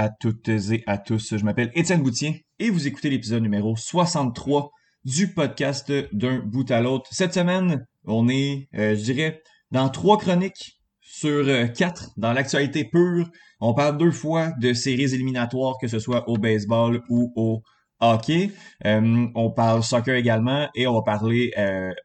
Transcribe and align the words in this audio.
À 0.00 0.08
toutes 0.08 0.48
et 0.48 0.82
à 0.86 0.96
tous. 0.96 1.36
Je 1.36 1.44
m'appelle 1.44 1.70
Étienne 1.74 2.02
Boutier 2.02 2.46
et 2.58 2.70
vous 2.70 2.86
écoutez 2.86 3.10
l'épisode 3.10 3.42
numéro 3.42 3.76
63 3.76 4.70
du 5.04 5.34
podcast 5.34 5.92
d'un 6.14 6.38
bout 6.38 6.70
à 6.70 6.80
l'autre. 6.80 7.10
Cette 7.12 7.34
semaine, 7.34 7.84
on 8.06 8.26
est, 8.30 8.70
euh, 8.76 8.96
je 8.96 9.02
dirais, 9.02 9.42
dans 9.70 9.90
trois 9.90 10.16
chroniques 10.16 10.80
sur 11.02 11.46
euh, 11.46 11.66
quatre 11.66 12.12
dans 12.16 12.32
l'actualité 12.32 12.86
pure. 12.86 13.28
On 13.60 13.74
parle 13.74 13.98
deux 13.98 14.10
fois 14.10 14.52
de 14.58 14.72
séries 14.72 15.12
éliminatoires, 15.14 15.74
que 15.78 15.86
ce 15.86 15.98
soit 15.98 16.26
au 16.30 16.38
baseball 16.38 17.02
ou 17.10 17.30
au 17.36 17.60
hockey. 18.00 18.52
Euh, 18.86 19.26
on 19.34 19.50
parle 19.50 19.82
soccer 19.82 20.16
également 20.16 20.66
et 20.74 20.86
on 20.86 20.94
va 20.94 21.02
parler 21.02 21.52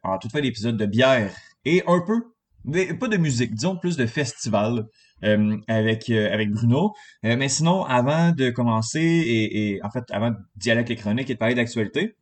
en 0.04 0.18
toute 0.18 0.34
fin 0.34 0.42
d'épisode 0.42 0.76
de 0.76 0.86
bière 0.86 1.34
et 1.64 1.82
un 1.88 2.02
peu, 2.06 2.22
mais 2.66 2.94
pas 2.94 3.08
de 3.08 3.16
musique, 3.16 3.56
disons 3.56 3.78
plus 3.78 3.96
de 3.96 4.06
festival. 4.06 4.86
Euh, 5.24 5.58
avec 5.68 6.10
euh, 6.10 6.32
avec 6.34 6.52
Bruno. 6.52 6.94
Euh, 7.24 7.38
mais 7.38 7.48
sinon, 7.48 7.86
avant 7.86 8.32
de 8.32 8.50
commencer 8.50 9.00
et, 9.00 9.76
et 9.76 9.84
en 9.84 9.90
fait 9.90 10.04
avant 10.12 10.32
d'y 10.58 10.72
aller 10.72 10.80
avec 10.80 10.90
les 10.90 10.98
chroniques 10.98 11.30
et 11.30 11.36
de 11.36 11.40
parler 11.40 11.56
d'actualité, 11.56 12.16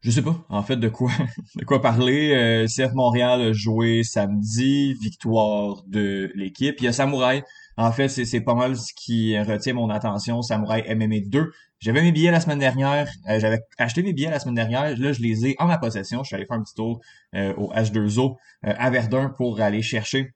je 0.00 0.10
sais 0.10 0.22
pas 0.22 0.44
en 0.48 0.62
fait 0.62 0.76
de 0.76 0.88
quoi 0.88 1.10
de 1.56 1.64
quoi 1.64 1.82
parler. 1.82 2.64
CF 2.66 2.94
Montréal 2.94 3.42
a 3.42 3.52
joué 3.52 4.02
samedi, 4.04 4.94
victoire 4.94 5.84
de 5.86 6.32
l'équipe. 6.34 6.76
Il 6.80 6.84
y 6.84 6.88
a 6.88 6.92
Samouraï. 6.92 7.42
En 7.76 7.92
fait, 7.92 8.08
c'est 8.08 8.40
pas 8.40 8.54
mal 8.54 8.76
ce 8.76 8.92
qui 8.94 9.38
retient 9.38 9.74
mon 9.74 9.90
attention. 9.90 10.42
Samouraï 10.42 10.82
MMA 10.94 11.20
2. 11.26 11.50
J'avais 11.78 12.02
mes 12.02 12.12
billets 12.12 12.30
la 12.30 12.40
semaine 12.40 12.58
dernière. 12.58 13.08
J'avais 13.26 13.60
acheté 13.78 14.02
mes 14.02 14.12
billets 14.12 14.30
la 14.30 14.40
semaine 14.40 14.54
dernière. 14.54 14.96
Là, 14.96 15.12
je 15.12 15.20
les 15.20 15.46
ai 15.46 15.56
en 15.58 15.66
ma 15.66 15.78
possession. 15.78 16.22
Je 16.22 16.28
suis 16.28 16.36
allé 16.36 16.46
faire 16.46 16.56
un 16.58 16.62
petit 16.62 16.74
tour 16.74 17.00
au 17.34 17.72
H2O 17.74 18.36
à 18.62 18.90
Verdun 18.90 19.32
pour 19.36 19.60
aller 19.60 19.82
chercher 19.82 20.34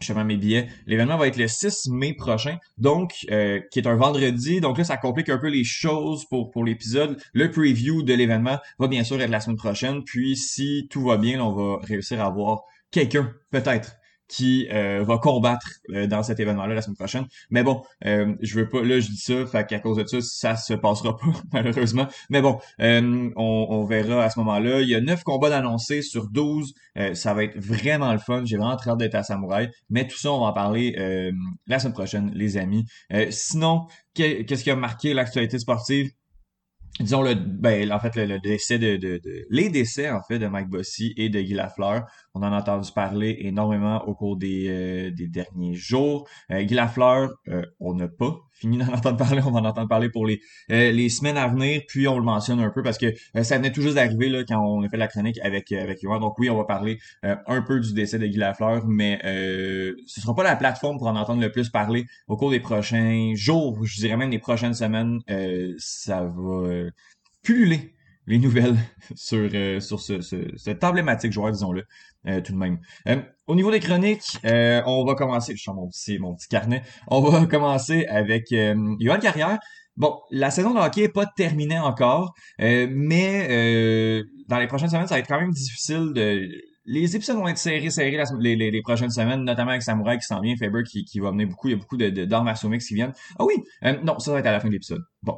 justement 0.00 0.24
mes 0.24 0.36
billets. 0.36 0.68
L'événement 0.86 1.16
va 1.16 1.26
être 1.28 1.36
le 1.36 1.48
6 1.48 1.88
mai 1.90 2.14
prochain, 2.14 2.58
donc 2.76 3.26
euh, 3.30 3.60
qui 3.70 3.78
est 3.78 3.88
un 3.88 3.96
vendredi. 3.96 4.60
Donc 4.60 4.78
là, 4.78 4.84
ça 4.84 4.96
complique 4.96 5.28
un 5.28 5.38
peu 5.38 5.48
les 5.48 5.64
choses 5.64 6.24
pour, 6.26 6.50
pour 6.50 6.64
l'épisode. 6.64 7.20
Le 7.32 7.50
preview 7.50 8.02
de 8.02 8.14
l'événement 8.14 8.58
va 8.78 8.88
bien 8.88 9.04
sûr 9.04 9.20
être 9.20 9.30
la 9.30 9.40
semaine 9.40 9.56
prochaine. 9.56 10.04
Puis 10.04 10.36
si 10.36 10.86
tout 10.90 11.02
va 11.02 11.16
bien, 11.16 11.40
on 11.40 11.52
va 11.52 11.78
réussir 11.82 12.20
à 12.20 12.26
avoir 12.26 12.62
quelqu'un, 12.90 13.32
peut-être, 13.50 13.97
qui 14.28 14.68
euh, 14.70 15.02
va 15.02 15.18
combattre 15.18 15.66
euh, 15.90 16.06
dans 16.06 16.22
cet 16.22 16.38
événement-là 16.38 16.74
la 16.74 16.82
semaine 16.82 16.96
prochaine. 16.96 17.26
Mais 17.50 17.62
bon, 17.62 17.82
euh, 18.04 18.34
je 18.40 18.60
veux 18.60 18.68
pas, 18.68 18.82
là 18.82 19.00
je 19.00 19.08
dis 19.08 19.16
ça, 19.16 19.46
fait 19.46 19.66
qu'à 19.66 19.80
cause 19.80 19.96
de 19.96 20.06
ça, 20.06 20.20
ça 20.20 20.56
se 20.56 20.74
passera 20.74 21.16
pas, 21.16 21.26
malheureusement. 21.52 22.06
Mais 22.28 22.42
bon, 22.42 22.58
on, 22.78 23.32
on, 23.36 23.84
verra 23.84 24.24
à 24.24 24.30
ce 24.30 24.38
moment-là. 24.40 24.82
Il 24.82 24.88
y 24.88 24.94
a 24.94 25.00
neuf 25.00 25.24
combats 25.24 25.48
d'annoncés 25.48 26.02
sur 26.02 26.28
12. 26.28 26.74
ça 27.14 27.32
va 27.32 27.44
être 27.44 27.58
vraiment 27.58 28.12
le 28.12 28.18
fun. 28.18 28.42
J'ai 28.44 28.58
vraiment 28.58 28.76
très 28.76 28.90
hâte 28.90 28.98
d'être 28.98 29.14
à 29.14 29.22
Samouraï. 29.22 29.70
Mais 29.88 30.06
tout 30.06 30.18
ça, 30.18 30.30
on 30.30 30.40
va 30.40 30.46
en 30.48 30.52
parler 30.52 30.94
la 31.66 31.78
semaine 31.78 31.94
prochaine, 31.94 32.30
les 32.34 32.58
amis. 32.58 32.84
sinon, 33.30 33.86
qu'est-ce 34.14 34.62
qui 34.62 34.70
a 34.70 34.76
marqué 34.76 35.14
l'actualité 35.14 35.58
sportive? 35.58 36.10
disons 37.00 37.22
le 37.22 37.34
ben 37.34 37.90
en 37.92 38.00
fait 38.00 38.16
le, 38.16 38.40
décès 38.40 38.78
de, 38.78 38.96
de, 38.96 39.20
les 39.50 39.70
décès 39.70 40.10
en 40.10 40.22
fait 40.22 40.38
de 40.38 40.46
Mike 40.46 40.68
Bossy 40.68 41.14
et 41.16 41.28
de 41.28 41.40
Guy 41.40 41.54
Lafleur 41.54 42.04
on 42.38 42.42
en 42.46 42.52
a 42.52 42.58
entendu 42.58 42.90
parler 42.92 43.36
énormément 43.40 44.06
au 44.06 44.14
cours 44.14 44.36
des, 44.36 44.68
euh, 44.68 45.10
derniers 45.28 45.74
jours. 45.74 46.28
Euh, 46.50 46.62
Guy 46.62 46.74
Lafleur 46.74 47.30
euh, 47.48 47.62
on 47.80 47.94
n'a 47.94 48.08
pas 48.08 48.36
fini 48.52 48.78
d'en 48.78 48.88
entendre 48.94 49.16
parler. 49.16 49.42
On 49.44 49.50
va 49.50 49.60
en 49.60 49.64
entendre 49.64 49.88
parler 49.88 50.08
pour 50.08 50.26
les 50.26 50.40
les 50.68 51.08
semaines 51.08 51.36
à 51.36 51.48
venir. 51.48 51.82
Puis 51.88 52.06
on 52.08 52.18
le 52.18 52.24
mentionne 52.24 52.60
un 52.60 52.70
peu 52.70 52.82
parce 52.82 52.98
que 52.98 53.06
ça 53.42 53.58
venait 53.58 53.72
juste 53.74 53.94
d'arriver 53.94 54.44
quand 54.48 54.60
on 54.60 54.82
a 54.82 54.88
fait 54.88 54.96
la 54.96 55.08
chronique 55.08 55.38
avec 55.42 55.72
avec 55.72 56.02
Yohan. 56.02 56.20
Donc 56.20 56.38
oui 56.38 56.50
on 56.50 56.56
va 56.56 56.64
parler 56.64 56.98
un 57.22 57.62
peu 57.62 57.80
du 57.80 57.92
décès 57.92 58.18
de 58.18 58.26
Guy 58.26 58.38
Lafleur 58.38 58.86
mais 58.86 59.18
ce 60.06 60.20
sera 60.20 60.34
pas 60.34 60.44
la 60.44 60.56
plateforme 60.56 60.98
pour 60.98 61.06
en 61.06 61.16
entendre 61.16 61.40
le 61.40 61.50
plus 61.50 61.70
parler 61.70 62.06
au 62.26 62.36
cours 62.36 62.50
des 62.50 62.60
prochains 62.60 63.32
jours. 63.34 63.84
Je 63.84 64.00
dirais 64.00 64.16
même 64.16 64.30
des 64.30 64.38
prochaines 64.38 64.74
semaines 64.74 65.20
ça 65.78 66.24
va 66.24 66.90
pulluler 67.42 67.97
les 68.28 68.38
nouvelles 68.38 68.76
sur, 69.16 69.48
euh, 69.52 69.80
sur 69.80 70.00
ce, 70.00 70.20
cette 70.56 70.84
emblématique 70.84 71.32
joueur, 71.32 71.50
disons-le, 71.50 71.84
euh, 72.26 72.40
tout 72.40 72.52
de 72.52 72.58
même. 72.58 72.78
Euh, 73.08 73.20
au 73.46 73.54
niveau 73.54 73.70
des 73.70 73.80
chroniques, 73.80 74.38
on 74.44 75.04
va 75.04 75.14
commencer, 75.14 75.56
je 75.56 75.62
sens 75.62 75.74
mon 75.74 75.88
petit, 75.88 76.18
mon 76.18 76.34
petit 76.34 76.48
carnet, 76.48 76.82
on 77.08 77.20
va 77.20 77.46
commencer 77.50 78.06
avec 78.06 78.54
Johan 79.00 79.18
Carrière. 79.18 79.58
Bon, 79.96 80.20
la 80.30 80.52
saison 80.52 80.74
de 80.74 80.78
hockey 80.78 81.02
n'est 81.02 81.08
pas 81.08 81.26
terminée 81.26 81.78
encore, 81.78 82.32
mais 82.60 84.22
dans 84.46 84.58
les 84.58 84.68
prochaines 84.68 84.90
semaines, 84.90 85.08
ça 85.08 85.16
va 85.16 85.20
être 85.20 85.26
quand 85.26 85.40
même 85.40 85.50
difficile 85.50 86.12
de... 86.14 86.48
Les 86.90 87.16
épisodes 87.16 87.36
vont 87.36 87.48
être 87.48 87.58
serrés, 87.58 87.90
serrés 87.90 88.18
les, 88.40 88.56
les, 88.56 88.80
prochaines 88.80 89.10
semaines, 89.10 89.44
notamment 89.44 89.72
avec 89.72 89.82
Samurai 89.82 90.16
qui 90.16 90.24
s'en 90.24 90.40
vient, 90.40 90.54
Faber 90.56 90.84
qui, 90.84 91.04
qui 91.04 91.20
va 91.20 91.32
venir 91.32 91.46
beaucoup, 91.46 91.68
il 91.68 91.72
y 91.72 91.74
a 91.74 91.76
beaucoup 91.76 91.98
de, 91.98 92.08
d'arts 92.24 92.44
martiaux 92.44 92.70
qui 92.70 92.94
viennent. 92.94 93.12
Ah 93.38 93.44
oui, 93.44 93.54
non, 94.04 94.18
ça 94.18 94.32
va 94.32 94.38
être 94.38 94.46
à 94.46 94.52
la 94.52 94.60
fin 94.60 94.68
de 94.68 94.72
l'épisode. 94.72 95.02
Bon, 95.22 95.36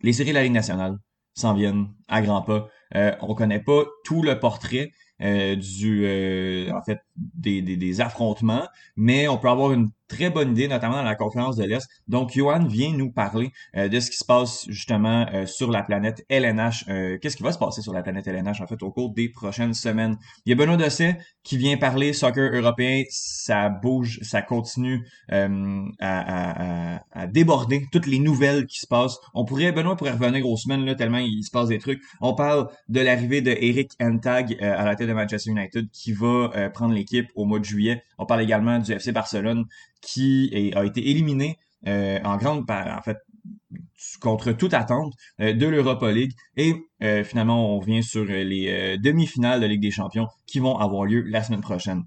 les 0.00 0.14
séries 0.14 0.30
de 0.30 0.34
la 0.34 0.44
Ligue 0.44 0.52
nationale 0.52 0.96
s'en 1.36 1.54
viennent 1.54 1.88
à 2.08 2.22
grands 2.22 2.42
pas. 2.42 2.68
Euh, 2.94 3.12
on 3.20 3.34
connaît 3.34 3.62
pas 3.62 3.84
tout 4.04 4.22
le 4.22 4.38
portrait 4.38 4.92
euh, 5.22 5.56
du 5.56 6.04
euh, 6.04 6.70
en 6.72 6.82
fait 6.82 6.98
des, 7.16 7.62
des, 7.62 7.76
des, 7.76 8.00
affrontements, 8.00 8.66
mais 8.96 9.28
on 9.28 9.38
peut 9.38 9.48
avoir 9.48 9.72
une 9.72 9.90
très 10.08 10.30
bonne 10.30 10.52
idée, 10.52 10.68
notamment 10.68 10.96
dans 10.96 11.02
la 11.02 11.14
conférence 11.14 11.56
de 11.56 11.64
l'Est. 11.64 11.88
Donc, 12.08 12.32
Johan 12.32 12.64
vient 12.64 12.92
nous 12.92 13.10
parler 13.10 13.50
euh, 13.76 13.88
de 13.88 14.00
ce 14.00 14.10
qui 14.10 14.16
se 14.16 14.24
passe 14.24 14.64
justement 14.68 15.26
euh, 15.32 15.46
sur 15.46 15.70
la 15.70 15.82
planète 15.82 16.24
LNH. 16.28 16.84
Euh, 16.88 17.18
qu'est-ce 17.20 17.36
qui 17.36 17.42
va 17.42 17.52
se 17.52 17.58
passer 17.58 17.82
sur 17.82 17.92
la 17.92 18.02
planète 18.02 18.26
LNH, 18.26 18.60
en 18.60 18.66
fait, 18.66 18.82
au 18.82 18.90
cours 18.90 19.12
des 19.12 19.28
prochaines 19.28 19.74
semaines? 19.74 20.16
Il 20.44 20.50
y 20.50 20.52
a 20.52 20.56
Benoît 20.56 20.76
Dosset 20.76 21.18
qui 21.42 21.56
vient 21.56 21.76
parler 21.76 22.12
soccer 22.12 22.52
européen. 22.54 23.02
Ça 23.10 23.68
bouge, 23.68 24.20
ça 24.22 24.42
continue 24.42 25.06
à, 25.28 25.48
à, 26.00 27.00
à, 27.12 27.26
déborder 27.26 27.86
toutes 27.92 28.06
les 28.06 28.18
nouvelles 28.18 28.66
qui 28.66 28.80
se 28.80 28.86
passent. 28.86 29.18
On 29.34 29.44
pourrait, 29.44 29.72
Benoît 29.72 29.96
pourrait 29.96 30.12
revenir 30.12 30.46
aux 30.46 30.56
semaines, 30.56 30.84
là, 30.84 30.94
tellement 30.94 31.18
il 31.18 31.42
se 31.42 31.50
passe 31.50 31.68
des 31.68 31.78
trucs. 31.78 32.00
On 32.20 32.34
parle 32.34 32.68
de 32.88 33.00
l'arrivée 33.00 33.40
de 33.40 33.50
Eric 33.50 33.92
Entag 34.00 34.56
à 34.62 34.84
la 34.84 34.94
tête 34.94 35.08
de 35.08 35.12
Manchester 35.12 35.50
United 35.50 35.88
qui 35.90 36.12
va 36.12 36.70
prendre 36.72 36.94
l'équipe 36.94 37.28
au 37.34 37.44
mois 37.44 37.58
de 37.58 37.64
juillet. 37.64 38.02
On 38.18 38.26
parle 38.26 38.42
également 38.42 38.78
du 38.78 38.92
FC 38.92 39.12
Barcelone 39.12 39.64
qui 40.00 40.72
a 40.74 40.84
été 40.84 41.10
éliminé 41.10 41.58
euh, 41.86 42.18
en 42.24 42.36
grande 42.36 42.66
part, 42.66 42.96
en 42.98 43.02
fait, 43.02 43.18
contre 44.20 44.52
toute 44.52 44.74
attente 44.74 45.14
euh, 45.40 45.52
de 45.52 45.66
l'Europa 45.66 46.10
League. 46.10 46.32
Et 46.56 46.74
euh, 47.02 47.22
finalement, 47.24 47.74
on 47.74 47.78
revient 47.78 48.02
sur 48.02 48.24
les 48.24 48.98
demi-finales 48.98 49.60
de 49.60 49.66
Ligue 49.66 49.82
des 49.82 49.90
Champions 49.90 50.28
qui 50.46 50.58
vont 50.58 50.78
avoir 50.78 51.04
lieu 51.04 51.22
la 51.22 51.42
semaine 51.42 51.60
prochaine. 51.60 52.04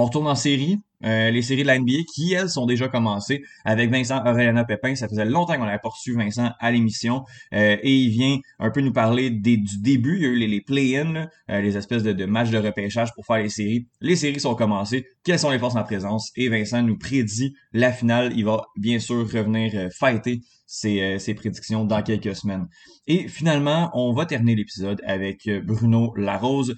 On 0.00 0.06
retourne 0.06 0.28
en 0.28 0.34
série. 0.34 0.78
Euh, 1.04 1.30
les 1.30 1.42
séries 1.42 1.60
de 1.60 1.66
la 1.66 1.78
NBA 1.78 2.04
qui, 2.14 2.32
elles, 2.32 2.48
sont 2.48 2.64
déjà 2.64 2.88
commencées 2.88 3.42
avec 3.66 3.90
Vincent 3.90 4.24
Aureliana 4.24 4.64
Pépin. 4.64 4.94
Ça 4.94 5.08
faisait 5.08 5.26
longtemps 5.26 5.58
qu'on 5.58 5.64
avait 5.64 5.78
poursuivi 5.78 6.16
Vincent 6.16 6.52
à 6.58 6.70
l'émission. 6.70 7.24
Euh, 7.52 7.76
et 7.82 7.94
il 7.94 8.08
vient 8.08 8.38
un 8.60 8.70
peu 8.70 8.80
nous 8.80 8.94
parler 8.94 9.28
du 9.28 9.58
début. 9.82 10.16
Il 10.16 10.22
y 10.22 10.24
a 10.24 10.28
eu 10.28 10.36
les, 10.36 10.46
les 10.46 10.62
play-in, 10.62 11.28
euh, 11.50 11.60
les 11.60 11.76
espèces 11.76 12.02
de, 12.02 12.24
matchs 12.24 12.48
de 12.48 12.56
repêchage 12.56 13.12
pour 13.14 13.26
faire 13.26 13.42
les 13.42 13.50
séries. 13.50 13.88
Les 14.00 14.16
séries 14.16 14.40
sont 14.40 14.54
commencées. 14.54 15.04
Quelles 15.22 15.38
sont 15.38 15.50
les 15.50 15.58
forces 15.58 15.76
en 15.76 15.84
présence? 15.84 16.30
Et 16.34 16.48
Vincent 16.48 16.82
nous 16.82 16.96
prédit 16.96 17.54
la 17.74 17.92
finale. 17.92 18.32
Il 18.34 18.46
va 18.46 18.62
bien 18.78 19.00
sûr 19.00 19.30
revenir 19.30 19.90
fighter 19.92 20.40
ses, 20.66 21.18
ses, 21.18 21.34
prédictions 21.34 21.84
dans 21.84 22.02
quelques 22.02 22.34
semaines. 22.34 22.68
Et 23.12 23.26
finalement, 23.26 23.90
on 23.94 24.12
va 24.12 24.24
terminer 24.24 24.54
l'épisode 24.54 25.02
avec 25.04 25.50
Bruno 25.64 26.14
Larose. 26.16 26.76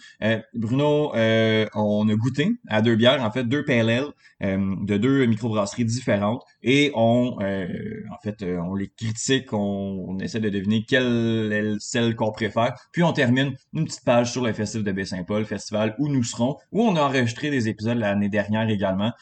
Bruno, 0.54 1.12
on 1.14 2.08
a 2.08 2.14
goûté 2.14 2.52
à 2.68 2.80
deux 2.80 2.96
bières, 2.96 3.22
en 3.22 3.30
fait 3.30 3.44
deux 3.44 3.66
pale 3.66 4.14
euh, 4.42 4.74
de 4.80 4.96
deux 4.96 5.24
microbrasseries 5.26 5.84
différentes 5.84 6.42
et 6.62 6.90
on, 6.94 7.36
euh, 7.42 7.68
en 8.10 8.18
fait, 8.24 8.42
euh, 8.42 8.58
on 8.58 8.74
les 8.74 8.88
critique, 8.88 9.52
on, 9.52 10.18
essaie 10.18 10.40
de 10.40 10.48
deviner 10.48 10.84
quelle 10.84 11.52
est 11.52 11.76
celle 11.78 12.16
qu'on 12.16 12.32
préfère. 12.32 12.74
Puis 12.92 13.04
on 13.04 13.12
termine 13.12 13.54
une 13.72 13.84
petite 13.84 14.04
page 14.04 14.32
sur 14.32 14.42
le 14.42 14.52
festival 14.52 14.84
de 14.84 14.92
Baie-Saint-Paul, 14.92 15.44
festival 15.44 15.94
où 15.98 16.08
nous 16.08 16.24
serons, 16.24 16.56
où 16.72 16.82
on 16.82 16.96
a 16.96 17.02
enregistré 17.02 17.50
des 17.50 17.68
épisodes 17.68 17.98
l'année 17.98 18.30
dernière 18.30 18.68
également. 18.68 19.12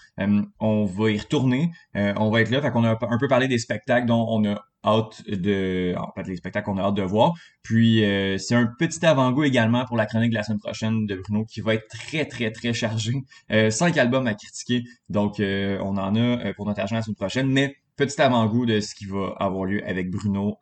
on 0.60 0.84
va 0.84 1.10
y 1.10 1.18
retourner, 1.18 1.70
on 1.94 2.30
va 2.30 2.40
être 2.40 2.50
là, 2.50 2.62
fait 2.62 2.70
qu'on 2.70 2.84
a 2.84 2.92
un 3.00 3.18
peu 3.18 3.28
parlé 3.28 3.48
des 3.48 3.58
spectacles 3.58 4.06
dont 4.06 4.26
on 4.28 4.44
a 4.46 4.64
hâte 4.84 5.22
de 5.28 5.94
en 5.96 6.10
fait 6.12 6.26
les 6.26 6.36
spectacles 6.36 6.66
qu'on 6.66 6.78
a 6.78 6.82
hâte 6.82 6.94
de 6.94 7.02
voir. 7.02 7.34
Puis 7.62 8.04
euh, 8.04 8.38
c'est 8.38 8.54
un 8.54 8.66
petit 8.78 9.04
avant-goût 9.04 9.44
également 9.44 9.84
pour 9.84 9.96
la 9.96 10.06
chronique 10.06 10.30
de 10.30 10.36
la 10.36 10.42
semaine 10.42 10.60
prochaine 10.60 11.06
de 11.06 11.16
Bruno 11.16 11.44
qui 11.44 11.60
va 11.60 11.74
être 11.74 11.88
très 11.88 12.24
très 12.24 12.50
très 12.50 12.72
chargé 12.72 13.12
euh, 13.50 13.70
cinq 13.70 13.96
albums 13.96 14.26
à 14.26 14.34
critiquer. 14.34 14.84
Donc 15.08 15.40
euh, 15.40 15.78
on 15.82 15.96
en 15.96 16.16
a 16.16 16.52
pour 16.54 16.66
notre 16.66 16.80
argent 16.80 16.96
la 16.96 17.02
semaine 17.02 17.16
prochaine. 17.16 17.48
Mais 17.48 17.76
petit 17.96 18.20
avant-goût 18.20 18.66
de 18.66 18.80
ce 18.80 18.94
qui 18.94 19.06
va 19.06 19.34
avoir 19.38 19.64
lieu 19.64 19.86
avec 19.86 20.10
Bruno 20.10 20.58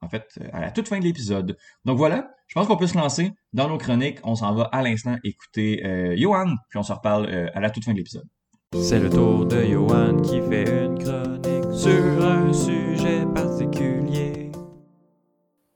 en 0.00 0.08
fait 0.08 0.38
à 0.52 0.60
la 0.60 0.70
toute 0.70 0.88
fin 0.88 0.98
de 0.98 1.04
l'épisode. 1.04 1.56
Donc 1.84 1.96
voilà. 1.96 2.30
Je 2.48 2.54
pense 2.54 2.66
qu'on 2.66 2.76
peut 2.76 2.86
se 2.86 2.98
lancer 2.98 3.30
dans 3.54 3.68
nos 3.68 3.78
chroniques. 3.78 4.18
On 4.24 4.34
s'en 4.34 4.54
va 4.54 4.64
à 4.64 4.82
l'instant 4.82 5.16
écouter 5.24 5.82
Johan. 6.18 6.54
Puis 6.68 6.78
on 6.78 6.82
se 6.82 6.92
reparle 6.92 7.50
à 7.54 7.60
la 7.60 7.70
toute 7.70 7.84
fin 7.84 7.92
de 7.92 7.98
l'épisode. 7.98 8.26
C'est 8.74 9.00
le 9.00 9.08
tour 9.08 9.46
de 9.46 9.64
Johan 9.64 10.20
qui 10.20 10.40
fait 10.42 10.84
une 10.84 10.98
chronique 10.98 11.61
sur 11.72 12.24
un 12.24 12.52
sujet 12.52 13.24
particulier. 13.34 14.52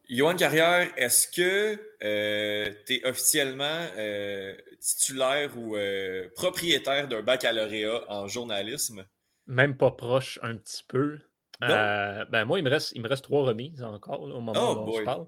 Johan 0.08 0.36
Carrière, 0.36 0.88
est-ce 0.96 1.26
que 1.26 1.80
euh, 2.04 2.70
tu 2.86 2.94
es 2.94 3.06
officiellement 3.06 3.86
euh, 3.96 4.54
titulaire 4.78 5.50
ou 5.56 5.76
euh, 5.76 6.28
propriétaire 6.36 7.08
d'un 7.08 7.22
baccalauréat 7.22 8.04
en 8.08 8.28
journalisme? 8.28 9.04
Même 9.46 9.76
pas 9.76 9.90
proche 9.90 10.38
un 10.42 10.56
petit 10.56 10.84
peu. 10.86 11.18
ben 11.60 12.44
moi, 12.44 12.58
il 12.58 12.64
me, 12.64 12.70
reste, 12.70 12.92
il 12.94 13.02
me 13.02 13.08
reste 13.08 13.24
trois 13.24 13.44
remises 13.44 13.82
encore 13.82 14.20
au 14.20 14.40
moment 14.40 14.52
oh 14.72 14.84
où 14.84 14.90
on 14.90 14.98
se 14.98 15.02
parle. 15.02 15.26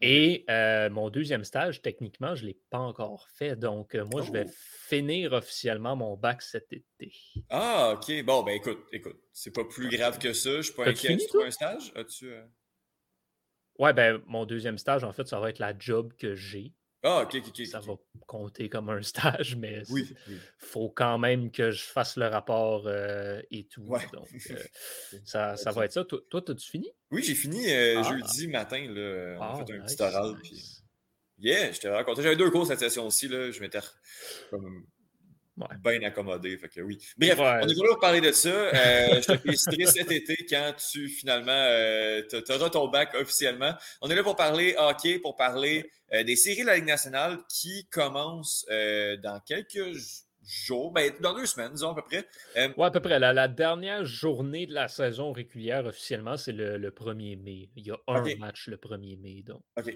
Et 0.00 0.44
mon 0.90 1.10
deuxième 1.10 1.44
stage, 1.44 1.82
techniquement, 1.82 2.34
je 2.34 2.42
ne 2.42 2.48
l'ai 2.48 2.58
pas 2.70 2.78
encore 2.78 3.28
fait. 3.34 3.56
Donc, 3.56 3.94
moi, 3.94 4.22
je 4.22 4.30
vais 4.30 4.44
oh! 4.46 4.52
finir 4.88 5.32
officiellement 5.32 5.96
mon 5.96 6.16
bac 6.16 6.42
cet 6.42 6.72
été. 6.72 7.12
Ah, 7.50 7.94
OK. 7.94 8.24
Bon, 8.24 8.42
ben 8.42 8.52
écoute, 8.52 8.86
écoute, 8.92 9.20
c'est 9.32 9.54
pas 9.54 9.64
plus 9.64 9.88
grave 9.88 10.18
que 10.18 10.32
ça. 10.32 10.56
Je 10.56 10.62
suis 10.62 10.74
pas 10.74 10.88
inquiet. 10.88 11.16
Tu 11.16 11.42
un 11.42 11.50
stage? 11.50 11.92
As-tu. 11.96 12.32
Ouais, 13.78 13.92
ben, 13.92 14.20
mon 14.26 14.44
deuxième 14.44 14.78
stage, 14.78 15.04
en 15.04 15.12
fait, 15.12 15.26
ça 15.28 15.38
va 15.38 15.50
être 15.50 15.60
la 15.60 15.76
job 15.78 16.12
que 16.18 16.34
j'ai. 16.34 16.72
Ah, 17.02 17.22
ok, 17.22 17.36
ok, 17.36 17.44
ok. 17.48 17.66
Ça 17.66 17.80
va 17.80 17.94
compter 18.26 18.68
comme 18.68 18.90
un 18.90 19.02
stage, 19.02 19.56
mais 19.56 19.82
il 19.88 20.40
faut 20.58 20.90
quand 20.90 21.18
même 21.18 21.50
que 21.50 21.70
je 21.70 21.82
fasse 21.82 22.16
le 22.16 22.26
rapport 22.26 22.86
euh, 22.86 23.40
et 23.50 23.66
tout. 23.66 23.86
Donc, 24.12 24.28
euh, 24.50 24.56
ça, 25.24 25.56
ça 25.56 25.70
va 25.70 25.84
être 25.84 25.92
ça. 25.92 26.04
Toi, 26.04 26.20
as-tu 26.48 26.70
fini? 26.70 26.90
Oui, 27.10 27.22
j'ai 27.22 27.34
fini 27.34 27.70
euh, 27.70 28.02
ah. 28.04 28.10
jeudi 28.10 28.48
matin. 28.48 28.84
Là, 28.88 29.36
on 29.38 29.42
a 29.42 29.52
ah, 29.52 29.64
fait 29.64 29.74
un 29.74 29.84
petit 29.84 30.02
oral. 30.02 30.34
Puis... 30.42 30.82
Yeah, 31.38 31.72
je 31.72 31.78
t'ai 31.78 31.88
raconté. 31.88 32.22
J'avais 32.22 32.36
deux 32.36 32.50
cours 32.50 32.66
cette 32.66 32.80
session-ci. 32.80 33.28
Je 33.28 33.60
m'étais 33.60 33.78
bien 35.82 36.02
accommodé. 36.02 36.56
Fait 36.58 36.68
que 36.68 36.80
oui. 36.80 36.98
Bref, 37.16 37.38
on 37.38 37.68
est 37.68 37.74
venu 37.74 37.88
parler 38.00 38.20
de 38.20 38.32
ça. 38.32 38.48
Euh, 38.48 39.20
je 39.20 39.32
te 39.32 39.36
féliciterai 39.38 39.86
cet 39.86 40.10
été 40.12 40.46
quand 40.48 40.74
tu 40.90 41.08
finalement 41.08 41.52
euh, 41.52 42.22
auras 42.50 42.70
ton 42.70 42.88
bac 42.88 43.14
officiellement. 43.14 43.74
On 44.00 44.10
est 44.10 44.14
là 44.14 44.22
pour 44.22 44.36
parler 44.36 44.74
hockey, 44.78 45.18
pour 45.18 45.36
parler 45.36 45.90
euh, 46.14 46.24
des 46.24 46.36
séries 46.36 46.62
de 46.62 46.66
la 46.66 46.76
Ligue 46.76 46.86
nationale 46.86 47.38
qui 47.48 47.86
commencent 47.90 48.64
euh, 48.70 49.16
dans 49.18 49.40
quelques 49.40 49.94
jours, 50.42 50.92
ben, 50.92 51.12
dans 51.20 51.34
deux 51.34 51.46
semaines, 51.46 51.72
disons 51.72 51.90
à 51.90 51.94
peu 51.94 52.02
près. 52.02 52.26
oui, 52.56 52.84
à 52.84 52.90
peu 52.90 53.00
près. 53.00 53.18
La, 53.18 53.48
dernière 53.48 54.04
journée 54.04 54.66
de 54.66 54.72
la 54.72 54.88
saison 54.88 55.32
régulière 55.32 55.84
officiellement, 55.84 56.36
c'est 56.36 56.52
le, 56.52 56.90
1er 56.90 57.42
mai. 57.42 57.68
Il 57.76 57.86
y 57.86 57.90
a 57.90 57.98
un 58.06 58.22
match 58.36 58.68
le 58.68 58.76
1er 58.76 59.18
mai. 59.20 59.42
Donc. 59.42 59.62
OK. 59.76 59.92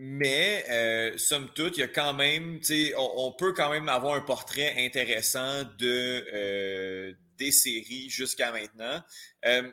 Mais, 0.00 0.64
euh, 0.70 1.18
somme 1.18 1.48
toute, 1.52 1.76
il 1.76 1.80
y 1.80 1.82
a 1.82 1.88
quand 1.88 2.14
même, 2.14 2.60
on, 2.96 3.12
on 3.16 3.32
peut 3.32 3.52
quand 3.52 3.68
même 3.68 3.88
avoir 3.88 4.14
un 4.14 4.20
portrait 4.20 4.74
intéressant 4.78 5.64
de 5.76 6.24
euh, 6.32 7.12
des 7.36 7.50
séries 7.50 8.08
jusqu'à 8.08 8.52
maintenant. 8.52 9.02
Euh, 9.44 9.68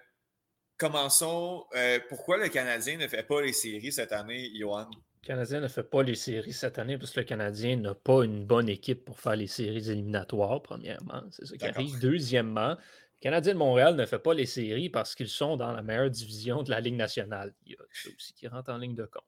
commençons. 0.77 1.65
Pourquoi 2.09 2.37
le 2.37 2.49
Canadien 2.49 2.97
ne 2.97 3.07
fait 3.07 3.21
pas 3.21 3.39
les 3.39 3.53
séries 3.53 3.91
cette 3.91 4.11
année, 4.11 4.51
Johan? 4.55 4.89
Le 4.89 5.27
Canadien 5.27 5.59
ne 5.59 5.67
fait 5.67 5.83
pas 5.83 6.01
les 6.01 6.15
séries 6.15 6.53
cette 6.53 6.79
année 6.79 6.97
parce 6.97 7.11
que 7.11 7.19
le 7.19 7.25
Canadien 7.27 7.75
n'a 7.77 7.93
pas 7.93 8.23
une 8.23 8.45
bonne 8.45 8.67
équipe 8.67 9.05
pour 9.05 9.19
faire 9.19 9.35
les 9.35 9.47
séries 9.47 9.91
éliminatoires, 9.91 10.59
premièrement. 10.63 11.21
C'est 11.29 11.45
ça 11.45 11.55
qui 11.55 11.65
arrive. 11.65 11.99
Deuxièmement, 11.99 12.69
le 12.69 13.19
Canadien 13.19 13.53
de 13.53 13.59
Montréal 13.59 13.95
ne 13.95 14.05
fait 14.07 14.19
pas 14.19 14.33
les 14.33 14.47
séries 14.47 14.89
parce 14.89 15.13
qu'ils 15.13 15.29
sont 15.29 15.55
dans 15.55 15.71
la 15.71 15.83
meilleure 15.83 16.09
division 16.09 16.63
de 16.63 16.71
la 16.71 16.79
Ligue 16.79 16.95
nationale. 16.95 17.53
Il 17.63 17.73
y 17.73 17.75
a 17.75 17.83
ça 17.91 18.09
aussi 18.15 18.33
qui 18.33 18.47
rentre 18.47 18.71
en 18.71 18.79
ligne 18.79 18.95
de 18.95 19.05
compte. 19.05 19.23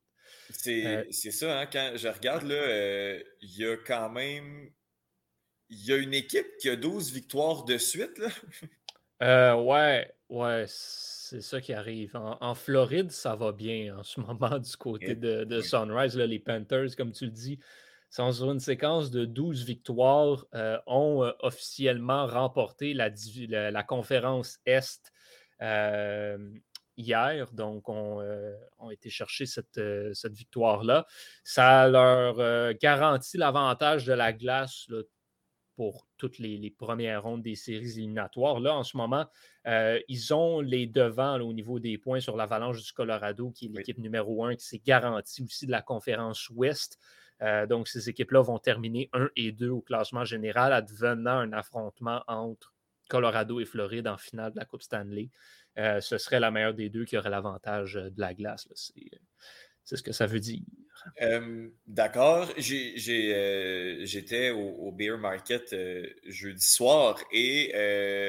Euh, 0.68 1.04
c'est 1.12 1.32
ça, 1.32 1.60
hein, 1.60 1.66
quand 1.66 1.94
je 1.96 2.08
regarde, 2.08 2.44
là, 2.44 2.56
euh, 2.56 3.20
il 3.42 3.58
y 3.58 3.66
a 3.66 3.78
quand 3.78 4.10
même. 4.10 4.70
Il 5.70 5.86
y 5.86 5.92
a 5.92 5.98
une 5.98 6.14
équipe 6.14 6.48
qui 6.62 6.70
a 6.70 6.78
12 6.78 7.12
victoires 7.12 7.66
de 7.66 7.78
suite. 7.78 8.18
Là. 8.18 8.30
Euh, 9.22 9.56
ouais, 9.56 10.14
ouais, 10.30 10.66
c'est 10.68 11.42
ça 11.42 11.60
qui 11.60 11.74
arrive. 11.74 12.16
En, 12.16 12.56
Floride, 12.56 13.12
ça 13.12 13.36
va 13.36 13.52
bien 13.52 13.98
en 13.98 14.04
ce 14.04 14.20
moment 14.22 14.60
du 14.60 14.78
côté 14.78 15.16
de, 15.16 15.62
Sunrise. 15.62 16.16
Là, 16.16 16.26
les 16.26 16.40
Panthers, 16.40 16.96
comme 16.96 17.12
tu 17.12 17.26
le 17.26 17.32
dis, 17.32 17.60
sont 18.10 18.32
sur 18.32 18.50
une 18.52 18.62
séquence 18.62 19.12
de 19.12 19.26
12 19.26 19.66
victoires, 19.66 20.46
ont 20.86 21.30
officiellement 21.40 22.28
remporté 22.28 22.94
la, 22.94 23.10
la 23.50 23.84
conférence 23.84 24.60
Est 24.66 25.12
hier, 26.98 27.52
donc 27.54 27.88
ont, 27.90 28.22
euh, 28.22 28.56
été 28.92 29.10
chercher 29.10 29.46
cette, 29.46 29.78
euh, 29.78 30.14
cette 30.14 30.34
victoire-là. 30.34 31.06
Ça 31.44 31.88
leur 31.88 32.40
euh, 32.40 32.74
garantit 32.80 33.38
l'avantage 33.38 34.06
de 34.06 34.14
la 34.14 34.34
glace 34.34 34.88
pour 35.76 36.08
toutes 36.18 36.40
les, 36.40 36.72
premières 36.72 37.24
rondes 37.24 37.44
des 37.44 37.56
séries 37.56 37.98
éliminatoires. 37.98 38.60
Là, 38.60 38.76
en 38.76 38.84
ce 38.84 38.98
moment, 38.98 39.28
ils 39.66 40.34
ont 40.34 40.60
les 40.60 40.88
devants 40.88 41.40
au 41.40 41.54
niveau 41.54 41.80
des 41.80 42.00
points 42.00 42.20
sur 42.20 42.36
l'Avalanche 42.36 42.84
du 42.84 42.92
Colorado, 42.94 43.52
qui 43.52 43.68
est 43.68 43.70
l'équipe 43.70 44.00
numéro 44.00 44.44
un, 44.44 44.56
qui 44.56 44.66
s'est 44.66 44.82
garantie 44.84 45.44
aussi 45.44 45.68
de 45.68 45.72
la 45.72 45.84
conférence 45.84 46.50
Ouest. 46.50 46.98
donc, 47.70 47.88
ces 47.88 48.10
équipes-là 48.10 48.42
vont 48.42 48.58
terminer 48.58 49.08
1 49.14 49.30
et 49.36 49.52
2 49.52 49.70
au 49.70 49.82
classement 49.82 50.26
général, 50.26 50.74
advenant 50.74 51.38
un 51.38 51.54
affrontement 51.54 52.24
entre 52.28 52.74
Colorado 53.08 53.60
et 53.60 53.66
Floride 53.66 54.08
en 54.08 54.18
finale 54.18 54.54
de 54.54 54.60
la 54.60 54.66
Coupe 54.66 54.82
Stanley. 54.82 55.30
Euh, 55.78 56.02
ce 56.02 56.18
serait 56.18 56.40
la 56.40 56.50
meilleure 56.50 56.74
des 56.74 56.90
deux 56.90 57.06
qui 57.06 57.18
aurait 57.18 57.30
l'avantage 57.30 57.98
euh, 57.98 58.10
de 58.10 58.20
la 58.20 58.34
glace. 58.34 58.68
C'est 59.84 59.96
ce 59.96 60.04
que 60.04 60.12
ça 60.12 60.26
veut 60.26 60.40
dire. 60.40 60.62
Euh, 61.22 61.70
d'accord. 61.86 62.50
J'étais 62.58 64.50
au, 64.50 64.92
Beer 64.92 65.18
Market 65.18 65.74
jeudi 66.26 66.66
soir 66.66 67.24
et 67.32 67.72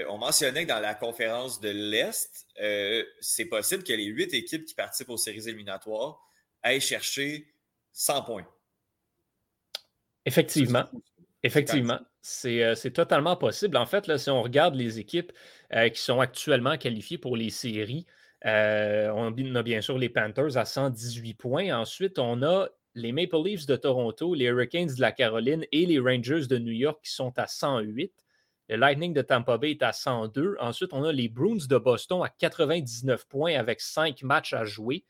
on 0.09 0.19
mentionnait 0.19 0.65
que 0.65 0.69
dans 0.69 0.81
la 0.81 0.95
conférence 0.95 1.61
de 1.61 1.71
l'Est, 1.71 2.47
c'est 3.21 3.47
possible 3.47 3.83
que 3.83 3.93
les 3.93 4.05
huit 4.05 4.33
équipes 4.35 4.67
qui 4.67 4.75
participent 4.75 5.11
aux 5.11 5.17
séries 5.17 5.49
éliminatoires 5.49 6.21
aillent 6.63 6.81
chercher 6.81 7.53
100 7.93 8.23
points. 8.23 8.47
Effectivement. 10.25 10.89
Effectivement. 11.43 11.99
Euh, 12.45 12.75
c'est 12.75 12.91
totalement 12.91 13.37
possible. 13.37 13.77
En 13.77 13.87
fait, 13.87 14.17
si 14.17 14.31
on 14.31 14.43
regarde 14.43 14.75
les 14.75 14.99
équipes 14.99 15.33
euh, 15.75 15.89
qui 15.89 16.01
sont 16.01 16.21
actuellement 16.21 16.77
qualifiées 16.77 17.19
pour 17.19 17.37
les 17.37 17.51
séries, 17.51 18.07
euh, 18.47 19.11
on 19.15 19.55
a 19.55 19.63
bien 19.63 19.81
sûr 19.81 19.99
les 19.99 20.09
Panthers 20.09 20.57
à 20.57 20.65
118 20.65 21.35
points. 21.35 21.77
Ensuite, 21.77 22.19
on 22.19 22.43
a 22.43 22.69
les 22.95 23.13
Maple 23.13 23.43
Leafs 23.45 23.67
de 23.67 23.77
Toronto, 23.77 24.35
les 24.35 24.47
Hurricanes 24.47 24.95
de 24.95 25.01
la 25.01 25.13
Caroline 25.13 25.65
et 25.73 25.87
les 25.87 25.99
Rangers 25.99 26.47
de 26.49 26.59
New 26.59 26.73
York 26.73 26.99
qui 27.03 27.13
sont 27.13 27.33
à 27.39 27.47
108. 27.47 28.13
Le 28.71 28.77
Lightning 28.77 29.15
de 29.15 29.23
Tampa 29.23 29.57
Bay 29.57 29.71
est 29.73 29.83
à 29.83 29.93
102. 29.93 30.57
Ensuite, 30.61 30.93
on 30.93 31.05
a 31.05 31.13
les 31.13 31.29
Bruins 31.29 31.67
de 31.69 31.79
Boston 31.79 32.23
à 32.23 32.29
99 32.29 33.27
points 33.27 33.55
avec 33.55 33.81
5 33.81 34.23
matchs 34.23 34.53
à 34.53 34.65
jouer 34.65 35.05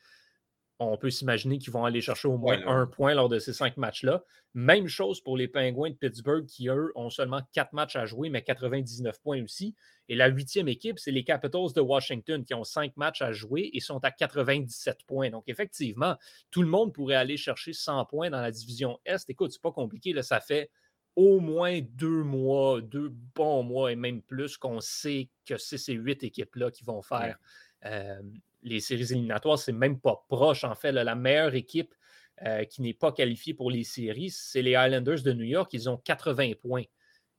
on 0.78 0.96
peut 0.96 1.10
s'imaginer 1.10 1.58
qu'ils 1.58 1.72
vont 1.72 1.84
aller 1.84 2.00
chercher 2.00 2.28
au 2.28 2.38
moins 2.38 2.64
un 2.66 2.86
point 2.86 3.14
lors 3.14 3.28
de 3.28 3.38
ces 3.38 3.52
cinq 3.52 3.76
matchs-là. 3.76 4.22
Même 4.54 4.86
chose 4.86 5.20
pour 5.20 5.36
les 5.36 5.48
Penguins 5.48 5.90
de 5.90 5.94
Pittsburgh 5.94 6.46
qui, 6.46 6.68
eux, 6.68 6.92
ont 6.94 7.10
seulement 7.10 7.42
quatre 7.52 7.72
matchs 7.72 7.96
à 7.96 8.06
jouer, 8.06 8.30
mais 8.30 8.42
99 8.42 9.20
points 9.20 9.42
aussi. 9.42 9.74
Et 10.08 10.14
la 10.14 10.28
huitième 10.28 10.68
équipe, 10.68 10.98
c'est 10.98 11.10
les 11.10 11.24
Capitals 11.24 11.72
de 11.74 11.80
Washington 11.80 12.44
qui 12.44 12.54
ont 12.54 12.64
cinq 12.64 12.96
matchs 12.96 13.22
à 13.22 13.32
jouer 13.32 13.70
et 13.72 13.80
sont 13.80 14.02
à 14.04 14.10
97 14.10 15.04
points. 15.04 15.30
Donc, 15.30 15.44
effectivement, 15.48 16.16
tout 16.50 16.62
le 16.62 16.68
monde 16.68 16.94
pourrait 16.94 17.16
aller 17.16 17.36
chercher 17.36 17.72
100 17.72 18.04
points 18.06 18.30
dans 18.30 18.40
la 18.40 18.50
division 18.50 18.98
Est. 19.04 19.28
Écoute, 19.28 19.52
c'est 19.52 19.62
pas 19.62 19.72
compliqué. 19.72 20.12
Là, 20.12 20.22
ça 20.22 20.40
fait 20.40 20.70
au 21.16 21.40
moins 21.40 21.80
deux 21.80 22.22
mois, 22.22 22.80
deux 22.80 23.08
bons 23.34 23.64
mois 23.64 23.90
et 23.90 23.96
même 23.96 24.22
plus 24.22 24.56
qu'on 24.56 24.80
sait 24.80 25.28
que 25.44 25.56
c'est 25.56 25.76
ces 25.76 25.94
huit 25.94 26.22
équipes-là 26.22 26.70
qui 26.70 26.84
vont 26.84 27.02
faire. 27.02 27.38
Euh, 27.84 28.22
les 28.62 28.80
séries 28.80 29.12
éliminatoires, 29.12 29.58
c'est 29.58 29.72
même 29.72 30.00
pas 30.00 30.24
proche. 30.28 30.64
En 30.64 30.74
fait, 30.74 30.92
la 30.92 31.14
meilleure 31.14 31.54
équipe 31.54 31.94
euh, 32.42 32.64
qui 32.64 32.82
n'est 32.82 32.94
pas 32.94 33.12
qualifiée 33.12 33.54
pour 33.54 33.70
les 33.70 33.84
séries, 33.84 34.30
c'est 34.30 34.62
les 34.62 34.72
Islanders 34.72 35.22
de 35.22 35.32
New 35.32 35.44
York. 35.44 35.72
Ils 35.72 35.88
ont 35.88 35.96
80 35.96 36.52
points. 36.60 36.84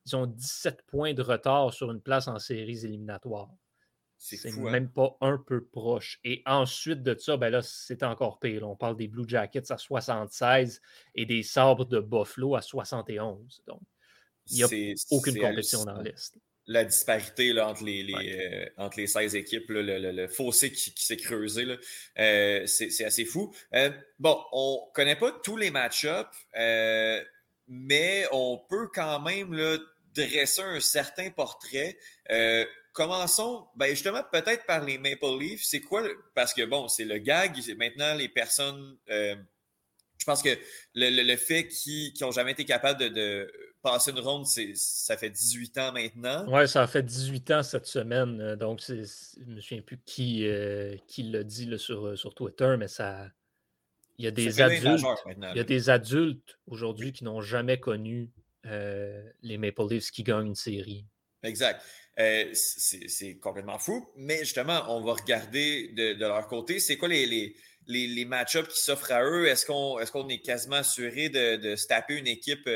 Ils 0.06 0.16
ont 0.16 0.26
17 0.26 0.82
points 0.86 1.14
de 1.14 1.22
retard 1.22 1.72
sur 1.72 1.90
une 1.90 2.00
place 2.00 2.28
en 2.28 2.38
séries 2.38 2.84
éliminatoires. 2.84 3.50
C'est 4.16 4.50
hein? 4.50 4.70
même 4.70 4.90
pas 4.90 5.16
un 5.22 5.38
peu 5.38 5.64
proche. 5.64 6.20
Et 6.24 6.42
ensuite 6.44 7.02
de 7.02 7.16
ça, 7.18 7.38
ben 7.38 7.48
là, 7.48 7.62
c'est 7.62 8.02
encore 8.02 8.38
pire. 8.38 8.68
On 8.68 8.76
parle 8.76 8.96
des 8.96 9.08
Blue 9.08 9.26
Jackets 9.26 9.70
à 9.70 9.78
76 9.78 10.82
et 11.14 11.24
des 11.24 11.42
Sabres 11.42 11.86
de 11.86 12.00
Buffalo 12.00 12.54
à 12.54 12.60
71. 12.60 13.62
Donc, 13.66 13.80
il 14.48 14.56
n'y 14.56 14.62
a 14.62 14.94
aucune 15.10 15.38
compétition 15.38 15.84
dans 15.84 16.00
l'Est 16.02 16.38
la 16.66 16.84
disparité 16.84 17.52
là, 17.52 17.68
entre, 17.68 17.84
les, 17.84 18.02
les 18.02 18.14
euh, 18.14 18.66
entre 18.76 18.98
les 18.98 19.06
16 19.06 19.34
équipes, 19.34 19.64
le, 19.68 20.26
fossé 20.28 20.70
qui, 20.70 20.92
s'est 20.96 21.16
creusé, 21.16 21.66
euh, 22.18 22.66
c'est 22.66 23.04
assez 23.04 23.24
fou. 23.24 23.52
Euh, 23.74 23.90
bon, 24.18 24.40
on 24.52 24.86
ne 24.88 24.94
connaît 24.94 25.16
pas 25.16 25.32
tous 25.42 25.56
les 25.56 25.70
match-ups, 25.70 26.28
mais 27.66 28.26
on 28.32 28.58
peut 28.68 28.88
quand 28.94 29.20
même 29.20 29.52
là, 29.52 29.78
dresser 30.14 30.62
un 30.62 30.80
certain 30.80 31.30
portrait. 31.30 31.98
commençons 32.92 33.66
ben 33.76 33.90
justement 33.90 34.22
peut-être 34.30 34.66
par 34.66 34.84
les 34.84 34.98
Maple 34.98 35.38
Leafs. 35.38 35.64
C'est 35.64 35.80
quoi? 35.80 36.02
Parce 36.34 36.54
que 36.54 36.62
bon, 36.62 36.88
c'est 36.88 37.04
le 37.04 37.18
gag. 37.18 37.56
Maintenant, 37.76 38.14
les 38.14 38.28
personnes. 38.28 38.96
je 39.08 40.24
pense 40.24 40.42
que 40.42 40.56
le, 40.94 41.36
fait 41.36 41.66
qu'ils 41.66 42.12
n'ont 42.20 42.32
jamais 42.32 42.52
été 42.52 42.64
capables 42.64 43.12
de 43.12 43.50
passer 43.82 44.10
une 44.10 44.20
ronde, 44.20 44.46
ça 44.46 45.16
fait 45.16 45.30
18 45.30 45.78
ans 45.78 45.92
maintenant. 45.92 46.44
Oui, 46.48 46.68
ça 46.68 46.82
a 46.82 46.86
fait 46.86 47.02
18 47.02 47.50
ans 47.50 47.62
cette 47.62 47.86
semaine. 47.86 48.40
Euh, 48.40 48.56
donc, 48.56 48.82
je 48.86 48.94
ne 48.94 49.54
me 49.54 49.60
souviens 49.60 49.82
plus 49.82 49.98
qui, 50.04 50.46
euh, 50.46 50.96
qui 51.06 51.24
l'a 51.24 51.42
dit 51.42 51.70
sur, 51.78 52.18
sur 52.18 52.34
Twitter, 52.34 52.76
mais 52.78 52.88
ça, 52.88 53.28
Il 54.18 54.24
y 54.24 54.28
a 54.28 54.30
des 54.30 54.60
adultes, 54.60 55.04
il 55.26 55.56
y 55.56 55.60
a 55.60 55.64
des 55.64 55.90
adultes 55.90 56.58
aujourd'hui 56.66 57.12
qui 57.12 57.24
n'ont 57.24 57.40
jamais 57.40 57.78
connu 57.78 58.30
euh, 58.66 59.22
les 59.42 59.56
Maple 59.56 59.88
Leafs 59.88 60.10
qui 60.10 60.22
gagnent 60.22 60.48
une 60.48 60.54
série. 60.54 61.06
Exact. 61.42 61.82
Euh, 62.18 62.50
c'est 62.52 63.38
complètement 63.38 63.78
fou, 63.78 64.06
mais 64.16 64.40
justement, 64.40 64.82
on 64.88 65.00
va 65.00 65.14
regarder 65.14 65.88
de, 65.88 66.18
leur 66.18 66.46
côté. 66.48 66.80
C'est 66.80 66.98
quoi 66.98 67.08
les, 67.08 67.24
les, 67.24 67.54
les, 67.86 68.24
match-ups 68.26 68.68
qui 68.68 68.80
s'offrent 68.80 69.12
à 69.12 69.24
eux? 69.24 69.46
Est-ce 69.48 69.64
qu'on 69.64 69.98
est, 69.98 70.10
qu'on 70.10 70.28
est 70.28 70.40
quasiment 70.40 70.76
assuré 70.76 71.30
de, 71.30 71.56
de 71.56 71.76
se 71.76 71.86
taper 71.86 72.16
une 72.16 72.26
équipe, 72.26 72.68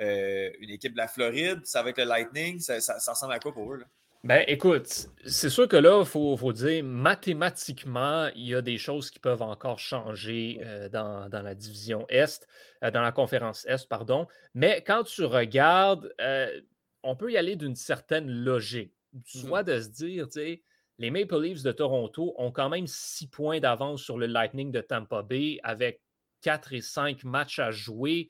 euh, 0.00 0.50
une 0.60 0.70
équipe 0.70 0.92
de 0.92 0.98
la 0.98 1.08
Floride? 1.08 1.60
Ça 1.64 1.82
va 1.82 1.90
être 1.90 1.98
le 1.98 2.04
Lightning? 2.04 2.60
Ça, 2.60 2.80
ça 2.80 3.12
ressemble 3.12 3.32
à 3.32 3.38
quoi 3.38 3.52
pour 3.52 3.72
eux? 3.72 3.78
Là? 3.78 3.86
Ben, 4.24 4.44
écoute, 4.46 5.08
c'est 5.26 5.50
sûr 5.50 5.66
que 5.66 5.76
là, 5.76 5.98
il 5.98 6.06
faut, 6.06 6.52
dire, 6.52 6.84
mathématiquement, 6.84 8.28
il 8.36 8.46
y 8.46 8.54
a 8.54 8.62
des 8.62 8.78
choses 8.78 9.10
qui 9.10 9.18
peuvent 9.18 9.42
encore 9.42 9.80
changer 9.80 10.60
euh, 10.62 10.88
dans, 10.88 11.28
la 11.28 11.54
division 11.56 12.06
Est, 12.08 12.46
euh, 12.84 12.92
dans 12.92 13.02
la 13.02 13.10
conférence 13.10 13.66
Est, 13.66 13.88
pardon. 13.88 14.28
Mais 14.54 14.84
quand 14.86 15.02
tu 15.02 15.24
regardes, 15.24 16.14
euh, 16.20 16.60
on 17.02 17.16
peut 17.16 17.32
y 17.32 17.36
aller 17.36 17.56
d'une 17.56 17.74
certaine 17.74 18.30
logique. 18.30 18.94
Soit 19.26 19.64
mmh. 19.64 19.66
de 19.66 19.80
se 19.80 19.88
dire, 19.88 20.26
tu 20.26 20.32
sais, 20.34 20.62
les 20.98 21.10
Maple 21.10 21.42
Leafs 21.42 21.64
de 21.64 21.72
Toronto 21.72 22.32
ont 22.38 22.52
quand 22.52 22.68
même 22.68 22.86
six 22.86 23.26
points 23.26 23.58
d'avance 23.58 24.02
sur 24.02 24.18
le 24.18 24.26
Lightning 24.26 24.70
de 24.70 24.80
Tampa 24.80 25.22
Bay 25.22 25.58
avec 25.64 26.00
quatre 26.42 26.72
et 26.74 26.80
cinq 26.80 27.24
matchs 27.24 27.58
à 27.58 27.72
jouer 27.72 28.28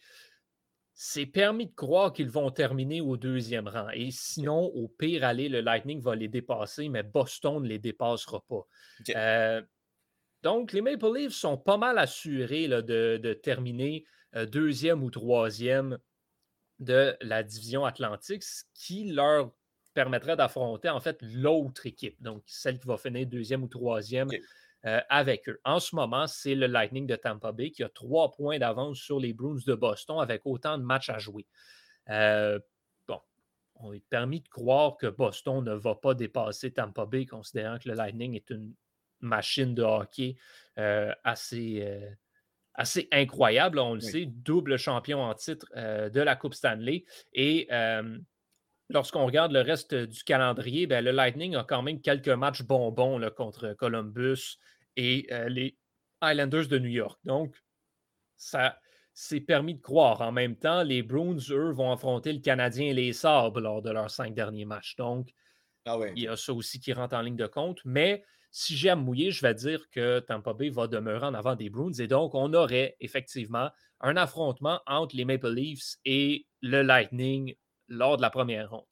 c'est 1.04 1.26
permis 1.26 1.66
de 1.66 1.75
croire 1.75 2.12
qu'ils 2.12 2.30
vont 2.30 2.52
terminer 2.52 3.00
au 3.00 3.16
deuxième 3.16 3.66
rang. 3.66 3.88
Et 3.92 4.12
sinon, 4.12 4.66
au 4.66 4.87
pire 4.87 5.25
aller, 5.25 5.49
le 5.49 5.61
Lightning 5.61 6.00
va 6.00 6.14
les 6.14 6.28
dépasser, 6.28 6.88
mais 6.88 7.02
Boston 7.02 7.61
ne 7.61 7.66
les 7.66 7.80
dépassera 7.80 8.40
pas. 8.49 8.64
Euh, 9.16 9.61
donc, 10.44 10.73
les 10.73 10.80
Maple 10.80 11.12
Leafs 11.12 11.32
sont 11.32 11.59
pas 11.59 11.76
mal 11.76 11.99
assurés 11.99 12.68
de, 12.68 13.32
terminer 13.42 14.04
euh, 14.37 14.47
deuxième 14.47 15.02
ou 15.02 15.11
troisième 15.11 15.99
de 16.78 17.16
la 17.21 17.42
division 17.42 17.85
Atlantique, 17.85 18.44
ce 18.44 18.62
qui 18.73 19.11
leur 19.11 19.50
permettrait 19.94 20.37
d'affronter 20.37 20.88
en 20.88 21.00
fait 21.00 21.18
l'autre 21.21 21.85
équipe, 21.85 22.23
donc 22.23 22.44
celle 22.47 22.78
qui 22.78 22.87
va 22.87 22.97
finir 22.97 23.26
deuxième 23.26 23.64
ou 23.64 23.68
troisième 23.68 24.28
euh, 24.85 25.01
avec 25.09 25.49
eux. 25.49 25.61
En 25.65 25.79
ce 25.79 25.95
moment, 25.95 26.27
c'est 26.27 26.57
le 26.57 26.67
Lightning 26.67 27.07
de 27.07 27.15
Tampa 27.15 27.53
Bay 27.53 27.71
qui 27.71 27.85
a 27.85 27.89
trois 27.89 28.33
points 28.33 28.59
d'avance 28.59 28.99
sur 28.99 29.21
les 29.21 29.33
Bruins 29.33 29.61
de 29.65 29.75
Boston 29.75 30.19
avec 30.19 30.43
autant 30.45 30.77
de 30.77 30.83
matchs 30.83 31.09
à 31.09 31.19
jouer. 31.19 31.47
Euh, 32.11 32.59
bon, 33.07 33.21
on 33.77 33.93
est 33.93 34.05
permis 34.11 34.41
de 34.41 34.49
croire 34.49 34.97
que 34.97 35.07
Boston 35.07 35.65
ne 35.65 35.75
va 35.75 35.95
pas 35.95 36.15
dépasser 36.15 36.73
Tampa 36.73 37.07
Bay, 37.07 37.27
considérant 37.27 37.79
que 37.79 37.89
le 37.89 37.95
Lightning 37.95 38.35
est 38.35 38.51
une 38.51 38.75
machine 39.21 39.73
de 39.73 39.85
hockey 39.85 40.35
euh, 40.79 41.12
assez, 41.23 41.89
assez 42.75 43.07
incroyable. 43.12 43.79
On 43.79 43.95
le 43.95 44.01
sait, 44.01 44.27
double 44.27 44.79
champion 44.79 45.23
en 45.23 45.35
titre 45.35 45.67
de 45.77 46.21
la 46.21 46.35
Coupe 46.35 46.55
Stanley. 46.55 47.05
Et 47.35 47.69
lorsqu'on 48.91 49.27
regarde 49.27 49.53
le 49.53 49.61
reste 49.61 49.95
du 49.95 50.25
calendrier, 50.25 50.89
ben, 50.89 51.05
le 51.05 51.12
Lightning 51.12 51.55
a 51.55 51.62
quand 51.62 51.83
même 51.83 52.01
quelques 52.01 52.29
matchs 52.29 52.62
bonbons 52.62 53.21
contre 53.37 53.75
Columbus 53.75 54.59
et 54.96 55.26
euh, 55.32 55.49
les 55.49 55.76
Islanders 56.22 56.68
de 56.68 56.78
New 56.78 56.90
York. 56.90 57.18
Donc, 57.25 57.54
ça 58.37 58.78
s'est 59.14 59.40
permis 59.40 59.75
de 59.75 59.80
croire. 59.80 60.20
En 60.20 60.32
même 60.32 60.56
temps, 60.56 60.82
les 60.82 61.02
Bruins, 61.02 61.38
eux, 61.50 61.70
vont 61.70 61.92
affronter 61.92 62.32
le 62.32 62.40
Canadien 62.40 62.87
et 62.87 62.94
les 62.94 63.12
Sabres 63.12 63.61
lors 63.61 63.82
de 63.82 63.90
leurs 63.90 64.11
cinq 64.11 64.34
derniers 64.34 64.64
matchs. 64.64 64.96
Donc, 64.96 65.32
ah 65.84 65.99
il 66.14 66.22
y 66.22 66.28
a 66.28 66.37
ça 66.37 66.52
aussi 66.52 66.80
qui 66.80 66.92
rentre 66.92 67.14
en 67.14 67.22
ligne 67.22 67.37
de 67.37 67.46
compte. 67.46 67.80
Mais 67.84 68.25
si 68.50 68.76
j'ai 68.76 68.90
à 68.90 68.96
mouiller, 68.96 69.30
je 69.30 69.42
vais 69.42 69.54
dire 69.54 69.88
que 69.90 70.20
Tampa 70.20 70.52
Bay 70.52 70.70
va 70.70 70.87
demeurer 70.87 71.26
en 71.26 71.34
avant 71.34 71.56
des 71.56 71.70
Bruins. 71.70 71.92
Et 71.99 72.06
donc, 72.06 72.34
on 72.34 72.52
aurait 72.54 72.96
effectivement 73.00 73.70
un 74.00 74.16
affrontement 74.16 74.80
entre 74.87 75.16
les 75.16 75.25
Maple 75.25 75.52
Leafs 75.52 75.96
et 76.04 76.46
le 76.61 76.82
Lightning 76.82 77.54
lors 77.88 78.16
de 78.16 78.22
la 78.22 78.30
première 78.30 78.70
ronde. 78.70 78.87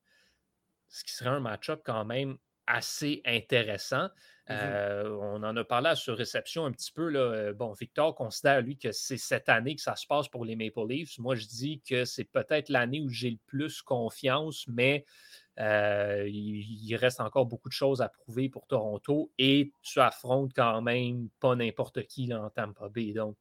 Ce 0.88 1.04
qui 1.04 1.12
serait 1.12 1.30
un 1.30 1.40
match-up 1.40 1.83
quand 1.85 2.04
même 2.04 2.37
assez 2.66 3.21
intéressant. 3.25 4.09
Mmh 4.50 4.57
euh, 4.57 5.16
on 5.21 5.45
en 5.45 5.57
a 5.57 5.64
parlé 5.64 5.95
sur 5.95 6.16
réception 6.16 6.66
un 6.66 6.73
petit 6.73 6.90
peu. 6.90 7.09
Là. 7.09 7.21
Euh, 7.21 7.52
bon, 7.52 7.73
Victor 7.73 8.16
considère, 8.16 8.61
lui, 8.62 8.76
que 8.76 8.90
c'est 8.90 9.16
cette 9.16 9.49
année 9.49 9.76
que 9.76 9.80
ça 9.80 9.95
se 9.95 10.07
passe 10.07 10.28
pour 10.28 10.45
les 10.45 10.57
Maple 10.57 10.88
Leafs. 10.88 11.19
Moi, 11.19 11.37
je 11.37 11.47
dis 11.47 11.80
que 11.88 12.04
c'est 12.04 12.25
peut-être 12.25 12.69
l'année 12.69 13.00
où 13.00 13.09
j'ai 13.09 13.30
le 13.30 13.38
plus 13.47 13.80
confiance, 13.80 14.64
mais 14.66 15.04
euh, 15.61 16.26
il, 16.28 16.97
reste 16.97 17.21
encore 17.21 17.47
beaucoup 17.47 17.69
de 17.69 17.75
choses 17.75 18.02
à 18.02 18.09
prouver 18.09 18.49
pour 18.49 18.66
Toronto 18.66 19.30
et 19.38 19.73
tu 19.83 20.00
affrontes 20.00 20.52
quand 20.54 20.80
même 20.83 21.28
pas 21.38 21.54
n'importe 21.54 22.02
qui 22.07 22.26
là, 22.26 22.42
en 22.42 22.50
Tampa 22.50 22.88
Bay. 22.88 23.12
Donc, 23.12 23.37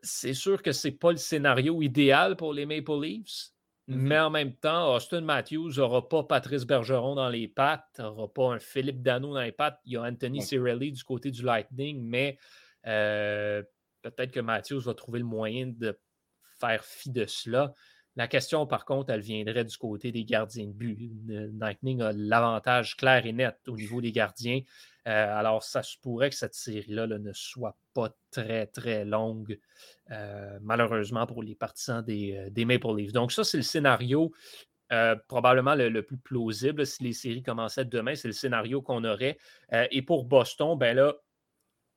c'est 0.00 0.34
sûr 0.34 0.62
que 0.62 0.72
ce 0.72 0.88
n'est 0.88 0.94
pas 0.94 1.10
le 1.10 1.18
scénario 1.18 1.82
idéal 1.82 2.36
pour 2.36 2.54
les 2.54 2.64
Maple 2.64 3.00
Leafs, 3.02 3.52
Mais 3.88 4.18
en 4.18 4.30
même 4.30 4.54
temps, 4.54 4.94
Austin 4.94 5.22
Matthews 5.22 5.72
n'aura 5.76 6.08
pas 6.08 6.22
Patrice 6.22 6.64
Bergeron 6.64 7.16
dans 7.16 7.28
les 7.28 7.48
pattes, 7.48 7.98
n'aura 7.98 8.32
pas 8.32 8.52
un 8.54 8.60
Philippe 8.60 9.02
Dano 9.02 9.34
dans 9.34 9.40
les 9.40 9.52
pattes. 9.52 9.80
Il 9.84 9.92
y 9.92 9.96
a 9.96 10.02
Anthony 10.02 10.40
Cirelli 10.40 10.92
du 10.92 11.02
côté 11.02 11.30
du 11.30 11.42
Lightning, 11.42 12.00
mais 12.00 12.38
euh, 12.86 13.62
peut-être 14.02 14.30
que 14.30 14.40
Matthews 14.40 14.80
va 14.80 14.94
trouver 14.94 15.18
le 15.18 15.24
moyen 15.24 15.66
de 15.66 15.98
faire 16.60 16.84
fi 16.84 17.10
de 17.10 17.26
cela. 17.26 17.74
La 18.14 18.28
question, 18.28 18.66
par 18.66 18.84
contre, 18.84 19.10
elle 19.10 19.20
viendrait 19.20 19.64
du 19.64 19.76
côté 19.76 20.12
des 20.12 20.24
gardiens 20.24 20.66
de 20.66 20.72
but. 20.72 21.10
Lightning 21.58 22.02
a 22.02 22.12
l'avantage 22.12 22.96
clair 22.96 23.24
et 23.26 23.32
net 23.32 23.56
au 23.66 23.76
niveau 23.76 24.00
des 24.00 24.12
gardiens. 24.12 24.60
Euh, 25.08 25.38
alors, 25.38 25.62
ça 25.62 25.82
se 25.82 25.96
pourrait 25.98 26.30
que 26.30 26.36
cette 26.36 26.54
série-là 26.54 27.06
ne 27.06 27.32
soit 27.32 27.76
pas 27.92 28.10
très, 28.30 28.66
très 28.66 29.04
longue, 29.04 29.58
euh, 30.10 30.58
malheureusement 30.62 31.26
pour 31.26 31.42
les 31.42 31.54
partisans 31.54 32.04
euh, 32.08 32.50
des, 32.50 32.64
Maple 32.64 32.96
Leafs. 32.96 33.12
Donc, 33.12 33.32
ça, 33.32 33.44
c'est 33.44 33.56
le 33.56 33.62
scénario 33.62 34.32
probablement 35.26 35.74
le, 35.74 36.02
plus 36.02 36.18
plausible. 36.18 36.84
Si 36.84 37.02
les 37.02 37.14
séries 37.14 37.42
commençaient 37.42 37.86
demain, 37.86 38.14
c'est 38.14 38.28
le 38.28 38.34
scénario 38.34 38.82
qu'on 38.82 39.04
aurait. 39.04 39.38
et 39.90 40.02
pour 40.02 40.26
Boston, 40.26 40.76
ben 40.76 40.94
là, 40.94 41.14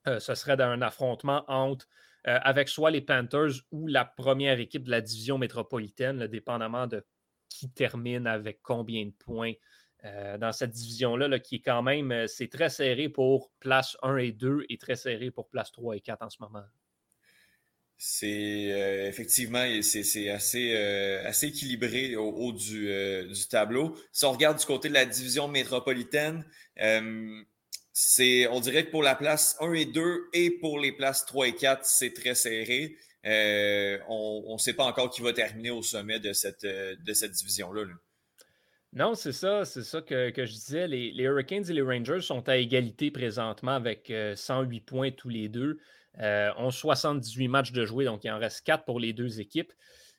ce 0.05 0.33
serait 0.33 0.62
un 0.62 0.81
affrontement 0.81 1.43
entre 1.50 1.89
avec 2.24 2.69
soit 2.69 2.91
les 2.91 3.01
Panthers 3.01 3.51
ou 3.71 3.88
la 3.88 4.05
première 4.05 4.62
équipe 4.62 4.85
de 4.85 4.91
la 4.91 5.01
division 5.01 5.38
métropolitaine, 5.38 6.25
dépendamment 6.27 6.88
de 6.88 7.05
qui 7.50 7.69
termine 7.69 8.27
avec 8.27 8.62
combien 8.62 9.05
de 9.05 9.12
points 9.12 9.55
euh, 10.05 10.38
dans 10.38 10.51
cette 10.51 10.71
division-là, 10.71 11.39
qui 11.39 11.55
est 11.55 11.62
quand 11.62 11.81
même, 11.81 12.12
euh, 12.12 12.27
c'est 12.27 12.47
très 12.47 12.69
serré 12.69 13.09
pour 13.09 13.51
place 13.59 13.97
1 14.03 14.17
et 14.17 14.31
2 14.31 14.65
et 14.69 14.77
très 14.77 14.95
serré 14.95 15.31
pour 15.31 15.50
place 15.50 15.71
3 15.71 15.95
et 15.95 16.01
4 16.01 16.21
en 16.21 16.29
ce 16.29 16.38
moment. 16.41 16.63
C'est 17.97 18.71
euh, 18.71 19.07
effectivement, 19.07 19.65
c'est 19.81 20.29
assez, 20.29 21.47
équilibré 21.47 22.15
au 22.17 22.29
haut 22.29 22.51
du, 22.51 22.91
tableau. 23.50 23.97
Si 24.12 24.25
on 24.25 24.33
regarde 24.33 24.59
du 24.59 24.65
côté 24.65 24.89
de 24.89 24.93
la 24.93 25.05
division 25.05 25.47
métropolitaine, 25.47 26.45
c'est, 27.93 28.47
on 28.47 28.59
dirait 28.59 28.85
que 28.85 28.91
pour 28.91 29.01
la 29.01 29.15
place 29.15 29.55
1 29.59 29.74
et 29.74 29.85
2 29.85 30.29
et 30.33 30.51
pour 30.51 30.77
les 30.77 30.91
places 30.91 31.25
3 31.25 31.47
et 31.47 31.55
4, 31.55 31.85
c'est 31.85 32.13
très 32.13 32.35
serré. 32.35 32.95
on 33.24 34.53
ne 34.53 34.57
sait 34.59 34.74
pas 34.74 34.85
encore 34.85 35.09
qui 35.09 35.21
va 35.21 35.33
terminer 35.33 35.71
au 35.71 35.81
sommet 35.81 36.19
de 36.19 36.33
cette, 36.33 36.65
division-là. 36.65 37.85
là 37.85 37.93
non, 38.96 39.14
c'est 39.14 39.34
ça, 39.34 39.66
c'est 39.66 39.84
ça 39.84 40.02
que, 40.02 40.32
je 40.34 40.52
disais. 40.52 40.88
Les, 40.88 41.12
Hurricanes 41.24 41.70
et 41.70 41.74
les 41.74 41.82
Rangers 41.82 42.22
sont 42.22 42.48
à 42.48 42.56
égalité 42.56 43.12
présentement 43.12 43.74
avec 43.74 44.12
108 44.36 44.78
euh, 44.78 44.82
points 44.86 45.12
tous 45.12 45.28
les 45.28 45.50
deux. 45.50 45.80
Euh, 46.22 46.50
ont 46.56 46.72
78 46.72 47.50
matchs 47.50 47.72
de 47.74 47.86
jouer, 47.86 48.06
donc 48.06 48.24
il 48.24 48.32
en 48.32 48.40
reste 48.40 48.66
4 48.66 48.86
pour 48.86 49.02
les 49.02 49.12
deux 49.12 49.42
équipes. 49.42 49.74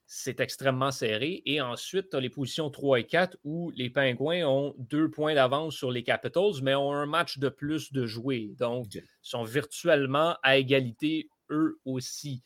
C'est 0.05 0.41
extrêmement 0.41 0.91
serré. 0.91 1.43
Et 1.47 1.63
ensuite, 1.63 2.11
tu 2.11 2.17
as 2.17 2.21
les 2.21 2.29
positions 2.29 2.69
3 2.69 3.01
et 3.01 3.05
4 3.05 3.39
où 3.45 3.71
les 3.75 3.89
Pingouins 3.89 4.45
ont 4.45 4.75
deux 4.79 5.11
points 5.11 5.35
d'avance 5.35 5.75
sur 5.75 5.91
les 5.91 6.03
Capitals, 6.03 6.61
mais 6.63 6.75
ont 6.75 6.93
un 6.93 7.07
match 7.07 7.39
de 7.39 7.49
plus 7.49 7.95
de 7.95 8.05
jouer. 8.05 8.55
Donc, 8.59 8.95
ils 8.95 9.03
sont 9.23 9.43
virtuellement 9.43 10.37
à 10.43 10.59
égalité 10.59 11.31
eux 11.51 11.79
aussi. 11.87 12.43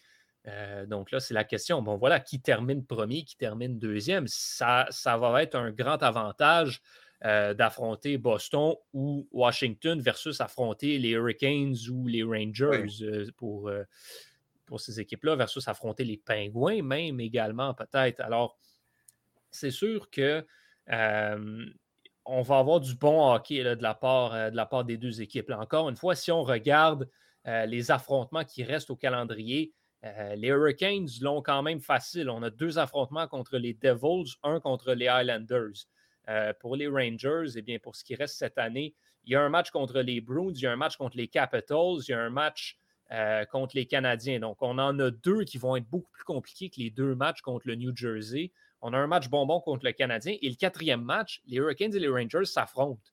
Euh, 0.46 0.86
donc 0.86 1.10
là, 1.10 1.20
c'est 1.20 1.34
la 1.34 1.44
question. 1.44 1.82
Bon, 1.82 1.96
voilà, 1.96 2.20
qui 2.20 2.40
termine 2.40 2.84
premier, 2.84 3.24
qui 3.24 3.36
termine 3.36 3.78
deuxième. 3.78 4.26
Ça, 4.26 4.86
ça 4.90 5.16
va 5.16 5.42
être 5.42 5.54
un 5.54 5.70
grand 5.70 6.02
avantage 6.02 6.80
euh, 7.24 7.52
d'affronter 7.52 8.16
Boston 8.16 8.74
ou 8.94 9.28
Washington 9.32 10.00
versus 10.00 10.40
affronter 10.40 10.98
les 10.98 11.10
Hurricanes 11.10 11.76
ou 11.90 12.06
les 12.06 12.22
Rangers 12.22 12.88
euh, 13.02 13.26
pour, 13.36 13.70
pour 14.64 14.80
ces 14.80 15.00
équipes-là, 15.00 15.36
versus 15.36 15.66
affronter 15.68 16.04
les 16.04 16.16
Pingouins 16.16 16.82
même 16.82 17.20
également, 17.20 17.74
peut-être. 17.74 18.20
Alors, 18.20 18.58
c'est 19.50 19.70
sûr 19.70 20.10
que 20.10 20.44
on 22.26 22.42
va 22.42 22.58
avoir 22.58 22.80
du 22.80 22.94
bon 22.94 23.32
hockey 23.32 23.64
de, 23.64 23.82
la 23.82 23.94
part, 23.94 24.50
de 24.50 24.56
la 24.56 24.66
part 24.66 24.84
des 24.84 24.96
deux 24.96 25.20
équipes. 25.20 25.50
encore 25.50 25.88
une 25.88 25.96
fois, 25.96 26.14
si 26.14 26.30
on 26.30 26.42
regarde 26.42 27.08
les 27.44 27.90
affrontements 27.90 28.44
qui 28.44 28.62
restent 28.62 28.90
au 28.90 28.96
calendrier, 28.96 29.72
euh, 30.04 30.34
les 30.34 30.48
Hurricanes 30.48 31.08
l'ont 31.20 31.42
quand 31.42 31.62
même 31.62 31.80
facile. 31.80 32.30
On 32.30 32.42
a 32.42 32.50
deux 32.50 32.78
affrontements 32.78 33.28
contre 33.28 33.58
les 33.58 33.74
Devils, 33.74 34.34
un 34.42 34.60
contre 34.60 34.94
les 34.94 35.08
Highlanders. 35.08 35.86
Euh, 36.28 36.52
pour 36.60 36.76
les 36.76 36.86
Rangers, 36.86 37.52
eh 37.56 37.62
bien, 37.62 37.78
pour 37.78 37.96
ce 37.96 38.04
qui 38.04 38.14
reste 38.14 38.36
cette 38.36 38.58
année, 38.58 38.94
il 39.24 39.32
y 39.32 39.36
a 39.36 39.42
un 39.42 39.48
match 39.48 39.70
contre 39.70 40.00
les 40.00 40.20
Bruins, 40.20 40.52
il 40.54 40.62
y 40.62 40.66
a 40.66 40.72
un 40.72 40.76
match 40.76 40.96
contre 40.96 41.16
les 41.16 41.28
Capitals, 41.28 41.98
il 42.06 42.10
y 42.10 42.14
a 42.14 42.20
un 42.20 42.30
match 42.30 42.78
contre 43.50 43.74
les 43.74 43.86
Canadiens. 43.86 44.38
Donc, 44.38 44.58
on 44.62 44.78
en 44.78 44.96
a 45.00 45.10
deux 45.10 45.42
qui 45.42 45.58
vont 45.58 45.74
être 45.74 45.88
beaucoup 45.88 46.12
plus 46.12 46.22
compliqués 46.22 46.70
que 46.70 46.76
les 46.78 46.90
deux 46.90 47.16
matchs 47.16 47.40
contre 47.40 47.66
le 47.66 47.74
New 47.74 47.90
Jersey. 47.94 48.52
On 48.82 48.92
a 48.92 48.98
un 48.98 49.08
match 49.08 49.28
bonbon 49.28 49.60
contre 49.60 49.84
le 49.84 49.90
Canadien 49.90 50.36
et 50.40 50.48
le 50.48 50.54
quatrième 50.54 51.02
match, 51.02 51.42
les 51.46 51.56
Hurricanes 51.56 51.92
et 51.92 51.98
les 51.98 52.08
Rangers 52.08 52.44
s'affrontent. 52.44 53.10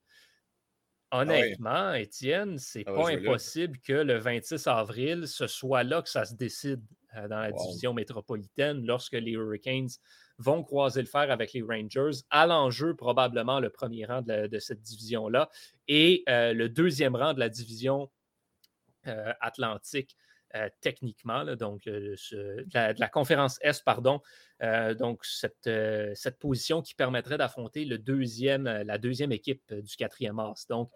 Ah 1.10 1.22
Honnêtement, 1.22 1.94
Étienne, 1.94 2.58
c'est 2.58 2.84
ah 2.86 2.94
pas 2.94 3.12
impossible 3.12 3.80
que 3.80 3.94
le 3.94 4.18
26 4.18 4.68
avril, 4.68 5.28
ce 5.28 5.48
soit 5.48 5.84
là 5.84 6.02
que 6.02 6.10
ça 6.10 6.26
se 6.26 6.36
décide 6.36 6.82
euh, 7.16 7.28
dans 7.30 7.40
la 7.40 7.52
division 7.52 7.94
métropolitaine 7.94 8.86
lorsque 8.86 9.14
les 9.14 9.32
Hurricanes 9.32 9.88
vont 10.38 10.64
croiser 10.64 11.02
le 11.02 11.08
fer 11.08 11.32
avec 11.32 11.54
les 11.54 11.62
Rangers. 11.62 12.20
À 12.30 12.46
l'enjeu, 12.46 12.94
probablement 12.94 13.60
le 13.62 13.70
premier 13.70 14.06
rang 14.06 14.22
de, 14.22 14.60
cette 14.60 14.82
division-là 14.82 15.50
et 15.88 16.24
euh, 16.28 16.54
le 16.54 16.68
deuxième 16.68 17.16
rang 17.16 17.34
de 17.34 17.40
la 17.40 17.50
division 17.50 18.10
euh, 19.08 19.32
atlantique. 19.40 20.18
Techniquement, 20.82 21.46
donc 21.56 21.86
de, 21.86 22.16
la, 22.74 23.10
conférence 23.10 23.60
Est, 23.62 23.84
pardon. 23.84 24.22
donc, 25.00 25.24
cette, 25.24 25.70
cette, 26.16 26.40
position 26.40 26.82
qui 26.82 26.96
permettrait 26.96 27.38
d'affronter 27.38 27.86
le 27.86 27.98
deuxième, 27.98 28.64
la 28.64 28.98
deuxième 28.98 29.32
équipe 29.32 29.74
du 29.74 29.96
quatrième 29.96 30.40
as. 30.40 30.66
Donc, 30.70 30.92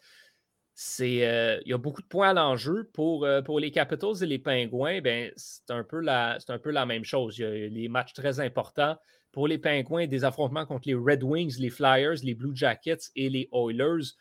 c'est, 0.74 1.60
il 1.65 1.70
y 1.70 1.74
a 1.74 1.77
beaucoup 1.77 2.01
de 2.01 2.08
points 2.08 2.29
à 2.29 2.34
l'enjeu. 2.34 2.89
Pour, 2.93 3.27
pour 3.46 3.60
les 3.60 3.72
Capitals 3.72 4.24
et 4.24 4.25
les 4.25 4.39
Pingouins, 4.39 5.01
ben, 5.01 5.31
c'est, 5.36 5.70
un 5.70 5.84
peu 5.84 6.00
la, 6.00 6.38
c'est 6.39 6.51
un 6.51 6.60
peu 6.60 6.72
la 6.72 6.86
même 6.86 7.03
chose. 7.03 7.38
Il 7.38 7.41
y 7.41 7.46
a 7.46 7.67
les 7.67 7.88
matchs 7.88 8.13
très 8.13 8.39
importants. 8.39 8.98
Pour 9.31 9.48
les 9.48 9.58
Pingouins, 9.58 10.08
des 10.08 10.25
affrontements 10.25 10.65
contre 10.65 10.88
les 10.88 10.96
Red 10.96 11.24
Wings, 11.24 11.58
les 11.60 11.70
Flyers, 11.70 12.15
les 12.24 12.34
Blue 12.34 12.55
Jackets 12.55 13.12
et 13.15 13.29
les 13.29 13.48
Oilers. 13.53 14.15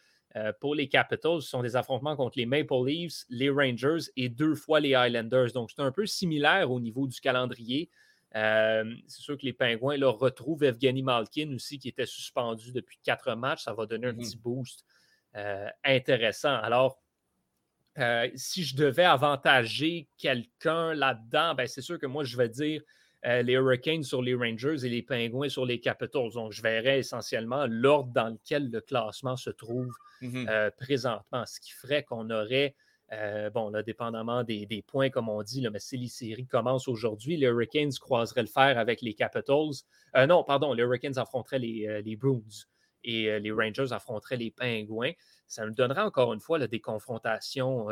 Pour 0.61 0.75
les 0.75 0.89
Capitals, 0.89 1.43
ce 1.43 1.49
sont 1.49 1.63
des 1.63 1.75
affrontements 1.77 2.17
contre 2.17 2.39
les 2.39 2.47
Maple 2.47 2.87
Leafs, 2.87 3.25
les 3.29 3.51
Rangers 3.51 4.11
et 4.17 4.29
deux 4.29 4.55
fois 4.55 4.81
les 4.81 4.95
Highlanders. 4.95 5.53
Donc, 5.53 5.71
c'est 5.71 5.83
un 5.83 5.91
peu 5.91 6.07
similaire 6.07 6.71
au 6.71 6.79
niveau 6.79 7.07
du 7.07 7.21
calendrier. 7.21 7.91
c'est 8.33 8.95
sûr 9.07 9.37
que 9.37 9.45
les 9.45 9.53
Pingouins 9.53 9.97
là, 9.97 10.09
retrouvent 10.09 10.63
Evgeny 10.63 11.03
Malkin 11.03 11.53
aussi, 11.55 11.79
qui 11.79 11.89
était 11.89 12.07
suspendu 12.07 12.73
depuis 12.73 12.99
quatre 13.03 13.35
matchs. 13.35 13.65
Ça 13.65 13.75
va 13.75 13.87
donner 13.87 14.07
un 14.07 14.13
mmh 14.13 14.19
petit 14.19 14.37
boost 14.37 14.85
euh, 15.37 15.69
intéressant. 15.85 16.57
Alors, 16.57 17.01
euh, 17.99 18.29
si 18.35 18.65
je 18.65 18.75
devais 18.75 19.05
avantager 19.05 20.09
quelqu'un 20.19 20.93
là-dedans, 20.93 21.55
ben 21.55 21.69
c'est 21.69 21.83
sûr 21.83 22.01
que 22.01 22.07
moi, 22.07 22.25
je 22.25 22.37
vais 22.37 22.49
dire 22.49 22.83
euh, 23.27 23.43
les 23.43 23.53
Hurricanes 23.53 24.03
sur 24.03 24.23
les 24.23 24.35
Rangers 24.35 24.85
et 24.85 24.89
les 24.89 25.03
Pingouins 25.03 25.51
sur 25.51 25.67
les 25.67 25.79
Capitals. 25.79 26.31
Donc, 26.35 26.53
je 26.53 26.63
verrais 26.63 27.01
essentiellement 27.01 27.67
l'ordre 27.69 28.13
dans 28.13 28.29
lequel 28.29 28.71
le 28.71 28.81
classement 28.81 29.37
se 29.37 29.51
trouve 29.51 29.93
mmh 30.23 30.47
présentement, 30.77 31.47
ce 31.47 31.61
qui 31.61 31.73
ferait 31.73 32.03
qu'on 32.03 32.29
aurait, 32.29 32.75
bon, 33.55 33.71
là, 33.71 33.83
dépendamment 33.83 34.45
des, 34.45 34.85
points, 34.87 35.09
comme 35.09 35.31
on 35.31 35.43
dit, 35.43 35.63
là, 35.63 35.71
mais 35.71 35.79
si 35.79 35.97
les 35.97 36.09
séries 36.09 36.47
commencent 36.47 36.89
aujourd'hui, 36.89 37.39
les 37.39 37.47
Hurricanes 37.47 37.93
croiseraient 37.99 38.43
le 38.43 38.47
fer 38.47 38.77
avec 38.77 39.01
les 39.01 39.15
Capitals. 39.15 39.83
non, 40.29 40.45
pardon, 40.45 40.75
les 40.75 40.83
Hurricanes 40.83 41.17
affronteraient 41.17 41.59
les, 41.59 42.03
les 42.05 42.17
Bruins 42.17 42.67
et 43.03 43.41
les 43.41 43.51
Rangers 43.51 43.93
affronteraient 43.93 44.37
les 44.37 44.51
Pingouins. 44.51 45.13
Ça 45.47 45.65
nous 45.65 45.73
donnerait 45.73 46.03
encore 46.03 46.35
une 46.35 46.41
fois 46.41 46.59
des, 46.59 46.81
confrontations, 46.81 47.89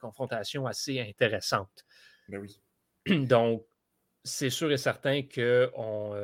confrontations 0.00 0.64
assez 0.64 1.00
intéressantes. 1.00 1.84
Ben 2.28 2.38
oui. 2.38 2.60
Donc, 3.26 3.66
c'est 4.24 4.50
sûr 4.50 4.72
et 4.72 4.78
certain 4.78 5.22
qu'on 5.22 6.14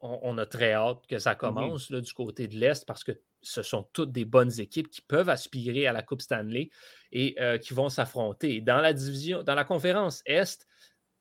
on, 0.00 0.38
a 0.38 0.46
très 0.46 0.72
hâte 0.72 1.06
que 1.06 1.18
ça 1.18 1.34
mmh 1.34 1.36
commence 1.36 1.90
là, 1.90 2.00
du 2.00 2.12
côté 2.12 2.48
de 2.48 2.56
l'Est 2.56 2.86
parce 2.86 3.04
que 3.04 3.12
ce 3.42 3.62
sont 3.62 3.82
toutes 3.92 4.10
des 4.10 4.24
bonnes 4.24 4.58
équipes 4.58 4.88
qui 4.88 5.02
peuvent 5.02 5.28
aspirer 5.28 5.86
à 5.86 5.92
la 5.92 6.02
Coupe 6.02 6.22
Stanley 6.22 6.70
et 7.10 7.36
qui 7.60 7.74
vont 7.74 7.90
s'affronter. 7.90 8.60
Dans 8.60 8.80
la 8.80 8.92
division, 8.92 9.42
dans 9.42 9.54
la 9.54 9.64
conférence 9.64 10.22
Est, 10.24 10.66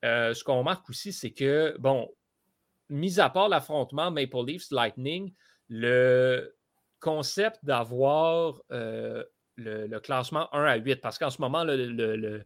ce 0.04 0.44
qu'on 0.44 0.60
remarque 0.60 0.90
aussi, 0.90 1.12
c'est 1.12 1.32
que, 1.32 1.76
bon, 1.80 2.08
mis 2.92 3.20
à 3.20 3.30
part 3.30 3.50
l'affrontement 3.50 4.12
Maple 4.12 4.46
Leafs 4.46 4.72
Lightning, 4.72 5.34
le 5.70 6.56
concept 7.00 7.60
d'avoir 7.64 8.62
euh, 8.72 9.24
le, 9.56 10.00
classement 10.00 10.54
1 10.54 10.64
à 10.64 10.76
8, 10.76 10.98
parce 10.98 11.18
qu'en 11.18 11.30
ce 11.30 11.42
moment, 11.42 11.64
le, 11.64 12.44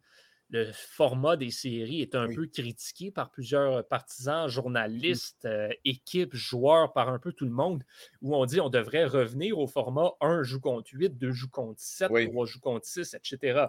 format 0.73 1.37
des 1.37 1.51
séries 1.51 2.01
est 2.01 2.15
un 2.15 2.27
peu 2.27 2.47
critiqué 2.47 3.11
par 3.11 3.31
plusieurs 3.31 3.87
partisans, 3.87 4.47
journalistes, 4.47 5.45
euh, 5.45 5.69
équipes, 5.83 6.35
joueurs, 6.35 6.93
par 6.93 7.09
un 7.09 7.19
peu 7.19 7.33
tout 7.33 7.45
le 7.45 7.51
monde, 7.51 7.83
où 8.21 8.35
on 8.35 8.45
dit 8.45 8.61
on 8.61 8.69
devrait 8.69 9.05
revenir 9.05 9.57
au 9.57 9.67
format 9.67 10.11
1 10.21 10.43
joue 10.43 10.59
contre 10.59 10.89
8, 10.93 11.17
2 11.17 11.31
joue 11.31 11.49
contre 11.49 11.81
7, 11.81 12.09
3 12.29 12.45
joue 12.45 12.59
contre 12.59 12.85
6, 12.85 13.15
etc. 13.15 13.65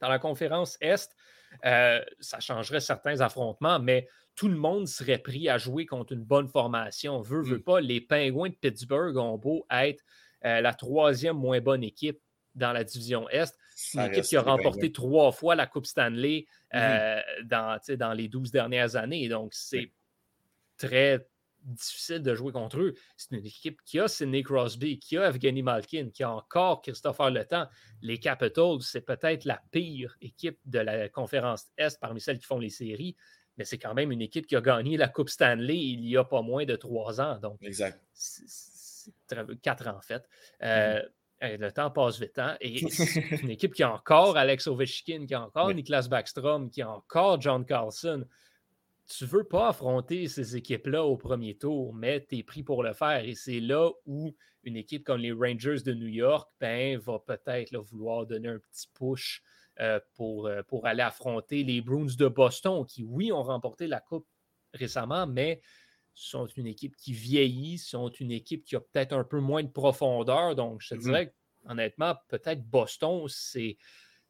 Dans 0.00 0.08
la 0.08 0.18
conférence 0.18 0.76
Est, 0.80 1.10
euh, 1.64 2.04
ça 2.20 2.40
changerait 2.40 2.80
certains 2.80 3.20
affrontements, 3.20 3.78
mais 3.78 4.06
tout 4.34 4.48
le 4.48 4.56
monde 4.56 4.86
serait 4.86 5.18
pris 5.18 5.48
à 5.48 5.58
jouer 5.58 5.86
contre 5.86 6.12
une 6.12 6.22
bonne 6.22 6.48
formation. 6.48 7.22
Veut, 7.22 7.42
veut 7.42 7.58
mm. 7.58 7.62
pas, 7.62 7.80
les 7.80 8.00
Pingouins 8.00 8.50
de 8.50 8.54
Pittsburgh 8.54 9.16
ont 9.16 9.36
beau 9.36 9.66
être 9.70 10.04
euh, 10.44 10.60
la 10.60 10.74
troisième 10.74 11.36
moins 11.36 11.60
bonne 11.60 11.82
équipe 11.82 12.20
dans 12.54 12.72
la 12.72 12.84
division 12.84 13.28
Est. 13.30 13.58
C'est 13.80 13.98
une 13.98 14.06
équipe 14.06 14.24
qui 14.24 14.36
a 14.36 14.42
remporté 14.42 14.90
trois 14.90 15.30
fois 15.30 15.54
la 15.54 15.68
Coupe 15.68 15.86
Stanley 15.86 16.46
mm-hmm. 16.74 16.74
euh, 16.74 17.20
dans, 17.44 17.78
dans 17.96 18.12
les 18.12 18.26
12 18.26 18.50
dernières 18.50 18.96
années. 18.96 19.28
Donc, 19.28 19.54
c'est 19.54 19.92
très 20.76 21.24
difficile 21.62 22.20
de 22.22 22.34
jouer 22.34 22.50
contre 22.50 22.80
eux. 22.80 22.94
C'est 23.16 23.36
une 23.36 23.46
équipe 23.46 23.80
qui 23.84 24.00
a 24.00 24.08
Sidney 24.08 24.42
Crosby, 24.42 24.98
qui 24.98 25.16
a 25.16 25.28
Evgeny 25.28 25.62
Malkin, 25.62 26.10
qui 26.12 26.24
a 26.24 26.32
encore 26.32 26.82
Christopher 26.82 27.30
Le 27.30 27.44
Temps. 27.44 27.68
Les 28.02 28.18
Capitals, 28.18 28.80
c'est 28.80 29.02
peut-être 29.02 29.44
la 29.44 29.62
pire 29.70 30.16
équipe 30.20 30.58
de 30.66 30.80
la 30.80 31.08
conférence 31.08 31.66
Est 31.76 32.00
parmi 32.00 32.20
celles 32.20 32.40
qui 32.40 32.46
font 32.46 32.58
les 32.58 32.70
séries 32.70 33.14
mais 33.56 33.64
c'est 33.64 33.78
quand 33.78 33.92
même 33.92 34.12
une 34.12 34.22
équipe 34.22 34.46
qui 34.46 34.54
a 34.54 34.60
gagné 34.60 34.96
la 34.96 35.08
Coupe 35.08 35.28
Stanley 35.28 35.76
il 35.76 36.08
y 36.08 36.16
a 36.16 36.22
pas 36.22 36.42
moins 36.42 36.64
de 36.64 36.76
trois 36.76 37.20
ans. 37.20 37.38
Donc, 37.38 37.58
exact. 37.60 38.00
quatre 39.62 39.88
ans, 39.88 39.96
en 39.96 40.00
fait. 40.00 40.28
Euh, 40.62 41.00
mm-hmm. 41.00 41.08
Le 41.40 41.70
temps 41.70 41.90
passe 41.90 42.18
vite. 42.18 42.38
Hein? 42.38 42.56
Et 42.60 42.78
c'est 42.90 43.20
une 43.42 43.50
équipe 43.50 43.74
qui 43.74 43.82
a 43.82 43.92
encore 43.92 44.36
Alex 44.36 44.66
Ovechkin, 44.66 45.26
qui 45.26 45.34
a 45.34 45.42
encore 45.42 45.72
Niklas 45.72 46.08
Backstrom, 46.08 46.70
qui 46.70 46.82
a 46.82 46.90
encore 46.90 47.40
John 47.40 47.64
Carlson. 47.64 48.26
Tu 49.06 49.24
ne 49.24 49.28
veux 49.28 49.44
pas 49.44 49.68
affronter 49.68 50.28
ces 50.28 50.56
équipes-là 50.56 51.04
au 51.04 51.16
premier 51.16 51.56
tour, 51.56 51.94
mais 51.94 52.24
tu 52.28 52.38
es 52.38 52.42
pris 52.42 52.62
pour 52.62 52.82
le 52.82 52.92
faire. 52.92 53.24
Et 53.24 53.34
c'est 53.34 53.60
là 53.60 53.90
où 54.04 54.34
une 54.64 54.76
équipe 54.76 55.04
comme 55.04 55.20
les 55.20 55.32
Rangers 55.32 55.80
de 55.84 55.94
New 55.94 56.08
York 56.08 56.50
ben, 56.60 56.98
va 56.98 57.18
peut-être 57.18 57.74
vouloir 57.78 58.26
donner 58.26 58.48
un 58.48 58.58
petit 58.58 58.88
push 58.92 59.42
euh, 59.80 60.00
pour, 60.14 60.46
euh, 60.46 60.62
pour 60.64 60.86
aller 60.86 61.02
affronter 61.02 61.62
les 61.62 61.80
Bruins 61.80 62.14
de 62.18 62.26
Boston, 62.28 62.84
qui, 62.84 63.04
oui, 63.04 63.32
ont 63.32 63.44
remporté 63.44 63.86
la 63.86 64.00
Coupe 64.00 64.26
récemment, 64.74 65.26
mais 65.26 65.60
sont 66.18 66.46
une 66.46 66.66
équipe 66.66 66.96
qui 66.96 67.12
vieillit, 67.12 67.78
sont 67.78 68.08
une 68.10 68.32
équipe 68.32 68.64
qui 68.64 68.76
a 68.76 68.80
peut-être 68.80 69.12
un 69.12 69.24
peu 69.24 69.40
moins 69.40 69.62
de 69.62 69.70
profondeur. 69.70 70.54
Donc, 70.54 70.80
je 70.82 70.90
te 70.90 70.94
mm-hmm. 70.94 71.02
dirais, 71.02 71.34
honnêtement, 71.66 72.14
peut-être 72.28 72.62
Boston, 72.64 73.26
c'est, 73.28 73.76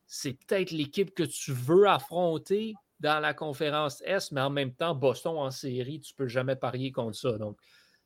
c'est 0.07 0.35
peut-être 0.35 0.71
l'équipe 0.71 1.15
que 1.15 1.23
tu 1.23 1.53
veux 1.53 1.89
affronter 1.89 2.75
dans 3.01 3.21
la 3.21 3.33
conférence 3.33 4.03
S, 4.05 4.33
mais 4.33 4.41
en 4.41 4.51
même 4.51 4.75
temps, 4.75 4.95
Boston 4.95 5.37
en 5.39 5.51
série, 5.51 6.01
tu 6.01 6.13
ne 6.13 6.17
peux 6.17 6.29
jamais 6.29 6.57
parier 6.57 6.93
contre 6.93 7.17
ça. 7.17 7.39
Donc, 7.39 7.59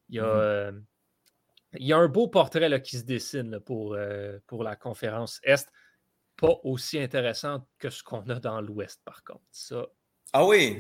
il 0.08 0.16
y 0.16 0.20
a, 0.20 0.24
mm-hmm. 0.24 0.26
euh, 0.26 0.72
il 1.78 1.86
y 1.86 1.92
a 1.92 1.98
un 1.98 2.08
beau 2.08 2.28
portrait 2.28 2.68
là, 2.68 2.80
qui 2.80 2.98
se 2.98 3.04
dessine 3.04 3.58
pour, 3.60 3.96
pour 4.46 4.62
la 4.62 4.76
conférence 4.76 5.40
Est 5.42 5.70
pas 6.36 6.58
aussi 6.64 6.98
intéressante 6.98 7.66
que 7.78 7.90
ce 7.90 8.02
qu'on 8.02 8.28
a 8.28 8.40
dans 8.40 8.60
l'Ouest, 8.60 9.00
par 9.04 9.22
contre. 9.22 9.44
Ça, 9.50 9.86
ah 10.34 10.46
oui, 10.46 10.78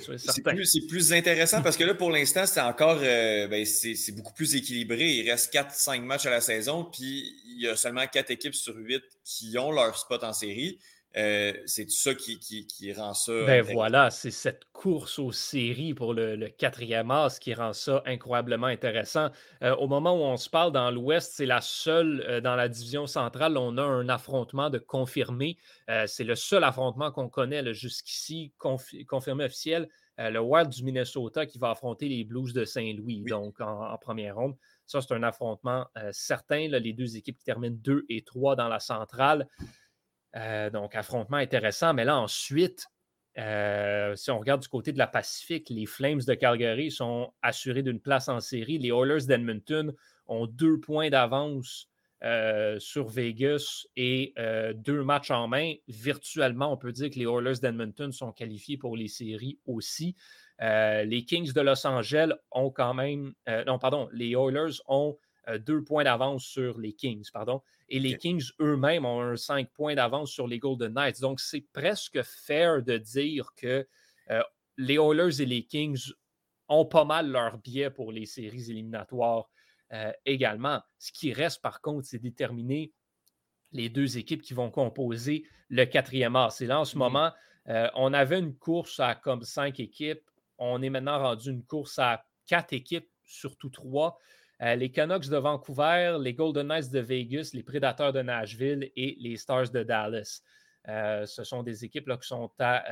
c'est 0.64 0.86
plus, 0.86 1.12
intéressant 1.12 1.60
parce 1.60 1.76
que 1.76 1.84
là, 1.84 1.94
pour 1.94 2.10
l'instant, 2.10 2.46
c'est 2.46 2.60
encore 2.60 2.98
euh, 3.02 3.46
ben, 3.48 3.66
c'est 3.66 4.12
beaucoup 4.12 4.32
plus 4.32 4.54
équilibré. 4.54 5.10
Il 5.10 5.30
reste 5.30 5.52
4-5 5.52 6.00
matchs 6.00 6.24
à 6.24 6.30
la 6.30 6.40
saison, 6.40 6.84
puis 6.84 7.34
il 7.44 7.60
y 7.62 7.68
a 7.68 7.76
seulement 7.76 8.06
4 8.06 8.30
équipes 8.30 8.54
sur 8.54 8.74
8 8.74 9.02
qui 9.24 9.58
ont 9.58 9.70
leur 9.70 9.98
spot 9.98 10.24
en 10.24 10.32
série. 10.32 10.78
Euh, 11.16 11.52
c'est 11.66 11.90
ça 11.90 12.14
qui, 12.14 12.38
qui, 12.38 12.92
rend 12.94 13.12
ça. 13.12 13.32
Ben 13.44 13.62
voilà, 13.62 14.10
c'est 14.10 14.30
cette 14.30 14.64
course 14.72 15.18
aux 15.18 15.32
séries 15.32 15.92
pour 15.92 16.14
le, 16.14 16.48
quatrième 16.48 17.10
as 17.10 17.38
qui 17.38 17.52
rend 17.52 17.72
ça 17.72 18.02
incroyablement 18.06 18.68
intéressant. 18.68 19.30
Euh, 19.62 19.74
au 19.76 19.88
moment 19.88 20.14
où 20.14 20.22
on 20.22 20.36
se 20.36 20.48
parle 20.48 20.72
dans 20.72 20.90
l'Ouest, 20.90 21.32
c'est 21.34 21.46
la 21.46 21.60
seule 21.60 22.24
euh, 22.28 22.40
dans 22.40 22.56
la 22.56 22.68
division 22.68 23.06
centrale, 23.06 23.58
on 23.58 23.76
a 23.76 23.82
un 23.82 24.08
affrontement 24.08 24.70
de 24.70 24.78
confirmé. 24.78 25.58
c'est 26.06 26.24
le 26.24 26.34
seul 26.34 26.64
affrontement 26.64 27.10
qu'on 27.10 27.28
connaît 27.28 27.74
jusqu'ici, 27.74 28.52
confirmé 28.58 29.44
officiel. 29.44 29.88
le 30.18 30.38
Wild 30.40 30.70
du 30.70 30.84
Minnesota 30.84 31.44
qui 31.44 31.58
va 31.58 31.70
affronter 31.70 32.08
les 32.08 32.24
Blues 32.24 32.52
de 32.52 32.64
Saint-Louis, 32.64 33.24
donc 33.28 33.60
en, 33.60 33.96
première 33.98 34.36
ronde. 34.36 34.56
Ça, 34.86 35.00
c'est 35.00 35.14
un 35.14 35.22
affrontement 35.22 35.86
certain. 36.12 36.68
les 36.68 36.92
deux 36.92 37.16
équipes 37.16 37.38
qui 37.38 37.44
terminent 37.44 37.76
2 37.78 38.06
et 38.08 38.22
3 38.22 38.56
dans 38.56 38.68
la 38.68 38.80
centrale. 38.80 39.46
Euh, 40.36 40.70
donc, 40.70 40.94
affrontement 40.94 41.36
intéressant. 41.36 41.94
Mais 41.94 42.04
là, 42.04 42.18
ensuite, 42.18 42.86
euh, 43.38 44.14
si 44.16 44.30
on 44.30 44.38
regarde 44.38 44.62
du 44.62 44.68
côté 44.68 44.92
de 44.92 44.98
la 44.98 45.06
Pacifique, 45.06 45.68
les 45.70 45.86
Flames 45.86 46.20
de 46.26 46.34
Calgary 46.34 46.90
sont 46.90 47.32
assurés 47.42 47.82
d'une 47.82 48.00
place 48.00 48.28
en 48.28 48.40
série. 48.40 48.78
Les 48.78 48.88
Oilers 48.88 49.26
d'Edmonton 49.26 49.94
ont 50.26 50.46
deux 50.46 50.80
points 50.80 51.10
d'avance 51.10 51.88
euh, 52.22 52.78
sur 52.78 53.08
Vegas 53.08 53.84
et 53.96 54.34
deux 54.74 55.02
matchs 55.02 55.30
en 55.30 55.48
main. 55.48 55.74
Virtuellement, 55.88 56.72
on 56.72 56.76
peut 56.76 56.92
dire 56.92 57.10
que 57.10 57.18
les 57.18 57.26
Oilers 57.26 57.60
d'Edmonton 57.60 58.12
sont 58.12 58.32
qualifiés 58.32 58.78
pour 58.78 58.96
les 58.96 59.08
séries 59.08 59.58
aussi. 59.66 60.16
les 60.60 61.24
Kings 61.26 61.52
de 61.52 61.60
Los 61.60 61.86
Angeles 61.86 62.32
ont 62.50 62.70
quand 62.70 62.94
même. 62.94 63.34
non, 63.66 63.78
pardon, 63.78 64.08
les 64.12 64.30
Oilers 64.30 64.80
ont 64.86 65.18
deux 65.60 65.82
points 65.82 66.04
d'avance 66.04 66.44
sur 66.44 66.78
les 66.78 66.92
Kings, 66.92 67.28
pardon. 67.32 67.62
Et 67.88 67.98
les 67.98 68.16
Kings 68.16 68.44
eux-mêmes 68.60 69.04
ont 69.04 69.20
un 69.20 69.36
cinq 69.36 69.70
points 69.72 69.94
d'avance 69.94 70.30
sur 70.30 70.46
les 70.46 70.58
Golden 70.58 70.94
Knights. 70.94 71.20
Donc, 71.20 71.40
c'est 71.40 71.66
presque 71.72 72.22
fair 72.22 72.82
de 72.82 72.96
dire 72.96 73.50
que 73.56 73.86
les 74.78 74.94
Oilers 74.94 75.40
et 75.40 75.46
les 75.46 75.64
Kings 75.64 76.12
ont 76.68 76.86
pas 76.86 77.04
mal 77.04 77.30
leur 77.30 77.58
biais 77.58 77.90
pour 77.90 78.12
les 78.12 78.26
séries 78.26 78.70
éliminatoires 78.70 79.50
euh, 79.92 80.12
également. 80.24 80.80
Ce 80.98 81.12
qui 81.12 81.32
reste, 81.32 81.60
par 81.60 81.80
contre, 81.80 82.06
c'est 82.06 82.18
déterminer 82.18 82.92
les 83.72 83.88
deux 83.88 84.18
équipes 84.18 84.42
qui 84.42 84.54
vont 84.54 84.70
composer 84.70 85.44
le 85.68 85.84
quatrième 85.84 86.36
A. 86.36 86.50
C'est 86.50 86.66
là, 86.66 86.80
en 86.80 86.84
ce 86.84 86.96
mmh 86.96 86.98
moment, 86.98 87.32
euh, 87.68 87.88
on 87.94 88.12
avait 88.12 88.38
une 88.38 88.56
course 88.56 89.00
à 89.00 89.14
comme 89.14 89.42
cinq 89.42 89.80
équipes. 89.80 90.22
On 90.58 90.82
est 90.82 90.90
maintenant 90.90 91.18
rendu 91.18 91.50
une 91.50 91.64
course 91.64 91.98
à 91.98 92.24
quatre 92.46 92.72
équipes, 92.72 93.08
surtout 93.24 93.70
trois. 93.70 94.18
Euh, 94.62 94.76
les 94.76 94.90
Canucks 94.90 95.28
de 95.28 95.36
Vancouver, 95.36 96.18
les 96.20 96.34
Golden 96.34 96.68
Knights 96.68 96.90
de 96.90 97.00
Vegas, 97.00 97.50
les 97.52 97.64
Prédateurs 97.64 98.12
de 98.12 98.22
Nashville 98.22 98.90
et 98.94 99.16
les 99.18 99.36
Stars 99.36 99.70
de 99.70 99.82
Dallas. 99.82 100.42
Euh, 100.88 101.26
ce 101.26 101.44
sont 101.44 101.62
des 101.62 101.84
équipes 101.84 102.08
là, 102.08 102.16
qui 102.16 102.26
sont 102.26 102.50
à 102.58 102.84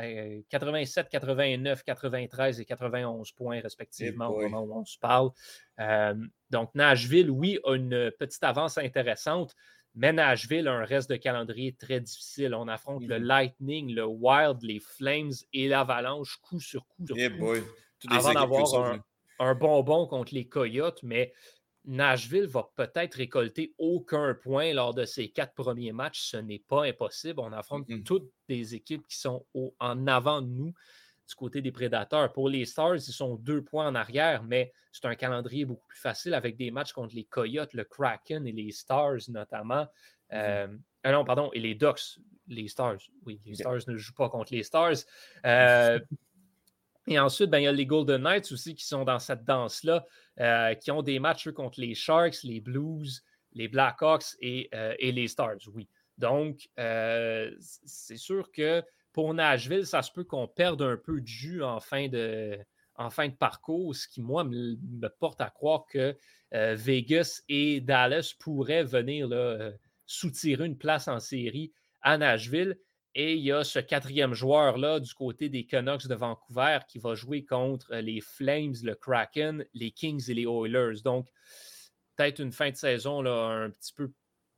87, 0.48 1.08
89, 1.08 1.82
93 1.82 2.60
et 2.60 2.64
91 2.64 3.32
points 3.32 3.60
respectivement 3.60 4.28
au 4.28 4.40
moment 4.42 4.62
où 4.62 4.80
on 4.80 4.84
se 4.84 4.98
parle. 4.98 5.30
Euh, 5.80 6.14
donc, 6.50 6.74
Nashville, 6.74 7.30
oui, 7.30 7.58
a 7.64 7.74
une 7.74 8.12
petite 8.18 8.44
avance 8.44 8.78
intéressante, 8.78 9.54
mais 9.94 10.12
Nashville 10.12 10.68
a 10.68 10.72
un 10.72 10.84
reste 10.84 11.10
de 11.10 11.16
calendrier 11.16 11.72
très 11.72 12.00
difficile. 12.00 12.54
On 12.54 12.68
affronte 12.68 13.04
le 13.06 13.18
Lightning, 13.18 13.92
le 13.92 14.06
Wild, 14.06 14.62
les 14.62 14.80
Flames 14.80 15.32
et 15.52 15.68
l'Avalanche 15.68 16.36
coup 16.42 16.60
sur 16.60 16.86
coup. 16.86 17.06
Sur 17.06 17.16
avant 18.08 18.32
d'avoir 18.32 18.74
un, 18.74 19.04
un, 19.40 19.54
bonbon 19.54 20.06
contre 20.06 20.32
les 20.32 20.46
Coyotes, 20.46 21.02
mais 21.02 21.32
Nashville 21.86 22.46
va 22.46 22.70
peut-être 22.76 23.14
récolter 23.14 23.74
aucun 23.78 24.34
point 24.34 24.72
lors 24.72 24.94
de 24.94 25.04
ses 25.04 25.30
quatre 25.30 25.54
premiers 25.54 25.92
matchs. 25.92 26.22
Ce 26.22 26.36
n'est 26.36 26.58
pas 26.58 26.84
impossible. 26.84 27.40
On 27.40 27.52
affronte 27.52 27.86
toutes 28.04 28.30
des 28.48 28.74
équipes 28.74 29.06
qui 29.06 29.18
sont 29.18 29.46
en 29.78 30.06
avant 30.06 30.42
de 30.42 30.48
nous 30.48 30.74
du 31.30 31.34
côté 31.36 31.62
des 31.62 31.72
prédateurs. 31.72 32.32
Pour 32.32 32.48
les 32.48 32.64
Stars, 32.64 32.96
ils 32.96 33.12
sont 33.12 33.36
deux 33.36 33.62
points 33.62 33.88
en 33.88 33.94
arrière, 33.94 34.42
mais 34.42 34.72
c'est 34.92 35.06
un 35.06 35.14
calendrier 35.14 35.64
beaucoup 35.64 35.86
plus 35.86 35.98
facile 35.98 36.34
avec 36.34 36.56
des 36.56 36.70
matchs 36.70 36.92
contre 36.92 37.14
les 37.14 37.24
Coyotes, 37.24 37.72
le 37.72 37.84
Kraken 37.84 38.46
et 38.46 38.52
les 38.52 38.72
Stars 38.72 39.28
notamment. 39.28 39.86
Euh, 40.32 40.68
ah 41.04 41.12
non, 41.12 41.24
pardon, 41.24 41.50
et 41.52 41.60
les 41.60 41.74
Ducks. 41.74 42.18
Les 42.48 42.68
Stars. 42.68 42.98
Oui, 43.24 43.40
les 43.46 43.54
Stars 43.54 43.78
ne 43.86 43.96
jouent 43.96 44.14
pas 44.14 44.28
contre 44.28 44.52
les 44.52 44.64
Stars. 44.64 44.96
Euh, 45.46 46.00
et 47.06 47.18
ensuite, 47.18 47.48
ben, 47.48 47.58
il 47.58 47.64
y 47.64 47.68
a 47.68 47.72
les 47.72 47.86
Golden 47.86 48.22
Knights 48.22 48.50
aussi 48.52 48.74
qui 48.74 48.84
sont 48.84 49.04
dans 49.04 49.20
cette 49.20 49.44
danse-là, 49.44 50.04
euh, 50.40 50.74
qui 50.74 50.90
ont 50.90 51.02
des 51.02 51.18
matchs 51.18 51.50
contre 51.50 51.80
les 51.80 51.94
Sharks, 51.94 52.42
les 52.44 52.60
Blues, 52.60 53.22
les 53.52 53.68
Blackhawks 53.68 54.36
et, 54.40 54.68
euh, 54.74 54.94
et 54.98 55.12
les 55.12 55.28
Stars, 55.28 55.58
oui. 55.74 55.88
Donc, 56.18 56.68
euh, 56.78 57.50
c'est 57.60 58.16
sûr 58.16 58.50
que 58.50 58.82
pour 59.12 59.34
Nashville, 59.34 59.86
ça 59.86 60.02
se 60.02 60.10
peut 60.12 60.24
qu'on 60.24 60.48
perde 60.48 60.82
un 60.82 60.96
peu 60.96 61.20
de 61.20 61.26
jus 61.26 61.62
en 61.62 61.80
fin 61.80 62.08
de, 62.08 62.58
en 62.94 63.10
fin 63.10 63.28
de 63.28 63.34
parcours, 63.34 63.94
ce 63.94 64.08
qui, 64.08 64.22
moi, 64.22 64.44
me, 64.44 64.76
porte 65.08 65.40
à 65.40 65.50
croire 65.50 65.86
que 65.86 66.16
Vegas 66.52 67.42
et 67.48 67.80
Dallas 67.80 68.34
pourraient 68.38 68.84
venir 68.84 69.28
soutirer 70.06 70.66
une 70.66 70.76
place 70.76 71.08
en 71.08 71.20
série 71.20 71.72
à 72.02 72.18
Nashville. 72.18 72.76
Et 73.14 73.34
il 73.34 73.42
y 73.42 73.52
a 73.52 73.64
ce 73.64 73.80
quatrième 73.80 74.34
joueur-là 74.34 75.00
du 75.00 75.12
côté 75.14 75.48
des 75.48 75.66
Canucks 75.66 76.06
de 76.06 76.14
Vancouver 76.14 76.78
qui 76.88 76.98
va 76.98 77.14
jouer 77.14 77.44
contre 77.44 77.92
euh, 77.92 78.00
les 78.00 78.20
Flames, 78.20 78.74
le 78.82 78.94
Kraken, 78.94 79.64
les 79.74 79.90
Kings 79.90 80.30
et 80.30 80.34
les 80.34 80.44
Oilers. 80.44 81.02
Donc, 81.04 81.28
peut-être 82.16 82.40
une 82.40 82.52
fin 82.52 82.70
de 82.70 82.76
saison 82.76 83.22
là, 83.22 83.64
un 83.64 83.70
petit 83.70 83.92
peu 83.94 84.12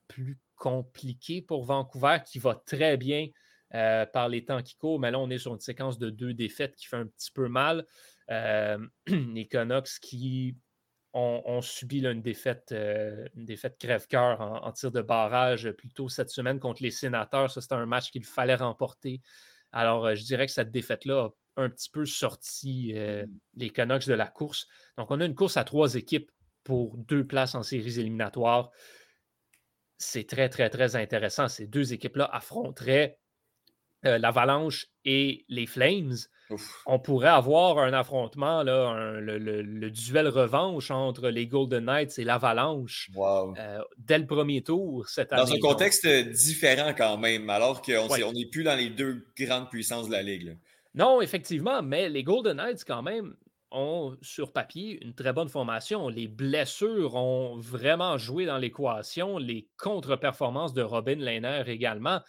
plus 0.07 0.39
compliquée 0.57 1.41
pour 1.41 1.65
Vancouver 1.65 2.19
qui 2.27 2.39
va 2.39 2.55
très 2.55 2.97
bien 2.97 3.29
euh, 3.75 4.05
par 4.05 4.29
les 4.29 4.45
temps 4.45 4.63
qui 4.63 4.77
courent. 4.77 5.01
Mais 5.01 5.11
là, 5.11 5.19
on 5.19 5.31
est 5.31 5.39
sur 5.39 5.55
une 5.55 5.61
séquence 5.61 5.99
de 5.99 6.11
deux 6.11 6.35
défaites 6.35 6.77
qui 6.77 6.87
fait 6.87 6.97
un 6.97 7.07
petit 7.07 7.31
peu 7.33 7.49
mal. 7.49 7.87
Euh, 8.31 8.79
les 9.07 9.49
Canucks 9.49 9.99
qui 10.01 10.57
ont, 11.15 11.61
subi 11.61 12.01
une 12.01 12.23
défaite, 12.23 12.73
euh, 12.73 13.27
une 13.37 13.45
défaite 13.45 13.79
crève-cœur 13.79 14.41
en, 14.41 14.73
tir 14.73 14.91
de 14.91 15.03
barrage 15.03 15.71
plus 15.73 15.91
tôt 15.91 16.09
cette 16.09 16.31
semaine 16.31 16.59
contre 16.59 16.83
les 16.83 16.91
sénateurs. 16.91 17.51
Ça, 17.51 17.61
c'était 17.61 17.75
un 17.75 17.87
match 17.87 18.11
qu'il 18.11 18.25
fallait 18.25 18.55
remporter. 18.55 19.21
Alors, 19.73 20.07
euh, 20.07 20.15
je 20.15 20.25
dirais 20.25 20.47
que 20.47 20.53
cette 20.53 20.71
défaite-là 20.71 21.31
a 21.57 21.63
un 21.63 21.69
petit 21.69 21.91
peu 21.91 22.07
sorti 22.07 22.93
euh, 22.97 23.27
mm. 23.27 23.39
les 23.57 23.71
Canucks 23.71 24.07
de 24.07 24.15
la 24.15 24.27
course. 24.27 24.67
Donc, 24.97 25.11
on 25.11 25.21
a 25.21 25.25
une 25.25 25.35
course 25.35 25.57
à 25.57 25.65
trois 25.65 25.95
équipes 25.95 26.31
pour 26.65 26.97
deux 26.97 27.27
places 27.27 27.55
en 27.55 27.63
séries 27.63 27.99
éliminatoires. 27.99 28.71
C'est 29.99 30.27
très, 30.27 30.49
très, 30.49 30.71
très 30.71 30.97
intéressant. 30.97 31.49
Ces 31.49 31.67
deux 31.67 31.93
équipes-là 31.93 32.29
affronteraient 32.33 33.19
l'Avalanche 34.03 34.87
et 35.05 35.45
les 35.49 35.67
Flames 35.67 36.17
on 36.87 36.99
pourrait 36.99 37.29
avoir 37.29 37.79
un 37.79 37.93
affrontement, 37.93 38.63
là, 38.63 39.21
le, 39.21 39.91
duel 39.91 40.29
revanche 40.29 40.91
entre 40.91 41.29
les 41.29 41.47
Golden 41.47 41.85
Knights 41.85 42.19
et 42.19 42.25
l'Avalanche 42.25 43.11
euh, 43.17 43.79
dès 43.99 44.19
le 44.19 44.27
premier 44.27 44.63
tour 44.63 45.09
cette 45.09 45.33
année. 45.33 45.43
Dans 45.43 45.55
un 45.55 45.61
contexte 45.61 46.07
différent 46.07 46.93
quand 46.97 47.19
même, 47.19 47.51
alors 47.51 47.83
qu'on 47.83 48.33
n'est 48.33 48.47
plus 48.47 48.65
dans 48.65 48.77
les 48.77 48.91
deux 48.91 49.27
grandes 49.39 49.69
puissances 49.71 50.09
de 50.09 50.13
la 50.13 50.23
Ligue. 50.23 50.57
Non, 50.95 51.21
effectivement, 51.21 51.83
mais 51.83 52.09
les 52.09 52.23
Golden 52.23 52.57
Knights 52.57 52.85
quand 52.87 53.03
même 53.03 53.35
ont 53.71 54.15
sur 54.21 54.53
papier 54.53 55.03
une 55.03 55.15
très 55.15 55.33
bonne 55.33 55.49
formation. 55.49 56.09
Les 56.09 56.29
blessures 56.29 57.15
ont 57.15 57.57
vraiment 57.59 58.19
joué 58.19 58.45
dans 58.45 58.59
l'équation, 58.59 59.39
les 59.39 59.67
contre-performances 59.79 60.75
de 60.75 60.83
Robin 60.83 61.17
Lehner 61.17 61.63
également. 61.67 62.21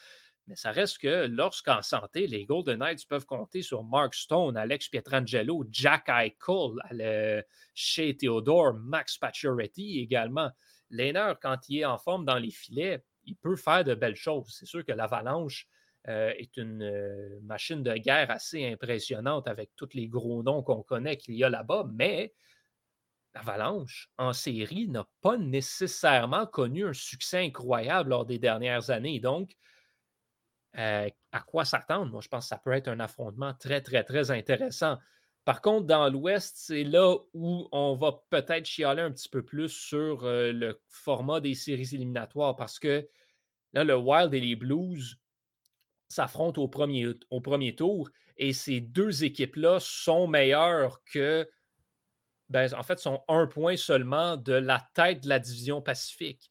Mais 0.47 0.55
ça 0.55 0.71
reste 0.71 0.97
que 0.97 1.25
lorsqu'en 1.27 1.81
santé, 1.81 2.27
les 2.27 2.45
Golden 2.45 2.79
Knights 2.79 3.07
peuvent 3.07 3.25
compter 3.25 3.61
sur 3.61 3.83
Mark 3.83 4.13
Stone, 4.13 4.57
Alex 4.57 4.89
Pietrangelo, 4.89 5.65
Jack 5.71 6.09
Eichel, 6.09 7.45
chez 7.73 8.17
Theodore, 8.17 8.73
Max 8.73 9.17
Pacioretty 9.17 9.99
également. 9.99 10.51
Lehner, 10.89 11.33
quand 11.41 11.57
il 11.69 11.79
est 11.79 11.85
en 11.85 11.97
forme 11.97 12.25
dans 12.25 12.37
les 12.37 12.51
filets, 12.51 13.03
il 13.25 13.35
peut 13.35 13.55
faire 13.55 13.83
de 13.83 13.95
belles 13.95 14.15
choses. 14.15 14.53
C'est 14.59 14.65
sûr 14.65 14.83
que 14.85 14.91
l'Avalanche 14.91 15.67
euh, 16.09 16.33
est 16.37 16.57
une 16.57 16.83
euh, 16.83 17.39
machine 17.43 17.81
de 17.81 17.93
guerre 17.93 18.29
assez 18.29 18.67
impressionnante 18.67 19.47
avec 19.47 19.71
tous 19.77 19.89
les 19.93 20.09
gros 20.09 20.43
noms 20.43 20.61
qu'on 20.61 20.83
connaît 20.83 21.15
qu'il 21.15 21.35
y 21.35 21.45
a 21.45 21.49
là-bas, 21.49 21.87
mais 21.93 22.33
l'Avalanche 23.33 24.09
en 24.17 24.33
série 24.33 24.89
n'a 24.89 25.07
pas 25.21 25.37
nécessairement 25.37 26.45
connu 26.45 26.85
un 26.85 26.93
succès 26.93 27.39
incroyable 27.45 28.09
lors 28.09 28.25
des 28.25 28.37
dernières 28.37 28.89
années. 28.89 29.21
Donc, 29.21 29.55
euh, 30.77 31.09
à 31.31 31.39
quoi 31.41 31.65
s'attendre? 31.65 32.11
Moi, 32.11 32.21
je 32.21 32.27
pense 32.27 32.45
que 32.45 32.49
ça 32.49 32.57
peut 32.57 32.71
être 32.71 32.87
un 32.87 32.99
affrontement 32.99 33.53
très, 33.53 33.81
très, 33.81 34.03
très 34.03 34.31
intéressant. 34.31 34.97
Par 35.45 35.61
contre, 35.61 35.87
dans 35.87 36.09
l'Ouest, 36.09 36.55
c'est 36.57 36.83
là 36.83 37.15
où 37.33 37.67
on 37.71 37.95
va 37.95 38.23
peut-être 38.29 38.65
chialer 38.65 39.01
un 39.01 39.11
petit 39.11 39.29
peu 39.29 39.43
plus 39.43 39.69
sur 39.69 40.23
euh, 40.23 40.51
le 40.51 40.81
format 40.87 41.41
des 41.41 41.53
séries 41.53 41.89
éliminatoires 41.93 42.55
parce 42.55 42.79
que 42.79 43.07
là, 43.73 43.83
le 43.83 43.95
Wild 43.95 44.33
et 44.33 44.39
les 44.39 44.55
Blues 44.55 45.19
s'affrontent 46.07 46.61
au 46.61 46.67
premier, 46.67 47.07
au 47.29 47.41
premier 47.41 47.75
tour 47.75 48.09
et 48.37 48.53
ces 48.53 48.79
deux 48.79 49.23
équipes-là 49.23 49.79
sont 49.79 50.27
meilleures 50.27 51.03
que, 51.03 51.49
ben, 52.49 52.73
en 52.73 52.83
fait, 52.83 52.99
sont 52.99 53.23
un 53.27 53.45
point 53.45 53.75
seulement 53.75 54.37
de 54.37 54.53
la 54.53 54.87
tête 54.93 55.23
de 55.23 55.29
la 55.29 55.39
division 55.39 55.81
Pacifique 55.81 56.49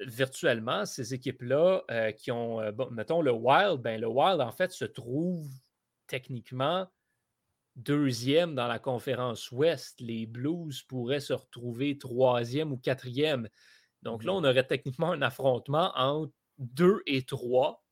virtuellement, 0.00 0.84
ces 0.84 1.14
équipes-là 1.14 1.82
euh, 1.90 2.12
qui 2.12 2.30
ont, 2.30 2.60
euh, 2.60 2.72
mettons 2.90 3.22
le 3.22 3.32
Wild, 3.32 3.80
ben, 3.80 4.00
le 4.00 4.06
Wild, 4.06 4.40
en 4.40 4.52
fait, 4.52 4.72
se 4.72 4.84
trouve 4.84 5.48
techniquement 6.06 6.88
deuxième 7.76 8.54
dans 8.54 8.68
la 8.68 8.78
conférence 8.78 9.50
Ouest. 9.52 10.00
Les 10.00 10.26
Blues 10.26 10.82
pourraient 10.82 11.20
se 11.20 11.32
retrouver 11.32 11.98
troisième 11.98 12.72
ou 12.72 12.78
quatrième. 12.78 13.48
Donc 14.02 14.24
là, 14.24 14.32
mmh 14.32 14.36
on 14.36 14.44
aurait 14.44 14.66
techniquement 14.66 15.12
un 15.12 15.22
affrontement 15.22 15.92
entre 15.96 16.32
deux 16.58 17.02
et 17.06 17.22
trois 17.22 17.84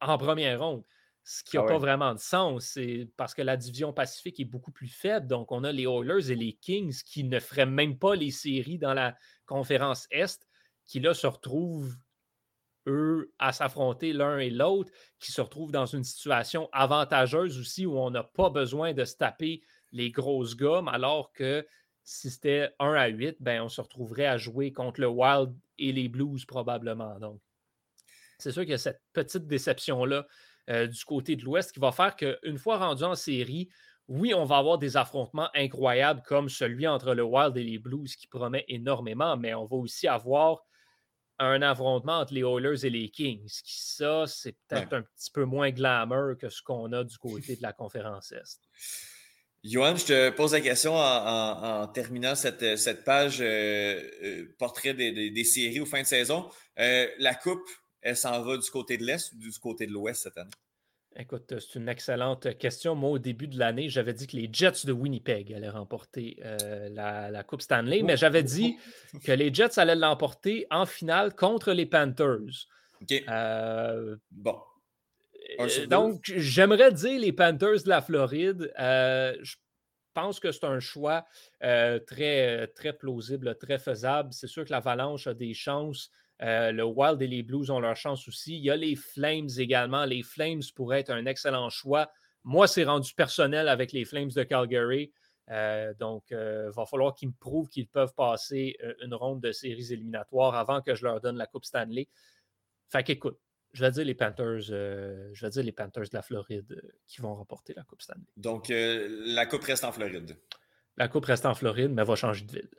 en 0.00 0.18
première 0.18 0.60
ronde. 0.60 0.84
Ce 1.22 1.44
qui 1.44 1.56
n'a 1.56 1.62
ah 1.64 1.66
pas 1.66 1.78
vraiment 1.78 2.14
de 2.14 2.18
sens, 2.18 2.64
c'est 2.64 3.08
parce 3.16 3.34
que 3.34 3.42
la 3.42 3.56
division 3.56 3.92
Pacifique 3.92 4.40
est 4.40 4.44
beaucoup 4.44 4.72
plus 4.72 4.88
faible. 4.88 5.26
Donc, 5.26 5.52
on 5.52 5.64
a 5.64 5.72
les 5.72 5.84
Oilers 5.84 6.30
et 6.30 6.34
les 6.34 6.54
Kings 6.54 7.02
qui 7.04 7.24
ne 7.24 7.38
feraient 7.38 7.66
même 7.66 7.98
pas 7.98 8.14
les 8.14 8.30
séries 8.30 8.78
dans 8.78 8.94
la 8.94 9.16
conférence 9.44 10.06
Est 10.10 10.46
qui 10.90 10.98
là 10.98 11.14
se 11.14 11.28
retrouvent, 11.28 11.94
eux, 12.88 13.32
à 13.38 13.52
s'affronter 13.52 14.12
l'un 14.12 14.38
et 14.38 14.50
l'autre, 14.50 14.90
qui 15.20 15.30
se 15.30 15.40
retrouvent 15.40 15.70
dans 15.70 15.86
une 15.86 16.02
situation 16.02 16.68
avantageuse 16.72 17.60
aussi 17.60 17.86
où 17.86 17.96
on 17.96 18.10
n'a 18.10 18.24
pas 18.24 18.50
besoin 18.50 18.92
de 18.92 19.04
se 19.04 19.14
taper 19.14 19.62
les 19.92 20.10
grosses 20.10 20.56
gommes, 20.56 20.88
alors 20.88 21.32
que 21.32 21.64
si 22.02 22.28
c'était 22.28 22.70
1 22.80 22.94
à 22.94 23.06
8, 23.06 23.36
ben, 23.38 23.62
on 23.62 23.68
se 23.68 23.80
retrouverait 23.80 24.26
à 24.26 24.36
jouer 24.36 24.72
contre 24.72 25.00
le 25.00 25.06
Wild 25.06 25.54
et 25.78 25.92
les 25.92 26.08
Blues 26.08 26.44
probablement. 26.44 27.20
Donc, 27.20 27.40
c'est 28.40 28.50
sûr 28.50 28.62
qu'il 28.62 28.72
y 28.72 28.74
a 28.74 28.78
cette 28.78 29.02
petite 29.12 29.46
déception-là 29.46 30.26
euh, 30.70 30.88
du 30.88 31.04
côté 31.04 31.36
de 31.36 31.44
l'Ouest 31.44 31.70
qui 31.70 31.78
va 31.78 31.92
faire 31.92 32.16
qu'une 32.16 32.58
fois 32.58 32.78
rendu 32.78 33.04
en 33.04 33.14
série, 33.14 33.68
oui, 34.08 34.34
on 34.34 34.44
va 34.44 34.56
avoir 34.56 34.78
des 34.78 34.96
affrontements 34.96 35.50
incroyables 35.54 36.22
comme 36.26 36.48
celui 36.48 36.88
entre 36.88 37.14
le 37.14 37.22
Wild 37.22 37.56
et 37.56 37.62
les 37.62 37.78
Blues 37.78 38.16
qui 38.16 38.26
promet 38.26 38.64
énormément, 38.66 39.36
mais 39.36 39.54
on 39.54 39.66
va 39.66 39.76
aussi 39.76 40.08
avoir 40.08 40.64
un 41.40 41.62
affrontement 41.62 42.20
entre 42.20 42.34
les 42.34 42.42
Oilers 42.42 42.84
et 42.84 42.90
les 42.90 43.08
Kings. 43.08 43.48
Qui, 43.64 43.80
ça, 43.80 44.24
c'est 44.26 44.54
peut-être 44.68 44.92
un 44.92 45.02
petit 45.02 45.30
peu 45.32 45.44
moins 45.44 45.70
glamour 45.70 46.36
que 46.38 46.48
ce 46.48 46.62
qu'on 46.62 46.92
a 46.92 47.02
du 47.02 47.16
côté 47.18 47.56
de 47.56 47.62
la 47.62 47.72
conférence 47.72 48.32
Est. 48.32 48.60
Johan, 49.62 49.96
je 49.96 50.06
te 50.06 50.30
pose 50.30 50.52
la 50.52 50.60
question 50.60 50.94
en, 50.96 51.86
terminant 51.88 52.34
cette, 52.34 53.04
page 53.04 53.40
euh, 53.40 54.00
euh, 54.22 54.54
portrait 54.58 54.94
des, 54.94 55.44
séries 55.44 55.80
aux 55.80 55.86
fin 55.86 56.00
de 56.00 56.06
saison. 56.06 56.48
la 56.76 57.34
Coupe, 57.34 57.68
elle 58.00 58.16
s'en 58.16 58.40
va 58.42 58.56
du 58.56 58.70
côté 58.70 58.96
de 58.96 59.04
l'Est 59.04 59.32
ou 59.32 59.38
du 59.38 59.50
côté 59.58 59.86
de 59.86 59.92
l'Ouest 59.92 60.22
cette 60.22 60.38
année? 60.38 60.50
Écoute, 61.16 61.52
c'est 61.58 61.78
une 61.78 61.88
excellente 61.88 62.56
question. 62.58 62.94
Moi, 62.94 63.10
au 63.10 63.18
début 63.18 63.48
de 63.48 63.58
l'année, 63.58 63.88
j'avais 63.88 64.12
dit 64.12 64.28
que 64.28 64.36
les 64.36 64.48
Jets 64.52 64.84
de 64.86 64.92
Winnipeg 64.92 65.52
allaient 65.52 65.68
remporter 65.68 66.40
euh, 66.44 66.88
la, 66.88 67.42
Coupe 67.42 67.62
Stanley, 67.62 68.02
mais 68.02 68.16
j'avais 68.16 68.44
dit 68.44 68.76
que 69.24 69.32
les 69.32 69.52
Jets 69.52 69.80
allaient 69.80 69.96
l'emporter 69.96 70.66
en 70.70 70.86
finale 70.86 71.34
contre 71.34 71.72
les 71.72 71.86
Panthers. 71.86 72.68
OK. 73.02 73.24
Euh, 73.28 74.16
bon. 74.30 74.56
Euh, 75.58 75.86
donc, 75.86 76.22
j'aimerais 76.24 76.92
dire 76.92 77.18
les 77.18 77.32
Panthers 77.32 77.82
de 77.82 77.88
la 77.88 78.02
Floride. 78.02 78.72
je 78.78 79.56
pense 80.14 80.38
que 80.38 80.52
c'est 80.52 80.64
un 80.64 80.78
choix 80.78 81.24
très, 81.60 82.68
très 82.68 82.92
plausible, 82.92 83.56
très 83.56 83.80
faisable. 83.80 84.32
C'est 84.32 84.46
sûr 84.46 84.64
que 84.64 84.70
l'Avalanche 84.70 85.26
a 85.26 85.34
des 85.34 85.54
chances 85.54 86.12
euh, 86.42 86.72
le 86.72 86.84
Wild 86.84 87.20
et 87.20 87.26
les 87.26 87.42
Blues 87.42 87.70
ont 87.70 87.80
leur 87.80 87.96
chance 87.96 88.26
aussi. 88.26 88.56
Il 88.56 88.64
y 88.64 88.70
a 88.70 88.76
les 88.76 88.96
Flames 88.96 89.48
également. 89.58 90.04
Les 90.04 90.22
Flames 90.22 90.62
pourraient 90.74 91.00
être 91.00 91.10
un 91.10 91.26
excellent 91.26 91.68
choix. 91.68 92.10
Moi, 92.44 92.66
c'est 92.66 92.84
rendu 92.84 93.12
personnel 93.14 93.68
avec 93.68 93.92
les 93.92 94.04
Flames 94.04 94.30
de 94.30 94.42
Calgary. 94.42 95.12
Euh, 95.50 95.92
donc, 95.98 96.24
il 96.30 96.36
euh, 96.36 96.70
va 96.70 96.86
falloir 96.86 97.14
qu'ils 97.14 97.28
me 97.28 97.34
prouvent 97.38 97.68
qu'ils 97.68 97.88
peuvent 97.88 98.14
passer 98.14 98.78
une 99.02 99.14
ronde 99.14 99.40
de 99.40 99.52
séries 99.52 99.92
éliminatoires 99.92 100.54
avant 100.54 100.80
que 100.80 100.94
je 100.94 101.04
leur 101.04 101.20
donne 101.20 101.36
la 101.36 101.46
Coupe 101.46 101.64
Stanley. 101.64 102.08
Fait 102.88 103.02
qu'écoute, 103.02 103.38
je 103.72 103.84
vais 103.84 103.90
dire 103.90 104.04
les 104.04 104.14
Panthers, 104.14 104.60
je 104.60 105.40
vais 105.40 105.50
dire 105.50 105.62
les 105.62 105.72
Panthers 105.72 106.04
de 106.04 106.14
la 106.14 106.22
Floride 106.22 106.82
qui 107.06 107.20
vont 107.20 107.34
remporter 107.34 107.74
la 107.74 107.82
Coupe 107.82 108.00
Stanley. 108.00 108.24
Donc, 108.36 108.68
la 108.70 109.46
Coupe 109.46 109.64
reste 109.64 109.84
en 109.84 109.92
Floride. 109.92 110.36
La 110.96 111.08
Coupe 111.08 111.26
reste 111.26 111.46
en 111.46 111.54
Floride, 111.54 111.92
mais 111.92 112.04
va 112.04 112.16
changer 112.16 112.44
de 112.44 112.52
ville. 112.52 112.70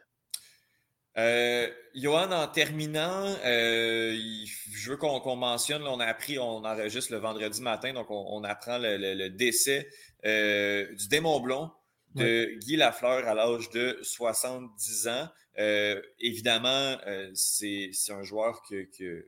Euh, 1.17 1.69
Johan, 1.93 2.32
en 2.32 2.47
terminant, 2.47 3.26
euh, 3.45 4.17
je 4.71 4.89
veux 4.89 4.97
qu'on 4.97 5.36
mentionne, 5.36 5.84
on 5.84 6.00
a 6.00 6.06
appris, 6.06 6.39
on 6.39 6.63
enregistre 6.63 7.12
le 7.12 7.19
vendredi 7.19 7.62
matin, 7.62 7.93
donc 7.93 8.08
on, 8.10 8.43
apprend 8.43 8.78
le, 8.80 9.28
décès 9.28 9.89
euh, 10.26 10.93
du 10.95 11.10
démon 11.10 11.39
blond 11.41 11.71
de 12.15 12.58
Guy 12.60 12.78
Lafleur 12.78 13.28
à 13.28 13.34
l'âge 13.34 13.69
de 13.71 14.00
70 14.04 15.08
ans. 15.10 15.30
évidemment, 16.19 16.97
c'est 17.34 17.91
un 18.10 18.24
joueur 18.24 18.62
qu'on 18.63 18.86
que, 18.97 19.28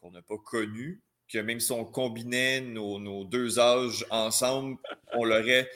qu'on 0.00 0.10
n'a 0.10 0.22
pas 0.22 0.38
connu, 0.38 1.00
que 1.28 1.38
même 1.38 1.60
si 1.60 1.72
on 1.72 1.84
combinait 1.84 2.60
nos, 2.60 2.98
nos 2.98 3.24
deux 3.24 3.58
âges 3.58 4.04
ensemble, 4.10 4.76
on 5.14 5.24
l'aurait 5.24 5.70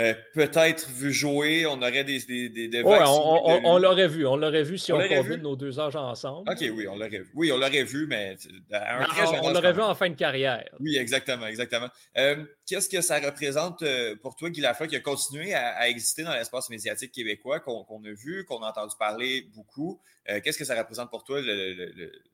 euh, 0.00 0.14
peut-être 0.32 0.88
vu 0.88 1.12
jouer, 1.12 1.66
on 1.66 1.82
aurait 1.82 2.04
des, 2.04 2.20
des, 2.20 2.48
des, 2.48 2.82
on, 2.82 3.76
l'aurait 3.76 4.08
vu, 4.08 4.26
on 4.26 4.36
l'aurait 4.36 4.62
vu 4.62 4.78
si 4.78 4.94
on, 4.94 4.98
combine 5.06 5.42
nos 5.42 5.56
deux 5.56 5.78
âges 5.78 5.94
ensemble. 5.94 6.50
OK, 6.50 6.58
oui, 6.60 6.88
on 6.88 6.94
l'aurait 6.94 7.10
vu. 7.10 7.30
Oui, 7.34 7.52
on 7.52 7.58
l'aurait 7.58 7.84
vu, 7.84 8.06
mais 8.06 8.36
un 8.72 9.04
très 9.04 9.26
On 9.42 9.50
l'aurait 9.50 9.74
vu 9.74 9.82
en 9.82 9.94
fin 9.94 10.08
de 10.08 10.14
carrière. 10.14 10.64
Oui, 10.78 10.96
exactement, 10.96 11.46
exactement. 11.46 11.88
Euh, 12.16 12.42
qu'est-ce 12.66 12.88
que 12.88 13.02
ça 13.02 13.18
représente 13.18 13.82
euh, 13.82 14.16
pour 14.22 14.36
toi, 14.36 14.48
Guy 14.48 14.62
Lafleur, 14.62 14.88
qui 14.88 14.96
a 14.96 15.00
continué 15.00 15.52
à, 15.52 15.86
exister 15.90 16.22
dans 16.22 16.32
l'espace 16.32 16.70
médiatique 16.70 17.12
québécois, 17.12 17.60
qu'on 17.60 18.02
a 18.04 18.12
vu, 18.12 18.46
qu'on 18.46 18.62
a 18.62 18.70
entendu 18.70 18.94
parler 18.98 19.48
beaucoup? 19.54 20.00
Qu'est-ce 20.44 20.58
que 20.58 20.64
ça 20.64 20.78
représente 20.78 21.10
pour 21.10 21.24
toi, 21.24 21.42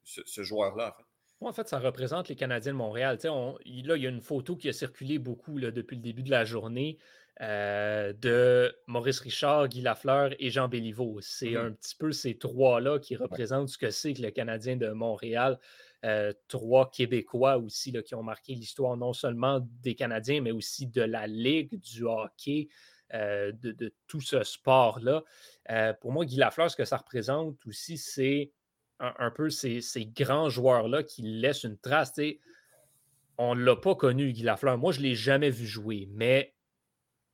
ce, 0.05 0.42
joueur-là, 0.42 0.92
en 0.92 0.96
fait? 0.96 1.48
en 1.48 1.52
fait, 1.52 1.68
ça 1.68 1.79
représente 1.81 2.29
les 2.29 2.37
Canadiens 2.37 2.72
de 2.72 2.76
Montréal. 2.76 3.18
là, 3.24 3.57
il 3.64 4.02
y 4.02 4.07
a 4.07 4.11
une 4.11 4.20
photo 4.20 4.55
qui 4.55 4.68
a 4.68 4.72
circulé 4.72 5.18
beaucoup 5.18 5.59
depuis 5.59 5.96
le 5.96 6.02
début 6.02 6.22
de 6.22 6.31
la 6.31 6.44
journée. 6.44 6.98
Euh, 7.42 8.14
de 8.14 8.75
Maurice 8.87 9.20
Richard, 9.20 9.68
Guy 9.68 9.83
Lafleur 9.83 10.31
et 10.38 10.49
Jean 10.49 10.68
Béliveau. 10.68 11.18
C'est 11.20 11.51
mmh 11.51 11.66
un 11.66 11.72
petit 11.72 11.94
peu 11.94 12.11
ces 12.11 12.38
trois-là 12.38 12.99
qui 12.99 13.14
représentent 13.14 13.68
ce 13.68 13.77
que 13.77 13.90
c'est 13.90 14.14
que 14.14 14.22
le 14.22 14.31
Canadien 14.31 14.77
de 14.77 14.88
Montréal. 14.88 15.59
Euh, 16.05 16.33
trois 16.49 16.90
Québécois 16.90 17.59
aussi 17.59 17.92
là, 17.92 18.03
qui 18.03 18.14
ont 18.14 18.22
marqué 18.22 18.55
l'histoire 18.55 18.96
non 18.96 19.12
seulement 19.12 19.61
des 19.83 19.94
Canadiens, 19.94 20.40
mais 20.40 20.51
aussi 20.51 20.87
de 20.87 21.03
la 21.03 21.27
Ligue, 21.27 21.79
du 21.79 22.05
hockey, 22.05 22.68
euh, 23.12 23.53
de, 23.62 23.92
tout 24.07 24.22
ce 24.22 24.42
sport-là. 24.42 25.22
pour 26.01 26.12
moi, 26.12 26.25
Guy 26.25 26.37
Lafleur, 26.37 26.70
ce 26.70 26.77
que 26.77 26.87
ça 26.87 26.96
représente 26.96 27.59
aussi, 27.66 27.99
c'est 27.99 28.51
un, 28.99 29.31
peu 29.31 29.51
ces, 29.51 29.83
grands 30.07 30.49
joueurs-là 30.49 31.03
qui 31.03 31.20
laissent 31.20 31.64
une 31.64 31.77
trace. 31.77 32.18
on 33.37 33.55
ne 33.55 33.62
l'a 33.62 33.77
pas 33.77 33.94
connu, 33.94 34.33
Guy 34.33 34.42
Lafleur. 34.42 34.79
Moi, 34.79 34.92
je 34.92 35.01
ne 35.01 35.05
l'ai 35.05 35.14
jamais 35.14 35.51
vu 35.51 35.66
jouer, 35.66 36.09
mais 36.12 36.56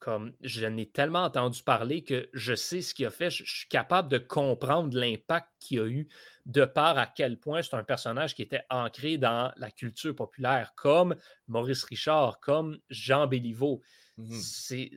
comme 0.02 0.32
je 0.40 0.66
n'ai 0.66 0.86
tellement 0.86 1.22
entendu 1.22 1.62
parler 1.62 2.02
que 2.02 2.28
je 2.32 2.56
sais 2.56 2.82
ce 2.82 2.92
qu'il 2.92 3.06
a 3.06 3.10
fait, 3.10 3.30
je, 3.30 3.44
suis 3.44 3.68
capable 3.68 4.08
de 4.08 4.18
comprendre 4.18 4.98
l'impact 4.98 5.46
qu'il 5.60 5.78
a 5.78 5.86
eu 5.86 6.08
de 6.44 6.64
par 6.64 6.98
à 6.98 7.06
quel 7.06 7.38
point 7.38 7.62
c'est 7.62 7.76
un 7.76 7.84
personnage 7.84 8.34
qui 8.34 8.42
était 8.42 8.64
ancré 8.68 9.16
dans 9.16 9.52
la 9.56 9.70
culture 9.70 10.16
populaire, 10.16 10.72
comme 10.74 11.14
Maurice 11.46 11.84
Richard, 11.84 12.40
comme 12.40 12.80
Jean 12.90 13.28
Béliveau. 13.28 13.80
Mmh 14.18 14.40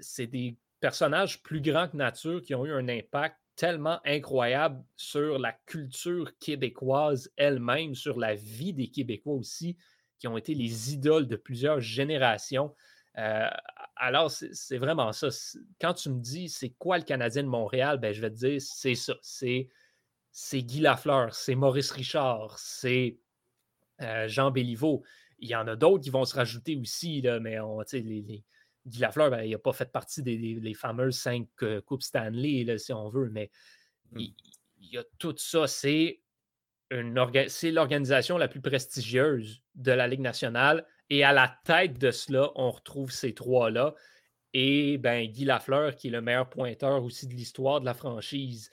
c'est 0.01 0.27
des 0.27 0.57
personnages 0.79 1.43
plus 1.43 1.61
grands 1.61 1.87
que 1.87 1.97
nature 1.97 2.41
qui 2.41 2.55
ont 2.55 2.65
eu 2.65 2.71
un 2.71 2.89
impact 2.89 3.37
tellement 3.55 3.99
incroyable 4.05 4.83
sur 4.95 5.37
la 5.37 5.53
culture 5.67 6.35
québécoise 6.39 7.31
elle-même, 7.37 7.93
sur 7.93 8.19
la 8.19 8.33
vie 8.33 8.73
des 8.73 8.87
Québécois 8.87 9.35
aussi, 9.35 9.77
qui 10.17 10.27
ont 10.27 10.35
été 10.35 10.55
les 10.55 10.93
idoles 10.93 11.27
de 11.27 11.35
plusieurs 11.35 11.79
générations. 11.79 12.73
Euh, 13.17 13.49
alors, 13.95 14.29
c'est 14.29 14.77
vraiment 14.77 15.11
ça. 15.11 15.29
Quand 15.79 15.93
tu 15.93 16.09
me 16.09 16.19
dis 16.19 16.49
c'est 16.49 16.71
quoi 16.71 16.97
le 16.97 17.03
Canadien 17.03 17.43
de 17.43 17.47
Montréal, 17.47 17.97
ben, 17.97 18.13
je 18.13 18.21
vais 18.21 18.29
te 18.29 18.35
dire 18.35 18.61
c'est 18.61 18.95
ça. 18.95 19.15
C'est 19.21 20.61
Guy 20.61 20.81
Lafleur, 20.81 21.33
c'est 21.33 21.55
Maurice 21.55 21.91
Richard, 21.91 22.59
c'est 22.59 23.17
euh, 24.01 24.27
Jean 24.27 24.51
Béliveau. 24.51 25.03
Il 25.39 25.47
y 25.47 25.55
en 25.55 25.67
a 25.67 25.75
d'autres 25.75 26.03
qui 26.03 26.09
vont 26.09 26.25
se 26.25 26.35
rajouter 26.35 26.75
aussi, 26.75 27.21
là, 27.21 27.39
mais 27.39 27.59
on, 27.59 27.79
les, 27.93 28.43
Guy 28.85 28.99
Lafleur, 28.99 29.29
ben, 29.29 29.43
il 29.43 29.51
n'a 29.51 29.59
pas 29.59 29.71
fait 29.71 29.91
partie 29.91 30.21
des, 30.21 30.73
fameuses 30.73 31.17
cinq 31.17 31.47
euh, 31.63 31.79
Coupes 31.81 32.03
Stanley, 32.03 32.77
si 32.77 32.91
on 32.91 33.07
veut, 33.07 33.29
mais 33.29 33.49
mmh. 34.11 34.19
il, 34.19 34.35
y 34.91 34.97
a 34.97 35.03
tout 35.17 35.35
ça. 35.37 35.67
C'est 35.67 36.21
l'organisation 36.91 38.37
la 38.37 38.49
plus 38.49 38.61
prestigieuse 38.61 39.63
de 39.73 39.91
la 39.93 40.07
Ligue 40.07 40.19
nationale 40.19 40.85
et 41.09 41.23
à 41.23 41.33
la 41.33 41.55
tête 41.63 41.97
de 41.97 42.11
cela, 42.11 42.51
on 42.55 42.71
retrouve 42.71 43.11
ces 43.11 43.33
trois-là. 43.33 43.93
Et 44.53 44.97
ben, 44.97 45.27
Guy 45.27 45.45
Lafleur, 45.45 45.95
qui 45.95 46.07
est 46.07 46.11
le 46.11 46.21
meilleur 46.21 46.49
pointeur 46.49 47.03
aussi 47.03 47.27
de 47.27 47.33
l'histoire 47.33 47.81
de 47.81 47.85
la 47.85 47.93
franchise, 47.93 48.71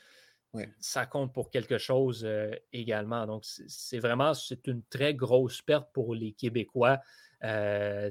ça 0.79 1.07
compte 1.07 1.33
pour 1.33 1.51
quelque 1.51 1.79
chose 1.79 2.25
euh, 2.25 2.55
également. 2.73 3.27
Donc, 3.27 3.43
c'est 3.45 3.99
vraiment 3.99 4.35
c'est 4.35 4.67
une 4.67 4.83
très 4.85 5.15
grosse 5.15 5.63
perte 5.63 5.89
pour 5.93 6.15
les 6.15 6.33
Québécois. 6.33 7.01
Euh, 7.43 8.11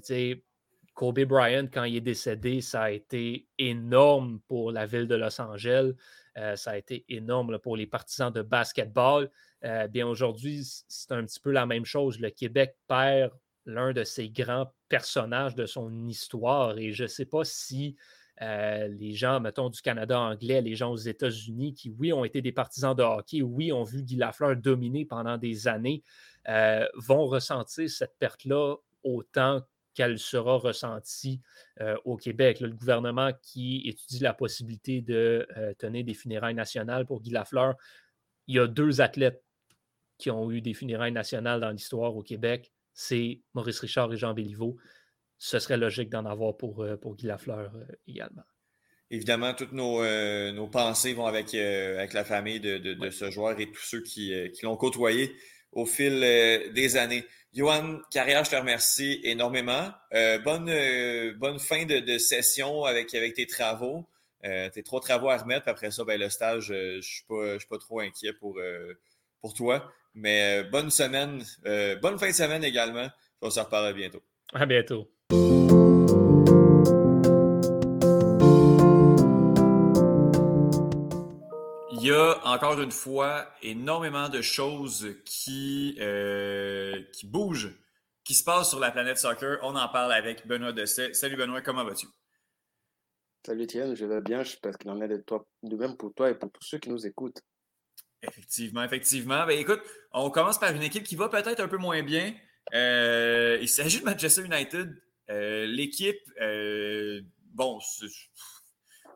Kobe 0.94 1.22
Bryant, 1.22 1.68
quand 1.72 1.84
il 1.86 1.96
est 1.96 2.02
décédé, 2.02 2.62
ça 2.62 2.84
a 2.84 2.92
été 2.92 3.48
énorme 3.58 4.40
pour 4.48 4.72
la 4.72 4.86
ville 4.86 5.08
de 5.08 5.16
Los 5.16 5.40
Angeles. 5.40 5.94
Euh, 6.38 6.56
ça 6.56 6.72
a 6.72 6.78
été 6.78 7.06
énorme 7.10 7.58
pour 7.60 7.78
les 7.78 7.88
partisans 7.88 8.32
de 8.32 8.42
basketball. 8.42 9.30
Euh, 9.64 9.88
bien 9.88 10.08
aujourd'hui, 10.08 10.64
c'est 10.88 11.12
un 11.12 11.26
petit 11.26 11.40
peu 11.40 11.52
la 11.52 11.66
même 11.66 11.86
chose. 11.86 12.20
Le 12.20 12.30
Québec 12.30 12.76
perd 12.88 13.32
l'un 13.66 13.94
de 13.94 14.04
ses 14.04 14.30
grands 14.30 14.72
personnages 14.90 15.56
de 15.56 15.66
son 15.66 16.08
histoire. 16.08 16.78
Et 16.78 16.92
je 16.92 17.04
ne 17.04 17.08
sais 17.08 17.26
pas 17.26 17.44
si 17.44 17.96
euh, 18.42 18.88
les 18.88 19.14
gens, 19.14 19.40
mettons, 19.40 19.70
du 19.70 19.82
Canada 19.82 20.20
anglais, 20.20 20.62
les 20.62 20.76
gens 20.76 20.92
aux 20.92 20.98
États-Unis, 20.98 21.74
qui, 21.74 21.92
oui, 21.92 22.12
ont 22.12 22.26
été 22.26 22.42
des 22.42 22.52
partisans 22.52 22.96
de 22.96 23.04
hockey, 23.04 23.42
oui, 23.42 23.72
ont 23.72 23.84
vu 23.84 24.02
Guy 24.02 24.16
Lafleur 24.16 24.56
dominer 24.56 25.06
pendant 25.06 25.38
des 25.38 25.68
années, 25.68 26.04
euh, 26.48 26.88
vont 26.96 27.26
ressentir 27.28 27.90
cette 27.90 28.18
perte-là 28.18 28.76
autant 29.04 29.62
qu'elle 29.94 30.18
sera 30.18 30.56
ressentie 30.58 31.42
euh, 31.82 31.98
au 32.06 32.16
Québec. 32.16 32.62
le 32.62 32.70
gouvernement 32.70 33.32
qui 33.44 33.82
étudie 33.86 34.20
la 34.20 34.34
possibilité 34.34 35.02
de 35.02 35.48
tenir 35.78 36.04
des 36.06 36.14
funérailles 36.14 36.56
nationales 36.56 37.06
pour 37.06 37.22
Guy 37.22 37.32
Lafleur, 37.32 37.76
il 38.48 38.56
y 38.56 38.60
a 38.60 38.68
deux 38.68 39.02
athlètes 39.02 39.44
qui 40.18 40.32
ont 40.32 40.50
eu 40.50 40.62
des 40.62 40.74
funérailles 40.74 41.12
nationales 41.12 41.60
dans 41.60 41.72
l'histoire 41.72 42.16
au 42.16 42.24
Québec 42.24 42.72
c'est 42.94 43.42
Maurice 43.54 43.80
Richard 43.80 44.12
et 44.14 44.18
Jean 44.18 44.34
Béliveau. 44.34 44.78
Ce 45.38 45.60
serait 45.60 45.78
logique 45.78 46.10
d'en 46.10 46.26
avoir 46.26 46.56
pour, 46.56 46.84
euh, 46.84 46.98
pour 46.98 47.16
Guy 47.16 47.28
Lafleur 47.28 47.74
euh, 47.76 47.86
également. 48.08 48.44
évidemment, 49.10 49.54
toutes 49.54 49.72
nos, 49.72 50.04
nos 50.52 50.68
pensées 50.68 51.14
vont 51.14 51.26
avec, 51.26 51.54
avec 51.54 52.14
la 52.14 52.24
famille 52.24 52.60
de, 52.60 52.78
de, 52.78 53.10
ce 53.10 53.32
joueur 53.32 53.60
et 53.60 53.72
tous 53.72 53.82
ceux 53.82 54.02
qui, 54.02 54.34
qui 54.54 54.66
l'ont 54.66 54.78
côtoyé 54.78 55.36
au 55.72 55.86
fil 55.86 56.20
des 56.74 56.98
années. 56.98 57.26
Johan 57.54 58.00
Carrière, 58.12 58.46
je 58.46 58.52
te 58.52 58.56
remercie 58.56 59.20
énormément. 59.24 59.90
bonne, 60.46 60.72
bonne 61.38 61.60
fin 61.60 61.86
de, 61.86 62.18
session 62.18 62.86
avec, 62.86 63.14
avec 63.14 63.34
tes 63.34 63.48
travaux. 63.48 64.08
tes 64.44 64.84
trois 64.84 65.02
travaux 65.02 65.30
à 65.30 65.38
remettre. 65.38 65.68
Après 65.68 65.92
ça, 65.92 66.06
ben, 66.06 66.20
le 66.20 66.30
stage, 66.30 66.68
je 66.68 66.96
ne 66.98 67.02
suis, 67.02 67.24
suis, 67.60 67.68
pas 67.70 67.78
trop 67.80 68.00
inquiet 68.00 68.32
pour, 68.34 68.62
pour 69.42 69.54
toi. 69.54 69.92
Mais 70.14 70.64
bonne 70.66 70.90
semaine, 70.90 71.44
bonne 72.02 72.20
fin 72.20 72.28
de 72.28 72.34
semaine 72.34 72.64
également. 72.64 73.08
On 73.42 73.50
se 73.50 73.60
reparle 73.60 73.94
bientôt. 73.94 74.22
À 74.54 74.66
bientôt. 74.66 75.10
Il 82.02 82.08
y 82.08 82.12
a 82.12 82.40
encore 82.48 82.82
une 82.82 82.92
fois 82.92 83.48
énormément 83.62 84.28
de 84.28 84.42
choses 84.42 85.16
qui, 85.24 85.96
euh, 86.00 87.00
qui 87.14 87.28
bougent, 87.28 87.78
qui 88.24 88.34
se 88.34 88.44
passent 88.44 88.72
sur 88.72 88.80
la 88.80 88.90
planète 88.90 89.20
soccer. 89.20 89.60
On 89.62 89.76
en 89.76 89.88
parle 89.88 90.12
avec 90.12 90.48
Benoît 90.48 90.74
Dessay. 90.74 91.14
Salut 91.14 91.38
Benoît, 91.38 91.62
comment 91.62 91.86
vas-tu? 91.86 92.08
Salut 93.46 93.68
Thierry, 93.68 93.96
je 93.96 94.06
vais 94.06 94.20
bien. 94.20 94.44
Je 94.44 94.58
pense 94.58 94.78
qu'il 94.78 94.90
en 94.90 95.00
est 95.00 95.08
de, 95.08 95.18
toi, 95.18 95.46
de 95.62 95.76
même 95.76 95.96
pour 95.96 96.12
toi 96.14 96.32
et 96.32 96.34
pour 96.34 96.52
tous 96.52 96.64
ceux 96.64 96.80
qui 96.80 96.90
nous 96.90 97.06
écoutent. 97.06 97.42
Effectivement, 98.24 98.84
effectivement. 98.84 99.46
Ben, 99.46 99.58
écoute, 99.58 99.82
on 100.14 100.30
commence 100.30 100.60
par 100.60 100.72
une 100.76 100.84
équipe 100.84 101.04
qui 101.04 101.16
va 101.16 101.30
peut-être 101.30 101.60
un 101.60 101.68
peu 101.68 101.78
moins 101.78 102.04
bien. 102.04 102.34
Euh, 102.74 103.58
il 103.62 103.70
s'agit 103.70 104.00
de 104.00 104.06
Manchester 104.06 104.44
United. 104.44 105.02
Euh, 105.30 105.66
l'équipe, 105.66 106.20
euh, 106.40 107.22
bon, 107.54 107.80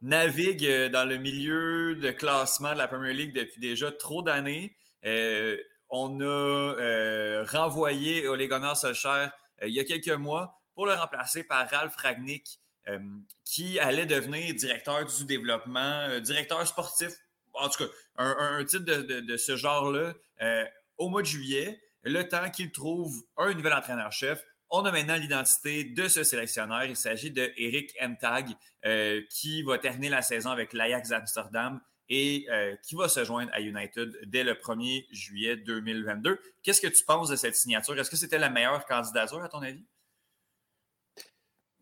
navigue 0.02 0.68
dans 0.92 1.08
le 1.08 1.18
milieu 1.18 1.96
de 1.96 2.12
classement 2.12 2.74
de 2.74 2.78
la 2.78 2.88
Premier 2.88 3.14
League 3.14 3.36
depuis 3.36 3.60
déjà 3.60 3.92
trop 3.92 4.22
d'années. 4.22 4.76
on 5.90 6.20
a 6.22 7.44
renvoyé 7.46 8.28
Ole 8.28 8.48
Gunnar 8.48 8.76
Solskjaer 8.76 9.30
il 9.64 9.74
y 9.74 9.80
a 9.80 9.84
quelques 9.84 10.10
mois 10.10 10.60
pour 10.74 10.86
le 10.86 10.94
remplacer 10.94 11.44
par 11.44 11.70
Ralph 11.70 11.96
Ragnick, 11.96 12.60
qui 13.46 13.80
allait 13.80 14.06
devenir 14.06 14.54
directeur 14.54 15.06
du 15.06 15.26
développement, 15.26 16.20
directeur 16.20 16.66
sportif, 16.68 17.14
en 17.60 17.70
tout 17.70 17.84
cas, 17.84 17.90
un, 18.18 18.64
titre 18.66 18.86
de 18.86 19.38
ce 19.38 19.56
genre-là 19.56 20.14
au 20.98 21.10
mois 21.10 21.22
de 21.22 21.28
juillet 21.28 21.80
le 22.06 22.28
temps 22.28 22.50
qu'il 22.50 22.72
trouve 22.72 23.24
un 23.38 23.54
nouvel 23.54 23.74
entraîneur-chef. 23.74 24.44
On 24.70 24.86
a 24.86 24.92
maintenant 24.92 25.16
l'identité 25.16 25.84
de 25.84 26.08
ce 26.08 26.24
sélectionneur. 26.24 26.86
Il 26.86 26.96
s'agit 26.96 27.32
de 27.32 27.52
Eric 27.58 27.96
Mtag, 28.02 28.50
euh, 28.86 29.22
qui 29.30 29.64
va 29.64 29.78
terminer 29.78 30.10
la 30.10 30.22
saison 30.22 30.50
avec 30.52 30.74
l'Ajax 30.74 31.12
Amsterdam 31.12 31.82
et 32.08 32.46
euh, 32.50 32.76
qui 32.84 32.96
va 32.96 33.10
se 33.10 33.24
joindre 33.24 33.52
à 33.54 33.62
United 33.62 34.20
dès 34.28 34.44
le 34.44 34.54
1er 34.54 35.06
juillet 35.12 35.58
2022. 35.58 36.40
Qu'est-ce 36.62 36.82
que 36.82 36.88
tu 36.88 37.04
penses 37.04 37.30
de 37.30 37.36
cette 37.36 37.56
signature? 37.56 37.98
Est-ce 38.00 38.12
que 38.12 38.18
c'était 38.18 38.38
la 38.38 38.50
meilleure 38.50 38.86
candidature, 38.86 39.44
à 39.44 39.50
ton 39.50 39.62
avis? 39.62 39.86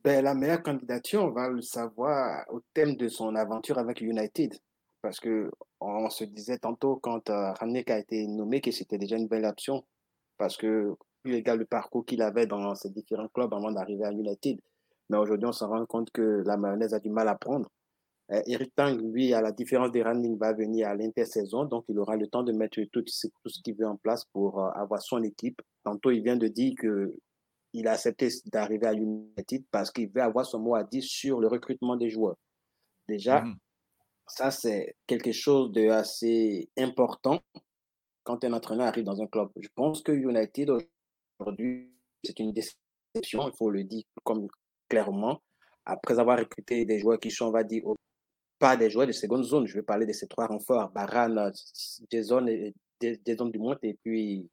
Ben, 0.04 0.24
la 0.24 0.34
meilleure 0.34 0.64
candidature, 0.64 1.24
on 1.24 1.32
va 1.32 1.50
le 1.50 1.62
savoir 1.62 2.46
au 2.50 2.62
thème 2.74 2.96
de 2.96 3.08
son 3.08 3.36
aventure 3.36 3.78
avec 3.78 4.02
United. 4.02 4.58
Parce 5.04 5.20
que 5.20 5.52
on 5.82 6.10
se 6.10 6.24
disait 6.24 6.58
tantôt 6.58 6.96
quand 6.96 7.30
euh, 7.30 7.54
a 7.60 8.00
été 8.00 8.26
nommé 8.26 8.62
que 8.62 8.72
c'était 8.72 8.98
déjà 8.98 9.18
une 9.18 9.28
belle 9.28 9.44
option 9.46 9.84
parce 10.38 10.56
que 10.56 10.96
il 11.26 11.36
regarde 11.36 11.60
le 11.60 11.66
parcours 11.66 12.06
qu'il 12.06 12.22
avait 12.22 12.48
dans 12.48 12.74
ses 12.74 12.90
différents 12.90 13.28
clubs 13.28 13.54
avant 13.54 13.72
d'arriver 13.72 14.06
à 14.06 14.12
United. 14.12 14.60
Mais 15.10 15.18
aujourd'hui, 15.18 15.48
on 15.48 15.52
se 15.52 15.66
rend 15.66 15.86
compte 15.86 16.10
que 16.12 16.42
la 16.46 16.56
mayonnaise 16.56 16.94
a 16.94 17.00
du 17.00 17.10
mal 17.10 17.28
à 17.28 17.36
prendre. 17.36 17.70
Euh, 18.32 18.42
Eric 18.46 18.74
Tang, 18.76 18.98
lui, 18.98 19.34
à 19.34 19.42
la 19.42 19.52
différence 19.52 19.92
des 19.92 20.04
Running, 20.04 20.38
va 20.38 20.54
venir 20.54 20.88
à 20.88 20.96
l'intersaison, 20.96 21.66
donc 21.66 21.84
il 21.90 22.00
aura 22.00 22.16
le 22.16 22.28
temps 22.28 22.44
de 22.44 22.54
mettre 22.54 22.82
tout, 22.92 23.04
ce 23.06 23.28
qu'il 23.62 23.76
veut 23.76 23.88
en 23.88 23.98
place 23.98 24.24
pour 24.32 24.64
euh, 24.64 24.70
avoir 24.72 25.02
son 25.02 25.22
équipe. 25.24 25.62
Tantôt, 25.84 26.12
il 26.12 26.24
vient 26.24 26.38
de 26.38 26.48
dire 26.48 26.76
qu'il 26.80 27.88
a 27.88 27.92
accepté 27.92 28.30
d'arriver 28.46 28.88
à 28.88 28.94
United 28.94 29.66
parce 29.70 29.92
qu'il 29.92 30.10
veut 30.10 30.22
avoir 30.22 30.46
son 30.46 30.60
mot 30.60 30.76
à 30.76 30.84
dire 30.86 31.04
sur 31.04 31.42
le 31.42 31.48
recrutement 31.48 31.98
des 31.98 32.10
joueurs. 32.10 32.38
Déjà, 33.08 33.42
mhm. 33.42 33.56
Ça, 34.36 34.50
c'est 34.52 34.96
quelque 35.06 35.32
chose 35.32 35.72
de 35.72 35.90
assez 35.90 36.70
important 36.78 37.40
quand 38.24 38.44
un 38.44 38.54
entraîneur 38.54 38.88
arrive 38.88 39.04
dans 39.04 39.22
un 39.22 39.28
club. 39.28 39.50
Je 39.60 39.68
pense 39.76 40.02
que 40.02 40.12
United 40.12 40.72
aujourd'hui, 41.40 41.92
c'est 42.24 42.40
une 42.40 42.52
déception, 42.52 43.48
il 43.48 43.56
faut 43.56 43.70
le 43.70 43.84
dire 43.84 44.04
comme 44.24 44.48
clairement. 44.90 45.42
Après 45.86 46.18
avoir 46.18 46.40
recruté 46.40 46.86
des 46.86 47.00
joueurs 47.00 47.20
qui 47.20 47.30
sont, 47.30 47.48
on 47.48 47.52
va 47.52 47.64
dire, 47.64 47.84
pas 48.58 48.78
des 48.78 48.90
joueurs 48.90 49.08
de 49.08 49.12
seconde 49.12 49.44
zone, 49.44 49.68
je 49.68 49.76
vais 49.76 49.84
parler 49.84 50.06
de 50.06 50.14
ces 50.14 50.28
trois 50.28 50.48
renforts, 50.48 50.90
Baran, 50.92 51.52
Jason, 52.10 52.48
et, 52.48 52.74
Jason 53.02 53.48
Dumont 53.48 53.78
et 53.84 53.96
puis 54.04 54.50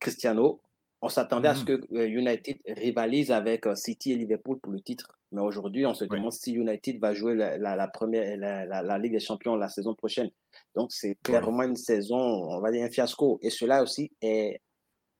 Cristiano. 0.00 0.60
On 1.00 1.08
s'attendait 1.08 1.48
à 1.48 1.54
ce 1.54 1.62
mmh. 1.62 1.66
que 1.66 1.94
euh, 1.94 2.08
United 2.08 2.58
rivalise 2.66 3.30
avec 3.30 3.66
euh, 3.66 3.74
City 3.74 4.12
et 4.12 4.16
Liverpool 4.16 4.58
pour 4.58 4.72
le 4.72 4.80
titre. 4.80 5.18
Mais 5.34 5.40
aujourd'hui, 5.40 5.84
on 5.84 5.94
se 5.94 6.04
demande 6.04 6.32
si 6.32 6.52
United 6.52 7.00
va 7.00 7.12
jouer 7.12 7.34
la, 7.34 7.88
première, 7.88 8.36
la, 8.38 8.98
Ligue 8.98 9.12
des 9.12 9.20
Champions 9.20 9.56
la 9.56 9.68
saison 9.68 9.94
prochaine. 9.94 10.30
Donc, 10.76 10.92
c'est 10.92 11.16
clairement 11.22 11.64
une 11.64 11.76
saison, 11.76 12.16
on 12.16 12.60
va 12.60 12.70
dire 12.70 12.84
un 12.84 12.90
fiasco. 12.90 13.40
Et 13.42 13.50
cela 13.50 13.82
aussi 13.82 14.12
est 14.22 14.60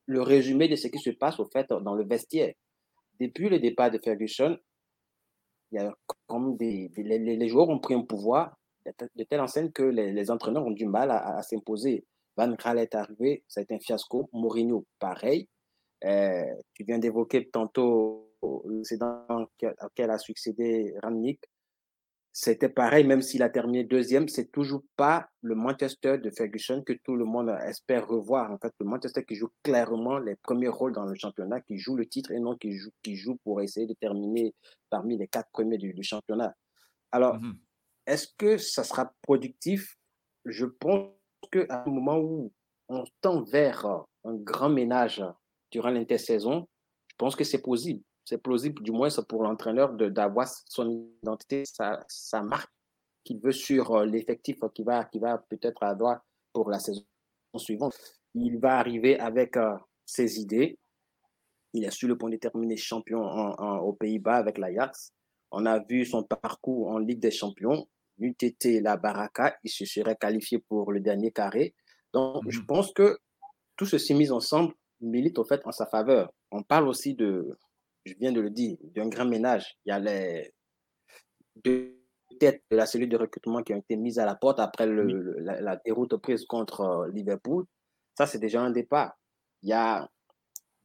le 0.07 0.23
résumé 0.23 0.69
de 0.69 0.77
ce 0.77 0.87
qui 0.87 1.01
se 1.01 1.11
passe, 1.11 1.41
au 1.41 1.47
fait, 1.47 1.69
dans 1.69 1.97
le 1.97 2.05
vestiaire. 2.05 2.55
Depuis 3.19 3.49
le 3.49 3.59
départ 3.59 3.91
de 3.91 3.99
Ferguson, 3.99 4.57
il 5.73 5.81
y 5.81 5.85
a 5.85 5.93
comme 6.27 6.57
des, 6.57 6.91
les, 6.97 7.49
joueurs 7.49 7.69
ont 7.69 7.81
pris 7.81 7.95
un 7.95 8.03
pouvoir 8.03 8.57
de 8.87 9.25
telle 9.25 9.41
enseigne 9.41 9.73
que 9.73 9.83
les, 9.83 10.31
entraîneurs 10.31 10.65
ont 10.65 10.71
du 10.71 10.87
mal 10.87 11.11
à, 11.11 11.43
s'imposer. 11.43 12.05
Van 12.37 12.53
Gaal 12.53 12.79
est 12.79 12.95
arrivé, 12.95 13.45
ça 13.49 13.61
a 13.61 13.63
été 13.63 13.75
un 13.75 13.81
fiasco. 13.81 14.29
Mourinho, 14.33 14.87
pareil. 14.99 15.49
Euh, 16.05 16.55
tu 16.75 16.85
viens 16.85 16.99
d'évoquer 16.99 17.49
tantôt 17.51 18.31
l'incident 18.69 19.27
auquel 19.83 20.11
a 20.11 20.19
succédé 20.19 20.95
Rangnick. 21.03 21.41
C'était 22.37 22.69
pareil, 22.69 23.07
même 23.07 23.23
s'il 23.23 23.45
a 23.45 23.49
terminé 23.49 23.85
deuxième, 23.85 24.29
c'est 24.29 24.51
toujours 24.51 24.83
pas 24.97 25.29
le 25.41 25.55
Manchester 25.55 26.19
de 26.19 26.31
Ferguson 26.31 26.83
que 26.85 26.93
tout 26.93 27.15
le 27.15 27.25
monde 27.25 27.57
espère 27.65 28.09
revoir. 28.09 28.51
En 28.51 28.59
fait, 28.59 28.73
le 28.81 28.87
Manchester 28.87 29.25
qui 29.25 29.37
joue 29.37 29.51
clairement 29.63 30.19
les 30.19 30.35
premiers 30.35 30.69
rôles 30.69 30.93
dans 30.93 31.05
le 31.05 31.15
championnat, 31.15 31.61
qui 31.61 31.79
joue 31.79 31.95
le 31.95 32.07
titre 32.07 32.33
et 32.33 32.41
non 32.41 32.57
qui 32.57 32.77
joue, 32.77 32.91
qui 33.03 33.15
joue 33.15 33.37
pour 33.45 33.63
essayer 33.63 33.87
de 33.87 33.95
terminer 33.95 34.53
parmi 34.91 35.17
les 35.17 35.29
quatre 35.29 35.49
premiers 35.53 35.79
du, 35.79 35.95
championnat. 36.03 36.55
Alors, 37.13 37.37
mmh 37.37 37.55
est-ce 38.07 38.29
que 38.37 38.59
ça 38.59 38.85
sera 38.85 39.13
productif? 39.23 39.97
Je 40.45 40.67
pense 40.67 41.09
qu'à 41.51 41.85
un 41.87 41.91
moment 41.91 42.19
où 42.19 42.53
on 42.89 43.05
tend 43.21 43.43
vers 43.43 43.87
un 44.25 44.35
grand 44.35 44.69
ménage 44.69 45.25
durant 45.75 45.91
l'intersaison, 45.91 46.67
je 47.09 47.15
pense 47.19 47.37
que 47.37 47.45
c'est 47.45 47.61
possible 47.61 48.03
c'est 48.25 48.39
plausible, 48.39 48.83
du 48.83 48.91
moins 48.91 49.09
pour 49.29 49.43
l'entraîneur, 49.43 49.93
d'avoir 49.93 50.49
son 50.49 51.09
identité, 51.23 51.65
sa, 51.67 52.43
marque 52.43 52.73
qu'il 53.23 53.39
veut 53.41 53.53
sur 53.53 53.93
euh, 53.93 54.07
l'effectif 54.07 54.57
qu'il 54.75 54.85
va, 54.85 55.05
qui 55.05 55.19
va 55.19 55.39
peut-être 55.39 55.83
avoir 55.83 56.21
pour 56.53 56.71
la 56.71 56.79
saison 56.79 57.05
suivante. 57.57 57.95
Il 58.35 58.59
va 58.59 58.79
arriver 58.79 59.19
avec 59.19 59.57
euh, 59.57 59.77
ses 60.07 60.41
idées. 60.41 60.79
Il 61.75 61.85
est 61.85 61.91
sur 61.91 62.09
le 62.09 62.17
point 62.17 62.31
de 62.31 62.37
terminer 62.37 62.77
champion 62.77 63.21
aux 63.21 63.93
Pays-Bas 63.95 64.37
avec 64.37 64.59
l'Ajax. 64.59 65.13
On 65.51 65.67
a 65.67 65.81
vu 65.81 66.05
son 66.05 66.23
parcours 66.23 66.89
en 66.89 66.99
Ligue 66.99 67.21
des 67.21 67.31
Champions. 67.31 67.89
L'UTT, 68.19 68.81
la 68.81 68.97
Baraka, 68.97 69.57
il 69.65 69.71
se 69.71 69.85
serait 69.85 70.17
qualifié 70.17 70.59
pour 70.59 70.93
le 70.93 71.01
dernier 71.01 71.33
carré. 71.33 71.75
Donc, 72.13 72.45
je 72.49 72.61
mhm. 72.61 72.67
pense 72.67 72.93
que 72.93 73.19
tout 73.77 73.87
ceci 73.87 74.15
mis 74.15 74.31
ensemble 74.31 74.73
milite 75.05 75.39
au 75.39 75.45
fait 75.45 75.61
en 75.67 75.73
sa 75.73 75.87
faveur. 75.87 76.33
On 76.51 76.63
parle 76.63 76.89
aussi 76.89 77.15
de, 77.15 77.57
je 78.05 78.15
viens 78.19 78.33
de 78.33 78.41
le 78.41 78.51
dire, 78.51 78.77
d'un 78.83 79.09
grand 79.09 79.25
ménage. 79.25 79.77
Il 79.85 79.91
y 79.91 79.93
a 79.93 79.99
les 79.99 80.53
deux 81.57 81.99
têtes 82.39 82.63
de 82.71 82.77
la 82.77 82.87
cellule 82.87 83.09
de 83.09 83.17
recrutement 83.17 83.63
qui 83.63 83.73
ont 83.75 83.79
été 83.79 83.97
mises 83.97 84.19
à 84.19 84.27
la 84.27 84.35
porte 84.35 84.59
après 84.61 84.87
la, 84.87 85.77
déroute 85.85 86.17
prise 86.17 86.45
contre 86.47 86.81
euh, 86.81 87.11
Liverpool. 87.13 87.65
Ça, 88.17 88.27
c'est 88.27 88.39
déjà 88.39 88.63
un 88.63 88.71
départ. 88.71 89.17
Il 89.63 89.71
y 89.71 89.73
a 89.73 90.09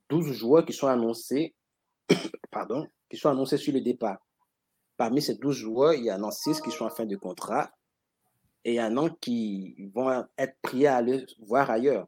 12 0.09 0.32
joueurs 0.34 0.65
qui 0.65 0.74
sont 0.74 0.88
annoncés, 0.88 1.55
pardon, 2.51 2.88
qui 3.09 3.17
sont 3.17 3.30
annoncés 3.30 3.57
sur 3.57 3.74
le 3.74 3.82
départ. 3.82 4.20
Parmi 4.97 5.22
ces 5.22 5.36
12 5.36 5.55
joueurs, 5.55 5.93
il 5.93 6.05
y 6.05 6.11
en 6.11 6.24
a 6.24 6.32
6 6.32 6.61
qui 6.61 6.72
sont 6.72 6.86
en 6.86 6.89
fin 6.89 7.05
de 7.05 7.15
contrat 7.15 7.72
et 8.63 8.74
il 8.74 8.76
y 8.76 8.82
en 8.82 8.97
a 8.97 9.09
qui 9.22 9.89
vont 9.93 10.26
être 10.38 10.57
priés 10.61 10.88
à 10.88 10.97
aller 10.97 11.26
voir 11.39 11.70
ailleurs. 11.70 12.07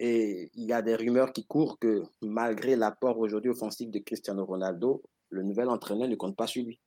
Et 0.00 0.50
il 0.54 0.64
y 0.64 0.72
a 0.72 0.82
des 0.82 0.96
rumeurs 0.96 1.32
qui 1.32 1.46
courent 1.46 1.78
que 1.78 2.02
malgré 2.20 2.76
l'apport 2.76 3.18
aujourd'hui 3.18 3.50
offensif 3.50 3.90
de 3.90 4.00
Cristiano 4.00 4.44
Ronaldo, 4.44 5.02
le 5.30 5.42
nouvel 5.42 5.68
entraîneur 5.68 6.08
ne 6.08 6.16
compte 6.16 6.36
pas 6.36 6.46
sur 6.46 6.64
lui. 6.64 6.80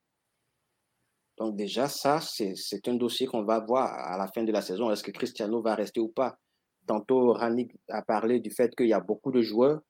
Donc 1.38 1.56
déjà, 1.56 1.88
ça, 1.88 2.20
c'est 2.20 2.88
un 2.88 2.94
dossier 2.94 3.26
qu'on 3.26 3.44
va 3.44 3.60
voir 3.60 3.92
à 3.92 4.18
la 4.18 4.26
fin 4.26 4.42
de 4.42 4.52
la 4.52 4.60
saison. 4.60 4.90
Est-ce 4.90 5.04
que 5.04 5.12
Cristiano 5.12 5.62
va 5.62 5.74
rester 5.74 6.00
ou 6.00 6.08
pas? 6.08 6.36
Tantôt, 6.86 7.32
Rannick 7.32 7.72
a 7.88 8.02
parlé 8.02 8.40
du 8.40 8.50
fait 8.50 8.74
qu'il 8.74 8.88
y 8.88 8.92
a 8.92 9.00
beaucoup 9.00 9.30
de 9.30 9.40
joueurs 9.40 9.80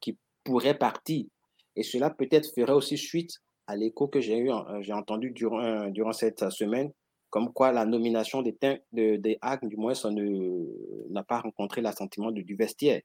qui 0.00 0.16
pourraient 0.44 0.78
partir. 0.78 1.26
Et 1.74 1.82
cela 1.82 2.10
peut-être 2.10 2.54
ferait 2.54 2.72
aussi 2.72 2.96
suite 2.96 3.38
à 3.66 3.74
l'écho 3.74 4.06
que 4.06 4.20
j'ai 4.20 4.38
eu, 4.38 4.50
j'ai 4.80 4.92
entendu 4.92 5.30
durant, 5.32 5.88
durant 5.88 6.12
cette 6.12 6.50
semaine, 6.50 6.92
comme 7.30 7.52
quoi 7.52 7.72
la 7.72 7.84
nomination 7.84 8.42
des, 8.42 8.56
de, 8.92 9.16
des 9.16 9.38
Hagues, 9.40 9.68
du 9.68 9.76
moins, 9.76 9.94
ça 9.94 10.10
n'a 10.10 11.22
pas 11.24 11.40
rencontré 11.40 11.80
l'assentiment 11.80 12.30
du 12.30 12.54
vestiaire. 12.54 13.02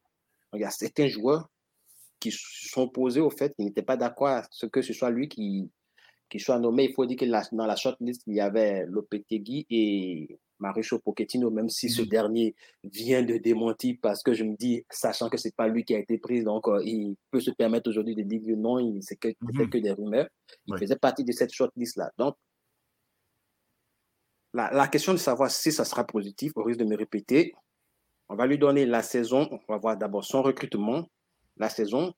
Il 0.54 0.62
y 0.62 0.66
a 0.66 0.70
certains 0.70 1.08
joueurs 1.08 1.50
qui 2.20 2.32
sont 2.32 2.88
posés 2.88 3.20
au 3.20 3.30
fait 3.30 3.54
qu'ils 3.56 3.66
n'étaient 3.66 3.82
pas 3.82 3.98
d'accord 3.98 4.28
à 4.28 4.44
ce 4.52 4.66
que 4.66 4.82
ce 4.82 4.94
soit 4.94 5.10
lui 5.10 5.28
qui, 5.28 5.72
qui 6.30 6.40
soit 6.40 6.60
nommé. 6.60 6.86
Il 6.86 6.94
faut 6.94 7.06
dire 7.06 7.18
que 7.18 7.56
dans 7.56 7.66
la 7.66 7.76
shortlist, 7.76 8.24
il 8.28 8.36
y 8.36 8.40
avait 8.40 8.86
Lopetegui 8.86 9.66
et 9.70 10.40
Mauricio 10.60 11.00
Pochettino, 11.00 11.50
même 11.50 11.70
si 11.70 11.90
ce 11.90 12.04
mm. 12.04 12.06
dernier 12.06 12.56
vient 12.84 13.24
de 13.24 13.38
démentir 13.38 13.96
parce 14.02 14.22
que 14.24 14.34
je 14.34 14.44
me 14.44 14.56
dis, 14.56 14.86
sachant 14.90 15.30
que 15.30 15.38
ce 15.38 15.48
n'est 15.48 15.54
pas 15.54 15.68
lui 15.68 15.84
qui 15.84 15.96
a 15.96 16.00
été 16.00 16.20
pris, 16.20 16.44
donc 16.44 16.68
euh, 16.68 16.82
il 16.86 17.16
peut 17.32 17.40
se 17.40 17.52
permettre 17.52 17.90
aujourd'hui 17.90 18.16
de 18.16 18.22
dire 18.22 18.42
que 18.46 18.56
non, 18.56 19.00
c'est 19.02 19.18
que, 19.18 19.30
mm-hmm. 19.30 19.70
que 19.70 19.78
des 19.80 19.92
rumeurs. 19.92 20.28
Il 20.68 20.78
faisait 20.78 20.96
partie 20.96 21.24
de 21.24 21.32
cette 21.32 21.52
shortlist-là. 21.52 22.12
Donc, 22.18 22.36
la, 24.54 24.88
question 24.88 25.14
de 25.14 25.18
savoir 25.18 25.50
si 25.50 25.72
ça 25.72 25.86
sera 25.86 26.06
positif, 26.06 26.52
au 26.56 26.64
risque 26.64 26.80
de 26.80 26.86
me 26.86 26.98
répéter, 26.98 27.54
on 28.30 28.36
va 28.36 28.48
lui 28.48 28.58
donner 28.58 28.86
la 28.86 29.02
saison, 29.02 29.48
on 29.52 29.74
va 29.74 29.78
voir 29.78 29.98
d'abord 29.98 30.24
son 30.24 30.42
recrutement, 30.42 31.10
la 31.58 31.70
saison. 31.70 32.14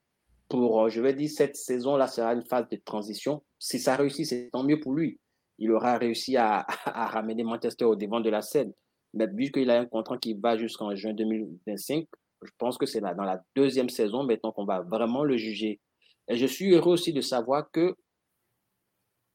Pour, 0.50 0.84
euh, 0.84 0.90
je 0.90 1.02
vais 1.02 1.14
dire, 1.14 1.30
cette 1.30 1.56
saison-là 1.56 2.08
sera 2.08 2.34
une 2.34 2.46
phase 2.46 2.68
de 2.70 2.76
transition. 2.78 3.44
Si 3.58 3.80
ça 3.80 3.96
réussit, 3.96 4.28
c'est 4.28 4.50
tant 4.52 4.64
mieux 4.64 4.80
pour 4.80 4.94
lui. 4.94 5.20
Il 5.58 5.72
aura 5.72 5.98
réussi 5.98 6.38
à, 6.38 6.66
ramener 6.86 7.44
Manchester 7.44 7.86
au 7.86 7.96
devant 7.96 8.20
de 8.20 8.30
la 8.30 8.42
scène. 8.42 8.74
Mais 9.14 9.28
vu 9.28 9.52
qu'il 9.52 9.70
a 9.70 9.80
un 9.80 9.86
contrat 9.86 10.18
qui 10.18 10.34
va 10.34 10.58
jusqu'en 10.58 10.96
juin 10.96 11.14
2025, 11.14 12.08
je 12.44 12.52
pense 12.58 12.78
que 12.78 12.86
c'est 12.86 13.02
dans 13.02 13.24
la 13.24 13.42
deuxième 13.56 13.90
saison 13.90 14.24
maintenant 14.24 14.52
qu'on 14.52 14.66
va 14.66 14.82
vraiment 14.82 15.24
le 15.24 15.38
juger. 15.38 15.80
Et 16.28 16.38
je 16.38 16.46
suis 16.46 16.72
heureux 16.72 16.94
aussi 16.94 17.14
de 17.14 17.22
savoir 17.22 17.70
que 17.72 17.96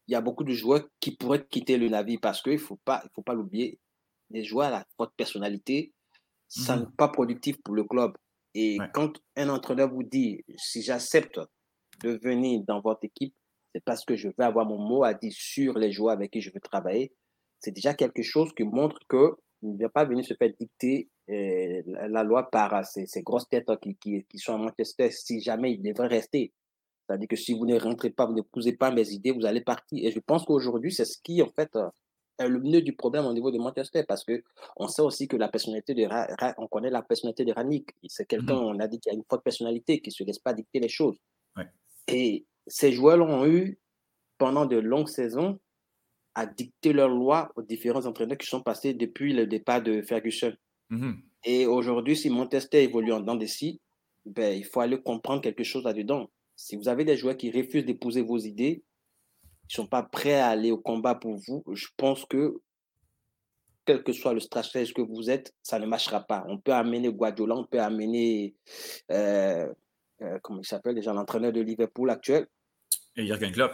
il 0.08 0.12
y 0.12 0.14
a 0.14 0.22
beaucoup 0.22 0.44
de 0.44 0.54
joueurs 0.54 0.88
qui 1.00 1.14
pourraient 1.16 1.46
quitter 1.46 1.76
le 1.76 1.88
navire 1.90 2.18
parce 2.20 2.40
qu'il 2.40 2.54
ne 2.54 2.58
faut 2.58 2.80
pas, 2.84 3.02
il 3.04 3.10
faut 3.14 3.22
pas 3.22 3.34
l'oublier. 3.34 3.78
Les 4.30 4.42
joueurs 4.42 4.68
à 4.68 4.70
la 4.70 4.86
forte 4.96 5.14
personnalité, 5.16 5.92
ça 6.48 6.76
mmh 6.76 6.80
n'est 6.80 6.96
pas 6.96 7.08
productif 7.08 7.62
pour 7.62 7.74
le 7.74 7.84
club. 7.84 8.16
Et 8.54 8.78
quand 8.94 9.12
un 9.36 9.50
entraîneur 9.50 9.90
vous 9.90 10.02
dit, 10.02 10.42
si 10.56 10.82
j'accepte 10.82 11.38
de 12.02 12.18
venir 12.22 12.62
dans 12.66 12.80
votre 12.80 13.04
équipe, 13.04 13.34
c'est 13.74 13.84
parce 13.84 14.04
que 14.04 14.16
je 14.16 14.28
vais 14.28 14.44
avoir 14.44 14.64
mon 14.64 14.78
mot 14.78 15.04
à 15.04 15.12
dire 15.12 15.32
sur 15.34 15.78
les 15.78 15.92
joueurs 15.92 16.14
avec 16.14 16.30
qui 16.30 16.40
je 16.40 16.50
veux 16.52 16.60
travailler. 16.60 17.12
C'est 17.60 17.72
déjà 17.72 17.92
quelque 17.92 18.22
chose 18.22 18.50
qui 18.56 18.64
montre 18.64 18.98
que 19.08 19.36
ne 19.62 19.76
vient 19.76 19.88
pas 19.90 20.06
venir 20.06 20.24
se 20.24 20.34
faire 20.34 20.50
dicter 20.58 21.10
euh, 21.28 21.82
la, 21.86 22.22
loi 22.22 22.48
par 22.50 22.86
ces, 22.86 23.06
grosses 23.22 23.48
têtes 23.48 23.70
qui, 23.82 23.96
qui, 23.96 24.24
qui, 24.24 24.38
sont 24.38 24.54
à 24.54 24.58
Manchester 24.58 25.10
si 25.10 25.40
jamais 25.40 25.72
il 25.72 25.82
devrait 25.82 26.08
rester. 26.08 26.52
C'est-à-dire 27.08 27.28
que 27.28 27.36
si 27.36 27.54
vous 27.54 27.64
ne 27.64 27.78
rentrez 27.78 28.10
pas, 28.10 28.26
vous 28.26 28.34
n'épousez 28.34 28.72
pas 28.72 28.90
mes 28.90 29.10
idées, 29.10 29.30
vous 29.30 29.46
allez 29.46 29.62
partir. 29.62 30.06
Et 30.06 30.12
je 30.12 30.20
pense 30.20 30.44
qu'aujourd'hui, 30.44 30.92
c'est 30.92 31.06
ce 31.06 31.18
qui, 31.22 31.40
en 31.40 31.48
fait, 31.48 31.74
euh, 31.74 31.88
le 32.38 32.58
nœud 32.58 32.82
du 32.82 32.94
problème 32.94 33.24
au 33.24 33.32
niveau 33.32 33.50
de 33.50 33.58
Manchester 33.58 34.04
parce 34.04 34.24
que 34.24 34.42
on 34.76 34.86
sait 34.88 35.02
aussi 35.02 35.26
que 35.26 35.36
la 35.36 35.48
personnalité 35.48 35.94
de 35.94 36.06
on 36.58 36.66
connaît 36.68 36.90
la 36.90 37.02
personnalité 37.02 37.44
de 37.44 37.52
Ranick. 37.52 37.90
C'est 38.06 38.26
quelqu'un, 38.26 38.54
mmh. 38.54 38.64
on 38.64 38.78
a 38.78 38.86
dit 38.86 39.00
qu'il 39.00 39.10
a 39.10 39.14
une 39.14 39.24
forte 39.28 39.42
personnalité, 39.42 40.00
qui 40.00 40.10
ne 40.10 40.14
se 40.14 40.24
laisse 40.24 40.38
pas 40.38 40.52
dicter 40.52 40.80
les 40.80 40.88
choses. 40.88 41.18
Et 42.06 42.46
ces 42.66 42.92
joueurs 42.92 43.16
l'ont 43.18 43.46
eu 43.46 43.78
pendant 44.38 44.66
de 44.66 44.76
longues 44.76 45.08
saisons 45.08 45.58
à 46.34 46.46
dicter 46.46 46.92
leurs 46.92 47.08
lois 47.08 47.50
aux 47.56 47.62
différents 47.62 48.06
entraîneurs 48.06 48.38
qui 48.38 48.46
sont 48.46 48.62
passés 48.62 48.94
depuis 48.94 49.32
le 49.32 49.46
départ 49.46 49.82
de 49.82 50.02
Ferguson. 50.02 50.54
Mmh 50.90 51.14
Et 51.44 51.66
aujourd'hui, 51.66 52.16
si 52.16 52.30
Manchester 52.30 52.82
évolue 52.82 53.12
en 53.12 53.20
dents 53.20 53.34
de 53.34 53.46
scie, 53.46 53.80
ben, 54.24 54.56
il 54.56 54.64
faut 54.64 54.80
aller 54.80 55.00
comprendre 55.00 55.42
quelque 55.42 55.64
chose 55.64 55.84
là-dedans. 55.84 56.30
Si 56.58 56.74
vous 56.74 56.88
avez 56.88 57.04
des 57.04 57.16
joueurs 57.16 57.36
qui 57.36 57.52
refusent 57.52 57.84
d'épouser 57.84 58.20
vos 58.20 58.36
idées, 58.36 58.82
ne 59.68 59.72
sont 59.72 59.86
pas 59.86 60.02
prêts 60.02 60.40
à 60.40 60.48
aller 60.48 60.72
au 60.72 60.78
combat 60.78 61.14
pour 61.14 61.36
vous, 61.36 61.62
je 61.72 61.86
pense 61.96 62.24
que 62.24 62.60
quel 63.84 64.02
que 64.02 64.12
soit 64.12 64.34
le 64.34 64.40
stratège 64.40 64.92
que 64.92 65.00
vous 65.00 65.30
êtes, 65.30 65.54
ça 65.62 65.78
ne 65.78 65.86
marchera 65.86 66.20
pas. 66.20 66.44
On 66.48 66.58
peut 66.58 66.72
amener 66.72 67.12
Guardiola, 67.12 67.54
on 67.54 67.64
peut 67.64 67.80
amener, 67.80 68.56
euh, 69.12 69.72
euh, 70.20 70.38
comment 70.42 70.60
il 70.60 70.66
s'appelle 70.66 70.96
déjà, 70.96 71.12
l'entraîneur 71.12 71.52
de 71.52 71.60
Liverpool 71.60 72.10
actuel. 72.10 72.48
Et 73.14 73.24
Jürgen 73.24 73.52
Klopp. 73.52 73.72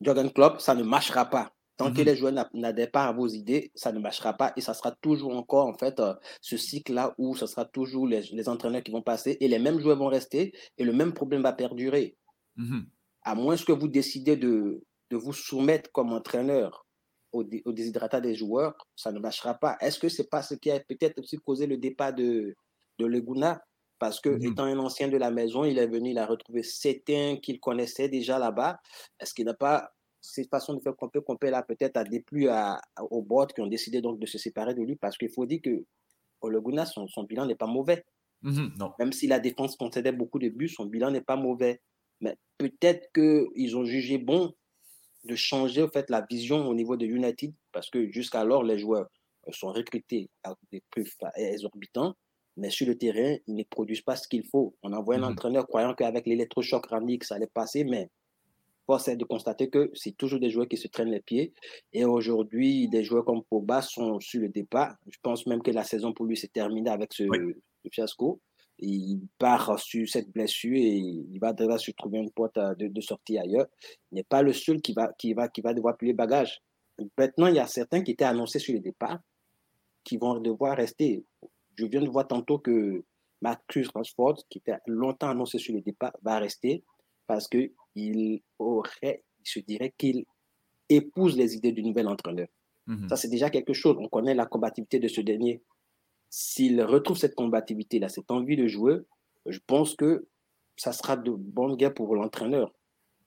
Jürgen 0.00 0.30
Klopp, 0.32 0.60
ça 0.60 0.76
ne 0.76 0.84
marchera 0.84 1.24
pas. 1.24 1.52
Tant 1.82 1.92
que 1.92 2.00
mhm. 2.00 2.06
les 2.06 2.16
joueurs 2.16 2.48
n'adhèrent 2.54 2.90
pas 2.92 3.06
à 3.06 3.12
vos 3.12 3.26
idées, 3.26 3.72
ça 3.74 3.90
ne 3.90 3.98
marchera 3.98 4.34
pas 4.34 4.52
et 4.56 4.60
ça 4.60 4.72
sera 4.72 4.92
toujours 4.92 5.34
encore 5.36 5.66
en 5.66 5.74
fait 5.74 5.98
euh, 5.98 6.14
ce 6.40 6.56
cycle-là 6.56 7.12
où 7.18 7.34
ce 7.34 7.46
sera 7.46 7.64
toujours 7.64 8.06
les, 8.06 8.20
les, 8.32 8.48
entraîneurs 8.48 8.84
qui 8.84 8.92
vont 8.92 9.02
passer 9.02 9.36
et 9.40 9.48
les 9.48 9.58
mêmes 9.58 9.80
joueurs 9.80 9.98
vont 9.98 10.06
rester 10.06 10.52
et 10.78 10.84
le 10.84 10.92
même 10.92 11.12
problème 11.12 11.42
va 11.42 11.52
perdurer. 11.52 12.16
Mhm. 12.54 12.86
À 13.22 13.34
moins 13.34 13.56
que 13.56 13.72
vous 13.72 13.88
décidez 13.88 14.36
de, 14.36 14.84
de 15.10 15.16
vous 15.16 15.32
soumettre 15.32 15.90
comme 15.90 16.12
entraîneur 16.12 16.86
au, 17.32 17.42
au 17.64 17.72
déshydratat 17.72 18.20
des 18.20 18.36
joueurs, 18.36 18.74
ça 18.94 19.10
ne 19.10 19.18
marchera 19.18 19.54
pas. 19.54 19.76
Est-ce 19.80 19.98
que 19.98 20.08
c'est 20.08 20.30
pas 20.30 20.42
ce 20.42 20.54
qui 20.54 20.70
a 20.70 20.78
peut-être 20.78 21.18
aussi 21.18 21.38
causé 21.38 21.66
le 21.66 21.78
départ 21.78 22.14
de, 22.14 22.54
de 22.98 23.06
Leguna 23.06 23.60
Parce 23.98 24.20
que, 24.20 24.28
mmh 24.28 24.44
étant 24.44 24.64
un 24.64 24.78
ancien 24.78 25.08
de 25.08 25.16
la 25.16 25.32
maison, 25.32 25.64
il 25.64 25.78
est 25.78 25.88
venu, 25.88 26.10
il 26.10 26.18
a 26.18 26.26
retrouvé 26.26 26.62
certains 26.62 27.38
qu'il 27.42 27.58
connaissait 27.58 28.08
déjà 28.08 28.38
là-bas. 28.38 28.78
Est-ce 29.18 29.34
qu'il 29.34 29.46
n'a 29.46 29.54
pas 29.54 29.92
cette 30.22 30.48
façon 30.48 30.74
de 30.74 30.80
faire 30.80 30.94
qu'on 30.96 31.08
peut 31.08 31.50
là 31.50 31.62
peut-être 31.62 31.96
a 31.96 32.04
déplu 32.04 32.48
à, 32.48 32.80
au 33.10 33.22
board 33.22 33.52
qui 33.52 33.60
ont 33.60 33.66
décidé 33.66 34.00
donc 34.00 34.20
de 34.20 34.26
se 34.26 34.38
séparer 34.38 34.72
de 34.72 34.82
lui 34.82 34.96
parce 34.96 35.18
qu'il 35.18 35.30
faut 35.30 35.44
dire 35.44 35.60
que 35.62 35.84
Oleguna, 36.40 36.86
son, 36.86 37.06
son 37.08 37.24
bilan 37.24 37.46
n'est 37.46 37.56
pas 37.56 37.66
mauvais. 37.66 38.04
Mmh 38.42 38.68
non. 38.78 38.92
Même 38.98 39.12
si 39.12 39.26
la 39.26 39.40
défense 39.40 39.76
concédait 39.76 40.12
beaucoup 40.12 40.38
de 40.38 40.48
buts, 40.48 40.68
son 40.68 40.86
bilan 40.86 41.10
n'est 41.10 41.22
pas 41.22 41.36
mauvais. 41.36 41.80
Mais 42.20 42.36
peut-être 42.56 43.12
qu'ils 43.12 43.76
ont 43.76 43.84
jugé 43.84 44.18
bon 44.18 44.54
de 45.24 45.36
changer 45.36 45.82
en 45.82 45.88
fait, 45.88 46.08
la 46.08 46.24
vision 46.28 46.68
au 46.68 46.74
niveau 46.74 46.96
de 46.96 47.06
United 47.06 47.52
parce 47.72 47.90
que 47.90 48.10
jusqu'alors, 48.10 48.62
les 48.62 48.78
joueurs 48.78 49.08
sont 49.50 49.72
recrutés 49.72 50.30
à 50.44 50.54
des 50.70 50.82
prix 50.90 51.04
exorbitants, 51.36 52.14
mais 52.56 52.70
sur 52.70 52.86
le 52.86 52.96
terrain, 52.96 53.36
ils 53.46 53.54
ne 53.54 53.64
produisent 53.64 54.02
pas 54.02 54.16
ce 54.16 54.28
qu'il 54.28 54.44
faut. 54.46 54.76
On 54.82 54.92
envoie 54.92 55.16
un 55.16 55.18
mmh 55.18 55.24
entraîneur 55.24 55.66
croyant 55.66 55.94
qu'avec 55.94 56.26
l'électrochoc 56.26 56.86
que 56.86 57.26
ça 57.26 57.36
allait 57.36 57.48
passer, 57.52 57.84
mais 57.84 58.08
force 58.86 59.08
est 59.08 59.16
de 59.16 59.24
constater 59.24 59.68
que 59.68 59.90
c'est 59.94 60.16
toujours 60.16 60.40
des 60.40 60.50
joueurs 60.50 60.68
qui 60.68 60.76
se 60.76 60.88
traînent 60.88 61.10
les 61.10 61.20
pieds. 61.20 61.52
Et 61.92 62.04
aujourd'hui, 62.04 62.88
des 62.88 63.04
joueurs 63.04 63.24
comme 63.24 63.42
Poba 63.44 63.82
sont 63.82 64.20
sur 64.20 64.40
le 64.40 64.48
départ. 64.48 64.96
Je 65.08 65.18
pense 65.22 65.46
même 65.46 65.62
que 65.62 65.70
la 65.70 65.84
saison 65.84 66.12
pour 66.12 66.26
lui 66.26 66.36
s'est 66.36 66.48
terminée 66.48 66.90
avec 66.90 67.12
ce 67.12 67.24
fiasco 67.90 68.40
il 68.82 69.20
part 69.38 69.78
sur 69.78 70.08
cette 70.08 70.30
blessure 70.30 70.76
et 70.76 70.96
il 70.96 71.38
va 71.38 71.52
devoir 71.52 71.78
se 71.78 71.90
trouver 71.92 72.18
une 72.18 72.30
porte 72.30 72.56
de, 72.56 72.88
de 72.88 73.00
sortie 73.00 73.38
ailleurs. 73.38 73.66
Il 74.10 74.16
n'est 74.16 74.24
pas 74.24 74.42
le 74.42 74.52
seul 74.52 74.80
qui 74.80 74.92
va, 74.92 75.12
qui, 75.18 75.34
va, 75.34 75.48
qui 75.48 75.60
va 75.60 75.72
devoir 75.72 75.96
plier 75.96 76.12
bagage. 76.12 76.60
Maintenant, 77.16 77.46
il 77.46 77.54
y 77.54 77.60
a 77.60 77.66
certains 77.66 78.02
qui 78.02 78.12
étaient 78.12 78.24
annoncés 78.24 78.58
sur 78.58 78.74
le 78.74 78.80
départ 78.80 79.18
qui 80.04 80.16
vont 80.16 80.40
devoir 80.40 80.76
rester. 80.76 81.24
Je 81.76 81.86
viens 81.86 82.02
de 82.02 82.08
voir 82.08 82.26
tantôt 82.26 82.58
que 82.58 83.04
Marcus 83.40 83.88
Rashford, 83.94 84.38
qui 84.50 84.58
était 84.58 84.76
longtemps 84.86 85.30
annoncé 85.30 85.58
sur 85.58 85.74
le 85.74 85.80
départ, 85.80 86.12
va 86.22 86.38
rester 86.38 86.82
parce 87.26 87.48
qu'il 87.92 88.40
aurait, 88.58 89.24
il 89.40 89.48
se 89.48 89.60
dirait 89.60 89.92
qu'il 89.96 90.24
épouse 90.88 91.36
les 91.36 91.54
idées 91.54 91.72
du 91.72 91.82
nouvel 91.82 92.08
entraîneur. 92.08 92.48
Mhm. 92.86 93.08
Ça, 93.08 93.16
c'est 93.16 93.28
déjà 93.28 93.50
quelque 93.50 93.72
chose. 93.72 93.96
On 93.98 94.08
connaît 94.08 94.34
la 94.34 94.46
combativité 94.46 94.98
de 94.98 95.08
ce 95.08 95.20
dernier 95.20 95.62
s'il 96.34 96.82
retrouve 96.82 97.18
cette 97.18 97.34
combativité-là, 97.34 98.08
cette 98.08 98.30
envie 98.30 98.56
de 98.56 98.66
jouer, 98.66 99.00
je 99.44 99.58
pense 99.66 99.94
que 99.94 100.26
ça 100.78 100.94
sera 100.94 101.14
de 101.14 101.30
bonnes 101.30 101.76
guerres 101.76 101.92
pour 101.92 102.14
l'entraîneur. 102.14 102.72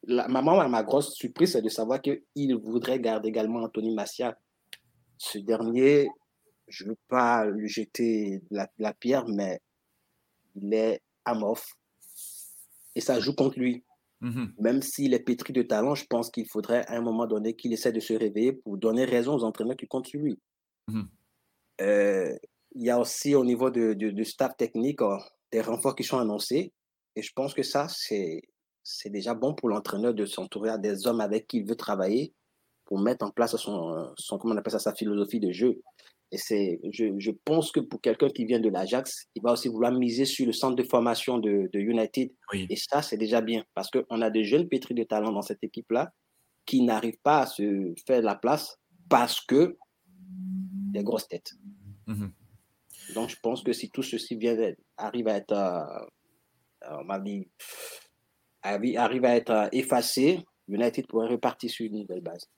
La, 0.07 0.27
maman, 0.27 0.67
ma 0.67 0.81
grosse 0.81 1.13
surprise, 1.13 1.51
c'est 1.51 1.61
de 1.61 1.69
savoir 1.69 2.01
qu'il 2.01 2.55
voudrait 2.55 2.99
garder 2.99 3.29
également 3.29 3.59
Anthony 3.59 3.93
Massia. 3.93 4.35
Ce 5.19 5.37
dernier, 5.37 6.09
je 6.67 6.85
ne 6.85 6.89
veux 6.89 6.97
pas 7.07 7.45
lui 7.45 7.69
jeter 7.69 8.41
la, 8.49 8.93
pierre, 8.95 9.27
mais 9.27 9.59
il 10.55 10.73
est 10.73 10.99
amorphe. 11.25 11.75
Et 12.95 13.01
ça 13.01 13.19
joue 13.19 13.35
contre 13.35 13.59
lui. 13.59 13.83
Mm-hmm. 14.25 14.53
Même 14.57 14.81
s'il 14.81 15.13
est 15.13 15.19
pétri 15.19 15.53
de 15.53 15.61
talent, 15.61 15.93
je 15.93 16.05
pense 16.05 16.31
qu'il 16.31 16.47
faudrait 16.47 16.83
à 16.87 16.97
un 16.97 17.01
moment 17.01 17.27
donné 17.27 17.55
qu'il 17.55 17.71
essaie 17.73 17.91
de 17.91 17.99
se 17.99 18.13
réveiller 18.13 18.53
pour 18.53 18.77
donner 18.77 19.05
raison 19.05 19.35
aux 19.35 19.43
entraîneurs 19.43 19.77
qui 19.77 19.87
comptent 19.87 20.07
sur 20.07 20.19
lui. 20.19 20.39
Mm-hmm. 20.89 21.05
Euh, 21.81 22.35
il 22.73 22.83
y 22.83 22.89
a 22.89 22.99
aussi 22.99 23.35
au 23.35 23.45
niveau 23.45 23.69
du 23.69 23.95
de, 23.95 24.23
staff 24.23 24.57
technique 24.57 25.01
euh, 25.01 25.17
des 25.51 25.61
renforts 25.61 25.95
qui 25.95 26.03
sont 26.03 26.17
annoncés. 26.17 26.73
Et 27.15 27.21
je 27.21 27.31
pense 27.35 27.53
que 27.53 27.61
ça, 27.61 27.87
c'est 27.87 28.41
déjà 29.05 29.35
bon 29.35 29.53
pour 29.53 29.69
l'entraîneur 29.69 30.13
de 30.13 30.25
s'entourer 30.25 30.77
des 30.79 31.05
hommes 31.05 31.21
avec 31.21 31.47
qui 31.47 31.57
il 31.57 31.67
veut 31.67 31.75
travailler 31.75 32.33
pour 32.83 32.99
mettre 32.99 33.25
en 33.25 33.29
place 33.29 33.55
son, 33.55 34.11
son 34.17 34.37
comment 34.37 34.55
on 34.55 34.57
appelle 34.57 34.71
ça, 34.71 34.79
sa 34.79 34.93
philosophie 34.93 35.39
de 35.39 35.51
jeu. 35.51 35.79
Et 36.31 36.37
c'est, 36.37 36.79
je, 36.91 37.13
je, 37.17 37.31
pense 37.31 37.71
que 37.71 37.79
pour 37.79 38.01
quelqu'un 38.01 38.29
qui 38.29 38.45
vient 38.45 38.59
de 38.59 38.69
l'Ajax, 38.69 39.27
il 39.35 39.41
va 39.41 39.53
aussi 39.53 39.69
vouloir 39.69 39.91
miser 39.91 40.25
sur 40.25 40.45
le 40.45 40.51
centre 40.51 40.75
de 40.75 40.83
formation 40.83 41.37
de, 41.37 41.69
de 41.71 41.79
United. 41.79 42.31
Et 42.53 42.75
ça, 42.75 43.01
c'est 43.01 43.17
déjà 43.17 43.41
bien 43.41 43.63
parce 43.73 43.89
qu'on 43.91 44.21
a 44.21 44.29
des 44.29 44.43
jeunes 44.43 44.67
pétris 44.67 44.95
de 44.95 45.03
talent 45.03 45.31
dans 45.31 45.43
cette 45.43 45.63
équipe-là 45.63 46.11
qui 46.65 46.81
n'arrivent 46.81 47.21
pas 47.23 47.41
à 47.41 47.45
se 47.45 47.93
faire 48.07 48.21
la 48.21 48.35
place 48.35 48.77
parce 49.07 49.39
que 49.39 49.77
des 50.27 51.03
grosses 51.03 51.27
têtes. 51.27 51.53
Mmh 52.07 52.27
donc, 53.13 53.29
je 53.29 53.35
pense 53.39 53.61
que 53.61 53.71
si 53.71 53.91
tout 53.91 54.01
ceci 54.01 54.35
vient 54.35 54.57
arrive 54.97 55.27
à 55.27 55.37
être, 55.37 55.51
euh, 55.51 56.05
euh, 56.89 57.43
arrive 58.63 59.25
à 59.25 59.35
être 59.35 59.51
euh, 59.51 59.67
effacé, 59.71 60.43
United 60.67 61.05
pourrait 61.07 61.27
repartir 61.29 61.69
sur 61.69 61.85
une 61.85 61.99
nouvelle 61.99 62.21
base. 62.21 62.49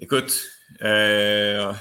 Écoute, 0.00 0.46
euh, 0.82 1.72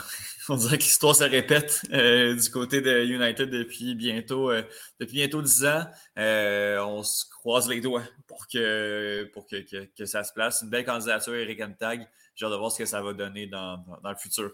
on 0.49 0.57
dirait 0.57 0.77
que 0.77 0.83
l'histoire 0.83 1.15
se 1.15 1.23
répète 1.23 1.81
euh, 1.91 2.35
du 2.35 2.49
côté 2.49 2.81
de 2.81 3.03
United 3.05 3.49
depuis 3.49 3.95
bientôt, 3.95 4.51
euh, 4.51 4.63
depuis 4.99 5.15
bientôt 5.15 5.41
10 5.41 5.65
ans. 5.65 5.85
on 6.17 7.03
se 7.03 7.25
croise 7.29 7.67
les 7.69 7.81
doigts 7.81 8.03
pour 8.27 8.47
que, 8.47 9.29
pour 9.33 9.47
que, 9.47 9.85
que, 9.85 10.05
ça 10.05 10.23
se 10.23 10.33
place. 10.33 10.61
Une 10.61 10.69
belle 10.69 10.85
candidature, 10.85 11.35
Eric 11.35 11.61
Tag. 11.77 12.07
J'ai 12.35 12.45
hâte 12.45 12.51
de 12.51 12.57
voir 12.57 12.71
ce 12.71 12.79
que 12.79 12.85
ça 12.85 13.01
va 13.01 13.13
donner 13.13 13.47
dans, 13.47 13.83
dans, 14.03 14.09
le 14.09 14.17
futur. 14.17 14.51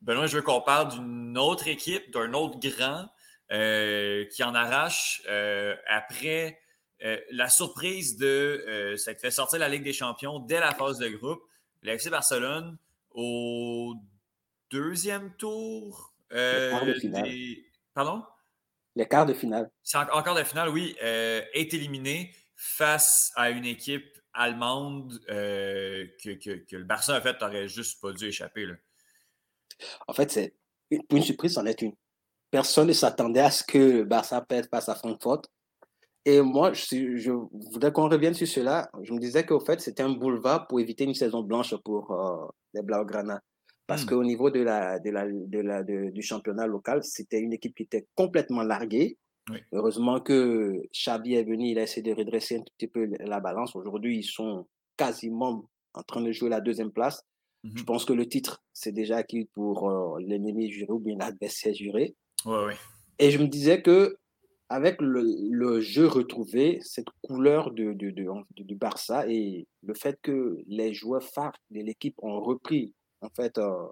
Benoît, 0.00 0.26
je 0.26 0.36
veux 0.36 0.42
qu'on 0.42 0.60
parle 0.60 0.92
d'une 0.92 1.36
autre 1.38 1.66
équipe, 1.68 2.12
d'un 2.12 2.32
autre 2.34 2.58
grand 2.60 3.08
qui 3.48 4.44
en 4.44 4.54
arrache 4.54 5.22
après 5.88 6.60
la 7.30 7.48
surprise 7.48 8.16
de 8.16 8.94
ça 8.96 9.14
fait 9.14 9.30
sortir 9.30 9.58
la 9.58 9.68
Ligue 9.68 9.84
des 9.84 9.92
Champions 9.92 10.38
dès 10.38 10.60
la 10.60 10.72
phase 10.72 10.98
de 10.98 11.08
groupe. 11.08 11.42
L'FC 11.82 12.10
Barcelone 12.10 12.78
au 13.10 13.94
deuxième 14.70 15.34
tour. 15.36 16.14
Euh, 16.32 16.70
quart 16.70 16.86
de 16.86 16.94
finale. 16.94 17.30
Pardon? 17.94 18.24
Les 18.94 19.06
quarts 19.06 19.26
de 19.26 19.34
finale. 19.34 19.70
En, 19.94 20.22
quart 20.22 20.34
de 20.34 20.44
finale, 20.44 20.68
oui, 20.70 20.96
euh, 21.02 21.42
est 21.52 21.72
éliminé 21.74 22.34
face 22.54 23.32
à 23.36 23.50
une 23.50 23.64
équipe 23.64 24.18
allemande 24.32 25.20
euh, 25.30 26.06
que, 26.22 26.30
que, 26.30 26.76
le 26.76 26.84
Barça, 26.84 27.16
en 27.16 27.20
fait, 27.20 27.40
n'aurait 27.40 27.68
juste 27.68 28.00
pas 28.00 28.12
dû 28.12 28.26
échapper. 28.26 28.66
Là. 28.66 28.74
En 30.08 30.12
fait, 30.12 30.30
c'est 30.30 30.54
pour 31.08 31.18
une 31.18 31.24
surprise, 31.24 31.54
c'en 31.54 31.66
est 31.66 31.82
une. 31.82 31.94
Personne 32.50 32.88
ne 32.88 32.92
s'attendait 32.92 33.40
à 33.40 33.50
ce 33.50 33.64
que 33.64 33.78
le 33.78 34.04
Barça 34.04 34.40
perde 34.40 34.68
face 34.70 34.88
à 34.88 34.94
Francfort. 34.94 35.42
Et 36.24 36.40
moi, 36.40 36.72
je, 36.72 37.16
je 37.16 37.30
voudrais 37.30 37.92
qu'on 37.92 38.08
revienne 38.08 38.34
sur 38.34 38.48
cela. 38.48 38.90
Je 39.02 39.12
me 39.12 39.18
disais 39.18 39.46
qu'au 39.46 39.60
fait, 39.60 39.80
c'était 39.80 40.02
un 40.02 40.10
boulevard 40.10 40.66
pour 40.66 40.80
éviter 40.80 41.04
une 41.04 41.14
saison 41.14 41.42
blanche 41.42 41.74
pour 41.84 42.10
euh, 42.10 42.48
les 42.74 42.82
Blaugrana. 42.82 43.40
Parce 43.86 44.04
hmm. 44.04 44.08
qu'au 44.08 44.24
niveau 44.24 44.50
de 44.50 44.60
la, 44.60 44.98
de 44.98 45.10
la, 45.10 45.26
de 45.26 45.58
la, 45.60 45.82
du 45.82 46.22
championnat 46.22 46.66
local, 46.66 47.02
c'était 47.04 47.40
une 47.40 47.52
équipe 47.52 47.74
qui 47.74 47.84
était 47.84 48.06
complètement 48.14 48.62
larguée. 48.62 49.18
Heureusement 49.72 50.20
que 50.20 50.82
Xabi 50.92 51.34
est 51.34 51.44
venu, 51.44 51.68
il 51.68 51.78
a 51.78 51.84
essayé 51.84 52.02
de 52.02 52.12
redresser 52.12 52.56
un 52.56 52.64
petit 52.76 52.88
peu 52.88 53.08
la 53.20 53.38
balance. 53.38 53.76
Aujourd'hui, 53.76 54.18
ils 54.18 54.24
sont 54.24 54.66
quasiment 54.96 55.70
en 55.94 56.02
train 56.02 56.20
de 56.20 56.32
jouer 56.32 56.48
la 56.48 56.60
deuxième 56.60 56.90
place. 56.90 57.24
Je 57.62 57.80
mhm. 57.80 57.84
pense 57.84 58.04
que 58.04 58.12
le 58.12 58.28
titre, 58.28 58.64
c'est 58.72 58.92
déjà 58.92 59.18
acquis 59.18 59.48
pour 59.54 59.88
euh, 59.88 60.18
l'ennemi 60.20 60.70
juré 60.70 60.90
ou 60.90 60.98
bien 60.98 61.16
l'adversaire 61.16 61.74
juré. 61.74 62.14
Ouais, 62.44 62.64
ouais. 62.64 62.76
Et 63.18 63.30
je 63.30 63.38
me 63.38 63.46
disais 63.46 63.82
que 63.82 64.18
avec 64.68 65.00
le, 65.00 65.22
le, 65.50 65.80
jeu 65.80 66.06
retrouvé, 66.06 66.80
cette 66.82 67.08
couleur 67.22 67.70
de, 67.70 67.92
de, 67.92 68.10
de, 68.10 68.62
du 68.62 68.74
Barça 68.74 69.28
et 69.28 69.66
le 69.82 69.94
fait 69.94 70.18
que 70.22 70.58
les 70.66 70.92
joueurs 70.92 71.22
phares 71.22 71.56
de 71.70 71.80
l'équipe 71.80 72.16
ont 72.18 72.40
repris 72.40 72.92
en 73.20 73.28
fait 73.30 73.58
euh, 73.58 73.88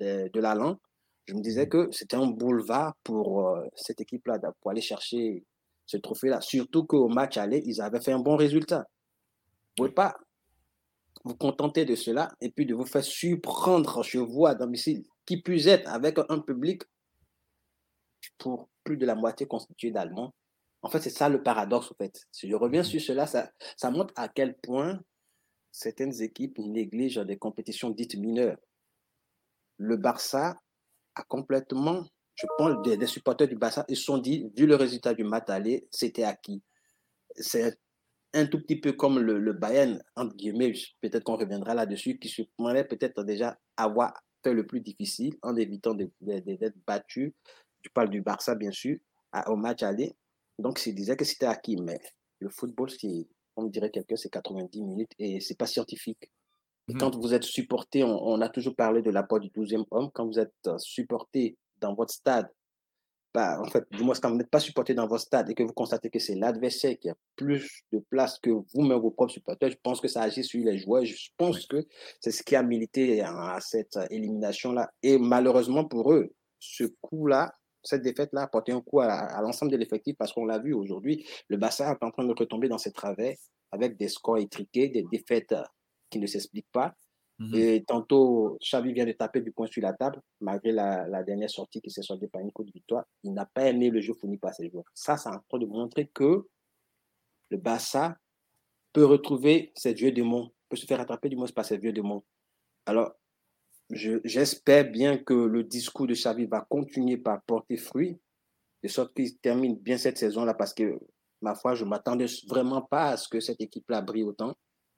de, 0.00 0.28
de 0.32 0.40
l'allant, 0.40 0.78
je 1.26 1.34
me 1.34 1.40
disais 1.40 1.68
que 1.68 1.88
c'était 1.90 2.16
un 2.16 2.26
boulevard 2.26 2.94
pour 3.02 3.48
euh, 3.48 3.66
cette 3.74 4.00
équipe-là 4.00 4.38
pour 4.60 4.70
aller 4.70 4.80
chercher 4.80 5.44
ce 5.86 5.96
trophée-là. 5.96 6.40
Surtout 6.40 6.84
qu'au 6.84 7.08
match 7.08 7.36
aller, 7.36 7.62
ils 7.64 7.80
avaient 7.80 8.00
fait 8.00 8.12
un 8.12 8.18
bon 8.18 8.36
résultat. 8.36 8.86
Vous 9.76 9.84
ne 9.84 9.88
pouvez 9.88 9.94
pas 9.94 10.16
vous 11.24 11.34
contenter 11.34 11.84
de 11.84 11.94
cela 11.94 12.30
et 12.40 12.50
puis 12.50 12.66
de 12.66 12.74
vous 12.74 12.84
faire 12.84 13.02
surprendre 13.02 14.02
chez 14.02 14.18
vous 14.18 14.46
à 14.46 14.54
domicile, 14.54 15.04
qui 15.24 15.40
puisse 15.40 15.66
être 15.66 15.88
avec 15.88 16.18
un 16.28 16.40
public 16.40 16.82
pour 18.38 18.68
plus 18.84 18.96
de 18.96 19.06
la 19.06 19.14
moitié 19.14 19.46
constitué 19.46 19.90
d'Allemands. 19.90 20.34
En 20.82 20.90
fait, 20.90 21.00
c'est 21.00 21.10
ça 21.10 21.30
le 21.30 21.42
paradoxe, 21.42 21.90
en 21.90 21.94
fait. 21.94 22.26
Si 22.30 22.48
je 22.48 22.54
reviens 22.54 22.82
sur 22.82 23.00
cela, 23.00 23.26
ça, 23.26 23.50
ça 23.76 23.90
montre 23.90 24.12
à 24.16 24.28
quel 24.28 24.54
point 24.58 25.00
certaines 25.74 26.22
équipes 26.22 26.58
négligent 26.58 27.24
des 27.26 27.36
compétitions 27.36 27.90
dites 27.90 28.14
mineures. 28.16 28.58
Le 29.76 29.96
Barça 29.96 30.56
a 31.16 31.22
complètement, 31.24 32.06
je 32.36 32.46
pense, 32.56 32.80
des, 32.86 33.06
supporters 33.06 33.48
du 33.48 33.56
Barça, 33.56 33.84
ils 33.88 33.96
se 33.96 34.04
sont 34.04 34.18
dit, 34.18 34.48
vu 34.56 34.66
le 34.66 34.76
résultat 34.76 35.14
du 35.14 35.24
match 35.24 35.48
aller, 35.48 35.88
c'était 35.90 36.22
acquis. 36.22 36.62
C'est 37.34 37.76
un 38.34 38.46
tout 38.46 38.60
petit 38.60 38.80
peu 38.80 38.92
comme 38.92 39.18
le, 39.18 39.52
Bayern, 39.52 40.00
entre 40.14 40.36
guillemets, 40.36 40.72
peut-être 41.00 41.24
qu'on 41.24 41.36
reviendra 41.36 41.74
là-dessus, 41.74 42.20
qui 42.20 42.28
se 42.28 42.42
pourrait 42.56 42.86
peut-être 42.86 43.24
déjà 43.24 43.58
avoir 43.76 44.14
fait 44.44 44.54
le 44.54 44.66
plus 44.66 44.80
difficile 44.80 45.34
en 45.42 45.56
évitant 45.56 45.94
d'être 45.94 46.76
battu 46.86 47.34
tu 47.82 47.90
parles 47.90 48.10
du 48.10 48.22
Barça, 48.22 48.54
bien 48.54 48.72
sûr, 48.72 48.96
au 49.46 49.56
match 49.56 49.82
aller. 49.82 50.16
Donc, 50.58 50.78
c'est 50.78 50.92
disait 50.92 51.16
que 51.16 51.24
c'était 51.24 51.46
acquis. 51.46 51.76
Mais 51.76 52.00
le 52.38 52.48
football, 52.48 52.88
on 53.56 53.64
dirait 53.64 53.90
quelqu'un, 53.90 54.16
c'est 54.16 54.30
90 54.30 54.82
minutes 54.82 55.12
et 55.18 55.40
c'est 55.40 55.56
pas 55.56 55.66
scientifique. 55.66 56.30
Et 56.88 56.94
mhm. 56.94 57.00
quand 57.00 57.16
vous 57.16 57.34
êtes 57.34 57.44
supporté, 57.44 58.04
on, 58.04 58.40
a 58.40 58.48
toujours 58.48 58.76
parlé 58.76 59.02
de 59.02 59.10
l'apport 59.10 59.40
du 59.40 59.48
12e 59.48 59.84
homme. 59.90 60.10
Quand 60.12 60.26
vous 60.26 60.38
êtes 60.38 60.52
euh, 60.66 60.78
supporté 60.78 61.56
dans 61.80 61.94
votre 61.94 62.12
stade, 62.12 62.50
bah, 63.32 63.60
en 63.60 63.64
fait, 63.64 63.84
du 63.90 64.04
moins, 64.04 64.14
quand 64.14 64.30
vous 64.30 64.36
n'êtes 64.36 64.50
pas 64.50 64.60
supporté 64.60 64.94
dans 64.94 65.08
votre 65.08 65.24
stade 65.24 65.50
et 65.50 65.54
que 65.54 65.64
vous 65.64 65.72
constatez 65.72 66.08
que 66.08 66.20
c'est 66.20 66.36
l'adversaire 66.36 66.96
qui 66.98 67.08
a 67.08 67.16
plus 67.34 67.82
de 67.92 67.98
place 67.98 68.38
que 68.38 68.50
vous-même, 68.50 69.00
vos 69.00 69.10
propres 69.10 69.32
supporters, 69.32 69.70
je 69.70 69.76
pense 69.82 70.00
que 70.00 70.06
ça 70.06 70.22
agit 70.22 70.44
sur 70.44 70.64
les 70.64 70.78
joueurs. 70.78 71.04
Je 71.04 71.30
pense 71.36 71.66
que 71.66 71.84
c'est 72.20 72.30
ce 72.30 72.44
qui 72.44 72.54
a 72.54 72.62
milité 72.62 73.22
à 73.22 73.58
cette 73.60 73.98
élimination-là. 74.10 74.92
Et 75.02 75.18
malheureusement 75.18 75.84
pour 75.84 76.12
eux, 76.12 76.32
ce 76.60 76.84
coup-là 77.00 77.52
cette 77.84 78.02
défaite-là 78.02 78.42
a 78.42 78.46
porté 78.48 78.72
un 78.72 78.80
coup 78.80 79.00
à, 79.00 79.40
l'ensemble 79.42 79.70
de 79.70 79.76
l'effectif 79.76 80.16
parce 80.18 80.32
qu'on 80.32 80.46
l'a 80.46 80.58
vu 80.58 80.72
aujourd'hui, 80.72 81.26
le 81.48 81.56
Bassin 81.56 81.92
est 81.92 82.04
en 82.04 82.10
train 82.10 82.24
de 82.24 82.34
retomber 82.36 82.68
dans 82.68 82.78
ses 82.78 82.92
travers 82.92 83.36
avec 83.70 83.96
des 83.96 84.08
scores 84.08 84.38
étriqués, 84.38 84.88
des 84.88 85.04
défaites 85.10 85.52
euh, 85.52 85.62
qui 86.10 86.18
ne 86.18 86.26
s'expliquent 86.26 86.70
pas. 86.72 86.94
Mhm. 87.38 87.54
Et 87.54 87.84
tantôt, 87.84 88.56
Xavi 88.60 88.92
vient 88.92 89.04
de 89.04 89.12
taper 89.12 89.40
du 89.40 89.50
poing 89.50 89.66
sur 89.66 89.82
la 89.82 89.92
table, 89.92 90.20
malgré 90.40 90.70
la, 90.70 91.22
dernière 91.24 91.50
sortie 91.50 91.80
qui 91.80 91.90
s'est 91.90 92.02
soldée 92.02 92.28
par 92.28 92.40
une 92.40 92.52
coup 92.52 92.64
de 92.64 92.70
victoire. 92.70 93.04
Il 93.24 93.34
n'a 93.34 93.46
pas 93.46 93.68
aimé 93.68 93.90
le 93.90 94.00
jeu 94.00 94.14
fourni 94.14 94.38
par 94.38 94.54
ses 94.54 94.70
joueurs. 94.70 94.84
Ça, 94.94 95.16
c'est 95.16 95.28
en 95.28 95.40
train 95.48 95.58
de 95.58 95.66
montrer 95.66 96.06
que 96.14 96.46
le 97.50 97.56
Barça 97.56 98.16
peut 98.92 99.04
retrouver 99.04 99.72
ses 99.74 99.92
vieux 99.92 100.12
démons, 100.12 100.52
peut 100.68 100.76
se 100.76 100.86
faire 100.86 101.00
attraper 101.00 101.28
du 101.28 101.36
moins 101.36 101.48
par 101.48 101.64
ses 101.64 101.78
vieux 101.78 101.92
démons. 101.92 102.22
Alors, 102.86 103.12
j'espère 103.90 104.90
bien 104.90 105.18
que 105.18 105.34
le 105.34 105.64
discours 105.64 106.06
de 106.06 106.14
Xavi 106.14 106.46
va 106.46 106.66
continuer 106.68 107.16
par 107.16 107.42
porter 107.42 107.76
fruit, 107.76 108.18
de 108.82 108.88
sorte 108.88 109.14
qu'il 109.14 109.36
termine 109.38 109.76
bien 109.76 109.96
cette 109.96 110.18
saison-là, 110.18 110.54
parce 110.54 110.74
que, 110.74 110.98
ma 111.40 111.54
foi, 111.54 111.74
je 111.74 111.84
ne 111.84 111.90
m'attendais 111.90 112.26
vraiment 112.48 112.82
pas 112.82 113.10
à 113.10 113.16
ce 113.16 113.28
que 113.28 113.40
cette 113.40 113.60
équipe-là 113.60 114.00
brille 114.00 114.24
autant. 114.24 114.54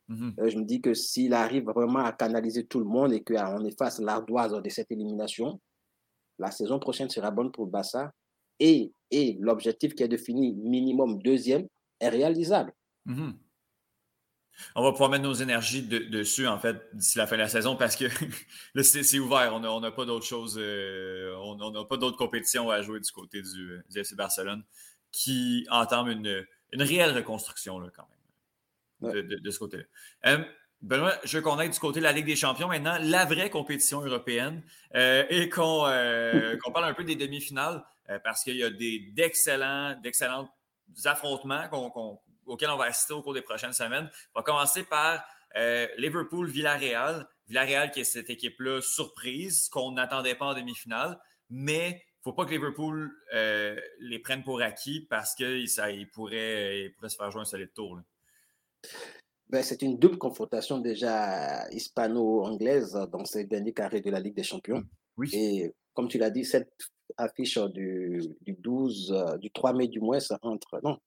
Mhm. 0.09 0.35
Euh, 0.39 0.51
je 0.51 0.59
me 0.59 0.65
dis 0.65 0.81
que 0.81 0.95
s'il 0.95 1.35
arrive 1.35 1.65
vraiment 1.65 2.05
à 2.05 2.13
canaliser 2.13 2.67
tout 2.67 2.79
le 2.79 2.85
monde 2.85 3.13
et 3.13 3.23
qu'on 3.23 3.65
efface 3.65 3.99
l'ardoise 4.01 4.53
de 4.53 4.69
cette 4.69 4.91
élimination, 4.91 5.61
la 6.39 6.51
saison 6.51 6.79
prochaine 6.79 7.09
sera 7.11 7.31
bonne 7.31 7.51
pour 7.51 7.67
Bassa. 7.67 8.13
Et, 8.59 8.93
et 9.11 9.37
l'objectif 9.41 9.95
qui 9.95 10.03
est 10.03 10.09
défini, 10.09 10.55
minimum 10.55 11.21
deuxième, 11.23 11.67
est 12.01 12.09
réalisable. 12.09 12.73
Mhm. 13.05 13.37
On 14.75 14.83
va 14.83 14.93
pouvoir 14.93 15.11
mettre 15.11 15.25
nos 15.25 15.35
énergies 15.35 15.83
dessus, 15.83 16.47
en 16.47 16.59
fait, 16.59 16.77
d'ici 16.93 17.19
la 17.19 17.27
fin 17.27 17.37
de 17.37 17.43
la 17.43 17.49
saison 17.49 17.77
parce 17.77 17.97
que 17.97 18.05
là, 18.75 18.83
c'est 18.83 19.19
ouvert. 19.19 19.55
On 19.55 19.81
n'a 19.81 19.91
pas 19.91 20.05
d'autres 20.05 20.27
choses. 20.27 20.59
Euh, 20.61 21.35
on 21.37 21.71
n'a 21.71 21.85
pas 21.85 21.97
d'autres 21.97 22.17
compétitions 22.17 22.71
à 22.71 22.83
jouer 22.83 23.01
du 23.01 23.11
côté 23.11 23.43
du, 23.43 23.83
FC 23.95 24.15
Barcelone 24.15 24.65
qui 25.13 25.67
entame 25.71 26.09
une, 26.09 26.47
réelle 26.73 27.15
reconstruction, 27.15 27.79
là, 27.79 27.89
quand 27.95 28.07
même, 29.03 29.25
de, 29.25 29.51
ce 29.51 29.59
côté-là. 29.59 29.85
Euh, 30.27 30.45
Benoît, 30.83 31.15
je 31.25 31.39
veux 31.39 31.43
qu'on 31.43 31.59
aille 31.59 31.71
du 31.71 31.79
côté 31.79 32.01
de 32.01 32.05
la 32.05 32.13
Ligue 32.13 32.27
des 32.27 32.37
Champions 32.37 32.69
maintenant, 32.69 32.99
la 33.01 33.25
vraie 33.25 33.49
compétition 33.49 34.03
européenne, 34.03 34.63
euh, 34.95 35.25
et 35.31 35.49
qu'on 35.49 35.85
parle 36.73 36.85
un 36.85 36.95
peu 36.95 37.05
des 37.05 37.17
demi-finales 37.17 37.83
parce 38.23 38.45
qu'il 38.45 38.57
y 38.57 38.63
a 38.63 38.71
d'excellents 38.71 39.97
affrontements 41.05 41.69
qu'on 41.69 42.21
auquel 42.47 42.71
on 42.71 42.77
va 42.77 42.85
assister 42.85 43.13
au 43.13 43.23
cours 43.23 43.35
des 43.35 43.43
prochaines 43.43 43.73
semaines. 43.73 44.11
On 44.35 44.41
va 44.41 44.43
commencer 44.43 44.85
par 44.85 45.25
euh, 45.57 45.87
Liverpool-Villarreal. 45.99 47.27
Villarreal 47.49 47.91
qui 47.91 48.01
est 48.01 48.05
cette 48.05 48.31
équipe-là 48.31 48.81
surprise, 48.81 49.69
qu'on 49.69 49.93
n'attendait 49.93 50.35
pas 50.35 50.47
en 50.47 50.55
demi-finale, 50.55 51.19
mais 51.49 51.91
il 51.91 52.31
ne 52.31 52.33
faut 52.33 52.33
pas 52.33 52.45
que 52.45 52.51
Liverpool 52.51 53.13
euh, 53.35 53.81
les 54.01 54.19
prenne 54.19 54.43
pour 54.43 54.61
acquis 54.61 55.07
parce 55.09 55.35
qu'il 55.35 56.11
pourrait, 56.13 56.93
pourrait 56.97 57.09
se 57.09 57.17
faire 57.17 57.31
jouer 57.31 57.43
un 57.43 57.45
solide 57.45 57.73
tour. 57.73 58.01
Ben, 59.49 59.63
c'est 59.63 59.83
une 59.83 59.97
double 59.97 60.19
confrontation 60.19 60.79
déjà 60.79 61.69
hispano-anglaise 61.71 62.95
dans 63.13 63.25
ces 63.25 63.45
derniers 63.45 63.73
carrés 63.73 64.01
de 64.01 64.11
la 64.11 64.19
Ligue 64.19 64.35
des 64.35 64.43
Champions. 64.43 64.83
Oui. 65.17 65.31
Et 65.33 65.75
comme 65.95 66.09
tu 66.09 66.19
l'as 66.19 66.31
dit, 66.31 66.45
cette 66.45 66.73
affiche 67.17 67.59
du, 67.59 68.21
du 68.41 68.55
12, 68.55 69.13
euh, 69.13 69.39
du 69.39 69.51
3 69.51 69.73
mai 69.73 69.87
du 69.87 70.01
mois, 70.01 70.19
entre, 70.43 70.81
non, 70.83 70.99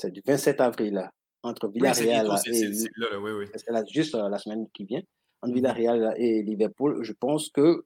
c'est 0.00 0.10
du 0.10 0.22
27 0.24 0.60
avril, 0.60 1.10
entre 1.42 1.68
Villarreal 1.68 2.26
et. 2.46 2.72
C'est 2.72 3.88
juste 3.88 4.14
la 4.14 4.38
semaine 4.38 4.66
qui 4.72 4.84
vient. 4.84 5.02
Entre 5.42 5.52
mm-hmm. 5.52 5.54
Villarreal 5.54 6.14
et 6.16 6.42
Liverpool, 6.42 7.02
je 7.02 7.12
pense 7.12 7.50
que 7.50 7.84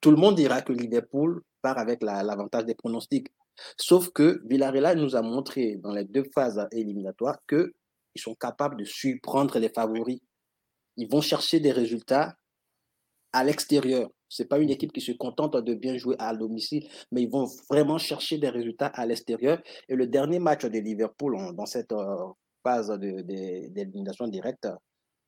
tout 0.00 0.10
le 0.10 0.16
monde 0.16 0.36
dira 0.36 0.62
que 0.62 0.72
Liverpool 0.72 1.42
part 1.62 1.78
avec 1.78 2.02
l'avantage 2.02 2.64
des 2.64 2.74
pronostics. 2.74 3.28
Sauf 3.76 4.10
que 4.10 4.40
Villarreal 4.44 4.98
nous 4.98 5.16
a 5.16 5.22
montré 5.22 5.76
dans 5.76 5.92
les 5.92 6.04
deux 6.04 6.24
phases 6.32 6.64
éliminatoires 6.72 7.38
que 7.46 7.74
ils 8.14 8.20
sont 8.20 8.34
capables 8.34 8.76
de 8.76 8.84
surprendre 8.84 9.58
les 9.58 9.68
favoris. 9.68 10.20
Ils 10.96 11.08
vont 11.08 11.20
chercher 11.20 11.60
des 11.60 11.72
résultats 11.72 12.36
à 13.32 13.44
l'extérieur. 13.44 14.08
Ce 14.28 14.42
n'est 14.42 14.48
pas 14.48 14.58
une 14.58 14.70
équipe 14.70 14.92
qui 14.92 15.00
se 15.00 15.12
contente 15.12 15.56
de 15.56 15.74
bien 15.74 15.96
jouer 15.96 16.16
à 16.18 16.34
domicile, 16.34 16.86
mais 17.12 17.22
ils 17.22 17.30
vont 17.30 17.46
vraiment 17.70 17.98
chercher 17.98 18.38
des 18.38 18.48
résultats 18.48 18.88
à 18.88 19.06
l'extérieur. 19.06 19.60
Et 19.88 19.94
le 19.94 20.06
dernier 20.06 20.38
match 20.38 20.64
de 20.64 20.78
Liverpool 20.78 21.36
dans 21.54 21.66
cette 21.66 21.92
euh, 21.92 22.16
phase 22.62 22.90
d'élimination 22.98 24.28
directe 24.28 24.68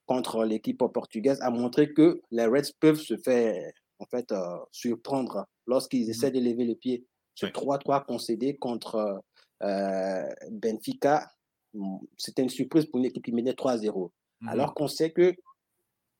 contre 0.06 0.44
l'équipe 0.44 0.82
portugaise 0.92 1.40
a 1.40 1.50
montré 1.50 1.92
que 1.92 2.20
les 2.30 2.44
Reds 2.44 2.72
peuvent 2.80 3.00
se 3.00 3.16
faire 3.16 3.72
en 4.00 4.06
fait, 4.06 4.32
euh, 4.32 4.56
surprendre 4.72 5.46
lorsqu'ils 5.66 6.06
mmh 6.06 6.10
essaient 6.10 6.30
de 6.30 6.40
lever 6.40 6.64
le 6.64 6.74
pied. 6.74 7.06
Ce 7.34 7.46
3-3 7.46 8.04
concédé 8.04 8.56
contre 8.56 9.22
euh, 9.62 10.28
Benfica, 10.50 11.30
mmh, 11.74 11.98
c'était 12.16 12.42
une 12.42 12.48
surprise 12.48 12.86
pour 12.86 12.98
une 12.98 13.06
équipe 13.06 13.24
qui 13.24 13.32
menait 13.32 13.52
3-0. 13.52 14.10
Mmh 14.40 14.48
Alors 14.48 14.74
qu'on 14.74 14.88
sait 14.88 15.12
que 15.12 15.34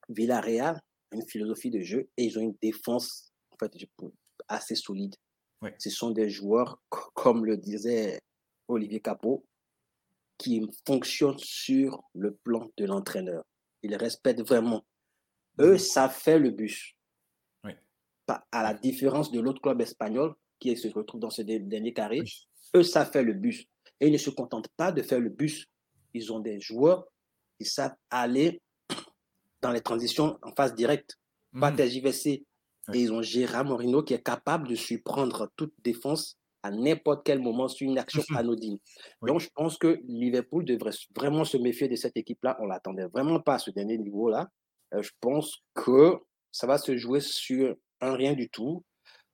Villarreal 0.09 0.81
une 1.13 1.27
philosophie 1.27 1.71
de 1.71 1.81
jeu 1.81 2.09
et 2.17 2.25
ils 2.25 2.39
ont 2.39 2.43
une 2.43 2.57
défense 2.61 3.33
en 3.53 3.57
fait, 3.57 3.73
assez 4.49 4.75
solide. 4.75 5.15
Ce 5.79 5.91
sont 5.91 6.11
des 6.11 6.31
joueurs, 6.31 6.81
comme 6.89 7.45
le 7.45 7.57
disait 7.57 8.21
Olivier 8.69 9.01
Capot, 9.01 9.45
qui 10.39 10.67
fonctionnent 10.87 11.39
sur 11.39 12.03
le 12.15 12.35
plan 12.35 12.71
de 12.79 12.87
l'entraîneur. 12.87 13.45
Ils 13.83 13.95
respectent 13.95 14.41
vraiment. 14.41 14.85
Eux, 15.59 15.77
ça 15.77 16.09
fait 16.09 16.39
le 16.39 16.51
bus. 16.51 16.97
À 18.53 18.63
la 18.63 18.75
différence 18.75 19.33
de 19.33 19.41
l'autre 19.41 19.61
club 19.61 19.81
espagnol 19.81 20.35
qui 20.61 20.75
se 20.77 20.89
retrouve 20.89 21.21
dans 21.21 21.31
ce 21.31 21.43
dernier 21.43 21.93
carré, 21.93 22.21
eux, 22.77 22.85
ça 22.85 23.05
fait 23.05 23.25
le 23.25 23.35
bus. 23.35 23.67
Et 23.99 24.07
ils 24.07 24.13
ne 24.13 24.19
se 24.19 24.31
contentent 24.31 24.69
pas 24.77 24.93
de 24.93 25.03
faire 25.03 25.21
le 25.21 25.31
bus. 25.31 25.67
Ils 26.15 26.33
ont 26.33 26.41
des 26.41 26.61
joueurs 26.61 27.07
qui 27.59 27.67
savent 27.67 27.97
aller 28.09 28.63
dans 29.63 29.71
les 29.71 29.81
transitions 29.81 30.39
en 30.43 30.53
phase 30.55 30.75
directe, 30.75 31.19
pas 31.59 31.71
mmh. 31.71 31.89
JVC. 31.89 32.45
Et 32.93 32.99
ils 32.99 33.13
ont 33.13 33.23
Gérard 33.23 33.65
Morino 33.65 34.03
qui 34.03 34.15
est 34.15 34.23
capable 34.23 34.69
de 34.69 34.75
surprendre 34.75 35.51
toute 35.57 35.75
défense 35.85 36.37
à 36.63 36.71
n'importe 36.71 37.25
quel 37.25 37.41
moment 37.41 37.69
sur 37.69 37.89
une 37.89 37.99
action 37.99 38.23
mmh 38.29 38.37
anodine. 38.37 38.79
Donc, 39.23 39.41
je 39.41 39.49
pense 39.55 39.79
que 39.79 40.01
Liverpool 40.07 40.65
devrait 40.65 40.93
vraiment 41.15 41.45
se 41.45 41.57
méfier 41.57 41.89
de 41.89 41.97
cette 41.97 42.17
équipe-là. 42.17 42.59
On 42.61 42.67
l'attendait 42.67 43.07
vraiment 43.07 43.41
pas 43.41 43.55
à 43.55 43.59
ce 43.59 43.71
dernier 43.71 43.97
niveau-là. 43.99 44.49
Euh, 44.95 45.03
je 45.03 45.11
pense 45.21 45.63
que 45.75 46.17
ça 46.53 46.67
va 46.67 46.79
se 46.79 46.97
jouer 46.97 47.21
sur 47.21 47.77
un 48.01 48.15
rien 48.15 48.35
du 48.35 48.49
tout. 48.51 48.85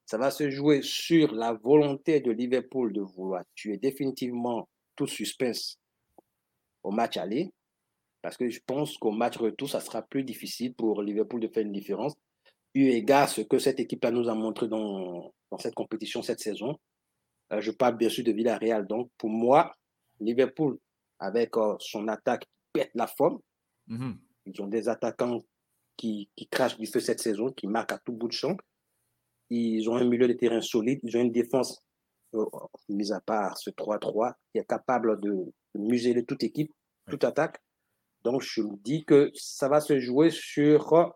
Ça 0.04 0.18
va 0.18 0.30
se 0.30 0.50
jouer 0.50 0.82
sur 0.82 1.32
la 1.34 1.52
volonté 1.52 2.20
de 2.20 2.30
Liverpool 2.30 2.92
de 2.92 3.00
vouloir 3.00 3.42
tuer 3.54 3.76
définitivement 3.76 4.68
tout 4.94 5.06
suspense 5.06 5.78
au 6.84 6.92
match 6.92 7.16
aller. 7.16 7.52
Parce 8.26 8.36
que 8.36 8.50
je 8.50 8.58
pense 8.66 8.98
qu'au 8.98 9.12
match 9.12 9.36
retour, 9.36 9.70
ça 9.70 9.78
sera 9.78 10.02
plus 10.02 10.24
difficile 10.24 10.74
pour 10.74 11.00
Liverpool 11.00 11.38
de 11.38 11.46
faire 11.46 11.62
une 11.62 11.70
différence. 11.70 12.12
Eu 12.74 12.88
égard 12.88 13.28
ce 13.28 13.42
que 13.42 13.60
cette 13.60 13.78
équipe-là 13.78 14.10
nous 14.10 14.28
a 14.28 14.34
montré 14.34 14.66
dans, 14.66 15.32
dans 15.48 15.58
cette 15.58 15.76
compétition 15.76 16.22
cette 16.22 16.40
saison. 16.40 16.76
Euh, 17.52 17.60
je 17.60 17.70
parle 17.70 17.96
bien 17.96 18.08
sûr 18.08 18.24
de 18.24 18.32
Villarreal. 18.32 18.84
Donc, 18.84 19.12
pour 19.16 19.30
moi, 19.30 19.72
Liverpool, 20.18 20.76
avec 21.20 21.56
euh, 21.56 21.76
son 21.78 22.08
attaque 22.08 22.46
pète 22.72 22.90
la 22.96 23.06
forme, 23.06 23.38
mmh 23.86 24.14
ils 24.46 24.60
ont 24.60 24.66
des 24.66 24.88
attaquants 24.88 25.40
qui, 25.96 26.28
qui, 26.34 26.48
crachent 26.48 26.78
du 26.78 26.86
feu 26.86 26.98
cette 26.98 27.20
saison, 27.20 27.52
qui 27.52 27.68
marquent 27.68 27.92
à 27.92 27.98
tout 27.98 28.12
bout 28.12 28.26
de 28.26 28.32
champ. 28.32 28.56
Ils 29.50 29.88
ont 29.88 29.94
un 29.94 30.04
milieu 30.04 30.26
de 30.26 30.32
terrain 30.32 30.60
solide. 30.60 30.98
Ils 31.04 31.16
ont 31.16 31.20
une 31.20 31.30
défense, 31.30 31.80
euh, 32.34 32.44
mis 32.88 33.12
à 33.12 33.20
part 33.20 33.56
ce 33.56 33.70
3-3, 33.70 34.34
qui 34.50 34.58
est 34.58 34.66
capable 34.68 35.20
de, 35.20 35.30
de 35.30 35.80
museler 35.80 36.24
toute 36.24 36.42
équipe, 36.42 36.72
toute 37.08 37.22
attaque. 37.22 37.60
Donc, 38.26 38.42
je 38.42 38.60
me 38.60 38.76
dis 38.82 39.04
que 39.04 39.30
ça 39.34 39.68
va 39.68 39.80
se 39.80 40.00
jouer 40.00 40.30
sur 40.30 41.14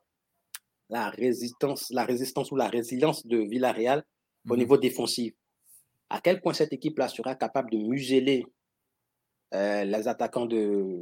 la 0.89 1.11
résistance, 1.11 1.91
la 1.91 2.05
résistance 2.05 2.53
ou 2.53 2.57
la 2.57 2.69
résilience 2.69 3.27
de 3.27 3.39
Villarreal 3.39 4.05
au 4.49 4.55
mmh 4.55 4.59
niveau 4.59 4.77
défensif. 4.77 5.35
À 6.09 6.21
quel 6.21 6.41
point 6.41 6.53
cette 6.53 6.73
équipe-là 6.73 7.09
sera 7.09 7.35
capable 7.35 7.73
de 7.73 7.79
museler 7.79 8.47
euh, 9.55 9.83
les 9.83 10.07
attaquants 10.07 10.47
de, 10.47 11.01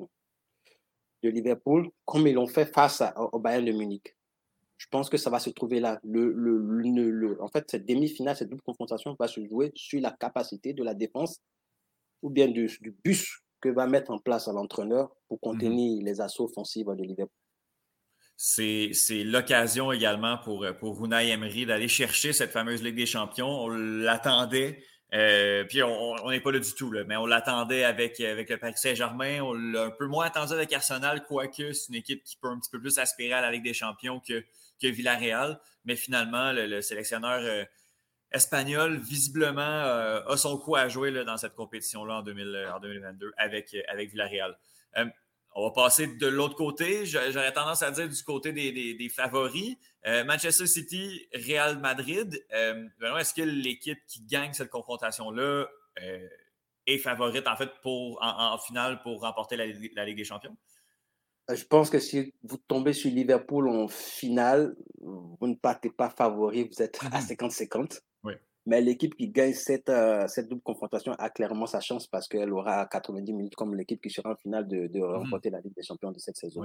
de 1.22 1.28
Liverpool 1.28 1.90
comme 2.06 2.26
ils 2.26 2.32
l'ont 2.32 2.46
fait 2.46 2.72
face 2.72 3.02
au 3.32 3.38
Bayern 3.38 3.66
de 3.66 3.72
Munich? 3.72 4.16
Je 4.78 4.86
pense 4.90 5.10
que 5.10 5.18
ça 5.18 5.28
va 5.28 5.40
se 5.40 5.50
trouver 5.50 5.78
là. 5.78 6.00
Le, 6.04 6.32
le, 6.32 7.42
en 7.42 7.48
fait, 7.48 7.70
cette 7.70 7.84
demi-finale, 7.84 8.34
cette 8.34 8.48
double 8.48 8.62
confrontation 8.62 9.14
va 9.20 9.28
se 9.28 9.44
jouer 9.44 9.72
sur 9.74 10.00
la 10.00 10.12
capacité 10.12 10.72
de 10.72 10.82
la 10.82 10.94
défense 10.94 11.42
ou 12.22 12.30
bien 12.30 12.48
du, 12.48 12.66
du 12.80 12.96
bus 13.04 13.42
que 13.60 13.68
va 13.68 13.86
mettre 13.86 14.10
en 14.10 14.18
place 14.18 14.48
l'entraîneur 14.48 15.10
pour 15.28 15.38
mmh 15.38 15.40
contenir 15.40 16.04
les 16.04 16.20
assauts 16.20 16.44
offensifs 16.44 16.86
de 16.86 17.02
Liverpool. 17.02 17.28
C'est 18.36 19.24
l'occasion 19.24 19.90
également 19.90 20.38
pour, 20.38 20.64
pour 20.78 21.04
Unai 21.04 21.30
Emery 21.30 21.66
d'aller 21.66 21.88
chercher 21.88 22.32
cette 22.32 22.52
fameuse 22.52 22.82
Ligue 22.82 22.94
des 22.94 23.06
Champions. 23.06 23.48
On 23.48 23.68
l'attendait. 23.68 24.80
Euh, 25.14 25.64
puis 25.64 25.82
on 25.82 26.30
n'est 26.30 26.40
pas 26.40 26.52
là 26.52 26.58
du 26.58 26.72
tout, 26.74 26.94
mais 27.06 27.16
on 27.16 27.26
l'attendait 27.26 27.82
avec, 27.82 28.20
avec 28.20 28.50
le 28.50 28.58
Paris 28.58 28.74
Saint-Germain. 28.76 29.40
On 29.40 29.54
l'a 29.54 29.84
un 29.84 29.90
peu 29.90 30.06
moins 30.06 30.26
attendu 30.26 30.52
avec 30.52 30.72
Arsenal, 30.72 31.24
quoique 31.24 31.72
c'est 31.72 31.88
une 31.88 31.96
équipe 31.96 32.22
qui 32.22 32.36
peut 32.36 32.48
un 32.48 32.58
petit 32.58 32.70
peu 32.70 32.80
plus 32.80 32.98
aspirer 32.98 33.32
à 33.32 33.40
la 33.40 33.50
Ligue 33.50 33.64
des 33.64 33.74
Champions 33.74 34.20
que, 34.20 34.44
que 34.80 34.86
Villarreal. 34.86 35.58
Mais 35.84 35.96
finalement, 35.96 36.52
le, 36.52 36.80
sélectionneur 36.82 37.40
euh, 37.42 37.64
espagnol, 38.32 38.98
visiblement, 38.98 39.62
euh, 39.62 40.24
a 40.26 40.36
son 40.36 40.58
coup 40.58 40.76
à 40.76 40.88
jouer 40.88 41.24
dans 41.24 41.36
cette 41.36 41.54
compétition-là 41.54 42.18
en, 42.18 42.22
2022 42.22 43.32
avec, 43.36 43.76
avec 43.88 44.10
Villarreal. 44.10 44.58
Euh, 44.96 45.06
on 45.54 45.68
va 45.68 45.70
passer 45.72 46.06
de 46.06 46.26
l'autre 46.26 46.54
côté. 46.54 47.06
J'aurais 47.06 47.52
tendance 47.52 47.82
à 47.82 47.90
dire 47.90 48.08
du 48.08 48.22
côté 48.22 48.52
des, 48.52 49.08
favoris. 49.08 49.76
Euh, 50.06 50.24
Manchester 50.24 50.66
City, 50.66 51.26
Real 51.34 51.78
Madrid. 51.78 52.44
Est-ce 52.50 53.34
que 53.34 53.42
l'équipe 53.42 53.98
qui 54.06 54.22
gagne 54.22 54.52
cette 54.52 54.70
confrontation-là 54.70 55.66
est 56.86 56.98
favorite 56.98 57.48
en 57.48 57.56
fait 57.56 57.70
pour 57.82 58.22
en, 58.22 58.56
finale 58.58 59.00
pour 59.02 59.22
remporter 59.22 59.56
la, 59.56 59.66
Ligue 59.66 60.16
des 60.16 60.24
Champions? 60.24 60.56
Je 61.50 61.64
pense 61.64 61.88
que 61.88 61.98
si 61.98 62.34
vous 62.42 62.58
tombez 62.58 62.92
sur 62.92 63.10
Liverpool 63.10 63.68
en 63.68 63.88
finale, 63.88 64.76
vous 65.00 65.46
ne 65.46 65.54
partez 65.54 65.90
pas 65.90 66.10
favori, 66.10 66.68
vous 66.68 66.82
êtes 66.82 66.98
à 67.10 67.20
50-50. 67.20 68.00
Mais 68.68 68.82
l'équipe 68.82 69.14
qui 69.14 69.30
gagne 69.30 69.54
cette, 69.54 69.88
euh, 69.88 70.28
cette 70.28 70.46
double 70.46 70.60
confrontation 70.60 71.12
a 71.12 71.30
clairement 71.30 71.64
sa 71.64 71.80
chance 71.80 72.06
parce 72.06 72.28
qu'elle 72.28 72.52
aura 72.52 72.84
90 72.84 73.32
minutes 73.32 73.54
comme 73.54 73.74
l'équipe 73.74 73.98
qui 73.98 74.10
sera 74.10 74.32
en 74.32 74.36
finale 74.36 74.68
de, 74.68 74.88
de 74.88 74.98
mmh 74.98 75.14
remporter 75.14 75.48
la 75.48 75.62
Ligue 75.62 75.74
des 75.74 75.82
Champions 75.82 76.12
de 76.12 76.18
cette 76.18 76.36
saison. 76.36 76.64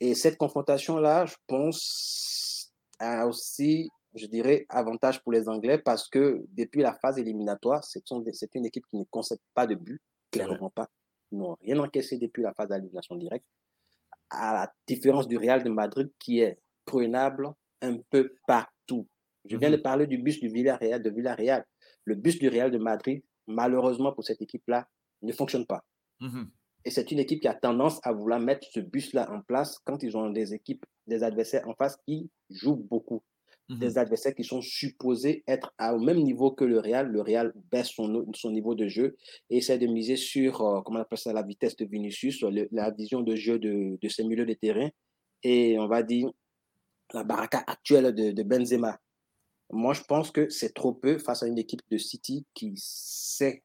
Et 0.00 0.16
cette 0.16 0.36
confrontation-là, 0.36 1.26
je 1.26 1.36
pense, 1.46 2.72
a 2.98 3.24
aussi, 3.28 3.88
je 4.16 4.26
dirais, 4.26 4.66
avantage 4.68 5.22
pour 5.22 5.30
les 5.30 5.48
Anglais 5.48 5.78
parce 5.78 6.08
que 6.08 6.44
depuis 6.48 6.82
la 6.82 6.94
phase 6.94 7.18
éliminatoire, 7.18 7.84
c'est 7.84 8.02
une 8.54 8.66
équipe 8.66 8.86
qui 8.90 8.96
ne 8.96 9.04
concède 9.04 9.38
pas 9.54 9.68
de 9.68 9.76
but, 9.76 10.02
clairement 10.32 10.70
pas. 10.70 10.88
Ils 11.30 11.38
n'ont 11.38 11.56
rien 11.60 11.78
encaissé 11.78 12.18
depuis 12.18 12.42
la 12.42 12.52
phase 12.52 12.68
d'élimination 12.68 13.14
directe. 13.14 13.46
À 14.30 14.52
la 14.52 14.72
différence 14.86 15.26
du 15.26 15.36
Real 15.38 15.62
de 15.62 15.70
Madrid 15.70 16.10
qui 16.18 16.40
est 16.40 16.58
prenable 16.84 17.50
un 17.80 17.98
peu 18.10 18.34
partout 18.46 19.06
je 19.48 19.56
viens 19.56 19.70
de 19.70 19.76
mhm. 19.76 19.82
parler 19.82 20.06
du 20.06 20.18
bus 20.18 20.40
du 20.40 20.48
Villarreal, 20.48 21.02
de 21.02 21.10
Villarreal. 21.10 21.64
Le 22.04 22.14
bus 22.14 22.38
du 22.38 22.48
Real 22.48 22.70
de 22.70 22.78
Madrid, 22.78 23.22
malheureusement 23.46 24.12
pour 24.12 24.24
cette 24.24 24.42
équipe-là, 24.42 24.88
ne 25.22 25.32
fonctionne 25.32 25.66
pas. 25.66 25.84
Mhm. 26.20 26.50
Et 26.84 26.90
c'est 26.90 27.10
une 27.10 27.18
équipe 27.18 27.40
qui 27.40 27.48
a 27.48 27.54
tendance 27.54 27.98
à 28.04 28.12
vouloir 28.12 28.40
mettre 28.40 28.66
ce 28.70 28.80
bus-là 28.80 29.30
en 29.32 29.40
place 29.42 29.78
quand 29.84 30.02
ils 30.02 30.16
ont 30.16 30.30
des 30.30 30.54
équipes, 30.54 30.84
des 31.06 31.22
adversaires 31.22 31.68
en 31.68 31.74
face 31.74 31.96
qui 32.06 32.30
jouent 32.50 32.76
beaucoup. 32.76 33.22
Mhm. 33.68 33.78
Des 33.78 33.98
adversaires 33.98 34.34
qui 34.34 34.44
sont 34.44 34.62
supposés 34.62 35.44
être 35.46 35.74
au 35.78 35.98
même 35.98 36.22
niveau 36.22 36.50
que 36.52 36.64
le 36.64 36.78
Real. 36.78 37.08
Le 37.08 37.20
Real 37.20 37.52
baisse 37.70 37.88
son, 37.88 38.26
son 38.34 38.50
niveau 38.50 38.74
de 38.74 38.88
jeu 38.88 39.16
et 39.50 39.58
essaie 39.58 39.78
de 39.78 39.86
miser 39.86 40.16
sur, 40.16 40.62
euh, 40.62 40.80
comment 40.82 41.00
on 41.00 41.02
appelle 41.02 41.18
ça, 41.18 41.32
la 41.32 41.42
vitesse 41.42 41.76
de 41.76 41.84
Vinicius, 41.84 42.42
la 42.72 42.90
vision 42.90 43.20
de 43.20 43.36
jeu 43.36 43.58
de, 43.58 43.98
de 44.00 44.08
ses 44.08 44.24
milieux 44.24 44.46
de 44.46 44.54
terrain. 44.54 44.88
Et 45.42 45.78
on 45.78 45.86
va 45.86 46.02
dire 46.02 46.30
la 47.12 47.24
baraka 47.24 47.62
actuelle 47.66 48.14
de, 48.14 48.32
de 48.32 48.42
Benzema. 48.42 48.98
Moi, 49.70 49.92
je 49.92 50.02
pense 50.02 50.30
que 50.30 50.48
c'est 50.48 50.72
trop 50.72 50.94
peu 50.94 51.18
face 51.18 51.42
à 51.42 51.46
une 51.46 51.58
équipe 51.58 51.82
de 51.90 51.98
City 51.98 52.46
qui 52.54 52.72
sait 52.76 53.62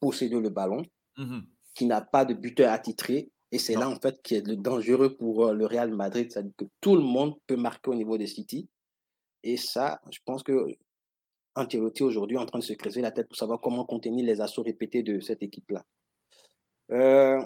posséder 0.00 0.38
le 0.38 0.50
ballon, 0.50 0.84
mmh 1.16 1.40
qui 1.72 1.86
n'a 1.86 2.00
pas 2.00 2.24
de 2.24 2.34
buteur 2.34 2.72
attitré. 2.72 3.30
Et 3.52 3.58
c'est 3.58 3.74
là, 3.74 3.88
en 3.88 3.94
fait, 3.94 4.20
qui 4.22 4.34
est 4.34 4.46
le 4.46 4.56
dangereux 4.56 5.16
pour 5.16 5.46
euh, 5.46 5.54
le 5.54 5.66
Real 5.66 5.94
Madrid. 5.94 6.30
C'est-à-dire 6.30 6.52
que 6.56 6.64
tout 6.80 6.96
le 6.96 7.02
monde 7.02 7.34
peut 7.46 7.56
marquer 7.56 7.90
au 7.90 7.94
niveau 7.94 8.18
des 8.18 8.26
City. 8.26 8.68
Et 9.42 9.56
ça, 9.56 10.00
je 10.10 10.18
pense 10.24 10.42
que 10.42 10.66
aujourd'hui 12.00 12.36
est 12.36 12.40
en 12.40 12.46
train 12.46 12.58
de 12.58 12.64
se 12.64 12.72
creuser 12.72 13.00
la 13.00 13.10
tête 13.10 13.28
pour 13.28 13.36
savoir 13.36 13.60
comment 13.60 13.84
contenir 13.84 14.24
les 14.24 14.40
assauts 14.40 14.62
répétés 14.62 15.02
de 15.02 15.20
cette 15.20 15.42
équipe-là. 15.42 15.84
Euh, 16.92 17.40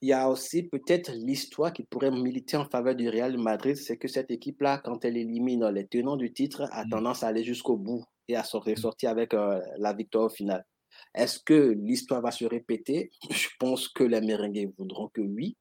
il 0.00 0.08
y 0.08 0.12
a 0.12 0.28
aussi 0.28 0.64
peut-être 0.64 1.12
l'histoire 1.12 1.72
qui 1.72 1.84
pourrait 1.84 2.10
militer 2.10 2.56
en 2.56 2.64
faveur 2.64 2.96
du 2.96 3.08
Real 3.08 3.38
Madrid, 3.38 3.76
c'est 3.76 3.96
que 3.96 4.08
cette 4.08 4.30
équipe-là, 4.30 4.78
quand 4.78 5.04
elle 5.04 5.16
élimine 5.16 5.66
les 5.68 5.86
tenants 5.86 6.16
du 6.16 6.32
titre, 6.32 6.68
a 6.72 6.84
mmh. 6.84 6.90
tendance 6.90 7.22
à 7.22 7.28
aller 7.28 7.44
jusqu'au 7.44 7.76
bout 7.76 8.04
et 8.26 8.36
à 8.36 8.42
se 8.42 8.56
ressortir 8.56 9.10
mmh. 9.10 9.12
avec 9.12 9.34
euh, 9.34 9.60
la 9.78 9.92
victoire 9.92 10.30
finale. 10.30 10.66
Est-ce 11.14 11.38
que 11.38 11.74
l'histoire 11.78 12.20
va 12.20 12.32
se 12.32 12.44
répéter? 12.44 13.10
Je 13.30 13.48
pense 13.58 13.88
que 13.88 14.04
les 14.04 14.20
Merengues 14.20 14.72
voudront 14.76 15.08
que 15.08 15.20
oui. 15.20 15.56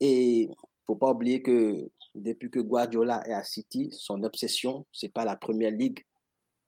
Et 0.00 0.42
il 0.42 0.48
ne 0.48 0.54
faut 0.86 0.96
pas 0.96 1.10
oublier 1.10 1.42
que 1.42 1.90
depuis 2.14 2.50
que 2.50 2.60
Guardiola 2.60 3.26
est 3.26 3.32
à 3.32 3.44
City, 3.44 3.90
son 3.92 4.22
obsession, 4.22 4.86
ce 4.92 5.06
n'est 5.06 5.12
pas 5.12 5.24
la 5.24 5.36
première 5.36 5.70
ligue, 5.70 6.04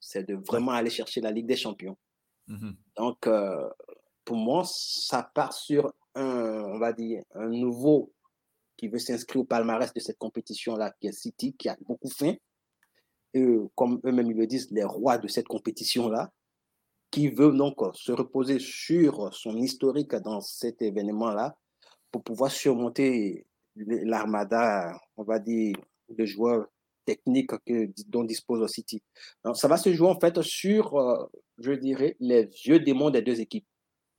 c'est 0.01 0.26
de 0.26 0.34
vraiment 0.34 0.72
aller 0.72 0.90
chercher 0.90 1.20
la 1.20 1.30
Ligue 1.30 1.47
des 1.47 1.57
Champions. 1.57 1.97
Mhm. 2.49 2.76
Donc, 2.97 3.26
euh, 3.26 3.68
pour 4.24 4.36
moi, 4.36 4.64
ça 4.66 5.22
part 5.34 5.53
sur 5.53 5.93
un, 6.14 6.64
on 6.74 6.78
va 6.78 6.93
dire, 6.93 7.22
un 7.34 7.49
nouveau 7.49 8.12
qui 8.76 8.88
veut 8.88 8.99
s'inscrire 8.99 9.43
au 9.43 9.45
palmarès 9.45 9.93
de 9.93 10.01
cette 10.01 10.18
compétition-là, 10.18 10.93
qui 11.01 11.07
est 11.07 11.12
City, 11.12 11.55
qui 11.55 11.68
a 11.68 11.76
beaucoup 11.86 12.09
faim. 12.09 12.34
Et 13.34 13.47
comme 13.74 14.01
eux-mêmes 14.05 14.32
le 14.32 14.47
disent, 14.47 14.70
les 14.70 14.84
rois 14.84 15.18
de 15.18 15.28
cette 15.28 15.49
compétition-là, 15.49 16.30
qui 17.11 17.28
veut 17.28 17.53
donc 17.53 17.76
se 17.95 18.11
reposer 18.11 18.59
sur 18.59 19.32
son 19.34 19.57
historique 19.57 20.14
dans 20.16 20.40
cet 20.40 20.82
événement-là 20.82 21.57
pour 22.11 22.22
pouvoir 22.24 22.51
surmonter 22.51 23.47
l'armada, 23.76 25.00
on 25.16 25.24
va 25.24 25.38
dire, 25.38 25.76
de 26.08 26.24
joueurs 26.24 26.66
techniques 27.04 27.50
que, 27.66 27.90
dont 28.08 28.24
dispose 28.24 28.70
City. 28.70 29.02
Donc, 29.44 29.56
ça 29.56 29.68
va 29.68 29.76
se 29.76 29.92
jouer 29.92 30.08
en 30.08 30.18
fait 30.18 30.40
sur, 30.42 30.96
euh, 30.96 31.26
je 31.58 31.72
dirais, 31.72 32.16
les 32.20 32.46
vieux 32.46 32.80
démons 32.80 33.10
des 33.10 33.22
deux 33.22 33.40
équipes. 33.40 33.66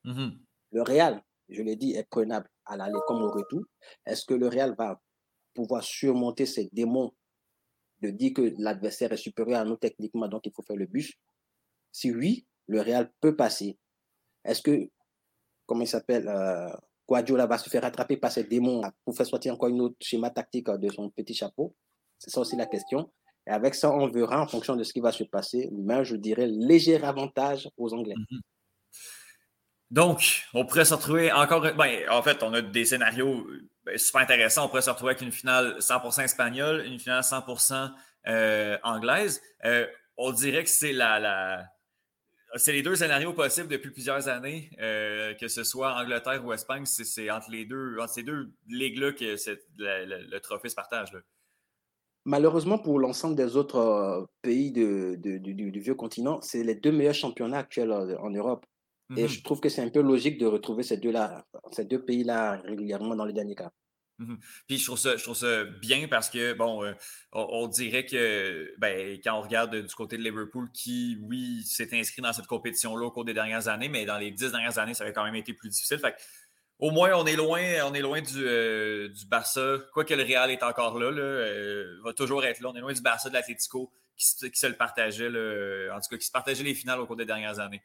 Mhm. 0.03 0.39
Le 0.71 0.81
Real, 0.81 1.23
je 1.49 1.61
l'ai 1.61 1.75
dit, 1.75 1.93
est 1.93 2.07
prenable 2.09 2.49
à 2.65 2.77
l'aller 2.77 2.99
comme 3.07 3.21
au 3.21 3.31
retour. 3.31 3.63
Est-ce 4.05 4.25
que 4.25 4.33
le 4.33 4.47
Real 4.47 4.75
va 4.77 4.99
pouvoir 5.53 5.83
surmonter 5.83 6.45
ces 6.45 6.69
démons 6.73 7.13
de 8.01 8.09
dire 8.09 8.33
que 8.33 8.53
l'adversaire 8.57 9.13
est 9.13 9.17
supérieur 9.17 9.61
à 9.61 9.65
nous 9.65 9.77
techniquement, 9.77 10.27
donc 10.27 10.45
il 10.45 10.51
faut 10.51 10.63
faire 10.63 10.75
le 10.75 10.87
bus? 10.87 11.13
Si 11.91 12.11
oui, 12.11 12.45
le 12.67 12.81
Real 12.81 13.11
peut 13.21 13.35
passer. 13.35 13.77
Est-ce 14.43 14.61
que, 14.61 14.89
comment 15.65 15.81
il 15.81 15.87
s'appelle, 15.87 16.27
euh, 16.27 16.69
Guardiola 17.07 17.45
va 17.45 17.57
se 17.57 17.69
faire 17.69 17.81
rattraper 17.81 18.17
par 18.17 18.31
ces 18.31 18.43
démons 18.43 18.81
pour 19.03 19.15
faire 19.15 19.25
sortir 19.25 19.53
encore 19.53 19.69
une 19.69 19.81
autre 19.81 19.95
schéma 19.99 20.29
tactique 20.29 20.69
de 20.69 20.89
son 20.89 21.09
petit 21.09 21.33
chapeau 21.33 21.75
C'est 22.17 22.29
ça 22.29 22.41
aussi 22.41 22.55
la 22.55 22.65
question. 22.65 23.11
Et 23.47 23.51
avec 23.51 23.75
ça, 23.75 23.91
on 23.91 24.07
verra 24.07 24.41
en 24.41 24.47
fonction 24.47 24.75
de 24.75 24.83
ce 24.83 24.93
qui 24.93 25.01
va 25.01 25.11
se 25.11 25.23
passer. 25.23 25.69
Mais 25.73 26.05
je 26.05 26.15
dirais 26.15 26.47
léger 26.47 27.01
avantage 27.03 27.69
aux 27.77 27.93
Anglais. 27.93 28.15
Mhm. 28.17 28.39
Donc, 29.91 30.45
on 30.55 30.65
pourrait 30.65 30.85
se 30.85 30.93
retrouver 30.95 31.31
encore. 31.31 31.61
Ben, 31.61 32.09
en 32.09 32.23
fait, 32.23 32.41
on 32.41 32.51
a 32.53 32.61
des 32.61 32.85
scénarios 32.85 33.45
ben, 33.83 33.97
super 33.97 34.21
intéressants. 34.21 34.65
On 34.65 34.67
pourrait 34.69 34.81
se 34.81 34.89
retrouver 34.89 35.11
avec 35.11 35.21
une 35.21 35.31
finale 35.31 35.77
100% 35.79 36.23
espagnole, 36.23 36.83
une 36.85 36.99
finale 36.99 37.21
100% 37.21 37.91
euh, 38.27 38.77
anglaise. 38.83 39.41
Euh, 39.65 39.85
on 40.17 40.31
dirait 40.31 40.63
que 40.63 40.69
c'est 40.69 40.93
la, 40.93 41.65
c'est 42.55 42.71
les 42.71 42.83
deux 42.83 42.95
scénarios 42.95 43.33
possibles 43.33 43.67
depuis 43.67 43.89
plusieurs 43.89 44.27
années, 44.27 44.69
euh, 44.79 45.33
que 45.33 45.47
ce 45.47 45.63
soit 45.63 45.95
Angleterre 45.95 46.45
ou 46.45 46.53
Espagne, 46.53 46.85
c'est 46.85 47.29
entre 47.31 47.49
les 47.51 47.65
deux, 47.65 47.97
entre 47.99 48.13
ces 48.13 48.23
deux 48.23 48.51
ligues-là 48.67 49.13
que 49.13 49.35
le, 49.77 50.39
trophée 50.39 50.69
se 50.69 50.75
partage. 50.75 51.17
Malheureusement, 52.25 52.77
pour 52.77 52.99
l'ensemble 52.99 53.35
des 53.35 53.57
autres 53.57 53.77
euh, 53.77 54.25
pays 54.41 54.71
de, 54.71 55.15
du, 55.15 55.79
vieux 55.79 55.95
continent, 55.95 56.39
c'est 56.41 56.63
les 56.63 56.75
deux 56.75 56.91
meilleurs 56.91 57.13
championnats 57.13 57.59
actuels 57.59 57.91
euh, 57.91 58.17
en 58.19 58.29
Europe. 58.29 58.65
Et 59.17 59.23
mhm. 59.23 59.27
je 59.27 59.43
trouve 59.43 59.59
que 59.59 59.69
c'est 59.69 59.81
un 59.81 59.89
peu 59.89 60.01
logique 60.01 60.39
de 60.39 60.45
retrouver 60.45 60.83
ces 60.83 60.97
deux-là, 60.97 61.45
ces 61.71 61.85
deux 61.85 62.03
pays-là 62.03 62.61
régulièrement 62.65 63.15
dans 63.15 63.25
les 63.25 63.33
derniers 63.33 63.55
cas. 63.55 63.71
Mhm. 64.19 64.37
Puis 64.67 64.77
je 64.77 64.85
trouve, 64.85 64.99
ça, 64.99 65.17
je 65.17 65.23
trouve 65.23 65.35
ça 65.35 65.63
bien 65.63 66.07
parce 66.07 66.29
que, 66.29 66.53
bon, 66.53 66.83
euh, 66.83 66.93
on, 67.31 67.67
dirait 67.67 68.05
que 68.05 68.73
ben, 68.77 69.19
quand 69.23 69.37
on 69.39 69.41
regarde 69.41 69.75
du 69.75 69.95
côté 69.95 70.17
de 70.17 70.23
Liverpool, 70.23 70.69
qui, 70.71 71.17
oui, 71.21 71.63
s'est 71.63 71.89
inscrit 71.93 72.21
dans 72.21 72.33
cette 72.33 72.47
compétition-là 72.47 73.05
au 73.07 73.11
cours 73.11 73.25
des 73.25 73.33
dernières 73.33 73.67
années, 73.67 73.89
mais 73.89 74.05
dans 74.05 74.17
les 74.17 74.31
dix 74.31 74.51
dernières 74.51 74.77
années, 74.77 74.93
ça 74.93 75.03
avait 75.03 75.13
quand 75.13 75.23
même 75.23 75.35
été 75.35 75.53
plus 75.53 75.69
difficile. 75.69 75.99
Au 76.79 76.91
moins, 76.91 77.11
on 77.13 77.25
est 77.25 77.35
loin, 77.35 77.61
on 77.85 77.93
est 77.93 78.01
loin 78.01 78.21
du, 78.21 78.45
euh, 78.45 79.09
Barça. 79.27 79.77
Quoique 79.93 80.13
le 80.13 80.23
Real 80.23 80.51
est 80.51 80.63
encore 80.63 80.99
là, 80.99 81.11
là 81.11 81.21
euh, 81.21 81.99
va 82.03 82.13
toujours 82.13 82.43
être 82.45 82.59
là. 82.59 82.69
On 82.69 82.75
est 82.75 82.81
loin 82.81 82.93
du 82.93 83.01
Barça 83.01 83.29
de 83.29 83.33
l'Atlético 83.33 83.91
qui, 84.15 84.25
se 84.25 84.67
le 84.67 84.75
partageait, 84.75 85.27
en 85.27 85.99
tout 85.99 86.09
cas, 86.09 86.17
qui 86.17 86.25
se 86.25 86.31
partageait 86.31 86.63
les 86.63 86.75
finales 86.75 86.99
au 86.99 87.07
cours 87.07 87.15
des 87.15 87.25
dernières 87.25 87.59
années 87.59 87.81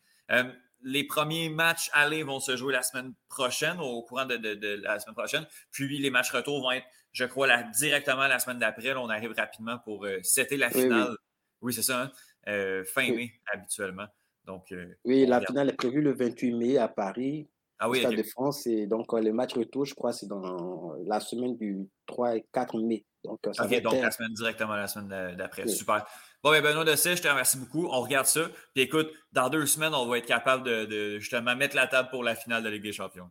les 0.83 1.05
premiers 1.05 1.49
matchs 1.49 1.91
allés 1.93 2.22
vont 2.22 2.41
se 2.41 2.57
jouer 2.57 2.72
la 2.72 2.83
semaine 2.83 3.12
prochaine, 3.29 3.79
au 3.81 4.03
courant 4.03 4.26
de, 4.26 4.37
la 4.83 4.99
semaine 4.99 5.14
prochaine. 5.14 5.47
Puis 5.70 5.99
les 5.99 6.11
matchs 6.11 6.31
retour 6.31 6.61
vont 6.61 6.70
être, 6.72 6.87
je 7.12 7.24
crois, 7.24 7.49
directement 7.79 8.26
la 8.26 8.39
semaine 8.39 8.59
d'après. 8.59 8.95
On 8.95 9.09
arrive 9.09 9.33
rapidement 9.37 9.79
pour 9.79 10.05
euh, 10.05 10.20
la 10.53 10.70
finale. 10.70 11.16
Oui, 11.61 11.72
c'est 11.72 11.83
ça, 11.83 12.03
hein? 12.03 12.12
euh, 12.49 12.85
fin 12.85 13.11
mai 13.12 13.33
habituellement. 13.53 14.07
Donc, 14.45 14.72
euh, 14.72 14.87
oui, 15.05 15.26
la 15.26 15.41
finale 15.41 15.70
est 15.70 15.76
prévue 15.76 16.01
le 16.01 16.12
28 16.14 16.55
mai 16.55 16.79
à 16.79 16.89
Paris. 16.89 17.49
Ah 17.81 17.89
oui, 17.89 18.01
Stade 18.01 18.16
de 18.16 18.22
France. 18.22 18.66
Et 18.66 18.87
donc, 18.87 19.12
les 19.12 19.33
matchs 19.33 19.55
retour, 19.55 19.85
je 19.85 19.95
crois, 19.95 20.12
c'est 20.12 20.26
dans 20.26 20.95
la 21.05 21.20
semaine 21.20 21.57
du 21.57 21.89
3 22.07 22.37
et 22.37 22.47
4 22.53 22.81
mai. 22.81 23.05
Donc, 23.24 23.41
ça 23.53 23.66
donc 23.66 23.93
la 23.95 24.11
semaine 24.11 24.33
directement 24.33 24.74
la 24.74 24.89
semaine 24.89 25.37
d'après. 25.37 25.66
Super. 25.68 26.07
Bon, 26.45 26.53
ben 26.53 26.62
Benoît 26.62 26.84
de 26.84 26.93
je 26.95 27.20
te 27.20 27.26
remercie 27.26 27.59
beaucoup. 27.59 27.89
On 27.91 28.01
regarde 28.01 28.26
ça. 28.26 28.49
Puis 28.72 28.84
écoute, 28.84 29.11
dans 29.32 29.51
deux 29.51 29.66
semaines, 29.66 29.93
on 29.93 30.07
va 30.07 30.18
être 30.18 30.26
capable 30.26 30.62
de, 30.62 31.18
justement 31.18 31.57
mettre 31.57 31.74
la 31.74 31.89
table 31.89 32.11
pour 32.11 32.22
la 32.22 32.36
finale 32.36 32.62
de 32.62 32.68
Ligue 32.68 32.84
des 32.84 32.93
Champions. 32.93 33.28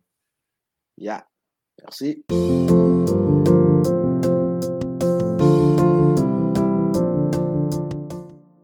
Yeah. 0.97 1.25
Merci. 1.81 2.25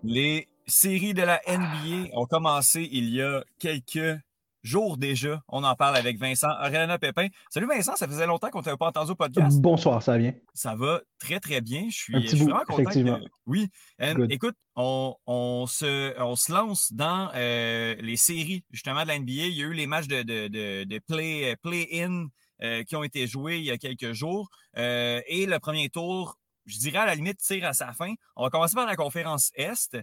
Les 0.03 0.49
séries 0.67 1.13
de 1.13 1.21
la 1.21 1.41
NBA 1.47 2.09
ont 2.11 2.25
commencé 2.25 2.89
il 2.91 3.09
y 3.11 3.21
a 3.21 3.45
quelques 3.59 4.19
jour 4.63 4.97
déjà. 4.97 5.43
On 5.49 5.63
en 5.63 5.75
parle 5.75 5.97
avec 5.97 6.17
Vincent 6.17 6.47
Arena 6.47 6.97
Pépin. 6.97 7.27
Salut 7.49 7.67
Vincent, 7.67 7.95
ça 7.95 8.07
faisait 8.07 8.25
longtemps 8.25 8.49
qu'on 8.49 8.59
ne 8.59 8.63
t'avait 8.63 8.77
pas 8.77 8.87
entendu 8.87 9.11
au 9.11 9.15
podcast. 9.15 9.61
Bonsoir, 9.61 10.01
ça 10.01 10.13
va 10.13 10.17
bien? 10.17 10.33
Ça 10.53 10.75
va 10.75 11.01
très, 11.19 11.39
très 11.39 11.61
bien. 11.61 11.87
Je 11.89 11.95
suis, 11.95 12.13
vraiment 12.37 12.63
content. 12.65 13.19
Oui. 13.45 13.69
Euh, 14.01 14.27
écoute, 14.29 14.55
on, 14.75 15.65
se, 15.67 16.19
on 16.19 16.35
se 16.35 16.51
lance 16.51 16.93
dans 16.93 17.29
euh, 17.35 17.95
les 17.99 18.17
séries 18.17 18.63
justement 18.71 19.03
de 19.03 19.07
la 19.09 19.19
NBA. 19.19 19.31
Il 19.31 19.53
y 19.53 19.63
a 19.63 19.65
eu 19.65 19.73
les 19.73 19.87
matchs 19.87 20.07
de, 20.07 20.23
de, 20.23 20.99
play, 20.99 21.55
play-in 21.61 22.27
euh, 22.61 22.83
qui 22.83 22.95
ont 22.95 23.03
été 23.03 23.27
joués 23.27 23.57
il 23.57 23.65
y 23.65 23.71
a 23.71 23.77
quelques 23.77 24.13
jours. 24.13 24.49
et 24.75 25.45
le 25.45 25.57
premier 25.59 25.89
tour 25.89 26.37
je 26.65 26.77
dirais 26.79 26.99
à 26.99 27.05
la 27.05 27.15
limite, 27.15 27.39
tire 27.39 27.65
à 27.65 27.73
sa 27.73 27.91
fin. 27.91 28.13
On 28.37 28.43
va 28.43 28.49
commencer 28.49 28.73
par 28.73 28.85
la 28.85 28.95
conférence 28.95 29.51
Est. 29.55 29.97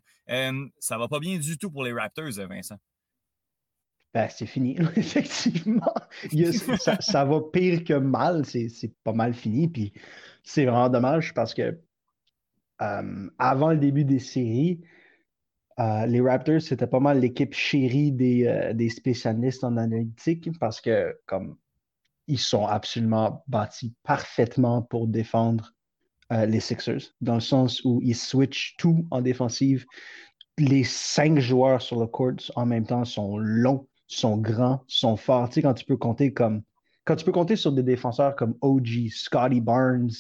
ça 0.79 0.99
va 0.99 1.09
pas 1.09 1.19
bien 1.19 1.39
du 1.39 1.57
tout 1.57 1.71
pour 1.71 1.85
les 1.85 1.93
Raptors, 1.95 2.33
Vincent. 2.47 2.77
Ben, 4.13 4.29
c'est 4.29 4.47
fini, 4.47 4.77
effectivement. 4.97 5.95
ça, 7.01 7.25
va 7.25 7.41
pire 7.53 7.85
que 7.85 7.95
mal, 7.95 8.45
c'est 8.45 8.93
pas 9.05 9.13
mal 9.13 9.35
fini. 9.35 9.69
Puis 9.69 9.93
c'est 10.43 10.65
vraiment 10.65 10.89
dommage 10.89 11.33
parce 11.33 11.55
que 11.55 11.79
euh, 12.83 13.31
avant 13.39 13.71
le 13.71 13.79
début 13.79 14.05
des 14.05 14.19
séries, 14.19 14.81
euh, 15.79 16.07
les 16.07 16.21
Raptors, 16.21 16.61
c'était 16.61 16.89
pas 16.89 16.99
mal 16.99 17.21
l'équipe 17.21 17.55
chérie 17.55 18.11
des, 18.11 18.47
euh, 18.47 18.73
des, 18.73 18.89
spécialistes 18.89 19.63
en 19.63 19.77
analytique 19.77 20.59
parce 20.59 20.81
que 20.81 21.17
comme 21.27 21.57
ils 22.27 22.39
sont 22.39 22.67
absolument 22.67 23.45
bâtis 23.47 23.95
parfaitement 24.03 24.83
pour 24.83 25.09
défendre 25.09 25.73
les 26.47 26.61
Sixers, 26.61 27.13
dans 27.21 27.35
le 27.35 27.41
sens 27.41 27.85
où 27.85 28.01
ils 28.05 28.15
switchent 28.15 28.77
tout 28.79 29.05
en 29.11 29.21
défensive. 29.21 29.85
Les 30.59 30.85
cinq 30.85 31.41
joueurs 31.41 31.83
sur 31.83 31.99
le 31.99 32.07
court 32.07 32.37
en 32.55 32.67
même 32.67 32.87
temps 32.87 33.05
sont 33.05 33.37
longs 33.37 33.89
sont 34.17 34.37
grands, 34.37 34.83
sont 34.87 35.17
forts. 35.17 35.49
Tu 35.49 35.55
sais, 35.55 35.63
quand 35.63 35.75
tu 35.75 35.85
peux 35.85 35.97
compter 35.97 36.33
comme 36.33 36.63
quand 37.07 37.17
tu 37.17 37.25
peux 37.25 37.33
compter 37.33 37.57
sur 37.57 37.73
des 37.73 37.83
défenseurs 37.83 38.37
comme 38.37 38.55
OG, 38.61 39.09
Scotty 39.11 39.61
Barnes, 39.61 40.11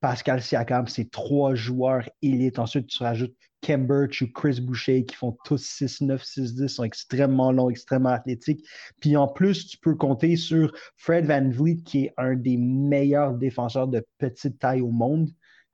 Pascal 0.00 0.42
Siakam, 0.42 0.86
c'est 0.86 1.10
trois 1.10 1.54
joueurs 1.54 2.08
élites. 2.22 2.58
Ensuite, 2.58 2.86
tu 2.86 3.02
rajoutes 3.02 3.34
Birch 3.74 4.22
ou 4.22 4.32
Chris 4.32 4.60
Boucher 4.60 5.04
qui 5.04 5.16
font 5.16 5.36
tous 5.44 5.62
6-9, 5.62 6.22
6-10, 6.22 6.68
sont 6.68 6.84
extrêmement 6.84 7.50
longs, 7.50 7.70
extrêmement 7.70 8.10
athlétiques. 8.10 8.64
Puis 9.00 9.16
en 9.16 9.26
plus, 9.26 9.66
tu 9.66 9.78
peux 9.78 9.96
compter 9.96 10.36
sur 10.36 10.72
Fred 10.96 11.26
Van 11.26 11.48
Vliet, 11.50 11.82
qui 11.82 12.04
est 12.04 12.14
un 12.16 12.36
des 12.36 12.56
meilleurs 12.56 13.34
défenseurs 13.34 13.88
de 13.88 14.06
petite 14.18 14.58
taille 14.58 14.82
au 14.82 14.90
monde. 14.90 15.30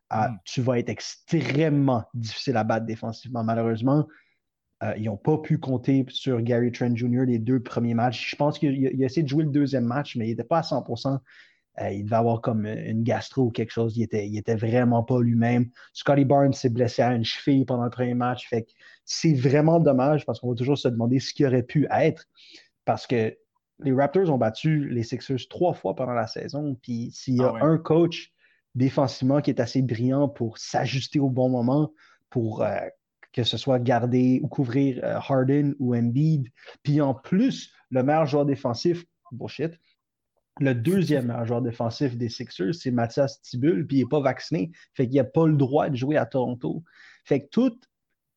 Ah, 0.09 0.31
mm. 0.31 0.39
Tu 0.45 0.63
vas 0.63 0.79
être 0.79 0.89
extrêmement 0.89 2.05
difficile 2.15 2.57
à 2.57 2.65
battre 2.65 2.87
défensivement, 2.87 3.45
malheureusement. 3.45 4.07
Euh, 4.83 4.95
ils 4.97 5.05
n'ont 5.05 5.17
pas 5.17 5.39
pu 5.39 5.59
compter 5.59 6.05
sur 6.09 6.41
Gary 6.41 6.73
Trent 6.73 6.95
Jr. 6.95 7.25
les 7.27 7.39
deux 7.39 7.61
premiers 7.61 7.95
matchs. 7.95 8.31
Je 8.31 8.37
pense 8.37 8.59
qu'il 8.59 8.87
a, 8.87 9.05
essayé 9.07 9.23
de 9.23 9.29
jouer 9.29 9.45
le 9.45 9.51
deuxième 9.51 9.85
match, 9.85 10.17
mais 10.17 10.27
il 10.27 10.31
n'était 10.31 10.45
pas 10.45 10.59
à 10.59 10.63
100% 10.63 11.19
euh, 11.81 11.91
il 11.91 12.05
devait 12.05 12.17
avoir 12.17 12.41
comme 12.41 12.67
une 12.67 13.03
gastro 13.03 13.45
ou 13.45 13.51
quelque 13.51 13.71
chose. 13.71 13.97
Il 13.97 14.03
était, 14.03 14.29
il 14.29 14.37
était 14.37 14.57
vraiment 14.57 15.03
pas 15.03 15.21
lui-même. 15.21 15.71
Scotty 15.95 16.25
Barnes 16.25 16.53
s'est 16.53 16.69
blessé 16.69 17.03
à 17.03 17.15
une 17.15 17.25
cheville 17.25 17.65
pendant 17.65 17.85
le 17.85 17.91
premier 17.91 18.15
match. 18.15 18.49
Fait 18.49 18.67
c'est 19.05 19.33
vraiment 19.33 19.81
dommage 19.81 20.27
parce 20.27 20.41
qu'on 20.41 20.51
va 20.51 20.55
toujours 20.55 20.79
se 20.79 20.89
demander 20.89 21.19
ce 21.19 21.33
qui 21.33 21.47
aurait 21.47 21.63
pu 21.63 21.87
être. 21.91 22.27
Parce 22.85 23.07
que 23.07 23.35
les 23.81 23.93
Raptors 23.93 24.31
ont 24.31 24.39
battu 24.39 24.89
les 24.91 25.03
Sixers 25.03 25.49
trois 25.49 25.73
fois 25.73 25.95
pendant 25.95 26.13
la 26.13 26.27
saison. 26.27 26.77
Puis 26.83 27.11
s'il 27.13 27.37
y 27.37 27.43
a 27.43 27.53
ah 27.61 27.65
un 27.65 27.79
coach 27.79 28.33
défensivement 28.75 29.41
qui 29.41 29.51
est 29.51 29.61
assez 29.61 29.83
brillant 29.83 30.29
pour 30.29 30.59
s'ajuster 30.59 31.21
au 31.21 31.31
bon 31.31 31.49
moment, 31.49 31.93
pour 32.29 32.63
euh, 32.63 32.77
que 33.33 33.45
ce 33.45 33.57
soit 33.57 33.79
garder 33.79 34.41
ou 34.43 34.49
couvrir 34.49 35.01
euh, 35.03 35.17
Harden 35.17 35.75
ou 35.79 35.95
Embiid. 35.95 36.49
Puis 36.83 37.01
en 37.01 37.15
plus, 37.15 37.73
le 37.91 38.03
meilleur 38.03 38.27
joueur 38.27 38.45
défensif, 38.45 39.05
bullshit, 39.31 39.73
le 40.61 40.75
deuxième 40.75 41.27
meilleur 41.27 41.47
joueur 41.47 41.63
défensif 41.63 42.17
des 42.17 42.29
Sixers, 42.29 42.75
c'est 42.75 42.91
Mathias 42.91 43.41
Tibul, 43.41 43.87
puis 43.87 43.99
il 43.99 44.03
n'est 44.03 44.09
pas 44.09 44.21
vacciné. 44.21 44.71
Fait 44.95 45.09
qu'il 45.09 45.17
n'a 45.17 45.25
pas 45.25 45.47
le 45.47 45.57
droit 45.57 45.89
de 45.89 45.97
jouer 45.97 46.17
à 46.17 46.27
Toronto. 46.27 46.83
Fait 47.25 47.41
que 47.41 47.49
tout, 47.51 47.79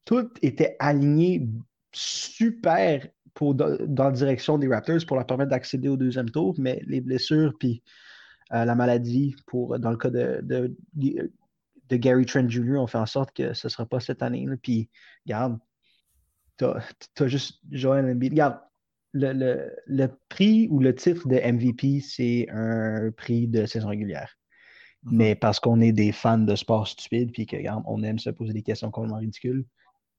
tout 0.05 0.29
était 0.41 0.77
aligné 0.79 1.47
super 1.91 3.05
pour, 3.33 3.53
dans, 3.53 3.77
la 4.03 4.11
direction 4.11 4.57
des 4.57 4.67
Raptors 4.67 5.05
pour 5.05 5.17
leur 5.17 5.25
permettre 5.25 5.51
d'accéder 5.51 5.89
au 5.89 5.97
deuxième 5.97 6.29
tour, 6.29 6.55
mais 6.57 6.81
les 6.87 7.01
blessures 7.01 7.53
puis 7.59 7.83
euh, 8.53 8.63
la 8.63 8.75
maladie, 8.75 9.35
pour, 9.47 9.77
dans 9.79 9.91
le 9.91 9.97
cas 9.97 10.09
de, 10.09 10.75
Gary 11.91 12.25
Trent 12.25 12.49
Jr., 12.49 12.77
ont 12.77 12.87
fait 12.87 12.97
en 12.97 13.05
sorte 13.05 13.35
que 13.35 13.53
ce 13.53 13.67
ne 13.67 13.69
sera 13.69 13.85
pas 13.85 13.99
cette 13.99 14.21
année. 14.21 14.47
Puis, 14.61 14.89
regarde, 15.25 15.59
tu 16.57 16.65
as, 16.65 17.27
juste 17.27 17.59
Joel 17.71 18.05
Embiid. 18.05 18.33
Regarde, 18.33 18.59
le, 19.13 19.71
le, 19.87 20.07
prix 20.29 20.67
ou 20.69 20.79
le 20.79 20.93
titre 20.93 21.27
de 21.27 21.35
MVP, 21.35 22.01
c'est 22.01 22.47
un 22.49 23.11
prix 23.11 23.47
de 23.47 23.65
saison 23.65 23.89
régulière. 23.89 24.35
Mm-hmm. 25.05 25.15
Mais 25.15 25.35
parce 25.35 25.59
qu'on 25.59 25.79
est 25.79 25.93
des 25.93 26.11
fans 26.11 26.37
de 26.37 26.55
sport 26.55 26.87
stupide, 26.87 27.31
puis 27.31 27.45
que, 27.45 27.55
regarde, 27.55 27.83
on 27.87 28.03
aime 28.03 28.19
se 28.19 28.29
poser 28.29 28.53
des 28.53 28.63
questions 28.63 28.91
complètement 28.91 29.19
ridicules, 29.19 29.65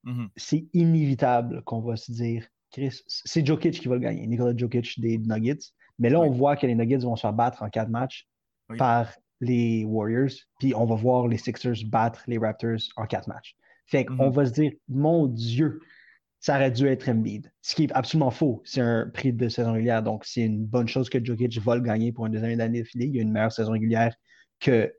mm-hmm. 0.04 0.28
c'est 0.36 0.66
inévitable 0.72 1.62
qu'on 1.64 1.80
va 1.80 1.96
se 1.96 2.10
dire, 2.12 2.46
Chris, 2.70 3.02
c'est 3.06 3.46
Jokic 3.46 3.80
qui 3.80 3.88
va 3.88 3.94
le 3.94 4.00
gagner, 4.00 4.26
Nikola 4.26 4.56
Jokic 4.56 4.98
des 5.00 5.18
Nuggets. 5.18 5.72
Mais 5.98 6.10
là, 6.10 6.20
on 6.20 6.30
voit 6.30 6.56
que 6.56 6.66
les 6.66 6.74
Nuggets 6.74 6.98
vont 6.98 7.16
se 7.16 7.22
faire 7.22 7.32
battre 7.32 7.62
en 7.62 7.70
quatre 7.70 7.90
matchs 7.90 8.28
par 8.78 9.10
les 9.40 9.84
Warriors, 9.84 10.30
puis 10.58 10.74
on 10.74 10.84
va 10.86 10.94
voir 10.94 11.28
les 11.28 11.36
Sixers 11.36 11.84
battre 11.86 12.22
les 12.26 12.38
Raptors 12.38 12.80
en 12.96 13.06
quatre 13.06 13.28
matchs. 13.28 13.56
Fait 13.86 14.04
qu'on 14.04 14.14
mm-hmm. 14.14 14.34
va 14.34 14.46
se 14.46 14.52
dire, 14.52 14.72
mon 14.88 15.26
Dieu, 15.26 15.80
ça 16.40 16.56
aurait 16.56 16.70
dû 16.70 16.86
être 16.86 17.08
Embiid. 17.08 17.52
Ce 17.62 17.74
qui 17.74 17.84
est 17.84 17.92
absolument 17.92 18.30
faux. 18.30 18.62
C'est 18.64 18.80
un 18.80 19.08
prix 19.12 19.32
de 19.32 19.48
saison 19.48 19.72
régulière, 19.72 20.02
donc 20.02 20.24
c'est 20.24 20.42
une 20.42 20.64
bonne 20.64 20.88
chose 20.88 21.08
que 21.08 21.22
Jokic 21.24 21.58
va 21.58 21.76
le 21.76 21.82
gagner 21.82 22.12
pour 22.12 22.26
une 22.26 22.32
deuxième 22.32 22.60
année 22.60 22.80
d'affilée. 22.80 23.06
Il 23.06 23.16
y 23.16 23.18
a 23.18 23.22
une 23.22 23.32
meilleure 23.32 23.52
saison 23.52 23.72
régulière 23.72 24.14
que 24.60 24.92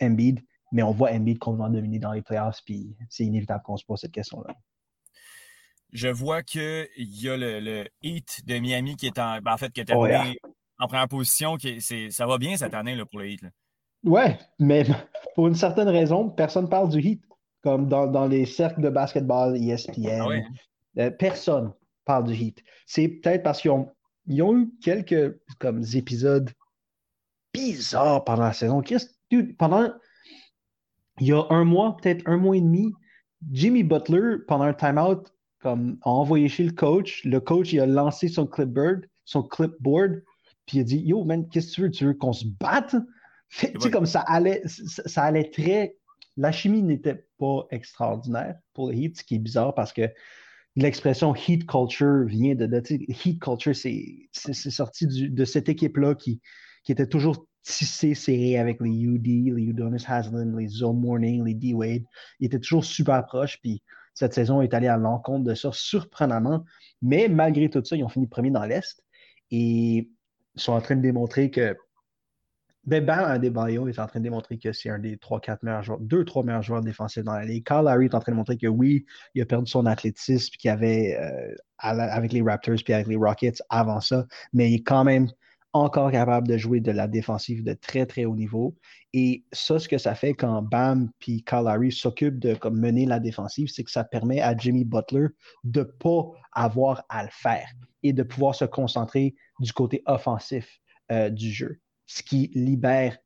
Embiid, 0.00 0.40
mais 0.72 0.82
on 0.82 0.92
voit 0.92 1.12
Embiid 1.12 1.38
complètement 1.38 1.70
dominer 1.70 1.98
dans 1.98 2.12
les 2.12 2.22
playoffs, 2.22 2.60
puis 2.64 2.96
c'est 3.08 3.24
inévitable 3.24 3.62
qu'on 3.64 3.76
se 3.76 3.84
pose 3.84 4.00
cette 4.00 4.12
question-là. 4.12 4.54
Je 5.92 6.08
vois 6.08 6.42
qu'il 6.42 6.88
y 6.96 7.28
a 7.28 7.36
le, 7.36 7.86
Heat 8.02 8.42
de 8.46 8.58
Miami 8.58 8.96
qui 8.96 9.06
est 9.06 9.18
en, 9.18 9.40
ben, 9.40 9.54
en 9.54 9.56
fait 9.56 9.72
qui 9.72 9.80
est 9.80 9.90
oh, 9.94 10.06
en 10.78 10.86
première 10.86 11.08
position. 11.08 11.56
Qui 11.56 11.80
ça 11.80 12.26
va 12.26 12.38
bien 12.38 12.56
cette 12.56 12.74
année 12.74 12.94
là, 12.94 13.06
pour 13.06 13.20
le 13.20 13.28
Heat. 13.28 13.42
Là. 13.42 13.50
Ouais, 14.04 14.38
mais 14.58 14.84
pour 15.34 15.48
une 15.48 15.54
certaine 15.54 15.88
raison, 15.88 16.28
personne 16.30 16.64
ne 16.64 16.70
parle 16.70 16.88
du 16.90 17.00
Heat. 17.00 17.22
Comme 17.62 17.88
dans, 17.88 18.26
les 18.28 18.46
cercles 18.46 18.80
de 18.80 18.88
basketball, 18.88 19.56
ESPN, 19.56 20.20
ah 20.20 21.00
euh, 21.00 21.10
personne 21.10 21.72
parle 22.04 22.24
du 22.24 22.34
Heat. 22.34 22.62
C'est 22.86 23.08
peut-être 23.08 23.42
parce 23.42 23.60
qu'ils 23.60 23.72
ont, 23.72 23.90
ont 24.40 24.56
eu 24.56 24.70
quelques 24.80 25.36
comme, 25.58 25.82
épisodes 25.94 26.50
bizarres 27.52 28.24
pendant 28.24 28.44
la 28.44 28.52
saison. 28.52 28.80
pendant 29.58 29.92
il 31.20 31.26
y 31.26 31.32
a 31.32 31.44
un 31.50 31.64
mois, 31.64 31.96
peut-être 31.96 32.22
un 32.26 32.36
mois 32.36 32.56
et 32.56 32.60
demi, 32.60 32.94
Jimmy 33.50 33.82
Butler, 33.82 34.36
pendant 34.46 34.64
un 34.64 34.74
timeout, 34.74 35.24
comme, 35.60 35.98
a 36.02 36.10
envoyé 36.10 36.48
chez 36.48 36.64
le 36.64 36.72
coach. 36.72 37.24
Le 37.24 37.40
coach, 37.40 37.72
il 37.72 37.80
a 37.80 37.86
lancé 37.86 38.28
son 38.28 38.46
clipboard, 38.46 39.06
son 39.24 39.42
clipboard, 39.42 40.22
puis 40.66 40.78
il 40.78 40.80
a 40.80 40.84
dit 40.84 40.98
Yo, 40.98 41.24
man, 41.24 41.48
qu'est-ce 41.48 41.70
que 41.70 41.74
tu 41.74 41.80
veux? 41.82 41.90
Tu 41.90 42.04
veux 42.06 42.14
qu'on 42.14 42.32
se 42.32 42.46
batte 42.60 42.94
Tu 43.50 43.80
sais, 43.80 43.90
comme 43.90 44.06
ça 44.06 44.20
allait, 44.20 44.62
ça, 44.66 45.22
allait 45.22 45.50
très. 45.50 45.96
La 46.36 46.52
chimie 46.52 46.82
n'était 46.82 47.26
pas 47.38 47.66
extraordinaire 47.70 48.56
pour 48.74 48.88
le 48.88 48.94
Heat, 48.94 49.18
ce 49.18 49.24
qui 49.24 49.36
est 49.36 49.40
bizarre 49.40 49.74
parce 49.74 49.92
que 49.92 50.08
l'expression 50.76 51.34
heat 51.34 51.66
culture 51.66 52.24
vient 52.26 52.54
de. 52.54 52.66
de 52.66 52.82
heat 52.90 53.40
culture, 53.40 53.74
c'est 53.74 54.28
sorti 54.70 55.06
de 55.06 55.44
cette 55.44 55.68
équipe-là 55.68 56.14
qui, 56.14 56.40
qui 56.84 56.92
était 56.92 57.06
toujours 57.06 57.46
tissée 57.62 58.14
serrée 58.14 58.58
avec 58.58 58.80
les 58.80 58.90
UD, 58.90 59.26
les 59.26 59.62
Udonis 59.62 60.04
Haslin, 60.06 60.56
les 60.56 60.68
Zone 60.68 61.00
Morning, 61.00 61.44
les 61.44 61.54
D-Wade. 61.54 62.04
Ils 62.40 62.46
étaient 62.46 62.60
toujours 62.60 62.84
super 62.84 63.24
proches. 63.26 63.58
Puis 63.60 63.82
cette 64.14 64.32
saison 64.32 64.62
est 64.62 64.72
allée 64.74 64.88
à 64.88 64.96
l'encontre 64.96 65.44
de 65.44 65.54
ça 65.54 65.70
surprenamment. 65.72 66.64
Mais 67.02 67.28
malgré 67.28 67.68
tout 67.68 67.84
ça, 67.84 67.96
ils 67.96 68.04
ont 68.04 68.08
fini 68.08 68.26
premier 68.26 68.50
dans 68.50 68.64
l'Est 68.64 69.02
et 69.50 70.10
sont 70.56 70.72
en 70.72 70.80
train 70.80 70.96
de 70.96 71.02
démontrer 71.02 71.50
que 71.50 71.76
ben, 72.88 73.04
Bam 73.04 73.24
Adebayo 73.30 73.86
est 73.88 73.98
en 73.98 74.06
train 74.06 74.18
de 74.18 74.24
démontrer 74.24 74.58
que 74.58 74.72
c'est 74.72 74.88
un 74.88 74.98
des 74.98 75.16
3-4 75.16 75.58
meilleurs 75.62 75.82
joueurs, 75.82 76.00
2-3 76.00 76.44
meilleurs 76.44 76.62
joueurs 76.62 76.80
défensifs 76.80 77.22
dans 77.22 77.34
la 77.34 77.44
ligue. 77.44 77.64
Carl 77.64 77.84
Larry 77.84 78.06
est 78.06 78.14
en 78.14 78.20
train 78.20 78.32
de 78.32 78.36
montrer 78.36 78.56
que 78.56 78.66
oui, 78.66 79.04
il 79.34 79.42
a 79.42 79.46
perdu 79.46 79.70
son 79.70 79.84
athlétisme 79.84 80.54
qu'il 80.58 80.70
avait 80.70 81.18
euh, 81.20 81.54
avec 81.78 82.32
les 82.32 82.40
Raptors 82.42 82.76
puis 82.82 82.94
avec 82.94 83.06
les 83.06 83.16
Rockets 83.16 83.62
avant 83.68 84.00
ça, 84.00 84.26
mais 84.52 84.70
il 84.70 84.76
est 84.76 84.82
quand 84.82 85.04
même 85.04 85.28
encore 85.74 86.10
capable 86.10 86.48
de 86.48 86.56
jouer 86.56 86.80
de 86.80 86.90
la 86.90 87.06
défensive 87.06 87.62
de 87.62 87.74
très, 87.74 88.06
très 88.06 88.24
haut 88.24 88.34
niveau. 88.34 88.74
Et 89.12 89.44
ça, 89.52 89.78
ce 89.78 89.86
que 89.86 89.98
ça 89.98 90.14
fait 90.14 90.32
quand 90.32 90.62
Bam 90.62 91.10
puis 91.18 91.44
Larry 91.52 91.92
s'occupent 91.92 92.38
de 92.38 92.56
mener 92.70 93.04
la 93.04 93.20
défensive, 93.20 93.68
c'est 93.68 93.84
que 93.84 93.90
ça 93.90 94.04
permet 94.04 94.40
à 94.40 94.56
Jimmy 94.56 94.84
Butler 94.84 95.26
de 95.64 95.80
ne 95.80 95.84
pas 95.84 96.30
avoir 96.52 97.04
à 97.10 97.22
le 97.22 97.30
faire 97.30 97.68
et 98.02 98.12
de 98.14 98.22
pouvoir 98.22 98.54
se 98.54 98.64
concentrer 98.64 99.34
du 99.60 99.72
côté 99.72 100.02
offensif 100.06 100.80
euh, 101.12 101.28
du 101.28 101.50
jeu, 101.50 101.80
ce 102.08 102.22
qui 102.24 102.50
libère 102.54 103.16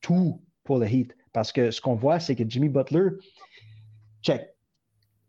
tout 0.00 0.42
pour 0.64 0.78
le 0.78 0.88
Heat. 0.88 1.14
Parce 1.34 1.52
que 1.52 1.70
ce 1.70 1.80
qu'on 1.80 1.94
voit, 1.94 2.18
c'est 2.18 2.34
que 2.34 2.44
Jimmy 2.48 2.70
Butler, 2.70 3.10
check, 4.22 4.48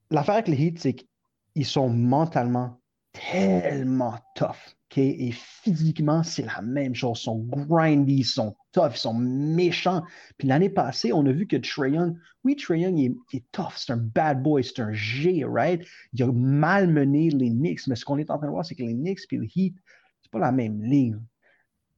l'affaire 0.10 0.36
avec 0.36 0.48
le 0.48 0.56
Heat, 0.56 0.80
c'est 0.80 0.96
qu'ils 0.96 1.66
sont 1.66 1.90
mentalement 1.90 2.82
tellement 3.12 4.18
tough. 4.36 4.76
Et 4.98 5.32
physiquement, 5.32 6.22
c'est 6.22 6.46
la 6.46 6.62
même 6.62 6.94
chose. 6.94 7.20
Ils 7.20 7.24
sont 7.24 7.40
grindy, 7.40 8.18
ils 8.18 8.24
sont 8.26 8.56
tough, 8.74 8.92
ils 8.92 8.98
sont 8.98 9.14
méchants. 9.14 10.04
Puis 10.38 10.50
l'année 10.50 10.70
passée, 10.70 11.14
on 11.14 11.26
a 11.26 11.32
vu 11.32 11.48
que 11.48 11.56
Trae 11.56 11.92
Young, 11.92 12.18
oui, 12.44 12.58
Trae 12.58 12.80
Young 12.80 13.00
il 13.00 13.16
est, 13.34 13.46
tough, 13.54 13.74
c'est 13.78 13.94
un 13.94 13.98
bad 13.98 14.44
boy, 14.44 14.64
c'est 14.64 14.82
un 14.82 14.92
G, 14.92 15.46
right? 15.46 15.82
Il 16.14 16.24
a 16.24 16.32
malmené 16.32 17.30
les 17.30 17.50
Knicks, 17.50 17.88
mais 17.88 17.96
ce 17.96 18.04
qu'on 18.04 18.18
est 18.18 18.30
en 18.30 18.38
train 18.38 18.48
de 18.48 18.52
voir, 18.52 18.66
c'est 18.66 18.76
que 18.76 18.84
les 18.84 18.94
Knicks 18.94 19.22
et 19.32 19.38
le 19.38 19.48
Heat, 19.56 19.76
c'est 20.22 20.32
pas 20.32 20.40
la 20.40 20.52
même 20.52 20.84
ligne. 20.84 21.22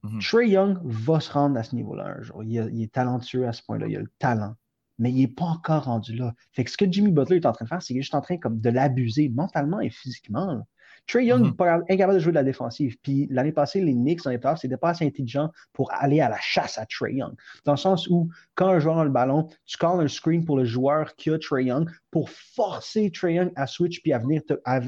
Mm 0.04 0.20
Trae 0.20 0.48
Young 0.48 0.78
va 0.84 1.18
se 1.18 1.32
rendre 1.32 1.58
à 1.58 1.62
ce 1.62 1.74
niveau-là 1.74 2.16
un 2.18 2.22
jour. 2.22 2.44
Il, 2.44 2.70
il, 2.72 2.82
est 2.82 2.92
talentueux 2.92 3.48
à 3.48 3.52
ce 3.52 3.62
point-là, 3.62 3.86
il 3.88 3.96
a 3.96 4.00
le 4.00 4.12
talent. 4.18 4.54
Mais 4.98 5.10
il 5.10 5.20
n'est 5.20 5.28
pas 5.28 5.46
encore 5.46 5.84
rendu 5.84 6.14
là. 6.14 6.34
Fait 6.52 6.62
que 6.62 6.70
ce 6.70 6.76
que 6.76 6.84
Jimmy 6.88 7.10
Butler 7.10 7.36
est 7.36 7.46
en 7.46 7.52
train 7.52 7.64
de 7.64 7.68
faire, 7.68 7.82
c'est 7.82 7.88
qu'il 7.88 7.98
est 7.98 8.02
juste 8.02 8.14
en 8.14 8.20
train 8.20 8.36
comme, 8.36 8.60
de 8.60 8.70
l'abuser 8.70 9.28
mentalement 9.30 9.80
et 9.80 9.90
physiquement. 9.90 10.62
Trey 11.06 11.26
Young 11.26 11.42
n'est 11.42 11.50
mm-hmm. 11.50 11.92
incapable 11.92 12.14
de 12.14 12.18
jouer 12.18 12.32
de 12.32 12.36
la 12.36 12.44
défensive. 12.44 12.96
Puis 13.02 13.26
l'année 13.30 13.52
passée, 13.52 13.80
les 13.80 13.94
Knicks 13.94 14.22
dans 14.22 14.30
les 14.30 14.38
playoffs, 14.38 14.60
c'était 14.60 14.76
pas 14.76 14.90
assez 14.90 15.04
intelligent 15.04 15.50
pour 15.72 15.92
aller 15.92 16.20
à 16.20 16.28
la 16.28 16.38
chasse 16.40 16.78
à 16.78 16.86
Trey 16.86 17.14
Young. 17.14 17.34
Dans 17.64 17.72
le 17.72 17.78
sens 17.78 18.06
où, 18.08 18.28
quand 18.54 18.68
un 18.68 18.78
joueur 18.78 18.98
a 18.98 19.04
le 19.04 19.10
ballon, 19.10 19.48
tu 19.66 19.76
calls 19.76 20.00
un 20.00 20.08
screen 20.08 20.44
pour 20.44 20.56
le 20.56 20.64
joueur 20.64 21.16
qui 21.16 21.30
a 21.30 21.38
Trey 21.38 21.64
Young 21.64 21.90
pour 22.10 22.30
forcer 22.30 23.10
Trey 23.10 23.34
Young 23.34 23.52
à 23.56 23.66
switch 23.66 24.02
puis 24.02 24.12
à 24.12 24.18
venir 24.18 24.42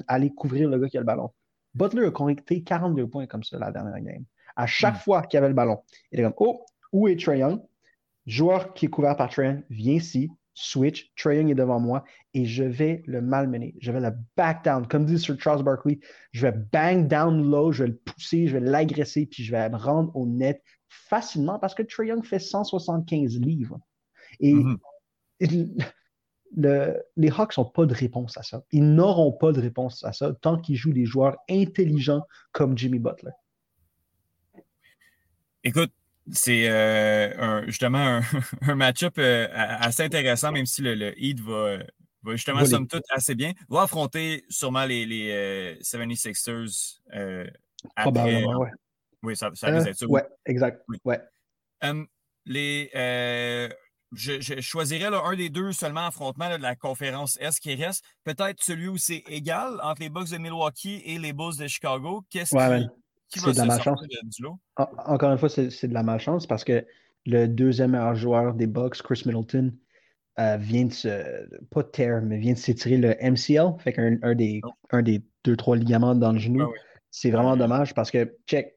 aller 0.09 0.31
couvrir 0.31 0.69
le 0.69 0.79
gars 0.79 0.89
qui 0.89 0.97
a 0.99 1.01
le 1.01 1.07
ballon. 1.07 1.31
Butler 1.75 2.07
a 2.07 2.11
connecté 2.11 2.63
42 2.63 3.09
points 3.09 3.27
comme 3.27 3.43
ça 3.43 3.59
la 3.59 3.71
dernière 3.71 4.01
game. 4.01 4.25
À 4.57 4.67
chaque 4.67 4.97
mm. 4.97 5.01
fois 5.01 5.23
qu'il 5.23 5.39
avait 5.39 5.49
le 5.49 5.55
ballon, 5.55 5.83
il 6.11 6.19
était 6.19 6.29
comme 6.29 6.35
Oh, 6.39 6.65
où 6.93 7.09
est 7.09 7.21
Trey 7.21 7.39
Young? 7.39 7.61
Joueur 8.27 8.75
qui 8.75 8.87
est 8.87 8.89
couvert 8.89 9.17
par 9.17 9.31
Trey 9.31 9.47
Young, 9.47 9.65
viens 9.71 9.95
ici, 9.95 10.31
switch, 10.57 11.13
Trae 11.17 11.37
Young 11.37 11.51
est 11.51 11.55
devant 11.55 11.79
moi 11.79 12.03
et 12.35 12.47
je 12.47 12.65
vais 12.65 13.03
le 13.07 13.21
malmener. 13.21 13.75
Je 13.81 13.93
vais 13.93 14.01
le 14.01 14.11
back 14.37 14.65
down. 14.65 14.89
Comme 14.89 15.05
dit 15.05 15.19
Sir 15.19 15.37
Charles 15.39 15.63
Barkley, 15.63 16.01
je 16.33 16.47
vais 16.47 16.53
bang 16.73 17.07
down 17.07 17.49
low, 17.49 17.73
je 17.73 17.85
vais 17.85 17.91
le 17.91 17.97
pousser, 17.97 18.49
je 18.49 18.57
vais 18.57 18.65
l'agresser, 18.65 19.27
puis 19.27 19.45
je 19.45 19.53
vais 19.53 19.69
me 19.69 19.77
rendre 19.77 20.11
au 20.17 20.27
net 20.27 20.63
facilement 20.89 21.59
parce 21.59 21.75
que 21.75 21.83
Trae 21.83 22.07
Young 22.07 22.25
fait 22.25 22.39
175 22.39 23.39
livres. 23.39 23.79
Et 24.41 24.55
mm-hmm. 24.55 25.69
les 27.17 27.31
Hawks 27.31 27.59
n'ont 27.59 27.67
pas 27.67 27.85
de 27.85 27.95
réponse 27.95 28.37
à 28.39 28.43
ça. 28.43 28.63
Ils 28.73 28.95
n'auront 28.95 29.33
pas 29.33 29.53
de 29.53 29.61
réponse 29.61 30.03
à 30.05 30.13
ça 30.13 30.33
tant 30.41 30.59
qu'ils 30.59 30.77
jouent 30.77 30.95
des 30.95 31.05
joueurs 31.05 31.37
intelligents 31.51 32.23
comme 32.53 32.77
Jimmy 32.79 32.99
Butler. 32.99 33.33
Écoute, 35.67 35.91
c'est 36.31 36.69
euh, 36.69 37.67
justement 37.67 38.21
un, 38.63 38.75
match-up 38.77 39.15
euh, 39.19 39.49
assez 39.53 40.05
intéressant, 40.05 40.53
même 40.53 40.65
si 40.65 40.81
le, 40.81 40.95
le 40.95 41.13
Heat 41.21 41.41
va, 41.41 41.79
justement, 42.27 42.65
somme 42.65 42.87
toute, 42.87 43.03
assez 43.11 43.35
bien. 43.35 43.53
Va 43.69 43.83
affronter 43.83 44.45
sûrement 44.49 44.85
les, 44.85 45.05
les 45.07 45.75
76ers 45.83 47.01
euh, 47.15 47.49
Probablement, 47.97 48.61
ouais. 48.61 48.71
Oui, 49.25 49.37
ça, 49.37 49.51
ça 49.55 49.67
risque 49.67 50.05
Oui, 50.09 50.21
exact. 50.45 50.85
Ouais. 51.05 51.21
les, 52.45 52.91
je, 54.13 54.61
choisirais 54.61 55.07
un 55.07 55.35
des 55.35 55.51
deux 55.51 55.73
seulement 55.73 56.07
affrontements 56.07 56.57
de 56.57 56.63
la 56.63 56.77
conférence 56.77 57.39
S 57.41 57.59
qui 57.59 57.75
reste. 57.75 58.05
Peut-être 58.23 58.63
celui 58.63 58.87
où 58.87 58.99
c'est 58.99 59.25
égal 59.27 59.81
entre 59.83 60.01
les 60.01 60.11
Bucks 60.11 60.31
de 60.31 60.39
Milwaukee 60.39 61.03
et 61.05 61.19
les 61.19 61.33
Bulls 61.33 61.57
de 61.57 61.67
Chicago. 61.67 62.25
Qu'est-ce 62.31 62.57
qui 62.57 62.89
c'est 63.29 63.53
de 63.53 63.57
la 63.57 63.65
malchance. 63.65 64.01
Encore 64.77 65.33
une 65.33 65.39
fois, 65.39 65.49
c'est 65.49 65.89
de 65.89 65.95
la 65.95 66.03
malchance 66.03 66.47
parce 66.47 66.65
que 66.65 66.85
le 67.27 67.47
deuxième 67.47 67.93
meilleur 67.93 68.15
joueur 68.15 68.55
des 68.55 68.67
Bucks, 68.67 69.03
Chris 69.03 69.23
Middleton, 69.27 69.73
euh, 70.39 70.57
vient 70.59 70.85
de 70.85 70.93
se. 70.93 71.09
Pas 71.71 71.83
tear, 71.83 72.23
mais 72.23 72.39
vient 72.39 72.53
de 72.53 72.59
s'étirer 72.59 72.99
le 72.99 73.15
MCL. 73.21 73.79
Fait 73.79 73.93
qu'un 73.93 74.19
un 74.23 74.35
des, 74.35 74.61
un 74.91 75.03
des 75.03 75.23
deux, 75.45 75.57
trois 75.57 75.77
ligaments 75.77 76.15
dans 76.15 76.33
le 76.33 76.39
genou. 76.39 76.63
Ah 76.63 76.69
oui. 76.71 76.79
C'est 77.11 77.31
vraiment 77.31 77.57
dommage 77.57 77.95
parce 77.95 78.11
que, 78.11 78.37
check, 78.47 78.77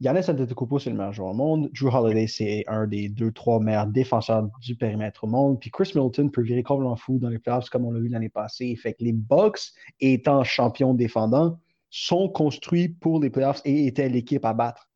Yannis 0.00 0.30
Antetokounmpo, 0.30 0.78
c'est 0.78 0.90
le 0.90 0.96
meilleur 0.96 1.12
joueur 1.12 1.30
au 1.30 1.34
monde. 1.34 1.70
Drew 1.74 1.94
Holiday, 1.94 2.26
c'est 2.26 2.64
un 2.66 2.86
des 2.86 3.08
deux, 3.10 3.32
trois 3.32 3.60
meilleurs 3.60 3.86
défenseurs 3.86 4.48
du 4.62 4.74
périmètre 4.74 5.24
au 5.24 5.26
monde. 5.26 5.60
Puis 5.60 5.70
Chris 5.70 5.92
Middleton 5.94 6.30
peut 6.30 6.42
virer 6.42 6.62
complètement 6.62 6.96
fou 6.96 7.18
dans 7.18 7.28
les 7.28 7.38
playoffs 7.38 7.68
comme 7.68 7.84
on 7.84 7.92
l'a 7.92 8.00
vu 8.00 8.08
l'année 8.08 8.30
passée. 8.30 8.74
Fait 8.76 8.94
que 8.94 9.04
les 9.04 9.12
Bucks, 9.12 9.60
étant 10.00 10.42
champions 10.42 10.94
défendants, 10.94 11.60
sont 11.90 12.28
construits 12.28 12.88
pour 12.88 13.20
les 13.20 13.30
playoffs 13.30 13.60
et 13.64 13.86
étaient 13.86 14.08
l'équipe 14.08 14.44
à 14.44 14.54
battre. 14.54 14.88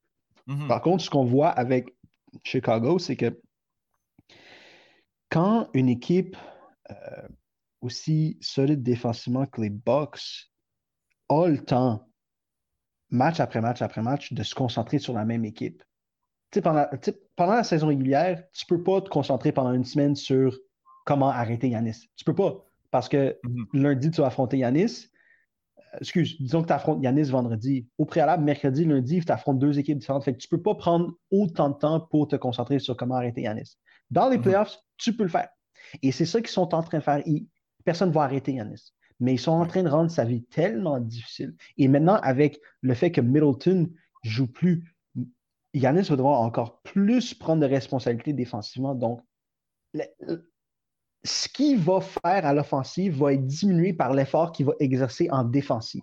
Mhm. 0.47 0.69
Par 0.69 0.81
contre, 0.81 1.03
ce 1.03 1.11
qu'on 1.11 1.25
voit 1.25 1.49
avec 1.49 1.95
Chicago, 2.45 2.99
c'est 2.99 3.17
que 3.17 3.41
quand 5.29 5.69
une 5.75 5.89
équipe 5.89 6.37
euh, 6.91 7.29
aussi 7.81 8.39
solide 8.41 8.83
défensivement 8.83 9.47
que 9.47 9.61
les 9.61 9.71
Bucks 9.71 10.51
a 11.29 11.49
le 11.49 11.63
temps, 11.65 12.09
match 13.11 13.41
après 13.41 13.61
match 13.61 13.83
après 13.83 14.03
match, 14.03 14.33
de 14.33 14.43
se 14.43 14.55
concentrer 14.55 14.99
sur 14.99 15.13
la 15.13 15.25
même 15.25 15.45
équipe. 15.45 15.83
Pendant, 16.63 16.87
la 17.39 17.65
saison 17.65 17.89
régulière, 17.89 18.45
tu 18.53 18.65
peux 18.67 18.83
pas 18.83 19.01
te 19.01 19.09
concentrer 19.09 19.51
pendant 19.51 19.73
une 19.73 19.85
semaine 19.85 20.15
sur 20.15 20.57
comment 21.05 21.29
arrêter 21.29 21.69
Yanis. 21.69 22.09
Tu 22.17 22.25
peux 22.25 22.35
pas. 22.35 22.65
Parce 22.93 23.09
que 23.09 23.37
Mhm. 23.43 23.67
lundi, 23.73 24.11
tu 24.13 24.21
vas 24.21 24.29
affronter 24.29 24.59
Yanis. 24.59 25.09
Excuse, 26.01 26.37
disons 26.41 26.63
que 26.63 26.69
tu 26.69 26.73
affrontes 26.73 27.03
Yanis 27.03 27.31
vendredi. 27.31 27.87
Au 27.99 28.05
préalable, 28.05 28.45
mercredi, 28.45 28.85
lundi, 28.85 29.21
tu 29.25 29.33
affrontes 29.33 29.59
deux 29.59 29.79
équipes 29.79 29.99
différentes. 29.99 30.25
Fait 30.25 30.33
que 30.33 30.39
tu 30.39 30.49
peux 30.49 30.63
pas 30.63 30.75
prendre 30.75 31.13
autant 31.31 31.71
de 31.71 31.75
temps 31.75 32.01
pour 32.01 32.29
te 32.29 32.37
concentrer 32.37 32.79
sur 32.79 32.97
comment 32.97 33.15
arrêter 33.17 33.43
Yanis. 33.43 33.77
Dans 34.11 34.29
les 34.29 34.37
Mhm. 34.37 34.43
playoffs, 34.43 34.79
tu 34.97 35.17
peux 35.17 35.25
le 35.25 35.29
faire. 35.29 35.49
Et 36.03 36.13
c'est 36.13 36.27
ça 36.27 36.41
qu'ils 36.41 36.49
sont 36.51 36.75
en 36.75 36.83
train 36.83 36.99
de 36.99 37.03
faire. 37.03 37.23
Ils- 37.27 37.49
personne 37.85 38.09
ne 38.09 38.15
va 38.15 38.23
arrêter 38.23 38.53
Yanis. 38.55 38.93
Mais 39.21 39.35
ils 39.35 39.39
sont 39.39 39.53
en 39.53 39.67
train 39.67 39.83
de 39.83 39.89
rendre 39.89 40.11
sa 40.11 40.25
vie 40.25 40.45
tellement 40.45 40.99
difficile. 40.99 41.55
Et 41.77 41.87
maintenant, 41.89 42.17
avec 42.17 42.61
le 42.81 42.95
fait 42.95 43.13
que 43.13 43.21
Middleton 43.21 43.91
joue 44.25 44.51
plus, 44.51 44.97
Yanis 45.73 46.03
va 46.09 46.17
devoir 46.17 46.41
encore 46.41 46.81
plus 46.83 47.35
prendre 47.35 47.61
de 47.63 47.67
responsabilités 47.67 48.33
défensivement. 48.33 48.95
Donc, 48.95 49.21
ce 51.25 51.49
qu'il 51.49 51.79
va 51.79 52.01
faire 52.01 52.47
à 52.47 52.53
l'offensive 52.53 53.19
va 53.19 53.33
être 53.33 53.47
diminué 53.47 53.93
par 53.93 54.13
l'effort 54.13 54.53
qu'il 54.53 54.67
va 54.67 54.75
exercer 54.79 55.29
en 55.31 55.45
défensive. 55.45 56.03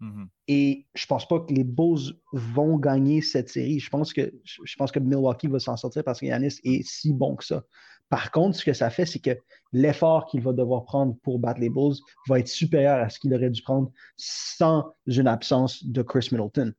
Mhm. 0.00 0.28
Et 0.48 0.86
je 0.94 1.06
pense 1.06 1.26
pas 1.28 1.40
que 1.40 1.52
les 1.52 1.64
Bulls 1.64 2.14
vont 2.32 2.78
gagner 2.78 3.22
cette 3.22 3.48
série. 3.48 3.80
Je 3.80 3.90
pense 3.90 4.12
que, 4.12 4.32
je 4.44 4.60
je 4.64 4.76
pense 4.76 4.92
que 4.92 4.98
Milwaukee 4.98 5.46
va 5.46 5.58
s'en 5.58 5.76
sortir 5.76 6.04
parce 6.04 6.20
que 6.20 6.26
Yanis 6.26 6.58
est 6.64 6.86
si 6.86 7.12
bon 7.12 7.36
que 7.36 7.44
ça. 7.44 7.62
Par 8.08 8.30
contre, 8.32 8.56
ce 8.56 8.64
que 8.64 8.72
ça 8.72 8.90
fait, 8.90 9.06
c'est 9.06 9.20
que 9.20 9.38
l'effort 9.72 10.26
qu'il 10.26 10.42
va 10.42 10.52
devoir 10.52 10.84
prendre 10.84 11.16
pour 11.22 11.38
battre 11.38 11.60
les 11.60 11.70
Bulls 11.70 11.94
va 12.28 12.40
être 12.40 12.48
supérieur 12.48 12.98
à 12.98 13.08
ce 13.08 13.20
qu'il 13.20 13.32
aurait 13.34 13.50
dû 13.50 13.62
prendre 13.62 13.92
sans 14.16 14.92
une 15.06 15.28
absence 15.28 15.84
de 15.84 16.02
Chris 16.02 16.28
Middleton. 16.32 16.72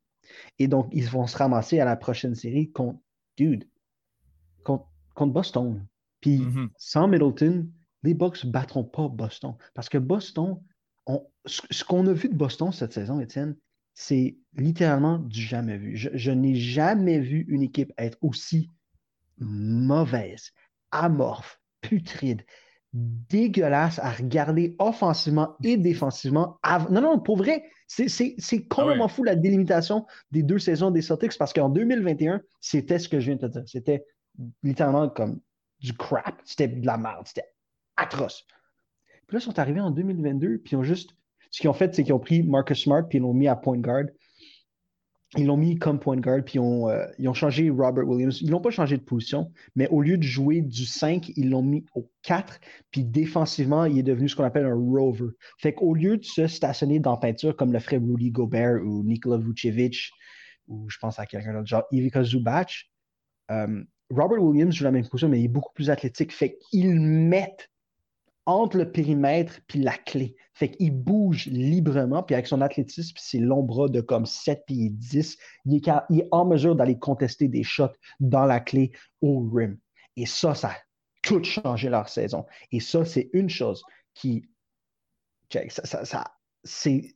Et 0.59 0.67
donc, 0.67 0.89
ils 0.91 1.07
vont 1.07 1.27
se 1.27 1.37
ramasser 1.37 1.79
à 1.79 1.85
la 1.85 1.95
prochaine 1.95 2.35
série 2.35 2.71
contre, 2.71 2.99
dude, 3.37 3.67
contre, 4.63 4.87
contre 5.15 5.33
Boston. 5.33 5.87
Puis, 6.21 6.39
Mhm. 6.39 6.69
sans 6.77 7.07
Middleton, 7.07 7.67
les 8.03 8.13
Bucks 8.13 8.43
ne 8.43 8.51
battront 8.51 8.83
pas 8.83 9.07
Boston. 9.09 9.55
Parce 9.73 9.89
que 9.89 9.97
Boston, 9.97 10.59
on- 11.07 11.25
ce, 11.45 11.83
qu'on 11.83 12.05
a 12.07 12.13
vu 12.13 12.29
de 12.29 12.35
Boston 12.35 12.71
cette 12.71 12.93
saison, 12.93 13.19
Étienne, 13.19 13.55
c'est 13.93 14.37
littéralement 14.55 15.17
du 15.19 15.41
jamais 15.41 15.77
vu. 15.77 15.95
Je, 15.97 16.09
je 16.13 16.31
n'ai 16.31 16.55
jamais 16.55 17.19
vu 17.19 17.45
une 17.49 17.61
équipe 17.63 17.91
être 17.97 18.17
aussi 18.21 18.69
mauvaise, 19.39 20.51
amorphe, 20.91 21.59
putride, 21.81 22.41
dégueulasse 22.93 23.99
à 23.99 24.11
regarder 24.11 24.75
offensivement 24.79 25.55
et 25.63 25.77
défensivement. 25.77 26.59
Non, 26.89 27.01
non, 27.01 27.19
pour 27.19 27.37
vrai, 27.37 27.63
c'est 27.87 28.07
c'est 28.09 28.63
complètement 28.67 29.07
fou 29.07 29.23
la 29.23 29.35
délimitation 29.35 30.05
des 30.31 30.43
deux 30.43 30.59
saisons 30.59 30.91
des 30.91 31.01
Celtics 31.01 31.37
parce 31.37 31.53
qu'en 31.53 31.69
2021, 31.69 32.41
c'était 32.59 32.99
ce 32.99 33.09
que 33.09 33.19
je 33.19 33.27
viens 33.27 33.35
de 33.35 33.47
te 33.47 33.51
dire. 33.51 33.63
C'était 33.65 34.05
littéralement 34.63 35.09
comme 35.09 35.39
du 35.81 35.93
crap. 35.93 36.41
C'était 36.45 36.67
de 36.67 36.85
la 36.85 36.97
merde. 36.97 37.27
C'était 37.27 37.47
atroce. 37.97 38.45
Puis 39.27 39.35
là, 39.35 39.39
ils 39.39 39.45
sont 39.45 39.59
arrivés 39.59 39.81
en 39.81 39.91
2022, 39.91 40.59
puis 40.59 40.73
ils 40.73 40.75
ont 40.75 40.83
juste. 40.83 41.15
Ce 41.51 41.59
qu'ils 41.59 41.69
ont 41.69 41.73
fait, 41.73 41.93
c'est 41.93 42.03
qu'ils 42.03 42.13
ont 42.13 42.19
pris 42.19 42.43
Marcus 42.43 42.81
Smart, 42.81 43.07
puis 43.07 43.17
ils 43.17 43.21
l'ont 43.21 43.33
mis 43.33 43.47
à 43.47 43.55
point 43.55 43.77
guard. 43.77 44.05
Ils 45.37 45.45
l'ont 45.45 45.57
mis 45.57 45.77
comme 45.77 45.99
point 45.99 46.17
guard, 46.17 46.43
puis 46.43 46.55
ils 46.55 46.59
ont, 46.59 46.89
euh, 46.89 47.05
ils 47.17 47.27
ont 47.27 47.33
changé 47.33 47.69
Robert 47.69 48.05
Williams. 48.05 48.41
Ils 48.41 48.49
n'ont 48.49 48.59
pas 48.59 48.69
changé 48.69 48.97
de 48.97 49.01
position, 49.01 49.51
mais 49.75 49.87
au 49.89 50.01
lieu 50.01 50.17
de 50.17 50.23
jouer 50.23 50.61
du 50.61 50.85
5, 50.85 51.31
ils 51.37 51.49
l'ont 51.49 51.61
mis 51.61 51.85
au 51.95 52.09
4, 52.23 52.59
puis 52.91 53.03
défensivement, 53.03 53.85
il 53.85 53.99
est 53.99 54.03
devenu 54.03 54.27
ce 54.27 54.35
qu'on 54.35 54.43
appelle 54.43 54.65
un 54.65 54.75
rover. 54.75 55.29
Fait 55.57 55.73
qu'au 55.73 55.93
lieu 55.93 56.17
de 56.17 56.25
se 56.25 56.47
stationner 56.47 56.99
dans 56.99 57.15
peinture 57.15 57.55
comme 57.55 57.71
le 57.71 57.79
ferait 57.79 57.97
Rudy 57.97 58.31
Gobert 58.31 58.81
ou 58.83 59.03
Nikola 59.03 59.37
Vucevic, 59.37 60.11
ou 60.67 60.89
je 60.89 60.97
pense 60.99 61.19
à 61.19 61.25
quelqu'un 61.25 61.53
d'autre, 61.53 61.67
genre 61.67 61.83
Ivica 61.91 62.23
Zubac, 62.23 62.89
euh, 63.51 63.83
Robert 64.11 64.41
Williams 64.41 64.73
joue 64.73 64.83
la 64.83 64.91
même 64.91 65.07
position, 65.07 65.29
mais 65.29 65.39
il 65.39 65.45
est 65.45 65.49
beaucoup 65.49 65.73
plus 65.73 65.89
athlétique. 65.89 66.31
Fait 66.31 66.57
qu'ils 66.69 66.99
mettent 66.99 67.71
entre 68.45 68.77
le 68.77 68.91
périmètre 68.91 69.59
puis 69.67 69.79
la 69.79 69.97
clé. 69.97 70.35
Fait 70.53 70.69
qu'il 70.69 70.91
bouge 70.91 71.45
librement, 71.47 72.23
puis 72.23 72.35
avec 72.35 72.47
son 72.47 72.61
athlétisme 72.61 73.13
puis 73.13 73.23
ses 73.23 73.39
longs 73.39 73.63
de 73.87 74.01
comme 74.01 74.25
7 74.25 74.65
pieds 74.65 74.89
10, 74.89 75.37
il 75.65 75.75
est, 75.75 76.27
en 76.31 76.45
mesure 76.45 76.75
d'aller 76.75 76.97
contester 76.97 77.47
des 77.47 77.63
shots 77.63 77.93
dans 78.19 78.45
la 78.45 78.59
clé 78.59 78.91
au 79.21 79.47
rim. 79.49 79.77
Et 80.17 80.25
ça, 80.25 80.55
ça 80.55 80.69
a 80.69 80.75
tout 81.21 81.43
changé 81.43 81.89
leur 81.89 82.09
saison. 82.09 82.45
Et 82.71 82.79
ça, 82.79 83.05
c'est 83.05 83.29
une 83.33 83.49
chose 83.49 83.83
qui... 84.13 84.43
c'est 86.63 87.15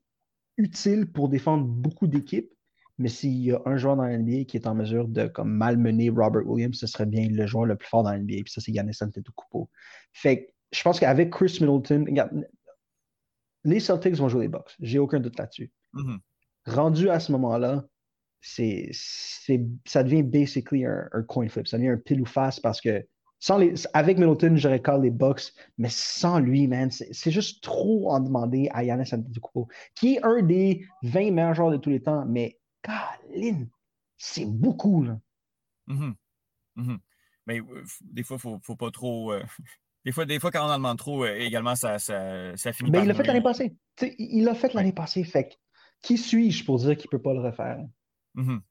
utile 0.58 1.12
pour 1.12 1.28
défendre 1.28 1.66
beaucoup 1.66 2.08
d'équipes, 2.08 2.55
mais 2.98 3.10
s'il 3.10 3.38
y 3.38 3.52
a 3.52 3.62
un 3.66 3.78
joueur 3.78 3.98
dans 3.98 4.04
la 4.04 4.18
NBA 4.18 4.46
qui 4.46 4.58
est 4.58 4.68
en 4.68 4.76
mesure 4.76 5.08
de 5.08 5.28
comme, 5.28 5.52
malmener 5.52 6.10
Robert 6.10 6.48
Williams, 6.48 6.78
ce 6.78 6.88
serait 6.88 7.06
bien 7.06 7.28
le 7.30 7.46
joueur 7.46 7.66
le 7.66 7.76
plus 7.76 7.88
fort 7.88 8.04
dans 8.04 8.12
la 8.12 8.20
NBA. 8.20 8.43
Puis 8.43 8.54
ça, 8.54 8.62
c'est 8.62 8.74
Giannis 8.74 8.98
Antetokounmpo. 9.02 9.70
Fait 10.14 10.46
que 10.46 10.52
je 10.72 10.82
pense 10.82 11.00
qu'avec 11.00 11.32
Chris 11.32 11.58
Middleton, 11.62 12.06
regarde, 12.08 12.48
les 13.64 13.80
Celtics 13.80 14.16
vont 14.16 14.30
jouer 14.30 14.43
les 14.43 14.48
Bucks. 14.48 14.76
J'ai 14.80 15.00
aucun 15.00 15.20
doute 15.20 15.38
là-dessus. 15.38 15.72
Mhm. 15.93 16.20
Rendu 16.68 17.10
à 17.10 17.20
ce 17.20 17.32
moment-là, 17.34 17.86
c'est, 18.41 18.89
ça 18.93 20.04
devient 20.04 20.24
basically 20.24 20.86
un, 20.86 21.08
un 21.12 21.24
coin 21.24 21.48
flip. 21.50 21.68
Ça 21.68 21.78
devient 21.78 21.89
un 21.89 21.98
pile 21.98 22.22
ou 22.22 22.26
face 22.26 22.60
parce 22.60 22.80
que 22.80 23.06
sans 23.39 23.58
les, 23.58 23.74
avec 23.93 24.18
Middleton, 24.18 24.56
j'aurais 24.56 24.82
call 24.82 25.02
les 25.02 25.12
Bucks, 25.12 25.54
mais 25.78 25.89
sans 25.91 26.39
lui, 26.39 26.68
man, 26.68 26.89
c'est, 26.89 27.32
juste 27.32 27.64
trop 27.64 28.10
en 28.10 28.20
demander 28.20 28.70
à 28.72 28.84
Giannis 28.84 29.14
Antetokounmpo, 29.14 29.68
qui 29.93 30.16
est 30.16 30.24
un 30.24 30.41
des 30.41 30.86
20 31.04 31.32
meilleurs 31.32 31.54
joueurs 31.54 31.72
de 31.72 31.78
tous 31.78 31.89
les 31.89 32.02
temps. 32.02 32.26
Mais, 32.28 32.58
C'est 34.17 34.45
beaucoup, 34.45 35.03
là. 35.03 35.19
Mhm. 35.88 36.15
Mhm. 36.75 36.99
Mais 37.47 37.59
euh, 37.59 37.83
des 38.01 38.23
fois, 38.23 38.38
faut, 38.38 38.59
faut 38.63 38.75
pas 38.75 38.91
trop. 38.91 39.31
euh, 39.33 39.43
des, 40.05 40.11
fois, 40.11 40.25
des 40.25 40.39
fois, 40.39 40.51
quand 40.51 40.65
on 40.65 40.71
en 40.71 40.77
demande 40.77 40.97
trop, 40.97 41.25
euh, 41.25 41.36
également, 41.36 41.75
ça, 41.75 41.99
ça, 41.99 42.55
ça 42.57 42.73
finit 42.73 42.91
Mais 42.91 42.99
par. 42.99 43.05
il 43.05 43.07
l'a 43.07 43.13
fait 43.13 43.23
l'année 43.23 43.41
passée. 43.41 43.75
Il 44.17 44.43
l'a 44.43 44.55
fait 44.55 44.73
l'année 44.73 44.93
passée. 44.93 45.23
Fait 45.23 45.57
qui 46.01 46.17
suis-je 46.17 46.63
pour 46.65 46.77
dire 46.79 46.95
qu'il 46.97 47.07
ne 47.07 47.17
peut 47.17 47.21
pas 47.21 47.33
le 47.33 47.41
refaire? 47.41 47.79
Mhm. 48.36 48.61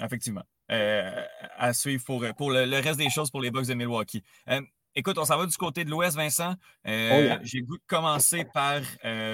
Effectivement. 0.00 0.44
Euh, 0.70 1.24
à 1.56 1.72
suivre 1.74 2.04
pour, 2.04 2.24
pour 2.36 2.50
le, 2.50 2.64
le 2.64 2.76
reste 2.78 2.98
des 2.98 3.10
choses 3.10 3.30
pour 3.30 3.40
les 3.40 3.50
Bucks 3.50 3.66
de 3.66 3.74
Milwaukee. 3.74 4.22
Euh, 4.48 4.62
écoute, 4.94 5.18
on 5.18 5.24
s'en 5.24 5.36
va 5.36 5.46
du 5.46 5.56
côté 5.56 5.84
de 5.84 5.90
l'Ouest, 5.90 6.16
Vincent. 6.16 6.54
Oh 6.86 6.88
yeah. 6.90 7.38
J'ai 7.42 7.60
goût 7.60 7.76
de 7.76 7.82
commencer 7.86 8.44
par 8.46 8.80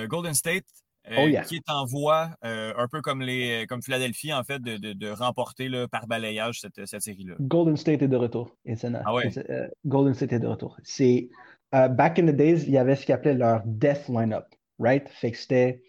Golden 0.08 0.34
State. 0.34 0.66
Euh, 1.10 1.16
Oh 1.18 1.26
yeah. 1.28 1.42
qui 1.42 1.56
est 1.56 1.68
en 1.70 1.84
voie, 1.84 2.30
euh, 2.44 2.72
un 2.76 2.86
peu 2.88 3.00
comme, 3.02 3.20
les, 3.22 3.66
comme 3.68 3.82
Philadelphie, 3.82 4.32
en 4.32 4.44
fait, 4.44 4.60
de, 4.62 4.76
de, 4.76 4.92
de 4.92 5.08
remporter 5.10 5.68
là, 5.68 5.88
par 5.88 6.06
balayage 6.06 6.60
cette, 6.60 6.84
cette 6.86 7.02
série-là. 7.02 7.34
Golden 7.40 7.76
State 7.76 8.02
est 8.02 8.08
de 8.08 8.16
retour. 8.16 8.56
Ah 9.04 9.14
ouais? 9.14 9.28
It's- 9.28 9.44
euh, 9.50 9.68
Golden 9.86 10.14
State 10.14 10.32
est 10.32 10.38
de 10.40 10.46
retour. 10.46 10.76
C'est 10.84 11.28
euh, 11.74 11.88
back 11.88 12.18
in 12.18 12.26
the 12.26 12.36
days, 12.36 12.64
il 12.66 12.70
y 12.72 12.78
avait 12.78 12.96
ce 12.96 13.04
qu'ils 13.06 13.14
appelait 13.14 13.34
leur 13.34 13.62
death 13.64 14.08
lineup, 14.08 14.46
right? 14.78 15.08
Fait 15.08 15.30
que 15.32 15.36
c'était 15.38 15.82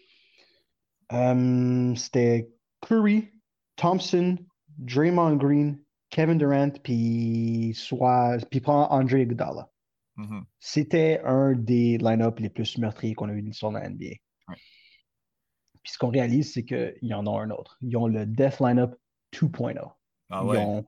euh, 1.12 1.94
c'était 1.94 2.50
Curry, 2.80 3.30
Thompson, 3.76 4.38
Draymond 4.78 5.36
Green, 5.36 5.78
Kevin 6.10 6.38
Durant, 6.38 6.70
puis 6.82 7.72
soit 7.74 8.38
puis 8.50 8.60
prend 8.60 8.88
Andre 8.90 9.18
Iguodala. 9.18 9.68
Mhm. 10.16 10.44
C'était 10.60 11.20
un 11.24 11.52
des 11.54 11.98
line-up 11.98 12.38
les 12.38 12.50
plus 12.50 12.76
meurtriers 12.78 13.14
qu'on 13.14 13.28
a 13.28 13.32
eu 13.32 13.42
de 13.42 13.46
l'histoire 13.46 13.72
de 13.72 13.78
la 13.78 13.88
NBA. 13.88 14.16
Puis 15.82 15.92
ce 15.92 15.98
qu'on 15.98 16.08
réalise, 16.10 16.52
c'est 16.52 16.64
qu'ils 16.64 17.14
en 17.14 17.26
ont 17.26 17.38
un 17.38 17.50
autre. 17.50 17.76
Ils 17.82 17.96
ont 17.96 18.06
le 18.06 18.24
Death 18.26 18.60
Lineup 18.60 18.94
2.0. 19.32 19.78
Ah 20.30 20.42
Ils, 20.44 20.56
ont- 20.58 20.84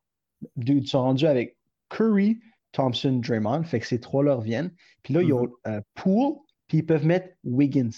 ils 0.56 0.86
sont 0.88 1.02
rendus 1.02 1.26
avec 1.26 1.56
Curry, 1.88 2.38
Thompson, 2.72 3.20
Draymond. 3.24 3.64
Fait 3.64 3.80
que 3.80 3.86
ces 3.86 4.00
trois-là 4.00 4.34
reviennent. 4.36 4.70
Puis 5.02 5.14
là, 5.14 5.22
ils 5.22 5.32
ont 5.32 5.46
Mm-hmm. 5.46 5.68
euh, 5.68 5.80
Poole, 5.94 6.34
puis 6.68 6.78
ils 6.78 6.86
peuvent 6.86 7.06
mettre 7.06 7.28
Wiggins. 7.44 7.90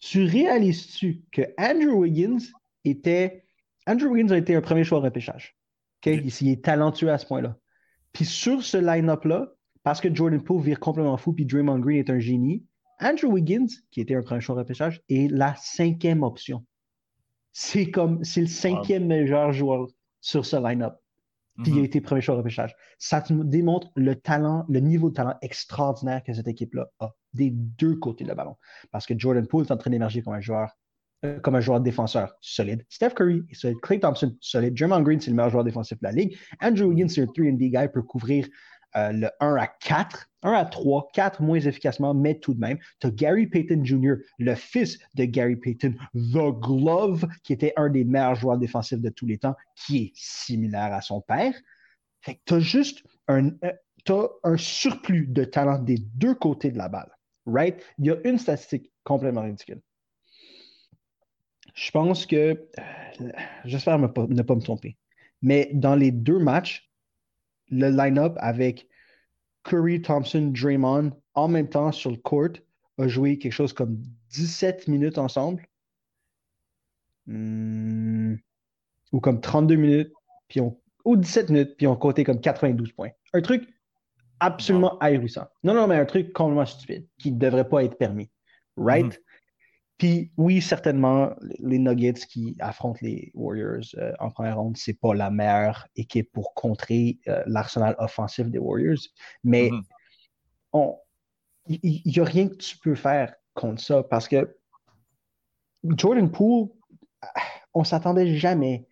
Tu 0.00 0.24
réalises-tu 0.24 1.22
que 1.32 1.42
Andrew 1.58 2.00
Wiggins 2.02 2.38
était. 2.84 3.44
Andrew 3.86 4.06
Wiggins 4.08 4.30
a 4.32 4.38
été 4.38 4.54
un 4.54 4.60
premier 4.60 4.84
choix 4.84 4.98
au 4.98 5.00
repêchage. 5.02 5.56
OK? 6.06 6.12
Ok. 6.14 6.20
Il, 6.24 6.46
il 6.46 6.52
est 6.52 6.64
talentueux 6.64 7.10
à 7.10 7.18
ce 7.18 7.26
point-là. 7.26 7.56
Puis 8.12 8.24
sur 8.24 8.62
ce 8.62 8.76
line-up-là, 8.76 9.52
parce 9.82 10.00
que 10.00 10.14
Jordan 10.14 10.42
Poole 10.42 10.62
vire 10.62 10.78
complètement 10.80 11.16
fou 11.16 11.32
puis 11.32 11.46
Draymond 11.46 11.78
Green 11.80 11.98
est 11.98 12.10
un 12.10 12.18
génie, 12.20 12.64
Andrew 13.00 13.28
Wiggins, 13.32 13.66
qui 13.90 14.00
était 14.00 14.14
un 14.14 14.22
premier 14.22 14.40
choix 14.40 14.54
de 14.54 14.60
repêchage, 14.60 15.00
est 15.08 15.30
la 15.30 15.54
cinquième 15.56 16.22
option. 16.22 16.64
C'est 17.52 17.90
comme, 17.90 18.22
c'est 18.24 18.40
le 18.40 18.46
cinquième 18.46 19.06
meilleur 19.06 19.52
joueur 19.52 19.86
sur 20.20 20.44
ce 20.46 20.56
line-up. 20.56 20.94
Puis 21.62 21.72
il 21.72 21.74
a 21.74 21.78
Mhm. 21.80 21.84
été 21.86 22.00
premier 22.00 22.20
choix 22.20 22.34
de 22.36 22.38
repêchage. 22.40 22.74
Ça 22.98 23.20
te 23.20 23.32
démontre 23.32 23.88
le 23.96 24.14
talent, 24.14 24.64
le 24.68 24.78
niveau 24.78 25.10
de 25.10 25.14
talent 25.14 25.34
extraordinaire 25.42 26.22
que 26.22 26.32
cette 26.32 26.46
équipe-là 26.46 26.88
a 27.00 27.10
des 27.34 27.50
deux 27.50 27.96
côtés 27.96 28.22
de 28.22 28.28
le 28.28 28.36
ballon. 28.36 28.54
Parce 28.92 29.06
que 29.06 29.18
Jordan 29.18 29.44
Poole 29.46 29.64
est 29.66 29.72
en 29.72 29.76
train 29.76 29.90
d'émerger 29.90 30.22
comme 30.22 30.34
un 30.34 30.40
joueur, 30.40 30.70
euh, 31.24 31.40
comme 31.40 31.56
un 31.56 31.60
joueur 31.60 31.80
défenseur 31.80 32.32
solide. 32.40 32.84
Steph 32.88 33.10
Curry 33.10 33.42
est 33.50 33.54
solide. 33.54 33.80
Clay 33.82 33.98
Thompson, 33.98 34.36
solide. 34.40 34.74
Draymond 34.78 35.02
Green, 35.02 35.20
c'est 35.20 35.30
le 35.30 35.36
meilleur 35.36 35.50
joueur 35.50 35.64
défensif 35.64 35.98
de 35.98 36.04
la 36.04 36.12
ligue. 36.12 36.38
Andrew 36.62 36.84
Wiggins, 36.90 37.08
c'est 37.08 37.22
un 37.22 37.26
3D 37.26 37.70
guy, 37.70 37.88
peut 37.92 38.02
couvrir 38.02 38.46
euh, 38.96 39.12
le 39.12 39.30
1 39.40 39.56
à 39.56 39.66
4, 39.66 40.30
1 40.42 40.52
à 40.52 40.64
3, 40.64 41.08
4 41.12 41.42
moins 41.42 41.60
efficacement, 41.60 42.14
mais 42.14 42.38
tout 42.38 42.54
de 42.54 42.60
même. 42.60 42.78
Tu 43.00 43.06
as 43.06 43.10
Gary 43.10 43.46
Payton 43.46 43.84
Jr., 43.84 44.14
le 44.38 44.54
fils 44.54 44.98
de 45.14 45.24
Gary 45.24 45.56
Payton, 45.56 45.94
The 46.14 46.58
Glove, 46.58 47.26
qui 47.42 47.52
était 47.52 47.72
un 47.76 47.90
des 47.90 48.04
meilleurs 48.04 48.34
joueurs 48.34 48.58
défensifs 48.58 49.00
de 49.00 49.10
tous 49.10 49.26
les 49.26 49.38
temps, 49.38 49.56
qui 49.76 49.98
est 49.98 50.12
similaire 50.14 50.92
à 50.92 51.02
son 51.02 51.20
père. 51.20 51.54
Fait 52.22 52.34
que 52.34 52.40
tu 52.46 52.54
as 52.54 52.60
juste 52.60 53.04
un, 53.28 53.50
euh, 53.64 54.28
un 54.44 54.56
surplus 54.56 55.26
de 55.26 55.44
talent 55.44 55.78
des 55.78 55.98
deux 55.98 56.34
côtés 56.34 56.70
de 56.70 56.78
la 56.78 56.88
balle. 56.88 57.10
Right? 57.46 57.82
Il 57.98 58.06
y 58.06 58.10
a 58.10 58.16
une 58.24 58.38
statistique 58.38 58.90
complètement 59.04 59.42
ridicule. 59.42 59.80
Je 61.74 61.90
pense 61.90 62.26
que, 62.26 62.36
euh, 62.36 63.32
j'espère 63.64 63.98
ne 63.98 64.06
pas 64.06 64.26
me 64.26 64.60
tromper, 64.60 64.96
mais 65.42 65.70
dans 65.72 65.94
les 65.94 66.10
deux 66.10 66.38
matchs, 66.38 66.87
le 67.70 67.90
line-up 67.90 68.34
avec 68.38 68.88
Curry, 69.64 70.00
Thompson, 70.02 70.52
Draymond 70.54 71.12
en 71.34 71.48
même 71.48 71.68
temps 71.68 71.92
sur 71.92 72.10
le 72.10 72.16
court 72.16 72.50
a 72.98 73.08
joué 73.08 73.38
quelque 73.38 73.52
chose 73.52 73.72
comme 73.72 74.02
17 74.30 74.88
minutes 74.88 75.18
ensemble. 75.18 75.66
Hmm, 77.26 78.36
ou 79.12 79.20
comme 79.20 79.40
32 79.40 79.76
minutes, 79.76 80.12
puis 80.48 80.60
on, 80.60 80.78
ou 81.04 81.16
17 81.16 81.50
minutes, 81.50 81.76
puis 81.76 81.86
on 81.86 81.96
comptait 81.96 82.24
comme 82.24 82.40
92 82.40 82.92
points. 82.92 83.10
Un 83.34 83.42
truc 83.42 83.68
absolument 84.40 84.98
ahurissant. 84.98 85.46
Non, 85.62 85.74
non, 85.74 85.86
mais 85.86 85.96
un 85.96 86.04
truc 86.06 86.32
complètement 86.32 86.66
stupide 86.66 87.06
qui 87.18 87.32
ne 87.32 87.38
devrait 87.38 87.68
pas 87.68 87.84
être 87.84 87.98
permis. 87.98 88.30
Right? 88.76 89.06
Mhm. 89.06 89.12
Puis 89.98 90.30
oui, 90.36 90.62
certainement, 90.62 91.34
les 91.58 91.78
Nuggets 91.78 92.12
qui 92.28 92.56
affrontent 92.60 93.00
les 93.02 93.32
Warriors 93.34 93.82
euh, 93.96 94.12
en 94.20 94.30
première 94.30 94.58
ronde, 94.58 94.76
c'est 94.76 94.94
pas 94.98 95.12
la 95.12 95.28
meilleure 95.30 95.88
équipe 95.96 96.30
pour 96.32 96.54
contrer 96.54 97.18
euh, 97.26 97.42
l'arsenal 97.46 97.96
offensif 97.98 98.46
des 98.46 98.58
Warriors. 98.58 99.02
Mais 99.42 99.70
Mhm. 99.72 99.82
on- 100.72 100.96
il 101.68 102.02
n'y 102.06 102.18
a 102.20 102.24
rien 102.24 102.48
que 102.48 102.54
tu 102.54 102.78
peux 102.78 102.94
faire 102.94 103.34
contre 103.54 103.82
ça 103.82 104.02
parce 104.04 104.28
que 104.28 104.56
Jordan 105.84 106.30
Poole, 106.30 106.68
on 107.74 107.84
s'attendait 107.84 108.36
jamais 108.36 108.86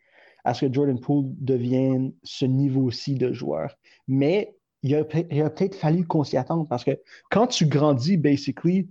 à 0.44 0.54
ce 0.54 0.66
que 0.66 0.72
Jordan 0.72 1.00
Poole 1.00 1.24
devienne 1.38 2.12
ce 2.22 2.44
niveau-ci 2.44 3.14
de 3.14 3.32
joueur. 3.32 3.74
Mais 4.08 4.56
il 4.82 4.94
a, 4.94 5.00
a 5.00 5.04
peut-être 5.04 5.74
fallu 5.74 6.06
qu'on 6.06 6.22
s'y 6.24 6.36
attende 6.36 6.68
parce 6.68 6.84
que 6.84 7.00
quand 7.30 7.46
tu 7.46 7.66
grandis, 7.66 8.16
basically, 8.16 8.88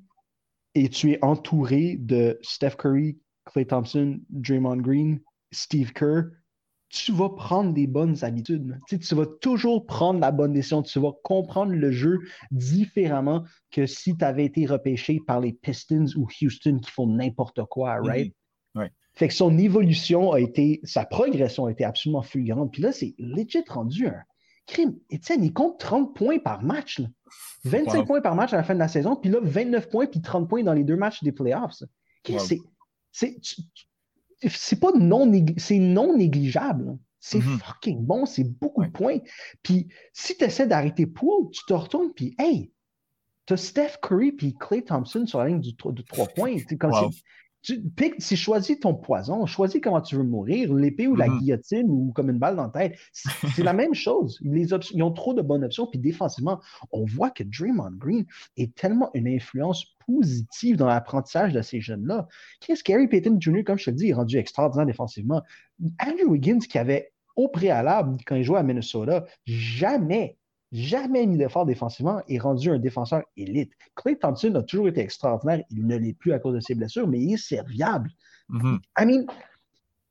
et 0.75 0.89
tu 0.89 1.11
es 1.11 1.23
entouré 1.23 1.97
de 1.99 2.37
Steph 2.41 2.75
Curry, 2.77 3.17
Klay 3.45 3.65
Thompson, 3.65 4.19
Draymond 4.29 4.77
Green, 4.77 5.19
Steve 5.51 5.93
Kerr, 5.93 6.25
tu 6.89 7.11
vas 7.11 7.29
prendre 7.29 7.73
des 7.73 7.87
bonnes 7.87 8.23
habitudes. 8.23 8.79
Tu, 8.87 8.95
sais, 8.95 9.01
tu 9.01 9.15
vas 9.15 9.25
toujours 9.25 9.85
prendre 9.85 10.19
la 10.19 10.31
bonne 10.31 10.53
décision. 10.53 10.81
Tu 10.83 10.99
vas 10.99 11.11
comprendre 11.23 11.73
le 11.73 11.91
jeu 11.91 12.19
différemment 12.51 13.43
que 13.71 13.85
si 13.85 14.15
tu 14.15 14.23
avais 14.23 14.45
été 14.45 14.65
repêché 14.65 15.19
par 15.25 15.39
les 15.39 15.53
Pistons 15.53 16.05
ou 16.15 16.27
Houston 16.41 16.79
qui 16.79 16.91
font 16.91 17.07
n'importe 17.07 17.63
quoi, 17.65 17.95
right? 18.01 18.33
Ouais. 18.75 18.91
Fait 19.13 19.27
que 19.27 19.33
son 19.33 19.57
évolution 19.57 20.31
a 20.31 20.39
été, 20.39 20.79
sa 20.83 21.05
progression 21.05 21.65
a 21.65 21.71
été 21.71 21.83
absolument 21.83 22.21
fulgurante. 22.21 22.71
Puis 22.71 22.81
là, 22.81 22.91
c'est 22.91 23.15
legit 23.17 23.63
rendu 23.67 24.07
un 24.07 24.21
crime. 24.67 24.97
Étienne, 25.09 25.43
il 25.43 25.53
compte 25.53 25.79
30 25.79 26.15
points 26.15 26.39
par 26.39 26.63
match. 26.63 26.99
là. 26.99 27.07
25 27.63 27.99
Wow. 27.99 28.05
points 28.05 28.21
par 28.21 28.35
match 28.35 28.53
à 28.53 28.57
la 28.57 28.63
fin 28.63 28.73
de 28.73 28.79
la 28.79 28.87
saison, 28.87 29.15
puis 29.15 29.29
là, 29.29 29.39
29 29.41 29.89
points, 29.89 30.05
puis 30.07 30.21
30 30.21 30.47
points 30.47 30.63
dans 30.63 30.73
les 30.73 30.83
deux 30.83 30.95
matchs 30.95 31.23
des 31.23 31.31
playoffs. 31.31 31.81
Wow. 32.29 32.39
c'est- 32.39 32.59
c'est- 33.11 34.79
pas 34.79 34.91
non, 34.93 35.31
c'est 35.57 35.79
non 35.79 36.17
négligeable. 36.17 36.97
C'est 37.19 37.39
Mhm. 37.39 37.59
fucking 37.59 38.03
bon, 38.05 38.25
c'est 38.25 38.43
beaucoup 38.43 38.81
Ouais. 38.81 38.87
de 38.87 38.91
points. 38.91 39.17
Puis 39.63 39.87
si 40.13 40.37
tu 40.37 40.43
essaies 40.43 40.67
d'arrêter 40.67 41.05
Poole, 41.07 41.49
tu 41.51 41.63
te 41.65 41.73
retournes, 41.73 42.13
puis 42.13 42.35
hey, 42.37 42.71
t'as 43.47 43.57
Steph 43.57 43.97
Curry 44.01 44.31
puis 44.31 44.55
Clay 44.55 44.83
Thompson 44.83 45.25
sur 45.25 45.39
la 45.39 45.47
ligne 45.47 45.59
du, 45.61 45.71
de 45.73 46.01
trois 46.03 46.27
points. 46.27 46.57
C'est 46.67 46.77
comme 46.77 46.91
Wow. 46.91 47.09
Tu 47.65 47.81
piques, 47.81 48.15
si 48.19 48.37
choisis 48.37 48.79
ton 48.79 48.93
poison, 48.93 49.45
choisis 49.47 49.81
comment 49.81 50.01
tu 50.01 50.15
veux 50.15 50.23
mourir, 50.23 50.73
l'épée 50.73 51.07
ou 51.07 51.15
la 51.15 51.27
Mhm. 51.27 51.39
guillotine 51.39 51.87
ou 51.89 52.11
comme 52.13 52.29
une 52.29 52.37
balle 52.37 52.55
dans 52.55 52.63
la 52.63 52.69
tête. 52.69 52.97
C'est 53.11 53.25
la 53.63 53.73
même 53.73 53.93
chose. 53.95 54.39
Les 54.43 54.67
ils 54.93 55.03
ont 55.03 55.11
trop 55.11 55.33
de 55.33 55.41
bonnes 55.41 55.63
options. 55.63 55.87
Puis 55.87 55.99
défensivement, 55.99 56.59
on 56.91 57.05
voit 57.05 57.31
que 57.31 57.43
Draymond 57.43 57.93
Green 57.97 58.25
est 58.57 58.75
tellement 58.75 59.09
une 59.15 59.27
influence 59.27 59.85
positive 60.05 60.77
dans 60.77 60.85
l'apprentissage 60.87 61.53
de 61.53 61.61
ces 61.63 61.81
jeunes-là. 61.81 62.27
Qu'est-ce 62.61 62.83
Gary 62.83 63.07
Payton 63.07 63.37
Jr., 63.39 63.63
comme 63.63 63.79
je 63.79 63.85
te 63.85 63.89
le 63.89 63.95
dis, 63.95 64.09
est 64.09 64.13
rendu 64.13 64.37
extraordinaire 64.37 64.85
défensivement. 64.85 65.41
Andrew 65.99 66.27
Wiggins, 66.29 66.59
qui 66.59 66.77
avait 66.77 67.11
au 67.35 67.47
préalable, 67.47 68.17
quand 68.25 68.35
il 68.35 68.43
jouait 68.43 68.59
à 68.59 68.63
Minnesota, 68.63 69.25
jamais, 69.45 70.37
jamais 70.71 71.25
mis 71.25 71.37
d'effort 71.37 71.65
défensivement, 71.65 72.21
est 72.27 72.37
rendu 72.39 72.69
un 72.69 72.79
défenseur 72.79 73.23
élite. 73.37 73.71
Clay 73.95 74.17
Thompson 74.17 74.53
a 74.55 74.63
toujours 74.63 74.87
été 74.87 75.01
extraordinaire. 75.01 75.63
Il 75.69 75.85
ne 75.87 75.95
l'est 75.97 76.13
plus 76.13 76.33
à 76.33 76.39
cause 76.39 76.55
de 76.55 76.59
ses 76.59 76.75
blessures, 76.75 77.07
mais 77.07 77.19
il 77.19 77.33
est 77.33 77.37
serviable. 77.37 78.09
Mhm. 78.49 78.79
I 78.99 79.05
mean, 79.05 79.25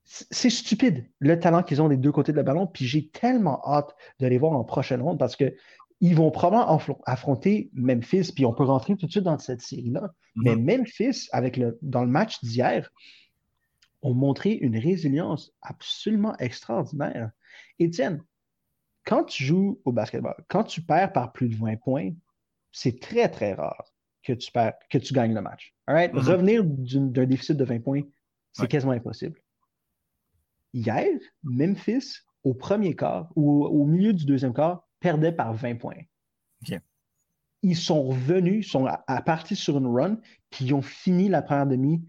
c'est 0.04 0.50
stupide 0.50 1.06
le 1.18 1.38
talent 1.40 1.62
qu'ils 1.62 1.80
ont 1.80 1.88
des 1.88 1.96
deux 1.96 2.12
côtés 2.12 2.32
de 2.32 2.36
le 2.36 2.42
ballon. 2.42 2.66
Puis 2.66 2.84
j'ai 2.86 3.08
tellement 3.08 3.60
hâte 3.66 3.94
de 4.20 4.26
les 4.26 4.38
voir 4.38 4.52
en 4.52 4.64
prochaine 4.64 5.00
ronde 5.02 5.18
parce 5.18 5.36
que 5.36 5.54
ils 6.00 6.14
vont 6.14 6.30
probablement 6.30 6.76
affro- 6.76 7.00
affronter 7.06 7.70
Memphis. 7.72 8.32
Puis 8.34 8.44
on 8.44 8.52
peut 8.52 8.64
rentrer 8.64 8.96
tout 8.96 9.06
de 9.06 9.10
suite 9.10 9.24
dans 9.24 9.38
cette 9.38 9.62
série-là. 9.62 10.12
Mais 10.36 10.56
Mhm. 10.56 10.64
Memphis, 10.64 11.28
avec 11.32 11.56
le, 11.56 11.78
dans 11.80 12.02
le 12.02 12.10
match 12.10 12.42
d'hier, 12.42 12.90
ont 14.02 14.12
montré 14.12 14.50
une 14.52 14.76
résilience 14.76 15.52
absolument 15.62 16.36
extraordinaire. 16.38 17.30
Étienne, 17.78 18.22
quand 19.04 19.24
tu 19.24 19.44
joues 19.44 19.80
au 19.84 19.92
basketball, 19.92 20.34
quand 20.48 20.64
tu 20.64 20.80
perds 20.82 21.12
par 21.12 21.32
plus 21.32 21.48
de 21.48 21.56
20 21.56 21.76
points, 21.76 22.10
c'est 22.72 23.00
très, 23.00 23.28
très 23.28 23.54
rare 23.54 23.92
que 24.22 24.32
tu, 24.32 24.50
perds, 24.50 24.74
que 24.90 24.98
tu 24.98 25.12
gagnes 25.12 25.34
le 25.34 25.42
match. 25.42 25.74
All 25.86 25.94
right? 25.94 26.12
Mhm. 26.12 26.20
Revenir 26.20 26.64
d'un 26.64 27.26
déficit 27.26 27.56
de 27.56 27.64
20 27.64 27.80
points, 27.80 28.02
c'est 28.52 28.62
Ouais. 28.62 28.68
quasiment 28.68 28.92
impossible. 28.92 29.38
Hier, 30.72 31.18
Memphis, 31.42 32.18
au 32.42 32.54
premier 32.54 32.96
quart 32.96 33.30
ou 33.36 33.64
au 33.64 33.84
milieu 33.84 34.12
du 34.12 34.24
deuxième 34.24 34.52
quart, 34.52 34.88
perdait 35.00 35.32
par 35.32 35.52
20 35.54 35.76
points. 35.76 36.00
Ils 37.62 37.76
sont 37.76 38.02
revenus, 38.02 38.66
ils 38.66 38.70
sont 38.70 38.84
à, 38.84 39.04
à 39.06 39.22
partir 39.22 39.56
sur 39.56 39.78
une 39.78 39.86
run, 39.86 40.18
puis 40.50 40.66
ils 40.66 40.74
ont 40.74 40.82
fini 40.82 41.30
la 41.30 41.40
première 41.40 41.66
demi 41.66 42.06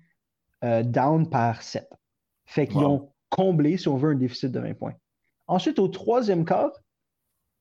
euh, 0.66 0.84
down 0.84 1.30
par 1.30 1.62
7. 1.62 1.88
Fait 2.46 2.68
qu'ils 2.68 2.82
Wow. 2.84 2.90
ont 2.92 3.14
comblé, 3.30 3.78
si 3.78 3.88
on 3.88 3.96
veut, 3.96 4.12
un 4.12 4.16
déficit 4.16 4.52
de 4.52 4.60
20 4.60 4.74
points. 4.74 4.96
Ensuite, 5.48 5.80
au 5.80 5.88
troisième 5.88 6.44
quart, 6.44 6.72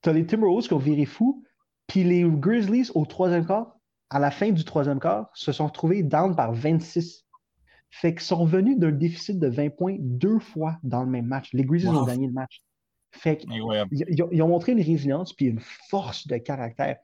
tu 0.05 0.11
as 0.11 0.13
les 0.13 0.27
Timberwolves 0.27 0.67
qui 0.67 0.75
ont 0.75 0.79
viré 0.79 1.07
fou, 1.07 1.43
puis 1.87 2.05
les 2.05 2.25
Grizzlies, 2.25 2.91
au 2.95 3.07
troisième 3.07 3.47
quart, 3.47 3.77
à 4.11 4.19
la 4.19 4.31
fin 4.31 4.51
du 4.53 4.65
troisième 4.65 5.01
quart, 5.01 5.31
se 5.35 5.51
sont 5.51 5.67
retrouvés 5.67 6.03
down 6.03 6.37
par 6.37 6.53
26. 6.53 7.25
Fait 7.91 8.13
qu'ils 8.13 8.23
sont 8.23 8.37
revenus 8.37 8.79
d'un 8.79 8.93
déficit 8.93 9.39
de 9.39 9.49
20 9.49 9.71
points 9.71 9.97
deux 9.99 10.39
fois 10.39 10.77
dans 10.83 11.03
le 11.03 11.11
même 11.11 11.27
match. 11.27 11.51
Les 11.53 11.65
Grizzlies 11.65 11.89
Wow. 11.91 12.03
ont 12.03 12.05
gagné 12.05 12.27
le 12.27 12.33
match. 12.33 12.63
Fait 13.13 13.39
qu'ils 13.39 14.43
ont 14.43 14.49
montré 14.49 14.73
une 14.73 14.83
résilience 14.83 15.33
puis 15.33 15.47
une 15.47 15.61
force 15.61 16.27
de 16.27 16.37
caractère 16.37 16.99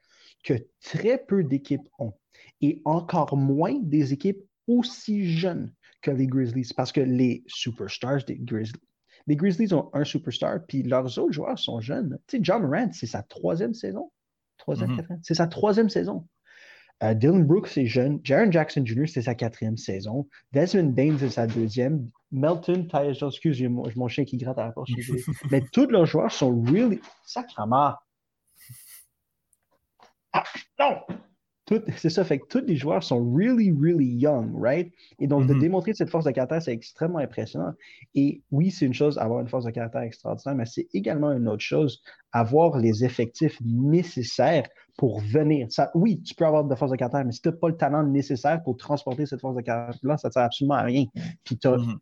que 0.44 0.54
très 0.82 1.16
peu 1.18 1.42
d'équipes 1.42 1.88
ont. 1.98 2.12
Et 2.60 2.82
encore 2.84 3.36
moins 3.36 3.78
des 3.80 4.12
équipes 4.12 4.42
aussi 4.66 5.26
jeunes 5.26 5.72
que 6.02 6.10
les 6.10 6.26
Grizzlies. 6.26 6.70
Parce 6.76 6.92
que 6.92 7.00
les 7.00 7.44
superstars 7.46 8.24
des 8.24 8.36
Grizzlies, 8.36 8.80
les 9.30 9.36
Grizzlies 9.36 9.72
ont 9.72 9.90
un 9.92 10.02
superstar, 10.02 10.58
puis 10.66 10.82
leurs 10.82 11.16
autres 11.20 11.30
joueurs 11.30 11.56
sont 11.56 11.80
jeunes. 11.80 12.18
Tu 12.26 12.38
sais, 12.38 12.42
John 12.42 12.62
Morant, 12.66 12.90
c'est 12.92 13.06
sa 13.06 13.22
troisième 13.22 13.74
saison. 13.74 14.10
Troisième, 14.58 14.90
Mhm. 14.90 15.20
C'est 15.22 15.34
sa 15.34 15.46
troisième 15.46 15.88
saison. 15.88 16.26
Euh, 17.04 17.14
Dylan 17.14 17.44
Brooks, 17.46 17.68
c'est 17.68 17.86
jeune. 17.86 18.18
Jaron 18.24 18.50
Jackson 18.50 18.84
Jr., 18.84 19.06
c'est 19.06 19.22
sa 19.22 19.36
quatrième 19.36 19.76
saison. 19.76 20.28
Desmond 20.50 20.90
Bain, 20.90 21.16
c'est 21.16 21.30
sa 21.30 21.46
deuxième. 21.46 22.10
Melton, 22.32 22.88
Tyus 22.90 23.20
Jones, 23.20 23.30
excuse, 23.30 23.56
j'ai 23.56 23.68
mon, 23.68 23.84
mon 23.94 24.08
chien 24.08 24.24
qui 24.24 24.36
gratte 24.36 24.58
à 24.58 24.66
la 24.66 24.72
porte. 24.72 24.88
Mais 25.52 25.62
tous 25.72 25.86
leurs 25.86 26.06
joueurs 26.06 26.32
sont 26.32 26.60
really. 26.64 27.00
Sacrement. 27.24 27.94
Ah, 30.32 30.42
non! 30.80 30.96
Tout- 31.70 31.82
C'est 31.96 32.10
ça, 32.10 32.24
fait 32.24 32.40
que 32.40 32.46
tous 32.48 32.64
les 32.66 32.76
joueurs 32.76 33.02
sont 33.02 33.32
really, 33.32 33.70
really 33.70 34.06
young, 34.08 34.50
right? 34.60 34.92
Et 35.20 35.26
donc, 35.28 35.46
de 35.46 35.54
Mhm. 35.54 35.60
démontrer 35.60 35.94
cette 35.94 36.10
force 36.10 36.24
de 36.24 36.32
caractère, 36.32 36.60
c'est 36.60 36.72
extrêmement 36.72 37.18
impressionnant. 37.20 37.72
Et 38.14 38.42
oui, 38.50 38.70
c'est 38.72 38.86
une 38.86 38.94
chose, 38.94 39.18
avoir 39.18 39.40
une 39.40 39.48
force 39.48 39.64
de 39.64 39.70
caractère 39.70 40.02
extraordinaire, 40.02 40.56
mais 40.56 40.66
c'est 40.66 40.88
également 40.94 41.32
une 41.32 41.48
autre 41.48 41.62
chose, 41.62 42.02
avoir 42.32 42.78
les 42.78 43.04
effectifs 43.04 43.58
nécessaires 43.64 44.68
pour 44.98 45.20
venir. 45.20 45.68
Ça, 45.70 45.90
oui, 45.94 46.20
tu 46.22 46.34
peux 46.34 46.44
avoir 46.44 46.64
de 46.64 46.74
force 46.74 46.90
de 46.90 46.96
caractère, 46.96 47.24
mais 47.24 47.32
si 47.32 47.40
tu 47.40 47.48
n'as 47.48 47.54
pas 47.56 47.68
le 47.68 47.76
talent 47.76 48.02
nécessaire 48.04 48.62
pour 48.64 48.76
transporter 48.76 49.26
cette 49.26 49.40
force 49.40 49.56
de 49.56 49.62
caractère-là, 49.62 50.16
ça 50.18 50.28
ne 50.28 50.32
sert 50.32 50.42
absolument 50.42 50.74
à 50.74 50.82
rien. 50.82 51.06
Puis 51.44 51.56
tu 51.58 51.68
as. 51.68 51.76
Mhm. 51.76 51.98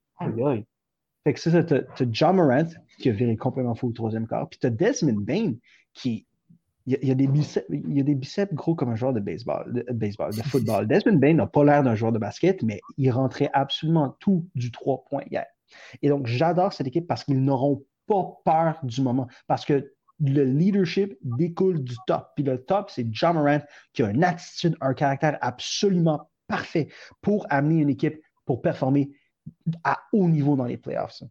Fait 1.24 1.34
que 1.34 1.40
c'est 1.40 1.50
ça, 1.50 1.62
tu 1.64 1.74
as, 1.74 1.82
John 2.10 2.36
Morant 2.36 2.64
qui 2.98 3.10
a 3.10 3.12
viré 3.12 3.36
complètement 3.36 3.74
fou 3.74 3.88
au 3.88 3.92
troisième 3.92 4.26
quart, 4.26 4.48
puis 4.48 4.58
tu 4.58 4.66
as 4.66 4.70
Desmond 4.70 5.20
Bain 5.20 5.54
qui. 5.94 6.26
Il 6.90 7.06
y, 7.06 7.10
a, 7.10 7.14
des 7.14 7.26
biceps, 7.26 7.66
il 7.68 7.94
y 7.94 8.00
a 8.00 8.02
des 8.02 8.14
biceps 8.14 8.54
gros 8.54 8.74
comme 8.74 8.88
un 8.88 8.96
joueur 8.96 9.12
de 9.12 9.20
baseball, 9.20 9.70
de, 9.70 9.84
baseball, 9.92 10.34
de 10.34 10.40
football. 10.40 10.86
Desmond 10.88 11.18
Bain 11.18 11.34
n'a 11.34 11.46
pas 11.46 11.62
l'air 11.62 11.82
d'un 11.82 11.94
joueur 11.94 12.12
de 12.12 12.18
basket, 12.18 12.62
mais 12.62 12.80
il 12.96 13.10
rentrait 13.10 13.50
absolument 13.52 14.16
tout 14.20 14.48
du 14.54 14.70
trois 14.70 15.04
points 15.04 15.22
hier. 15.30 15.44
Et 16.00 16.08
donc, 16.08 16.26
j'adore 16.26 16.72
cette 16.72 16.86
équipe 16.86 17.06
parce 17.06 17.24
qu'ils 17.24 17.42
n'auront 17.42 17.84
pas 18.06 18.40
peur 18.42 18.78
du 18.84 19.02
moment. 19.02 19.28
Parce 19.46 19.66
que 19.66 19.92
le 20.20 20.44
leadership 20.44 21.16
découle 21.22 21.84
du 21.84 21.94
top. 22.06 22.30
Puis 22.34 22.44
le 22.44 22.64
top, 22.64 22.90
c'est 22.90 23.06
John 23.10 23.36
Morant 23.36 23.60
qui 23.92 24.02
a 24.02 24.10
une 24.10 24.24
attitude, 24.24 24.74
un 24.80 24.94
caractère 24.94 25.36
absolument 25.42 26.30
parfait 26.46 26.88
pour 27.20 27.46
amener 27.50 27.82
une 27.82 27.90
équipe 27.90 28.18
pour 28.46 28.62
performer 28.62 29.10
à 29.84 30.00
haut 30.12 30.28
niveau 30.28 30.56
dans 30.56 30.64
les 30.64 30.78
playoffs. 30.78 31.22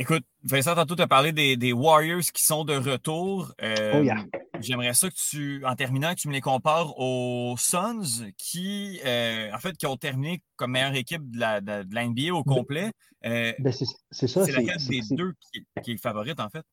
Écoute, 0.00 0.24
Vincent, 0.44 0.74
tantôt, 0.74 0.96
tu 0.96 1.02
as 1.02 1.06
parlé 1.06 1.30
des, 1.30 1.72
Warriors 1.74 2.22
qui 2.32 2.42
sont 2.42 2.64
de 2.64 2.72
retour. 2.72 3.52
Euh, 3.62 4.02
oh, 4.02 4.38
j'aimerais 4.58 4.94
ça 4.94 5.10
que 5.10 5.14
tu, 5.14 5.62
en 5.66 5.74
terminant, 5.74 6.14
que 6.14 6.20
tu 6.20 6.28
me 6.28 6.32
les 6.32 6.40
compares 6.40 6.98
aux 6.98 7.54
Suns 7.58 8.30
qui, 8.38 8.98
euh, 9.04 9.52
en 9.52 9.58
fait, 9.58 9.76
qui 9.76 9.84
ont 9.84 9.98
terminé 9.98 10.42
comme 10.56 10.70
meilleure 10.70 10.94
équipe 10.94 11.30
de 11.30 11.38
la, 11.38 11.60
de, 11.60 11.84
NBA 11.84 12.34
au 12.34 12.42
complet. 12.44 12.92
Euh, 13.26 13.52
ben, 13.58 13.74
c'est 14.10 14.26
ça. 14.26 14.46
C'est 14.46 14.52
laquelle 14.52 14.82
des 14.88 15.02
deux 15.10 15.34
qui, 15.52 15.66
qui, 15.82 15.92
est 15.92 15.96
favorite, 15.98 16.40
en 16.40 16.48
fait? 16.48 16.64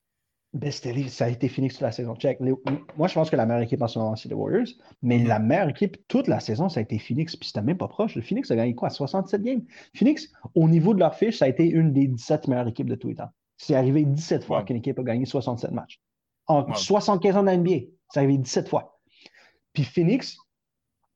Ben, 0.53 0.71
ça 0.71 1.25
a 1.25 1.29
été 1.29 1.49
Phoenix 1.49 1.75
toute 1.75 1.81
la 1.81 1.91
saison. 1.91 2.15
Check. 2.15 2.39
moi, 2.39 3.07
je 3.07 3.13
pense 3.13 3.29
que 3.29 3.35
la 3.35 3.45
meilleure 3.45 3.63
équipe 3.63 3.81
en 3.81 3.87
ce 3.87 3.99
moment, 3.99 4.15
c'est 4.15 4.29
les 4.29 4.35
Warriors. 4.35 4.67
Mais 5.01 5.19
mm-hmm. 5.19 5.27
la 5.27 5.39
meilleure 5.39 5.69
équipe 5.69 6.07
toute 6.07 6.27
la 6.27 6.39
saison, 6.39 6.69
ça 6.69 6.79
a 6.79 6.83
été 6.83 6.97
Phoenix. 6.99 7.35
Puis 7.35 7.47
c'était 7.49 7.61
même 7.61 7.77
pas 7.77 7.87
proche. 7.87 8.15
Le 8.15 8.21
Phoenix 8.21 8.49
a 8.49 8.55
gagné 8.55 8.73
quoi? 8.73 8.89
67 8.89 9.41
games. 9.41 9.61
Phoenix, 9.93 10.31
au 10.55 10.67
niveau 10.67 10.93
de 10.93 10.99
leur 10.99 11.15
fiche, 11.15 11.37
ça 11.37 11.45
a 11.45 11.47
été 11.47 11.67
une 11.67 11.93
des 11.93 12.07
17 12.07 12.47
meilleures 12.47 12.67
équipes 12.67 12.89
de 12.89 12.95
tous 12.95 13.09
les 13.09 13.15
temps. 13.15 13.29
C'est 13.57 13.75
arrivé 13.75 14.05
17 14.05 14.43
fois 14.43 14.63
qu'une 14.63 14.77
équipe 14.77 14.97
a 14.99 15.03
gagné 15.03 15.25
67 15.25 15.71
matchs. 15.71 15.99
En 16.47 16.73
75 16.73 17.35
ans 17.35 17.43
de 17.43 17.51
NBA, 17.51 17.87
c'est 18.09 18.19
arrivé 18.19 18.37
17 18.37 18.69
fois. 18.69 18.99
Puis 19.73 19.83
Phoenix, 19.83 20.37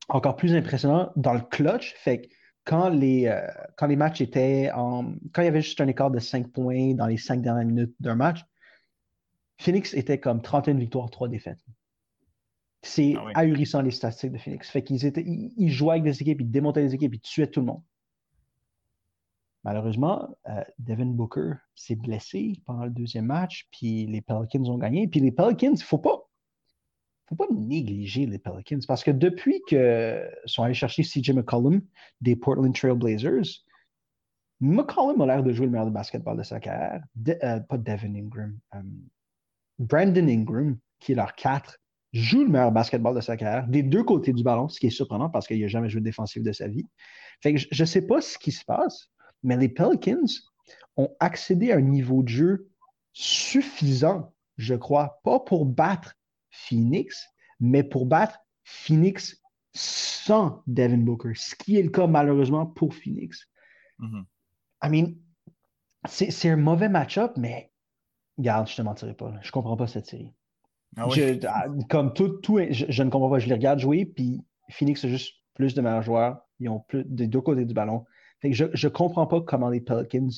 encore 0.09 0.35
plus 0.35 0.53
impressionnant, 0.53 1.09
dans 1.15 1.33
le 1.33 1.41
clutch, 1.41 1.93
fait 1.95 2.21
que 2.21 2.27
quand 2.65 2.89
les, 2.89 3.27
euh, 3.27 3.47
quand 3.77 3.87
les 3.87 3.95
matchs 3.95 4.21
étaient 4.21 4.69
en. 4.75 5.13
Quand 5.33 5.41
il 5.41 5.45
y 5.45 5.47
avait 5.47 5.61
juste 5.61 5.81
un 5.81 5.87
écart 5.87 6.11
de 6.11 6.19
5 6.19 6.51
points 6.51 6.93
dans 6.93 7.07
les 7.07 7.17
5 7.17 7.41
dernières 7.41 7.65
minutes 7.65 7.95
d'un 7.99 8.15
match, 8.15 8.43
Phoenix 9.61 9.93
était 9.93 10.19
comme 10.19 10.41
31 10.41 10.73
victoires, 10.73 11.09
3 11.11 11.27
défaites. 11.27 11.63
C'est 12.81 13.13
ah 13.15 13.41
ahurissant 13.41 13.83
les 13.83 13.91
statistiques 13.91 14.31
de 14.31 14.39
Phoenix. 14.39 14.67
Fait 14.67 14.83
qu'ils 14.83 15.05
étaient, 15.05 15.23
ils, 15.23 15.69
jouaient 15.69 15.91
avec 15.91 16.03
des 16.03 16.19
équipes, 16.19 16.41
ils 16.41 16.49
démontaient 16.49 16.81
les 16.81 16.95
équipes, 16.95 17.13
ils 17.13 17.19
tuaient 17.19 17.45
tout 17.45 17.59
le 17.59 17.67
monde. 17.67 17.83
Malheureusement, 19.63 20.35
euh, 20.49 20.63
Devin 20.79 21.05
Booker 21.05 21.53
s'est 21.75 21.95
blessé 21.95 22.59
pendant 22.65 22.85
le 22.85 22.89
deuxième 22.89 23.27
match, 23.27 23.67
puis 23.71 24.07
les 24.07 24.21
Pelicans 24.21 24.65
ont 24.67 24.79
gagné. 24.79 25.07
Puis 25.07 25.19
les 25.19 25.31
Pelicans, 25.31 25.75
il 25.75 25.79
ne 25.79 25.85
faut 25.85 25.99
pas, 25.99 26.27
faut 27.27 27.35
pas 27.35 27.45
négliger 27.51 28.25
les 28.25 28.39
Pelicans, 28.39 28.79
parce 28.87 29.03
que 29.03 29.11
depuis 29.11 29.61
qu'ils 29.67 30.27
sont 30.45 30.63
allés 30.63 30.73
chercher 30.73 31.03
CJ 31.03 31.33
McCollum 31.33 31.83
des 32.19 32.35
Portland 32.35 32.73
Trail 32.73 32.95
Blazers, 32.95 33.63
McCollum 34.59 35.21
a 35.21 35.27
l'air 35.27 35.43
de 35.43 35.51
jouer 35.53 35.67
le 35.67 35.71
meilleur 35.71 35.85
de 35.85 35.91
basketball 35.91 36.35
de 36.35 36.43
sa 36.43 36.59
carrière. 36.59 37.03
Euh, 37.27 37.59
pas 37.59 37.77
Devin 37.77 38.15
Ingram. 38.15 38.57
Euh, 38.73 38.81
Brandon 39.81 40.27
Ingram, 40.27 40.77
qui 40.99 41.13
est 41.13 41.15
leur 41.15 41.33
4, 41.35 41.77
joue 42.13 42.43
le 42.43 42.49
meilleur 42.49 42.71
basketball 42.71 43.15
de 43.15 43.21
sa 43.21 43.37
carrière, 43.37 43.67
des 43.67 43.83
deux 43.83 44.03
côtés 44.03 44.33
du 44.33 44.43
ballon, 44.43 44.69
ce 44.69 44.79
qui 44.79 44.87
est 44.87 44.91
surprenant 44.91 45.29
parce 45.29 45.47
qu'il 45.47 45.59
n'a 45.59 45.67
jamais 45.67 45.89
joué 45.89 46.01
de 46.01 46.05
défensif 46.05 46.43
de 46.43 46.51
sa 46.51 46.67
vie. 46.67 46.87
Fait 47.41 47.53
que 47.53 47.59
je 47.71 47.83
ne 47.83 47.87
sais 47.87 48.01
pas 48.01 48.21
ce 48.21 48.37
qui 48.37 48.51
se 48.51 48.63
passe, 48.63 49.09
mais 49.43 49.57
les 49.57 49.69
Pelicans 49.69 50.27
ont 50.97 51.09
accédé 51.19 51.71
à 51.71 51.77
un 51.77 51.81
niveau 51.81 52.21
de 52.21 52.27
jeu 52.27 52.69
suffisant, 53.13 54.33
je 54.57 54.75
crois, 54.75 55.19
pas 55.23 55.39
pour 55.39 55.65
battre 55.65 56.15
Phoenix, 56.51 57.27
mais 57.59 57.83
pour 57.83 58.05
battre 58.05 58.37
Phoenix 58.63 59.41
sans 59.73 60.61
Devin 60.67 60.97
Booker, 60.97 61.31
ce 61.35 61.55
qui 61.55 61.77
est 61.77 61.83
le 61.83 61.89
cas 61.89 62.07
malheureusement 62.07 62.65
pour 62.65 62.93
Phoenix. 62.93 63.47
Mm-hmm. 63.99 64.25
I 64.83 64.89
mean, 64.89 65.13
c'est 66.07 66.49
un 66.49 66.57
mauvais 66.57 66.89
match-up, 66.89 67.33
mais 67.37 67.70
Garde, 68.41 68.67
je 68.67 68.75
te 68.75 68.81
mentirai 68.81 69.13
pas. 69.13 69.33
Je 69.41 69.51
comprends 69.51 69.77
pas 69.77 69.87
cette 69.87 70.05
série. 70.05 70.33
Ah 70.97 71.07
je, 71.09 71.39
ah, 71.47 71.67
comme 71.89 72.13
tout, 72.13 72.29
tout 72.39 72.59
je, 72.69 73.03
ne 73.03 73.09
comprends 73.09 73.29
pas. 73.29 73.39
Je 73.39 73.47
les 73.47 73.53
regarde 73.53 73.79
jouer, 73.79 74.05
puis 74.05 74.43
Phoenix 74.69 75.03
a 75.05 75.07
juste 75.07 75.35
plus 75.53 75.73
de 75.73 75.81
meilleurs 75.81 76.01
joueurs. 76.01 76.41
Ils 76.59 76.69
ont 76.69 76.79
plus 76.79 77.03
des 77.05 77.27
deux 77.27 77.41
côtés 77.41 77.65
du 77.65 77.73
ballon. 77.73 78.05
je 78.43 78.65
ne 78.65 78.89
comprends 78.89 79.27
pas 79.27 79.41
comment 79.41 79.69
les 79.69 79.81
Pelicans 79.81 80.29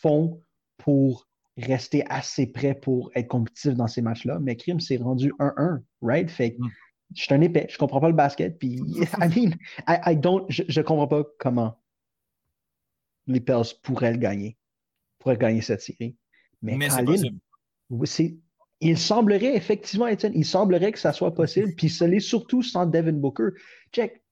font 0.00 0.40
pour 0.78 1.26
rester 1.56 2.04
assez 2.08 2.46
près 2.46 2.74
pour 2.74 3.10
être 3.14 3.28
compétitifs 3.28 3.74
dans 3.74 3.86
ces 3.86 4.02
matchs-là. 4.02 4.38
Mais 4.40 4.56
Krim 4.56 4.80
s'est 4.80 4.98
rendu 4.98 5.32
1-1, 5.38 5.82
right? 6.02 6.30
Fait 6.30 6.56
mm. 6.58 6.68
je 7.14 7.22
suis 7.22 7.34
un 7.34 7.40
épais, 7.40 7.66
je 7.70 7.78
comprends 7.78 8.00
pas 8.00 8.08
le 8.08 8.14
basket. 8.14 8.58
Puis, 8.58 8.76
I 9.20 9.28
mean, 9.28 9.54
I, 9.88 10.16
don't, 10.16 10.44
je, 10.48 10.62
ne 10.62 10.84
comprends 10.84 11.08
pas 11.08 11.24
comment 11.38 11.78
les 13.26 13.40
Pels 13.40 13.64
pourraient 13.82 14.12
le 14.12 14.18
gagner, 14.18 14.56
pourraient 15.18 15.36
gagner 15.36 15.62
cette 15.62 15.80
série. 15.80 16.16
Mais, 16.62 16.78
il 18.80 18.98
semblerait 18.98 19.56
effectivement, 19.56 20.06
Étienne, 20.06 20.32
il 20.34 20.44
semblerait 20.44 20.92
que 20.92 20.98
ça 20.98 21.12
soit 21.12 21.34
possible, 21.34 21.74
puis 21.76 21.88
ce 21.88 22.04
l'est 22.04 22.20
surtout 22.20 22.62
sans 22.62 22.86
Devin 22.86 23.12
Booker. 23.12 23.48
Check, 23.92 24.22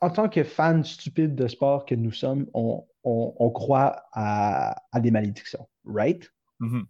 en 0.00 0.10
tant 0.10 0.28
que 0.28 0.42
fans 0.42 0.82
stupides 0.82 1.34
de 1.34 1.48
sport 1.48 1.84
que 1.84 1.94
nous 1.94 2.12
sommes, 2.12 2.46
on, 2.54 3.50
croit 3.50 4.04
à, 4.12 4.74
des 5.00 5.10
malédictions, 5.10 5.68
right? 5.84 6.30
Mm-hmm. 6.60 6.84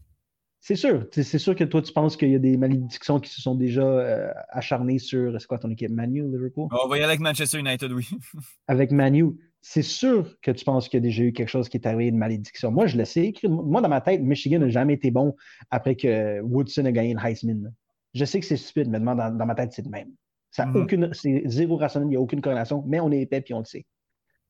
C'est 0.61 0.75
sûr. 0.75 1.07
C'est 1.13 1.39
sûr 1.39 1.55
que 1.55 1.63
toi, 1.63 1.81
tu 1.81 1.93
penses 1.93 2.17
qu'il 2.17 2.31
y 2.31 2.35
a 2.35 2.41
des 2.41 2.57
malédictions 2.57 3.21
qui 3.21 3.31
se 3.31 3.41
sont 3.41 3.55
déjà 3.55 3.85
euh, 3.85 4.33
acharnées 4.49 4.99
sur, 4.99 5.41
c'est 5.41 5.47
quoi 5.47 5.59
ton 5.59 5.71
équipe, 5.71 5.91
Manu, 5.91 6.23
Liverpool? 6.23 6.69
On 6.73 6.89
va 6.89 6.97
y 6.97 7.01
aller 7.01 7.11
avec 7.11 7.21
Manchester 7.21 7.59
United, 7.59 7.93
oui. 7.93 8.09
avec 8.67 8.91
Manu 8.91 9.37
c'est 9.69 9.83
sûr 9.83 10.39
que 10.43 10.53
tu 10.53 10.65
penses 10.65 10.89
qu'il 10.89 10.99
y 10.99 11.03
a 11.03 11.09
déjà 11.09 11.25
eu 11.25 11.33
quelque 11.33 11.49
chose 11.49 11.69
qui 11.69 11.77
est 11.77 11.87
arrivé, 11.89 12.07
une 12.07 12.19
malédiction. 12.19 12.71
Moi, 12.71 12.87
je 12.87 12.97
le 12.97 13.05
sais. 13.05 13.33
Moi, 13.43 13.81
dans 13.81 13.89
ma 13.89 14.01
tête, 14.01 14.23
Michigan 14.23 14.61
n'a 14.61 14.69
jamais 14.69 14.95
été 14.95 15.11
bon 15.11 15.35
après 15.71 15.97
que 15.97 16.41
Woodson 16.43 16.85
a 16.85 16.93
gagné 16.93 17.15
le 17.15 17.21
Heisman. 17.21 17.75
Je 18.15 18.25
sais 18.25 18.39
que 18.39 18.47
c'est 18.47 18.57
stupide, 18.57 18.89
mais 18.89 19.01
dans, 19.01 19.17
dans, 19.17 19.45
ma 19.47 19.55
tête, 19.57 19.73
c'est 19.73 19.83
le 19.83 19.91
même. 19.91 20.13
Ça 20.53 20.67
mhm. 20.67 20.77
aucune, 20.77 21.15
c'est 21.15 21.43
zéro 21.47 21.77
rationnel, 21.77 22.07
il 22.07 22.11
n'y 22.11 22.17
a 22.17 22.21
aucune 22.21 22.41
corrélation, 22.41 22.85
mais 22.87 23.01
on 23.01 23.11
est 23.11 23.23
épais 23.23 23.45
et 23.45 23.55
on 23.55 23.59
le 23.59 23.65
sait. 23.65 23.85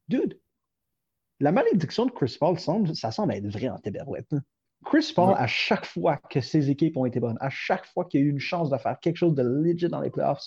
Dude, 0.06 0.38
la 1.40 1.50
malédiction 1.50 2.04
de 2.04 2.10
Chris 2.10 2.36
Paul, 2.38 2.58
ça 2.58 3.10
semble 3.10 3.32
être 3.32 3.46
vrai 3.46 3.70
en 3.70 3.78
Téberouette. 3.78 4.30
Hein. 4.34 4.42
Chris 4.84 5.12
Paul, 5.16 5.34
à 5.38 5.46
chaque 5.46 5.86
fois 5.86 6.18
que 6.28 6.42
ses 6.42 6.68
équipes 6.68 6.98
ont 6.98 7.06
été 7.06 7.20
bonnes, 7.20 7.38
à 7.40 7.48
chaque 7.48 7.86
fois 7.86 8.04
qu'il 8.04 8.20
y 8.20 8.22
a 8.22 8.26
eu 8.26 8.30
une 8.30 8.38
chance 8.38 8.68
de 8.68 8.76
faire 8.76 9.00
quelque 9.00 9.16
chose 9.16 9.34
de 9.34 9.42
legit 9.42 9.88
dans 9.88 10.02
les 10.02 10.10
playoffs, 10.10 10.44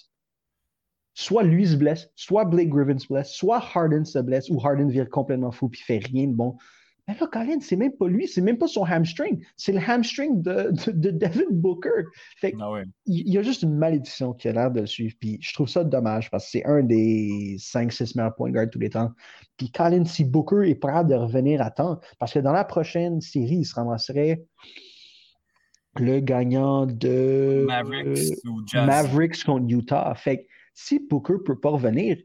soit 1.20 1.44
lui 1.44 1.68
se 1.68 1.76
blesse, 1.76 2.10
soit 2.16 2.46
Blake 2.46 2.70
Griffin 2.70 2.98
se 2.98 3.08
blesse, 3.08 3.32
soit 3.32 3.62
Harden 3.76 4.06
se 4.06 4.20
blesse, 4.20 4.50
ou 4.50 4.58
Harden 4.66 4.90
vire 4.90 5.10
complètement 5.10 5.52
fou 5.52 5.68
puis 5.68 5.82
fait 5.82 5.98
rien 5.98 6.28
de 6.28 6.34
bon. 6.34 6.56
Mais 7.10 7.16
là, 7.20 7.28
Colin, 7.28 7.60
c'est 7.60 7.76
même 7.76 7.92
pas 7.92 8.08
lui, 8.08 8.28
c'est 8.28 8.40
même 8.40 8.58
pas 8.58 8.68
son 8.68 8.86
hamstring, 8.86 9.44
c'est 9.58 9.74
le 9.74 9.80
hamstring 9.80 10.42
de, 10.42 10.72
de, 10.92 11.12
Devin 11.12 11.50
Booker. 11.52 12.06
Fait 12.38 12.54
ah 12.62 12.72
il, 13.06 13.28
y 13.28 13.38
a 13.38 13.42
juste 13.42 13.64
une 13.64 13.76
malédiction 13.76 14.32
qui 14.34 14.48
a 14.48 14.54
l'air 14.54 14.72
de 14.72 14.82
le 14.82 14.86
suivre. 14.86 15.16
Puis 15.20 15.38
je 15.42 15.54
trouve 15.54 15.68
ça 15.68 15.84
dommage 15.84 16.30
parce 16.30 16.46
que 16.46 16.52
c'est 16.52 16.66
un 16.66 16.84
des 16.84 17.58
5-6 17.58 18.16
meilleurs 18.16 18.36
point 18.36 18.52
guards 18.52 18.70
tous 18.72 18.80
les 18.80 18.92
temps. 18.92 19.12
Puis 19.58 19.72
Colin, 19.72 20.06
si 20.06 20.24
Booker 20.24 20.70
est 20.70 20.76
prêt 20.76 21.04
de 21.04 21.16
revenir 21.16 21.62
à 21.62 21.72
temps, 21.72 22.00
parce 22.18 22.32
que 22.32 22.40
dans 22.40 22.54
la 22.54 22.64
prochaine 22.64 23.20
série, 23.20 23.58
il 23.58 23.66
se 23.66 23.76
ramasserait 23.76 24.46
le 26.00 26.20
gagnant 26.20 26.86
de 26.86 27.66
Mavericks, 28.74 29.44
contre 29.44 29.66
Utah. 29.68 30.14
Fait 30.16 30.48
si 30.74 31.00
Booker 31.00 31.34
ne 31.34 31.38
peut 31.40 31.60
pas 31.60 31.70
revenir, 31.70 32.18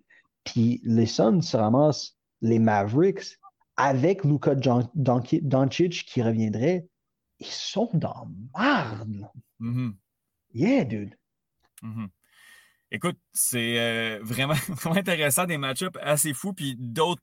puis 0.45 0.81
les 0.85 1.07
Suns 1.07 1.43
se 1.43 1.57
ramassent 1.57 2.17
les 2.41 2.59
Mavericks 2.59 3.39
avec 3.77 4.25
Luka 4.25 4.55
Doncic 4.55 6.05
qui 6.05 6.23
reviendrait, 6.23 6.87
ils 7.41 7.47
sont 7.47 7.91
dans 7.95 8.29
marde. 8.55 9.29
Mm-hmm. 9.61 9.95
Yeah, 10.55 10.85
dude. 10.85 11.17
Mm-hmm. 11.83 12.09
Écoute, 12.93 13.19
c'est 13.33 13.79
euh, 13.81 14.21
vraiment, 14.23 14.55
vraiment 14.69 14.97
intéressant, 14.97 15.47
des 15.47 15.59
match-ups 15.59 15.99
assez 16.01 16.33
fous, 16.33 16.53
puis 16.53 16.77
d'autres 16.79 17.23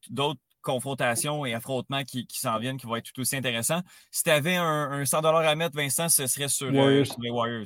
confrontations 0.61 1.45
et 1.45 1.53
affrontements 1.53 2.03
qui, 2.03 2.27
s'en 2.31 2.59
viennent 2.59 2.77
qui 2.77 2.85
vont 2.85 2.97
être 2.97 3.11
tout 3.11 3.21
aussi 3.21 3.35
intéressants. 3.35 3.81
Si 4.11 4.23
tu 4.23 4.29
avais 4.29 4.57
un, 4.57 5.05
100 5.05 5.23
à 5.23 5.55
mettre, 5.55 5.75
Vincent, 5.75 6.09
ce 6.09 6.27
serait 6.27 6.49
sur, 6.49 6.67
euh, 6.67 7.05
sur 7.05 7.19
les 7.21 7.31
Warriors. 7.31 7.65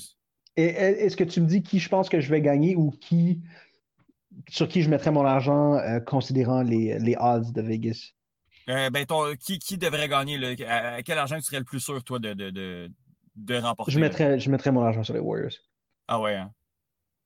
Est-ce 0.55 1.17
que 1.17 1.23
tu 1.23 1.41
me 1.41 1.47
dis 1.47 1.63
qui 1.63 1.79
je 1.79 1.89
pense 1.89 2.07
que 2.09 2.19
je 2.21 2.29
vais 2.29 2.41
gagner 2.41 2.75
ou 2.75 2.91
qui 2.91 3.41
sur 4.49 4.67
qui 4.67 4.81
je 4.81 4.89
mettrais 4.89 5.11
mon 5.11 5.25
argent 5.25 5.75
euh, 5.75 5.99
considérant 5.99 6.61
les, 6.61 6.99
les, 6.99 7.15
odds 7.19 7.51
de 7.51 7.61
Vegas? 7.61 8.11
Euh, 8.69 8.89
ben, 8.89 9.05
qui, 9.39 9.59
qui, 9.59 9.77
devrait 9.77 10.09
gagner? 10.09 10.37
À, 10.65 11.01
quel 11.03 11.17
argent 11.17 11.35
tu 11.37 11.43
serais 11.43 11.59
le 11.59 11.65
plus 11.65 11.79
sûr, 11.79 12.03
toi, 12.03 12.19
de, 12.19 12.33
de, 12.33 12.91
de 13.35 13.55
remporter? 13.57 13.91
Je 13.91 13.99
mettrais, 13.99 14.39
je 14.39 14.49
mettrais 14.49 14.71
mon 14.71 14.81
argent 14.83 15.03
sur 15.03 15.13
les 15.13 15.19
Warriors. 15.19 15.53
Ah 16.07 16.19
ouais, 16.19 16.35
hein? 16.35 16.51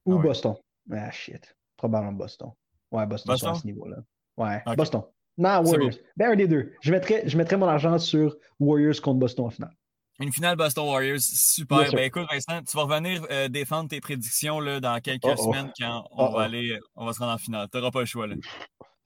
Ou 0.05 0.13
Ah 0.13 0.15
ouais. 0.17 0.23
Boston. 0.23 0.55
Ah 0.91 1.11
shit. 1.11 1.55
Probablement 1.77 2.13
Boston. 2.13 2.51
Ouais, 2.91 3.05
Boston, 3.05 3.37
sont 3.37 3.47
à 3.47 3.49
Boston? 3.51 3.61
ce 3.61 3.67
niveau-là. 3.67 3.97
Ouais. 4.37 4.75
Boston. 4.75 5.03
Non, 5.37 5.61
Warriors. 5.63 5.95
Ben, 6.17 6.31
un 6.31 6.35
des 6.35 6.47
deux. 6.47 6.73
Je 6.81 6.91
mettrais, 6.91 7.23
je 7.25 7.37
mettrais 7.37 7.57
mon 7.57 7.67
argent 7.67 7.97
sur 7.97 8.35
Warriors 8.59 9.01
contre 9.01 9.19
Boston 9.19 9.45
en 9.45 9.49
finale. 9.49 9.75
Une 10.21 10.33
finale 10.33 10.57
Boston 10.57 10.85
Warriors, 10.85 11.19
super. 11.21 11.91
Ben 11.93 11.99
écoute, 12.03 12.27
Vincent, 12.29 12.61
tu 12.63 12.75
vas 12.75 12.83
revenir 12.83 13.25
euh, 13.31 13.47
défendre 13.47 13.89
tes 13.89 14.01
prédictions 14.01 14.59
là, 14.59 14.81
dans 14.81 14.99
quelques 14.99 15.23
Uh-oh. 15.23 15.37
semaines 15.37 15.71
quand 15.79 16.05
on 16.11 16.25
Uh-oh. 16.25 16.33
va 16.35 16.43
aller, 16.43 16.77
on 16.95 17.05
va 17.05 17.13
se 17.13 17.19
rendre 17.19 17.31
en 17.33 17.37
finale. 17.37 17.67
Tu 17.71 17.77
n'auras 17.77 17.91
pas 17.91 18.01
le 18.01 18.05
choix 18.05 18.27
là. 18.27 18.35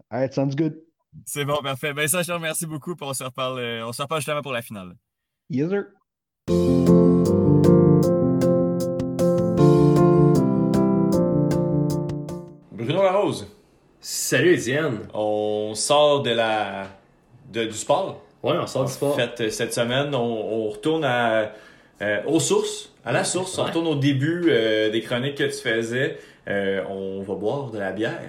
Alright, 0.10 0.34
sounds 0.34 0.56
good. 0.56 0.76
C'est 1.26 1.46
bon, 1.46 1.58
parfait. 1.62 1.94
Ben 1.94 2.08
ça, 2.08 2.24
je 2.24 2.28
te 2.28 2.32
remercie 2.32 2.66
beaucoup. 2.66 2.96
Puis 2.96 3.06
on 3.08 3.14
se 3.14 3.24
reparle, 3.24 3.60
euh, 3.60 3.86
on 3.86 3.94
se 3.94 4.02
reparle 4.02 4.22
justement 4.22 4.42
pour 4.42 4.54
la 4.54 4.64
finale. 4.64 4.96
Yes, 5.50 5.70
sir. 5.70 5.84
Bruno 12.72 13.04
Larose, 13.04 13.48
Salut 14.02 14.54
Étienne! 14.56 15.08
on 15.14 15.74
sort 15.76 16.24
de 16.24 16.32
la 16.32 16.88
de- 17.52 17.66
du 17.66 17.74
sport. 17.74 18.22
Ouais, 18.44 18.56
on 18.62 18.68
sort 18.68 18.86
du 18.86 18.92
sport. 18.92 19.14
En 19.14 19.18
fait, 19.18 19.42
euh, 19.42 19.50
cette 19.50 19.74
semaine, 19.74 20.14
on, 20.14 20.20
on 20.20 20.70
retourne 20.70 21.06
à, 21.06 21.54
euh, 22.02 22.20
aux 22.28 22.40
sources, 22.40 22.92
à 23.06 23.12
la 23.12 23.24
source. 23.24 23.58
On 23.58 23.64
retourne 23.64 23.88
au 23.88 23.96
début 23.96 24.46
euh, 24.50 24.90
des 24.90 25.02
chroniques 25.02 25.36
que 25.36 25.44
tu 25.46 25.52
faisais. 25.62 26.18
Euh, 26.50 26.82
on 26.90 27.22
va 27.22 27.36
boire 27.36 27.72
de 27.72 27.80
la 27.80 27.92
bière. 27.92 28.20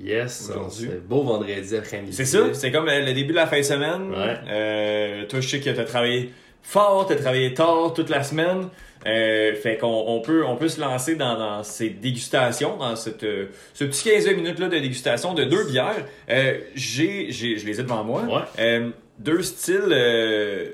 Yes, 0.00 0.52
c'est 0.70 1.06
beau 1.08 1.22
vendredi 1.22 1.76
après-midi. 1.76 2.12
C'est 2.14 2.24
ça, 2.24 2.38
c'est 2.52 2.70
comme 2.70 2.86
le 2.86 3.12
début 3.12 3.32
de 3.32 3.36
la 3.36 3.48
fin 3.48 3.58
de 3.58 3.62
semaine. 3.62 4.10
Ouais. 4.10 4.36
Euh, 4.48 5.26
toi, 5.26 5.40
je 5.40 5.48
sais 5.48 5.58
que 5.58 5.70
tu 5.70 5.80
as 5.80 5.84
travaillé 5.84 6.30
fort, 6.62 7.06
tu 7.08 7.14
as 7.14 7.16
travaillé 7.16 7.52
tard 7.52 7.92
toute 7.94 8.08
la 8.10 8.22
semaine. 8.22 8.68
Euh, 9.06 9.54
fait 9.54 9.76
qu'on 9.76 10.04
on 10.08 10.20
peut, 10.20 10.44
on 10.44 10.56
peut 10.56 10.68
se 10.68 10.80
lancer 10.80 11.14
dans, 11.16 11.36
dans 11.38 11.62
ces 11.62 11.88
dégustations, 11.88 12.76
dans 12.76 12.94
cette, 12.96 13.22
euh, 13.24 13.46
ce 13.72 13.84
petit 13.84 14.10
15 14.10 14.26
minutes 14.34 14.58
là 14.58 14.66
de 14.68 14.78
dégustation 14.78 15.34
de 15.34 15.44
deux 15.44 15.64
bières. 15.64 16.04
Euh, 16.28 16.58
j'ai, 16.74 17.30
j'ai, 17.30 17.58
je 17.58 17.66
les 17.66 17.80
ai 17.80 17.82
devant 17.82 18.04
moi. 18.04 18.22
Ouais. 18.22 18.90
Deux 19.18 19.42
styles, 19.42 19.82
euh, 19.90 20.66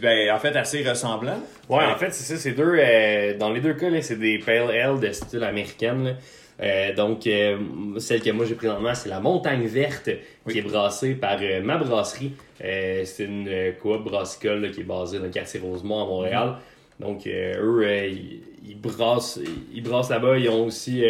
ben, 0.00 0.30
en 0.32 0.38
fait, 0.38 0.56
assez 0.56 0.82
ressemblants. 0.88 1.40
Ouais, 1.68 1.84
en 1.84 1.96
fait, 1.96 2.12
c'est 2.12 2.24
ça, 2.34 2.40
c'est 2.40 2.52
deux. 2.52 2.76
euh, 2.78 3.36
dans 3.36 3.50
les 3.50 3.60
deux 3.60 3.74
cas, 3.74 3.90
là, 3.90 4.00
c'est 4.02 4.16
des 4.18 4.38
Pale 4.38 4.70
Ale 4.70 5.00
de 5.00 5.12
style 5.12 5.44
américaine. 5.44 6.04
là. 6.04 6.12
Euh, 6.60 6.92
donc, 6.94 7.26
euh, 7.28 7.56
celle 7.98 8.20
que 8.20 8.30
moi 8.30 8.44
j'ai 8.44 8.56
présentement, 8.56 8.92
c'est 8.92 9.08
la 9.08 9.20
Montagne 9.20 9.64
Verte, 9.66 10.10
qui 10.50 10.58
est 10.58 10.62
brassée 10.62 11.14
par 11.14 11.38
euh, 11.40 11.60
ma 11.62 11.76
brasserie. 11.76 12.32
C'est 12.60 13.24
une 13.24 13.48
coop 13.80 14.02
brassicole 14.04 14.62
là, 14.62 14.68
qui 14.70 14.80
est 14.80 14.84
basée 14.84 15.18
dans 15.18 15.24
le 15.26 15.30
quartier 15.30 15.60
Rosemont 15.60 16.02
à 16.02 16.06
Montréal. 16.06 16.54
Donc, 16.98 17.28
euh, 17.28 17.54
eux, 17.62 17.86
ils, 18.08 18.40
ils 18.66 18.80
brassent, 18.80 19.38
ils 19.72 19.82
brassent 19.84 20.10
là-bas. 20.10 20.36
Ils 20.36 20.48
ont 20.48 20.66
aussi 20.66 21.04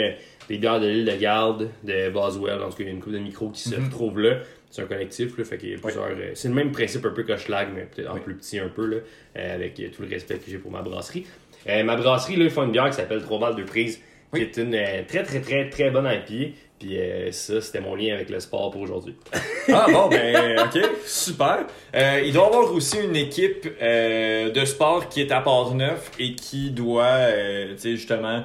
des 0.50 0.58
bières 0.58 0.80
de 0.80 0.86
l'île 0.88 1.06
de 1.06 1.16
Garde, 1.16 1.70
de 1.82 2.10
Boswell. 2.10 2.60
En 2.62 2.68
tout 2.68 2.76
cas, 2.76 2.80
il 2.80 2.86
y 2.86 2.88
a 2.88 2.92
une 2.92 3.00
couple 3.00 3.14
de 3.14 3.20
micros 3.20 3.48
qui 3.48 3.62
se 3.62 3.74
Mhm. 3.74 3.84
retrouvent 3.86 4.20
là. 4.20 4.36
C'est 4.70 4.82
un 4.82 4.86
collectif, 4.86 5.36
là, 5.38 5.44
fait 5.44 5.56
qu'il 5.58 5.70
y 5.70 5.74
a 5.74 5.78
plusieurs. 5.78 6.04
euh, 6.08 6.32
c'est 6.34 6.48
le 6.48 6.54
même 6.54 6.72
principe 6.72 7.04
un 7.06 7.10
peu 7.10 7.22
que 7.22 7.36
Schlag, 7.36 7.68
mais 7.74 7.82
peut-être 7.86 8.10
en 8.10 8.14
Oui. 8.14 8.20
plus 8.20 8.34
petit 8.34 8.58
un 8.58 8.68
peu, 8.68 8.86
là, 8.86 8.96
euh, 9.36 9.54
avec 9.54 9.80
euh, 9.80 9.88
tout 9.94 10.02
le 10.02 10.08
respect 10.08 10.34
que 10.36 10.50
j'ai 10.50 10.58
pour 10.58 10.70
ma 10.70 10.82
brasserie. 10.82 11.26
Euh, 11.68 11.82
ma 11.84 11.96
brasserie, 11.96 12.36
là, 12.36 12.44
ils 12.44 12.50
font 12.50 12.64
une 12.64 12.72
bière 12.72 12.90
qui 12.90 12.96
s'appelle 12.96 13.22
Trois 13.22 13.38
balles 13.38 13.56
de 13.56 13.62
prise, 13.62 14.00
Oui. 14.32 14.40
qui 14.50 14.60
est 14.60 14.62
une 14.62 14.72
très, 15.06 15.22
très, 15.22 15.40
très, 15.40 15.70
très 15.70 15.90
bonne 15.90 16.04
IPA. 16.06 16.52
Puis 16.78 16.96
ça, 17.32 17.60
c'était 17.60 17.80
mon 17.80 17.96
lien 17.96 18.14
avec 18.14 18.30
le 18.30 18.38
sport 18.38 18.70
pour 18.70 18.82
aujourd'hui. 18.82 19.16
Ah 19.72 19.86
bon, 19.90 20.08
ben 20.08 20.58
ok, 20.60 20.80
super. 21.04 21.66
Il 21.92 22.32
doit 22.32 22.44
y 22.44 22.46
avoir 22.46 22.72
aussi 22.72 22.98
une 23.02 23.16
équipe 23.16 23.64
de 23.82 24.64
sport 24.64 25.08
qui 25.08 25.22
est 25.22 25.32
à 25.32 25.40
Port-Neuf 25.40 26.10
et 26.20 26.34
qui 26.36 26.70
doit, 26.70 27.26
tu 27.72 27.78
sais, 27.78 27.96
justement, 27.96 28.44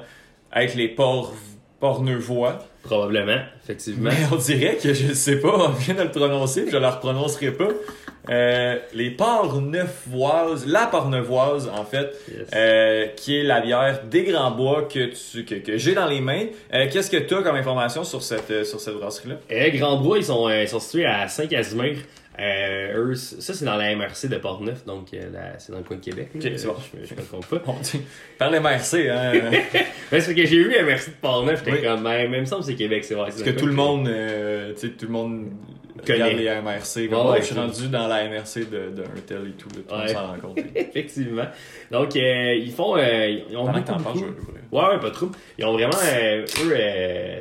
être 0.54 0.74
les 0.74 0.88
Port 0.88 1.32
Portneuvois. 1.80 2.58
Probablement, 2.82 3.38
effectivement. 3.62 4.10
Mais 4.10 4.26
on 4.32 4.36
dirait 4.36 4.76
que 4.76 4.92
je 4.92 5.12
sais 5.14 5.36
pas, 5.40 5.54
on 5.56 5.70
vient 5.70 5.94
de 5.94 6.02
le 6.02 6.10
prononcer, 6.10 6.66
je 6.70 6.76
le 6.76 6.86
reprononcerai 6.86 7.50
pas. 7.52 7.68
Euh, 8.30 8.78
les 8.94 9.10
Port-Neuvoises, 9.10 10.66
la 10.66 10.86
Port-Neuvoise, 10.86 11.70
en 11.76 11.84
fait, 11.84 12.14
Yes. 12.28 12.48
euh, 12.54 13.06
qui 13.16 13.38
est 13.38 13.42
la 13.42 13.60
bière 13.60 14.00
des 14.10 14.24
Grands 14.24 14.50
Bois 14.50 14.88
que, 14.90 15.10
tu, 15.12 15.44
que, 15.44 15.56
que 15.56 15.76
j'ai 15.76 15.94
dans 15.94 16.06
les 16.06 16.20
mains. 16.20 16.46
Euh, 16.72 16.86
Qu'est-ce 16.90 17.10
que 17.10 17.18
tu 17.18 17.34
as 17.34 17.42
comme 17.42 17.56
information 17.56 18.02
sur 18.04 18.22
cette, 18.22 18.64
sur 18.64 18.80
cette 18.80 18.94
brasserie-là? 18.94 19.36
Euh, 19.52 19.70
Grand 19.76 19.98
Bois, 19.98 20.18
ils 20.18 20.24
sont, 20.24 20.48
ils 20.48 20.68
sont 20.68 20.80
situés 20.80 21.06
à 21.06 21.28
Saint-Casimir. 21.28 21.96
Euh, 22.40 22.96
eux, 23.10 23.14
ça, 23.14 23.54
c'est 23.54 23.64
dans 23.64 23.76
la 23.76 23.94
MRC 23.94 24.26
de 24.28 24.36
Portneuf, 24.38 24.84
donc 24.84 25.14
euh, 25.14 25.30
la- 25.32 25.58
c'est 25.58 25.70
dans 25.70 25.78
le 25.78 25.84
coin 25.84 25.96
de 25.96 26.02
Québec. 26.02 26.30
là. 26.34 26.40
Ok, 26.44 26.52
c'est 26.56 26.66
bon. 26.66 26.74
Je, 27.00 27.06
je 27.06 27.14
me 27.14 27.22
trompe 27.22 27.46
pas. 27.46 27.58
Bon, 27.64 27.76
parle 28.38 28.58
MRC, 28.58 29.08
hein? 29.08 29.32
Ben, 30.10 30.20
c'est 30.20 30.34
que 30.34 30.44
j'ai 30.44 30.56
vu 30.62 30.70
MRC 30.70 31.10
de 31.10 31.14
Portneuf, 31.20 31.62
j'étais 31.64 31.78
Oui. 31.78 31.82
comme, 31.86 32.02
ben, 32.02 32.28
même 32.30 32.44
ça, 32.46 32.58
c'est 32.62 32.74
Québec, 32.74 33.04
c'est 33.04 33.14
vrai. 33.14 33.26
Parce 33.30 33.42
que 33.42 33.50
tout 33.50 33.66
le 33.66 33.72
monde, 33.72 34.08
euh, 34.08 34.72
tu 34.74 34.80
sais, 34.80 34.88
tout 34.90 35.06
le 35.06 35.12
monde. 35.12 35.46
Regarde 36.12 36.32
les 36.32 36.44
MRC. 36.48 37.08
Comme, 37.08 37.18
Ouais, 37.18 37.24
oh, 37.26 37.32
ouais, 37.32 37.40
je 37.40 37.46
suis 37.46 37.54
rendu 37.54 37.88
dans 37.88 38.06
la 38.06 38.28
MRC 38.28 38.60
de, 38.70 38.90
de 38.96 39.02
un 39.02 39.20
tel 39.26 39.48
et 39.48 39.50
tout. 39.52 39.68
Monde 39.90 40.00
Ouais. 40.02 40.08
s'en 40.08 40.26
rend 40.28 40.38
compte. 40.38 40.58
Effectivement. 40.74 41.46
Donc, 41.90 42.16
euh, 42.16 42.54
ils 42.54 42.70
font. 42.72 42.96
euh, 42.96 43.38
ils 43.50 43.56
ont 43.56 43.64
beaucoup, 43.64 43.92
beaucoup- 43.94 44.18
l'ouvrir. 44.20 44.60
Ouais, 44.72 44.86
ouais, 44.88 44.98
pas 45.00 45.10
trop. 45.10 45.28
Ils 45.58 45.64
ont 45.64 45.72
vraiment, 45.72 45.92
euh, 46.12 46.44
eux, 46.64 46.72
euh, 46.76 47.38
à 47.38 47.40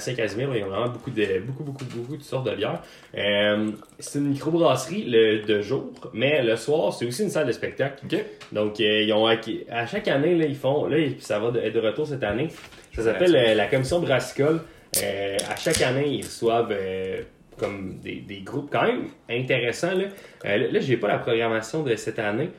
Saint-Casimir, 0.00 0.48
ils 0.56 0.62
ont 0.64 0.68
vraiment 0.68 0.88
beaucoup 0.88 1.10
de, 1.10 1.40
beaucoup, 1.44 1.64
beaucoup, 1.64 1.84
beaucoup 1.84 2.16
de 2.16 2.22
sortes 2.22 2.48
de 2.48 2.54
bières. 2.54 2.80
Euh, 3.16 3.70
c'est 3.98 4.18
une 4.20 4.28
microbrasserie 4.28 5.04
le, 5.08 5.42
de 5.44 5.60
jour, 5.60 5.90
mais 6.12 6.42
le 6.42 6.56
soir, 6.56 6.92
c'est 6.92 7.06
aussi 7.06 7.24
une 7.24 7.30
salle 7.30 7.46
de 7.48 7.52
spectacle. 7.52 8.04
Donc, 8.52 8.78
ils 8.78 9.12
ont 9.12 9.26
à 9.26 9.86
chaque 9.86 10.06
année, 10.08 10.36
là, 10.36 10.46
ils 10.46 10.54
font, 10.56 10.86
là, 10.86 10.96
ça 11.18 11.38
va 11.40 11.50
de, 11.50 11.58
être 11.58 11.74
de 11.74 11.80
retour 11.80 12.06
cette 12.06 12.22
année. 12.22 12.48
Ça 12.94 13.02
s'appelle 13.02 13.32
la 13.56 13.66
commission 13.66 13.98
brassicole. 14.00 14.60
Euh, 15.02 15.36
à 15.50 15.56
chaque 15.56 15.82
année, 15.82 16.06
ils 16.08 16.24
reçoivent 16.24 16.72
euh, 16.72 17.20
comme 17.58 17.98
des, 18.00 18.16
des 18.20 18.40
groupes 18.40 18.70
quand 18.72 18.84
même 18.86 19.08
intéressants. 19.30 19.94
Là, 19.94 20.06
Euh, 20.46 20.72
là, 20.72 20.80
j'ai 20.80 20.96
pas 20.96 21.08
la 21.08 21.18
programmation 21.18 21.82
de 21.82 21.94
cette 21.96 22.18
année. 22.18 22.50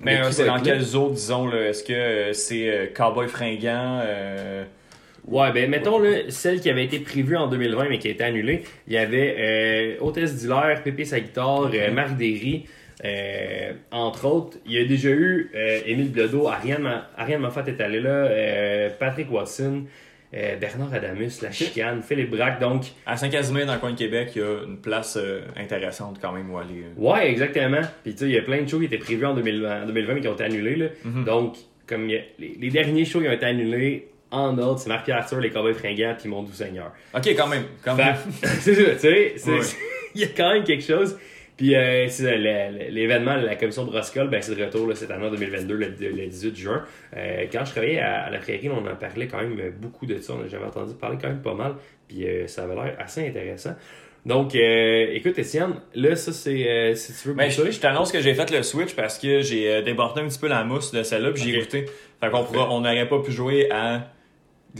Mais 0.00 0.20
euh, 0.20 0.30
c'est 0.32 0.44
dans 0.46 0.60
quels 0.60 0.96
autres, 0.96 1.14
disons? 1.14 1.50
Est-ce 1.52 1.84
que 1.84 1.92
euh, 1.92 2.32
c'est 2.32 2.68
euh, 2.68 2.86
Cowboy 2.94 3.28
Fringant? 3.28 4.02
Ouais, 5.26 5.52
ben 5.52 5.70
mettons 5.70 5.98
là, 5.98 6.30
celle 6.30 6.60
qui 6.60 6.68
avait 6.68 6.84
été 6.84 6.98
prévue 7.00 7.36
en 7.36 7.46
2020 7.48 7.88
mais 7.88 7.98
qui 7.98 8.08
a 8.08 8.10
été 8.10 8.24
annulée, 8.24 8.64
il 8.86 8.92
y 8.92 8.98
avait 8.98 9.96
euh, 9.98 10.04
Hôtesse 10.04 10.36
d'Hilaire, 10.36 10.82
Pépé 10.82 11.06
sa 11.06 11.18
guitare, 11.20 11.70
euh, 11.72 11.90
Marc 11.92 12.16
Derry, 12.16 12.66
euh, 13.04 13.72
entre 13.90 14.26
autres. 14.26 14.58
Il 14.66 14.72
y 14.72 14.78
a 14.78 14.84
déjà 14.84 15.08
eu 15.10 15.50
Émile 15.86 16.10
Bledo, 16.12 16.46
Ariane, 16.48 17.04
Ariane 17.16 17.40
Moffat 17.40 17.64
est 17.68 17.80
allé 17.80 18.00
là, 18.00 18.90
Patrick 18.98 19.30
Watson, 19.32 19.84
euh, 20.34 20.56
Bernard 20.56 20.92
Adamus, 20.92 21.40
La 21.42 21.50
Chicane, 21.52 22.02
Philippe 22.02 22.30
Braque, 22.30 22.60
donc 22.60 22.84
À 23.06 23.16
Saint-Casimir, 23.16 23.66
dans 23.66 23.74
le 23.74 23.78
coin 23.80 23.92
de 23.92 23.98
Québec, 23.98 24.30
il 24.34 24.42
y 24.42 24.44
a 24.44 24.64
une 24.66 24.78
place 24.78 25.16
euh, 25.20 25.40
intéressante 25.56 26.18
quand 26.20 26.32
même 26.32 26.50
où 26.50 26.58
aller. 26.58 26.82
euh. 26.84 27.00
Ouais, 27.00 27.30
exactement. 27.30 27.80
Puis 28.02 28.12
tu 28.14 28.18
sais, 28.20 28.24
il 28.26 28.32
y 28.34 28.38
a 28.38 28.42
plein 28.42 28.62
de 28.62 28.68
shows 28.68 28.78
qui 28.80 28.86
étaient 28.86 28.98
prévus 28.98 29.24
en 29.26 29.34
2020, 29.34 29.82
en 29.82 29.86
2020 29.86 30.14
mais 30.14 30.20
qui 30.20 30.28
ont 30.28 30.34
été 30.34 30.44
annulés. 30.44 30.76
Là. 30.76 30.86
Mhm. 31.04 31.24
Donc, 31.24 31.56
comme 31.86 32.04
a- 32.08 32.24
les, 32.38 32.56
les 32.60 32.70
derniers 32.70 33.04
shows 33.04 33.20
qui 33.20 33.28
ont 33.28 33.32
été 33.32 33.46
annulés 33.46 34.08
en 34.30 34.58
ordre, 34.58 34.80
c'est 34.80 34.88
Marc-Pierre 34.88 35.18
Arthur, 35.18 35.38
Les 35.38 35.50
Cowboys 35.50 35.74
Fringants, 35.74 36.16
puis 36.18 36.28
Mon 36.28 36.42
Doux 36.42 36.52
Seigneur. 36.52 36.90
Ok, 37.14 37.28
quand 37.36 37.46
même. 37.46 37.64
Quand 37.84 37.94
même. 37.94 38.16
C'est 38.42 38.74
ça, 38.74 38.90
tu 38.94 38.98
sais, 38.98 39.34
il 40.16 40.20
y 40.20 40.24
a 40.24 40.28
quand 40.36 40.52
même 40.52 40.64
quelque 40.64 40.82
chose. 40.84 41.16
Puis 41.56 41.76
euh, 41.76 42.06
l'événement, 42.90 43.36
la 43.36 43.54
commission 43.56 43.84
de 43.84 43.90
Broscol, 43.90 44.28
ben, 44.28 44.42
c'est 44.42 44.56
de 44.56 44.64
retour 44.64 44.88
là, 44.88 44.94
cette 44.96 45.10
année 45.10 45.26
en 45.26 45.30
2022, 45.30 45.74
le, 45.76 45.86
le 46.00 46.26
18 46.26 46.56
juin. 46.56 46.84
Euh, 47.16 47.44
quand 47.52 47.64
je 47.64 47.70
travaillais 47.70 48.00
à, 48.00 48.24
à 48.24 48.30
la 48.30 48.38
prairie, 48.38 48.68
on 48.70 48.84
en 48.84 48.96
parlait 48.96 49.28
quand 49.28 49.38
même 49.38 49.56
beaucoup 49.80 50.04
de 50.06 50.18
ça. 50.18 50.32
On 50.34 50.44
a 50.44 50.48
jamais 50.48 50.64
entendu 50.66 50.94
parler 50.94 51.16
quand 51.20 51.28
même 51.28 51.42
pas 51.42 51.54
mal. 51.54 51.74
Puis 52.08 52.26
euh, 52.26 52.46
ça 52.48 52.64
avait 52.64 52.74
l'air 52.74 52.96
assez 52.98 53.28
intéressant. 53.28 53.74
Donc, 54.26 54.54
euh, 54.54 55.06
écoute, 55.12 55.38
Étienne, 55.38 55.74
là, 55.94 56.16
ça, 56.16 56.32
c'est. 56.32 56.66
euh, 56.68 56.94
si 56.94 57.12
tu 57.12 57.28
veux 57.28 57.34
Ben, 57.34 57.50
je, 57.50 57.70
je 57.70 57.78
t'annonce 57.78 58.10
que 58.10 58.20
j'ai 58.20 58.34
fait 58.34 58.50
le 58.50 58.62
switch 58.62 58.94
parce 58.96 59.18
que 59.18 59.42
j'ai 59.42 59.82
débordé 59.82 60.22
un 60.22 60.28
petit 60.28 60.38
peu 60.38 60.48
la 60.48 60.64
mousse 60.64 60.92
de 60.92 61.02
celle-là, 61.02 61.30
puis 61.32 61.42
j'ai 61.42 61.58
goûté. 61.58 61.84
Fait 62.20 62.30
qu'on 62.30 62.42
pourra, 62.42 62.70
on 62.72 62.80
n'aurait 62.80 63.06
pas 63.08 63.20
pu 63.20 63.30
jouer 63.32 63.70
à 63.70 64.08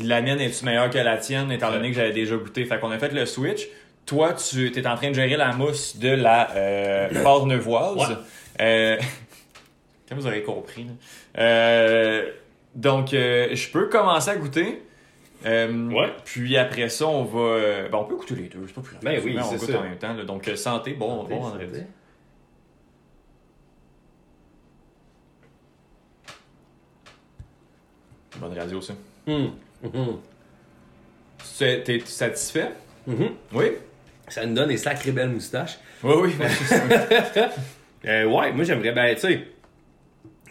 la 0.02 0.22
mienne 0.22 0.40
est-tu 0.40 0.64
meilleure 0.64 0.90
que 0.90 0.98
la 0.98 1.18
tienne, 1.18 1.52
étant 1.52 1.70
donné 1.70 1.90
que 1.90 1.96
j'avais 1.96 2.12
déjà 2.12 2.36
goûté. 2.36 2.64
Fait 2.64 2.80
qu'on 2.80 2.90
a 2.90 2.98
fait 2.98 3.12
le 3.12 3.26
switch. 3.26 3.68
Toi, 4.06 4.34
tu 4.34 4.66
es 4.66 4.86
en 4.86 4.96
train 4.96 5.08
de 5.10 5.14
gérer 5.14 5.36
la 5.36 5.52
mousse 5.52 5.96
de 5.96 6.08
la 6.10 6.50
euh, 6.56 7.08
Port-Neuvoise. 7.22 7.96
Ouais. 7.96 8.16
Euh, 8.60 8.98
comme 10.08 10.18
vous 10.18 10.26
avez 10.26 10.42
compris. 10.42 10.86
Euh, 11.38 12.30
donc, 12.74 13.14
euh, 13.14 13.54
je 13.54 13.70
peux 13.70 13.88
commencer 13.88 14.30
à 14.30 14.36
goûter. 14.36 14.82
Ouais. 15.44 16.12
Puis 16.24 16.56
après 16.56 16.88
ça, 16.88 17.06
on 17.06 17.24
va. 17.24 17.88
ben, 17.90 17.94
on 17.98 18.04
peut 18.04 18.16
goûter 18.16 18.34
les 18.34 18.48
deux, 18.48 18.64
c'est 18.66 18.74
pas 18.74 18.80
plus 18.80 18.96
grave. 18.96 19.04
Ben 19.04 19.20
oui, 19.24 19.36
on 19.38 19.48
goûte 19.56 19.70
ça. 19.70 19.78
en 19.78 19.82
même 19.82 19.98
temps. 19.98 20.14
là. 20.14 20.24
Donc, 20.24 20.50
santé, 20.56 20.94
bon, 20.94 21.22
Santé, 21.22 21.34
bon 21.34 21.50
santé. 21.50 21.66
Bonne 28.38 28.58
radio, 28.58 28.80
ça. 28.80 28.94
Hum, 29.26 29.52
Tu 31.58 31.64
es- 31.64 31.82
T'es 31.82 32.00
satisfait? 32.00 32.72
hum. 33.06 33.34
Oui? 33.52 33.66
Ça 34.28 34.44
nous 34.46 34.54
donne 34.54 34.68
des 34.68 34.76
sacrées 34.76 35.12
belles 35.12 35.28
moustaches. 35.28 35.78
Oui, 36.02 36.14
oui. 36.22 36.32
Euh, 38.06 38.24
ouais, 38.26 38.52
moi 38.52 38.64
j'aimerais, 38.64 38.92
ben, 38.92 39.14
tu 39.14 39.22
sais, 39.22 39.40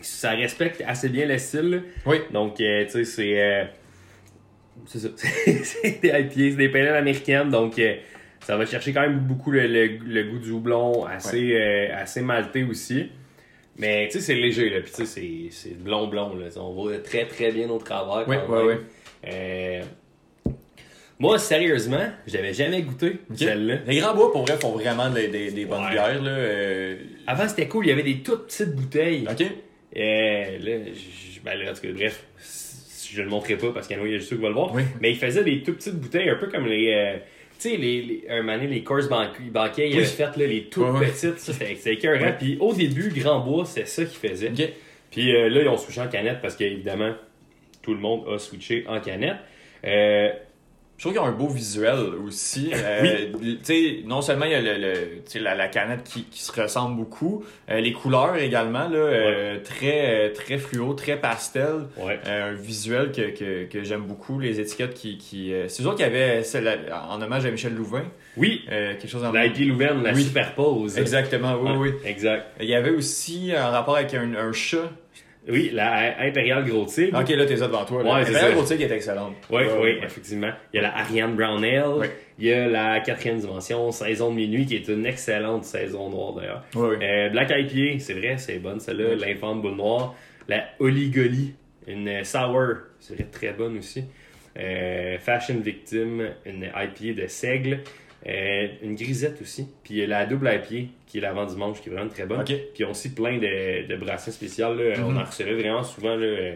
ça 0.02 0.32
respecte 0.32 0.82
assez 0.88 1.08
bien 1.10 1.28
le 1.28 1.38
style. 1.38 1.70
là. 1.70 1.78
Oui. 2.08 2.18
Donc, 2.32 2.60
euh, 2.60 2.84
tu 2.86 2.92
sais, 2.92 3.04
c'est. 3.06 3.40
euh, 3.40 3.64
c'est 4.88 4.98
ça. 4.98 5.10
c'est 5.64 6.02
des 6.02 6.08
IPA, 6.08 6.34
c'est 6.34 6.68
des 6.68 6.76
ale 6.80 6.96
américaines. 6.96 7.50
Donc, 7.52 7.78
euh, 7.78 7.94
ça 8.40 8.58
va 8.58 8.66
chercher 8.66 8.92
quand 8.92 9.02
même 9.02 9.20
beaucoup 9.20 9.52
le, 9.52 9.68
le- 9.68 10.00
le 10.04 10.24
goût 10.32 10.40
du 10.40 10.50
houblon, 10.50 11.06
assez, 11.06 11.54
euh, 11.54 11.96
assez 11.96 12.22
malté 12.22 12.64
aussi. 12.64 13.12
Mais, 13.78 14.08
tu 14.08 14.14
sais, 14.14 14.26
c'est 14.26 14.36
léger, 14.36 14.72
là. 14.72 14.82
Puis, 14.82 14.92
tu 14.92 15.06
sais, 15.06 15.06
c'est- 15.06 15.48
c'est 15.52 15.78
blond-blond, 15.78 16.36
là. 16.36 16.48
On 16.58 16.74
voit 16.74 16.98
très, 16.98 17.26
très 17.28 17.52
bien 17.52 17.70
au 17.70 17.78
travers. 17.78 18.28
Oui, 18.28 18.36
quand 18.48 18.52
oui, 18.62 18.68
même. 18.68 18.78
oui. 18.80 18.84
Euh, 19.32 19.82
moi, 21.20 21.38
sérieusement, 21.40 22.06
je 22.28 22.34
l'avais 22.36 22.54
jamais 22.54 22.82
goûté, 22.82 23.18
celle-là. 23.36 23.78
Les 23.88 23.98
Grands 24.00 24.16
Bois, 24.16 24.32
pour 24.32 24.46
vrai, 24.46 24.58
font 24.60 24.72
vraiment 24.72 25.10
des, 25.10 25.28
des, 25.28 25.52
des 25.52 25.66
bonnes 25.66 25.84
Ouais. 25.84 25.92
bières. 25.92 26.22
Là. 26.22 26.32
euh, 26.32 26.96
Avant, 27.28 27.48
c'était 27.48 27.68
cool. 27.68 27.86
Il 27.86 27.90
y 27.90 27.92
avait 27.92 28.04
des 28.04 28.18
toutes 28.20 28.48
petites 28.48 28.76
bouteilles. 28.76 29.26
OK? 29.30 29.42
Euh, 29.96 30.58
là, 30.60 30.72
je, 30.94 31.40
ben 31.44 31.56
là, 31.58 31.72
en 31.72 31.74
tout 31.74 31.82
cas, 31.82 31.88
bref, 31.94 32.24
je 33.12 33.22
le 33.22 33.30
montrerai 33.30 33.58
pas 33.58 33.72
parce 33.72 33.88
qu'il 33.88 33.96
y 33.96 34.00
en 34.00 34.04
a 34.04 34.08
juste 34.08 34.30
ceux 34.30 34.36
qui 34.38 34.42
vont 34.42 34.48
le 34.50 34.54
voir. 34.56 34.74
Oui. 34.74 34.82
Mais 35.02 35.12
il 35.12 35.18
faisait 35.18 35.44
des 35.44 35.62
toutes 35.62 35.78
petites 35.78 35.96
bouteilles, 35.96 36.30
un 36.30 36.36
peu 36.36 36.48
comme 36.48 36.66
les. 36.66 36.92
euh, 36.94 37.18
tu 37.60 37.70
sais, 37.70 37.78
les, 37.78 38.02
les, 38.02 38.24
un 38.30 38.44
donné, 38.44 38.68
les 38.68 38.84
courses 38.84 39.08
banqui- 39.08 39.52
banquiers, 39.52 39.88
il 39.88 39.92
Oui. 39.94 39.98
avait 40.00 40.06
fait 40.08 40.24
là, 40.36 40.48
les 40.48 40.64
toutes 40.66 40.84
Ouais, 41.00 41.06
petites. 41.08 41.38
Ça, 41.40 41.54
c'était 41.54 41.76
c'était 41.76 41.94
écœurant. 41.94 42.22
Ouais. 42.26 42.36
Puis 42.38 42.58
au 42.60 42.74
début, 42.74 43.10
Grand 43.16 43.40
Bois, 43.40 43.66
c'est 43.66 43.88
ça 43.88 44.04
qu'il 44.04 44.18
faisait. 44.30 44.50
OK. 44.50 44.68
Puis 45.12 45.34
euh, 45.36 45.48
là, 45.48 45.62
ils 45.62 45.68
ont 45.68 45.78
switché 45.78 46.02
en 46.02 46.08
canette 46.08 46.42
parce 46.42 46.56
qu'évidemment, 46.56 47.14
tout 47.84 47.94
le 47.94 48.00
monde 48.00 48.28
a 48.28 48.40
switché 48.40 48.84
en 48.88 49.00
canette. 49.00 49.38
Euh, 49.86 50.30
Je 51.04 51.10
trouve 51.10 51.20
qu'ils 51.20 51.30
ont 51.30 51.36
un 51.36 51.38
beau 51.38 51.50
visuel 51.50 52.00
aussi. 52.26 52.72
Euh, 52.74 53.26
Tu 53.42 53.58
sais, 53.64 53.98
non 54.06 54.22
seulement 54.22 54.46
il 54.46 54.52
y 54.54 54.56
a 54.56 54.62
le, 54.62 54.94
la, 55.42 55.54
la 55.54 55.68
canette 55.68 56.06
qui, 56.06 56.24
qui 56.24 56.42
se 56.42 56.62
ressemble 56.62 56.96
beaucoup, 56.96 57.44
euh, 57.70 57.82
les 57.82 57.92
couleurs 57.92 58.38
également, 58.38 58.88
là, 58.88 58.96
euh, 58.96 59.60
très, 59.62 60.32
très 60.32 60.58
fluo, 60.58 60.94
très 60.94 61.18
pastel. 61.18 61.88
ouais. 61.98 62.22
Un 62.26 62.54
visuel 62.54 63.12
que, 63.12 63.32
que, 63.38 63.66
que 63.66 63.84
j'aime 63.84 64.04
beaucoup, 64.04 64.40
les 64.40 64.62
étiquettes 64.62 64.94
qui. 64.94 65.18
qui 65.18 65.52
c'est 65.68 65.82
sûr 65.82 65.94
qu'il 65.94 66.06
y 66.06 66.08
avait 66.08 66.42
celle 66.44 66.90
en 67.10 67.22
hommage 67.22 67.46
à 67.46 67.52
Michel 67.52 67.76
Louvain, 67.76 68.06
Oui, 68.38 68.64
quelque 68.66 69.10
chose 69.10 69.26
en 69.26 69.34
l'IP 69.34 69.58
Louvain, 69.68 70.02
la 70.02 70.14
Oui. 70.14 70.24
superpose. 70.24 70.98
Exactement, 70.98 71.56
oui, 71.60 71.72
Ouais, 71.72 71.78
oui. 71.78 71.92
Exact. 72.06 72.46
Il 72.62 72.68
y 72.70 72.76
avait 72.76 72.92
aussi 72.92 73.52
un 73.54 73.68
rapport 73.68 73.98
avec 73.98 74.14
un, 74.14 74.36
un 74.36 74.54
chat. 74.54 74.90
Oui, 75.50 75.72
la 75.74 76.22
Impérial 76.22 76.64
Gros 76.66 76.86
Tigre. 76.86 77.20
Ok, 77.20 77.30
là, 77.30 77.46
t'es 77.46 77.56
devant 77.56 77.84
toi. 77.84 78.02
Ouais, 78.02 78.32
la 78.32 78.56
Routier 78.56 78.78
qui 78.78 78.84
est 78.84 78.92
excellente. 78.92 79.36
Oui, 79.50 79.58
Ouais, 79.64 79.68
oui, 79.74 79.80
ouais. 79.82 80.00
effectivement. 80.04 80.52
Il 80.74 80.78
y 80.78 80.80
a 80.80 80.84
la 80.84 80.98
Ariane 80.98 81.36
Brown 81.36 81.64
Ale. 81.64 81.88
Ouais. 81.98 82.12
Il 82.40 82.46
y 82.46 82.54
a 82.54 82.68
la 82.68 83.00
quatrième 83.02 83.40
dimension, 83.40 83.92
Saison 83.92 84.30
de 84.32 84.36
minuit, 84.36 84.66
qui 84.66 84.76
est 84.76 84.88
une 84.88 85.06
excellente 85.06 85.66
saison 85.66 86.10
noire 86.10 86.34
d'ailleurs. 86.34 86.64
Euh, 86.78 87.30
Black 87.30 87.52
IPA, 87.52 88.00
c'est 88.00 88.14
vrai, 88.14 88.38
c'est 88.38 88.60
bonne 88.60 88.80
celle-là. 88.80 89.16
L'Infante 89.16 89.62
Boule 89.62 89.76
Noire. 89.76 90.16
La 90.48 90.64
Oligoli, 90.80 91.54
une 91.88 92.24
Sour, 92.24 92.76
c'est 93.00 93.30
très 93.32 93.52
bonne 93.52 93.78
aussi. 93.80 94.06
Euh, 94.58 95.18
Fashion 95.20 95.56
Victim, 95.60 96.30
une 96.46 96.64
IPA 96.64 97.22
de 97.22 97.28
Seigle. 97.28 97.80
Euh, 98.26 98.68
une 98.82 98.96
grisette 98.96 99.42
aussi. 99.42 99.68
Puis 99.84 99.96
il 99.96 100.00
y 100.00 100.04
a 100.04 100.08
la 100.08 100.26
double 100.26 100.48
IPA, 100.48 100.90
qui 101.14 101.20
est 101.20 101.22
l'avant 101.22 101.46
dimanche, 101.46 101.80
qui 101.80 101.90
est 101.90 101.92
vraiment 101.92 102.10
très 102.10 102.26
bonne. 102.26 102.44
Puis 102.44 102.84
ont 102.86 102.90
aussi 102.90 103.14
plein 103.14 103.38
de, 103.38 103.86
de 103.88 103.96
brassins 103.98 104.32
spéciaux. 104.32 104.74
Là. 104.74 104.96
On 104.98 105.12
Mhm. 105.12 105.18
en 105.20 105.24
recevait 105.26 105.54
vraiment 105.54 105.84
souvent 105.84 106.16
là, 106.16 106.26
euh, 106.26 106.56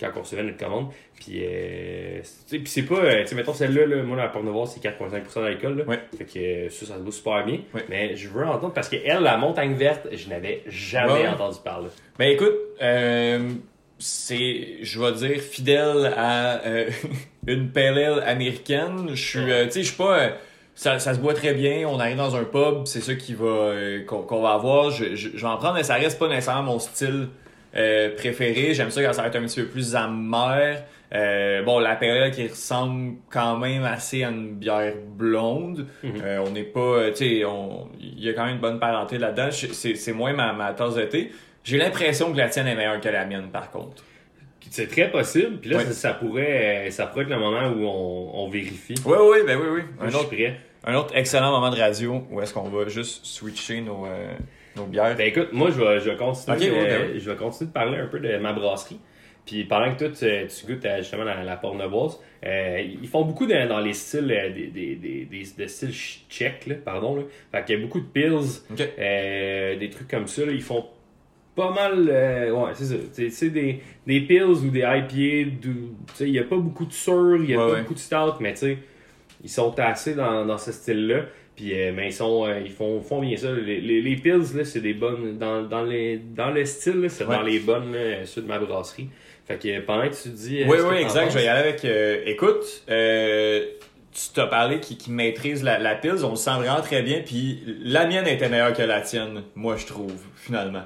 quand 0.00 0.08
on 0.16 0.20
recevait 0.20 0.42
notre 0.42 0.56
commande. 0.56 0.86
Puis, 1.20 1.42
euh, 1.44 2.20
puis 2.48 2.62
c'est 2.64 2.84
pas, 2.84 2.94
euh, 2.94 3.20
tu 3.20 3.26
sais, 3.28 3.34
mettons 3.34 3.52
celle-là, 3.52 3.84
là, 3.84 4.02
moi, 4.02 4.16
la 4.16 4.28
Porte-Noire, 4.28 4.66
c'est 4.66 4.80
4,5% 4.80 5.42
d'alcool. 5.42 5.76
là. 5.76 5.84
Ouais. 5.84 5.98
Fait 6.16 6.24
que 6.24 6.38
euh, 6.38 6.68
ça, 6.70 6.86
ça 6.86 6.94
se 6.94 7.00
vaut 7.00 7.10
super 7.10 7.44
bien. 7.44 7.58
Ouais. 7.74 7.84
Mais 7.90 8.16
je 8.16 8.30
veux 8.30 8.46
entendre 8.46 8.72
parce 8.72 8.88
que 8.88 8.96
elle, 9.04 9.20
la 9.22 9.36
montagne 9.36 9.74
verte, 9.74 10.08
je 10.10 10.30
n'avais 10.30 10.62
jamais 10.66 11.12
Ouais. 11.12 11.28
entendu 11.28 11.58
parler. 11.62 11.88
Ben 12.18 12.30
écoute, 12.30 12.54
euh, 12.80 13.50
c'est, 13.98 14.78
je 14.80 14.98
vais 14.98 15.12
dire, 15.12 15.40
fidèle 15.42 16.14
à 16.16 16.64
euh, 16.66 16.88
une 17.46 17.70
pale 17.70 17.98
ale 17.98 18.22
américaine. 18.26 19.10
Je 19.10 19.22
suis, 19.22 19.52
euh, 19.52 19.66
tu 19.66 19.72
sais, 19.72 19.82
je 19.82 19.88
suis 19.88 19.96
pas. 19.98 20.38
Ça, 20.80 20.98
ça 20.98 21.12
se 21.12 21.18
boit 21.20 21.34
très 21.34 21.52
bien. 21.52 21.86
On 21.86 22.00
arrive 22.00 22.16
dans 22.16 22.34
un 22.36 22.44
pub, 22.44 22.86
c'est 22.86 23.02
ça 23.02 23.14
qui 23.14 23.34
va, 23.34 23.44
euh, 23.44 24.02
qu'on, 24.06 24.40
va 24.40 24.52
avoir. 24.52 24.90
Je, 24.90 25.14
je, 25.14 25.28
je 25.34 25.36
vais 25.36 25.46
en 25.46 25.58
prendre, 25.58 25.74
mais 25.74 25.82
ça 25.82 25.96
reste 25.96 26.18
pas 26.18 26.26
nécessairement 26.26 26.72
mon 26.72 26.78
style 26.78 27.28
euh, 27.76 28.16
préféré. 28.16 28.72
J'aime 28.72 28.88
ça 28.88 29.02
quand 29.02 29.12
ça 29.12 29.20
va 29.20 29.28
être 29.28 29.36
un 29.36 29.42
petit 29.42 29.60
peu 29.60 29.66
plus 29.66 29.94
amer. 29.94 30.82
Euh, 31.12 31.62
bon, 31.64 31.80
la 31.80 31.98
ale 32.00 32.30
qui 32.30 32.48
ressemble 32.48 33.16
quand 33.28 33.58
même 33.58 33.84
assez 33.84 34.24
à 34.24 34.30
une 34.30 34.54
bière 34.54 34.94
blonde. 35.18 35.86
Mhm. 36.02 36.22
On 36.46 36.50
n'est 36.50 36.62
pas, 36.62 37.10
tu 37.10 37.16
sais, 37.16 37.44
il 38.00 38.24
y 38.24 38.30
a 38.30 38.32
quand 38.32 38.46
même 38.46 38.54
une 38.54 38.62
bonne 38.62 38.80
parenté 38.80 39.18
là-dedans. 39.18 39.50
C'est, 39.50 39.96
c'est 39.96 40.12
moins 40.14 40.32
ma, 40.32 40.54
ma 40.54 40.72
tasse 40.72 40.94
de 40.94 41.02
thé. 41.02 41.30
J'ai 41.62 41.76
l'impression 41.76 42.32
que 42.32 42.38
la 42.38 42.48
tienne 42.48 42.68
est 42.68 42.74
meilleure 42.74 43.02
que 43.02 43.08
la 43.10 43.26
mienne, 43.26 43.50
par 43.52 43.70
contre. 43.70 44.02
C'est 44.70 44.88
très 44.88 45.10
possible. 45.10 45.58
Puis 45.58 45.68
là, 45.68 45.80
ça, 45.80 45.92
ça 45.92 46.14
pourrait, 46.14 46.88
ça 46.90 47.06
pourrait 47.06 47.24
être 47.24 47.30
le 47.30 47.38
moment 47.38 47.68
où 47.68 47.84
on, 47.84 48.44
on 48.44 48.48
vérifie. 48.48 48.94
Oui, 49.04 49.16
oui, 49.20 49.38
ben 49.46 49.58
oui, 49.60 49.68
oui. 49.74 49.80
Un 50.00 50.06
je 50.06 50.10
suis 50.10 50.18
autre, 50.20 50.28
prêt. 50.28 50.56
Un 50.84 50.94
autre 50.94 51.14
excellent 51.16 51.50
moment 51.50 51.70
de 51.70 51.78
radio 51.78 52.22
où 52.30 52.40
est-ce 52.40 52.54
qu'on 52.54 52.68
va 52.68 52.88
juste 52.88 53.24
switcher 53.24 53.80
nos, 53.80 54.06
euh, 54.06 54.32
nos 54.76 54.86
bières. 54.86 55.16
Ben 55.16 55.26
écoute, 55.28 55.48
moi 55.52 55.70
je 55.70 55.80
vais, 55.80 56.00
je 56.00 56.10
vais 56.10 56.16
continuer, 56.16 56.70
ouais, 56.70 56.90
euh, 56.90 57.08
ben 57.12 57.18
je 57.20 57.30
vais 57.30 57.36
continuer 57.36 57.68
de 57.68 57.72
parler 57.72 57.98
un 57.98 58.06
peu 58.06 58.18
de 58.20 58.36
ma 58.38 58.52
brasserie. 58.52 58.98
Puis 59.46 59.64
pendant 59.64 59.92
que 59.94 59.98
toi 60.04 60.08
tu, 60.08 60.46
tu 60.48 60.66
goûtes 60.72 60.86
justement 60.98 61.24
la, 61.24 61.42
la 61.42 61.56
porte-neuvoise, 61.56 62.20
euh, 62.46 62.80
ils 63.02 63.08
font 63.08 63.24
beaucoup 63.24 63.46
de- 63.46 63.68
dans 63.68 63.80
les 63.80 63.94
styles 63.94 64.30
euh, 64.30 64.50
des, 64.52 64.66
des, 64.68 64.94
des, 64.96 65.24
des, 65.24 65.44
des 65.56 65.68
styles 65.68 65.88
ch- 65.92 66.24
tchèques, 66.30 66.66
là, 66.66 66.74
pardon. 66.76 67.16
Là. 67.16 67.22
Fait 67.50 67.64
qu'il 67.64 67.76
y 67.76 67.78
a 67.78 67.82
beaucoup 67.82 68.00
de 68.00 68.06
pills, 68.06 68.60
euh, 68.98 69.76
des 69.78 69.90
trucs 69.90 70.08
comme 70.08 70.26
ça. 70.26 70.44
là. 70.44 70.52
Ils 70.52 70.62
font 70.62 70.84
pas 71.56 71.72
mal, 71.72 72.06
euh, 72.08 72.52
ouais, 72.52 72.70
c'est 72.74 72.84
ça. 72.84 72.94
C'est 73.30 73.50
des, 73.50 73.80
des 74.06 74.20
pills 74.20 74.42
ou 74.42 74.70
des 74.70 74.80
IPA. 74.80 75.50
Il 76.20 76.30
n'y 76.30 76.38
a 76.38 76.44
pas 76.44 76.56
beaucoup 76.56 76.86
de 76.86 76.92
sur, 76.92 77.36
il 77.36 77.42
n'y 77.42 77.54
a 77.54 77.58
Ouais, 77.58 77.66
pas 77.66 77.72
ouais. 77.72 77.80
beaucoup 77.80 77.94
de 77.94 77.98
stout, 77.98 78.34
mais 78.40 78.52
tu 78.52 78.58
sais, 78.60 78.78
ils 79.42 79.50
sont 79.50 79.78
assez 79.78 80.14
dans, 80.14 80.44
dans 80.46 80.58
ce 80.58 80.72
style-là. 80.72 81.22
Puis, 81.56 81.78
euh, 81.78 81.92
mais 81.94 82.08
ils, 82.08 82.12
sont, 82.12 82.46
euh, 82.46 82.60
ils 82.64 82.70
font, 82.72 83.00
font 83.02 83.20
bien 83.20 83.36
ça. 83.36 83.52
Les, 83.52 83.80
les, 83.80 84.00
les 84.00 84.16
pills, 84.16 84.56
là, 84.56 84.64
c'est 84.64 84.80
des 84.80 84.94
bonnes. 84.94 85.36
Dans, 85.38 85.62
dans, 85.62 85.82
les, 85.82 86.16
dans 86.18 86.50
le 86.50 86.64
style, 86.64 87.06
c'est 87.08 87.24
Ouais. 87.24 87.36
dans 87.36 87.42
les 87.42 87.58
bonnes, 87.58 87.92
là, 87.92 88.24
ceux 88.24 88.42
de 88.42 88.46
ma 88.46 88.58
brasserie. 88.58 89.08
Fait 89.46 89.58
que 89.58 89.68
euh, 89.68 89.80
pendant 89.86 90.08
que 90.08 90.14
tu 90.14 90.28
dis. 90.30 90.62
Oui, 90.66 90.78
oui, 90.88 90.96
exact. 90.98 91.24
penses, 91.24 91.32
Je 91.34 91.38
vais 91.38 91.44
y 91.44 91.48
aller 91.48 91.68
avec. 91.68 91.84
euh, 91.84 92.22
écoute, 92.26 92.64
tu 94.12 94.20
t'as 94.34 94.46
parlé 94.46 94.80
qui, 94.80 94.96
qui 94.96 95.10
maîtrise 95.10 95.62
la, 95.62 95.78
la 95.78 95.94
pils. 95.94 96.24
On 96.24 96.30
le 96.30 96.36
sent 96.36 96.50
vraiment 96.58 96.80
très 96.80 97.02
bien. 97.02 97.20
Puis 97.24 97.62
la 97.82 98.06
mienne 98.06 98.26
était 98.26 98.48
meilleure 98.48 98.72
que 98.72 98.82
la 98.82 99.00
tienne, 99.02 99.42
moi, 99.54 99.76
je 99.76 99.86
trouve, 99.86 100.14
finalement. 100.36 100.84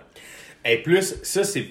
Et 0.64 0.78
plus, 0.78 1.16
ça, 1.22 1.44
c'est. 1.44 1.66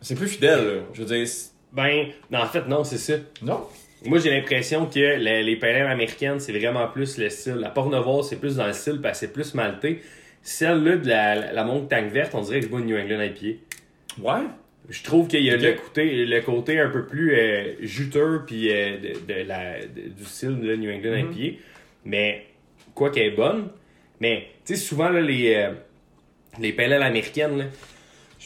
C'est 0.00 0.14
plus 0.14 0.28
fidèle, 0.28 0.64
là. 0.66 0.72
Je 0.94 1.02
veux 1.02 1.06
dire. 1.06 1.26
Ben, 1.72 2.06
en 2.32 2.46
fait, 2.46 2.66
non, 2.68 2.84
c'est 2.84 2.98
ça. 2.98 3.14
Non? 3.42 3.66
Moi, 4.06 4.18
j'ai 4.18 4.30
l'impression 4.30 4.86
que 4.86 4.98
les, 4.98 5.42
les 5.42 5.56
américaines, 5.64 6.40
c'est 6.40 6.52
vraiment 6.52 6.86
plus 6.88 7.18
le 7.18 7.28
style. 7.30 7.54
La 7.54 7.70
Porte-Novoise, 7.70 8.28
c'est 8.28 8.40
plus 8.40 8.56
dans 8.56 8.66
le 8.66 8.72
style 8.72 9.00
parce 9.02 9.20
que 9.20 9.26
c'est 9.26 9.32
plus 9.32 9.54
maltais. 9.54 9.98
Celle-là 10.42 10.96
de 10.96 11.08
la, 11.08 11.52
la, 11.52 11.64
montagne 11.64 12.08
verte, 12.08 12.34
on 12.34 12.42
dirait 12.42 12.60
que 12.60 12.66
je 12.66 12.70
bois 12.70 12.80
une 12.80 12.86
New 12.86 12.96
England 12.96 13.20
IPA. 13.22 13.58
Ouais. 14.22 14.46
Je 14.88 15.02
trouve 15.02 15.26
qu'il 15.26 15.42
y 15.42 15.50
a 15.50 15.56
le, 15.56 15.72
côté, 15.72 16.24
le 16.24 16.40
côté 16.42 16.78
un 16.78 16.88
peu 16.88 17.04
plus 17.06 17.34
euh, 17.34 17.72
juteux 17.80 18.42
puis 18.46 18.70
euh, 18.70 18.96
de, 18.98 19.34
de 19.34 19.42
la, 19.48 19.80
de- 19.80 20.08
du 20.08 20.24
style 20.24 20.60
de 20.60 20.76
New 20.76 20.90
England 20.90 21.24
Mhm. 21.24 21.32
IPA. 21.36 21.58
Mais, 22.04 22.46
quoi 22.94 23.10
qu'elle 23.10 23.32
est 23.32 23.36
bonne, 23.36 23.68
mais, 24.20 24.46
tu 24.64 24.74
sais, 24.74 24.80
souvent, 24.80 25.08
là, 25.08 25.20
les, 25.20 25.54
euh, 25.56 25.72
les 26.60 26.72
américaines, 26.78 27.58
là, 27.58 27.64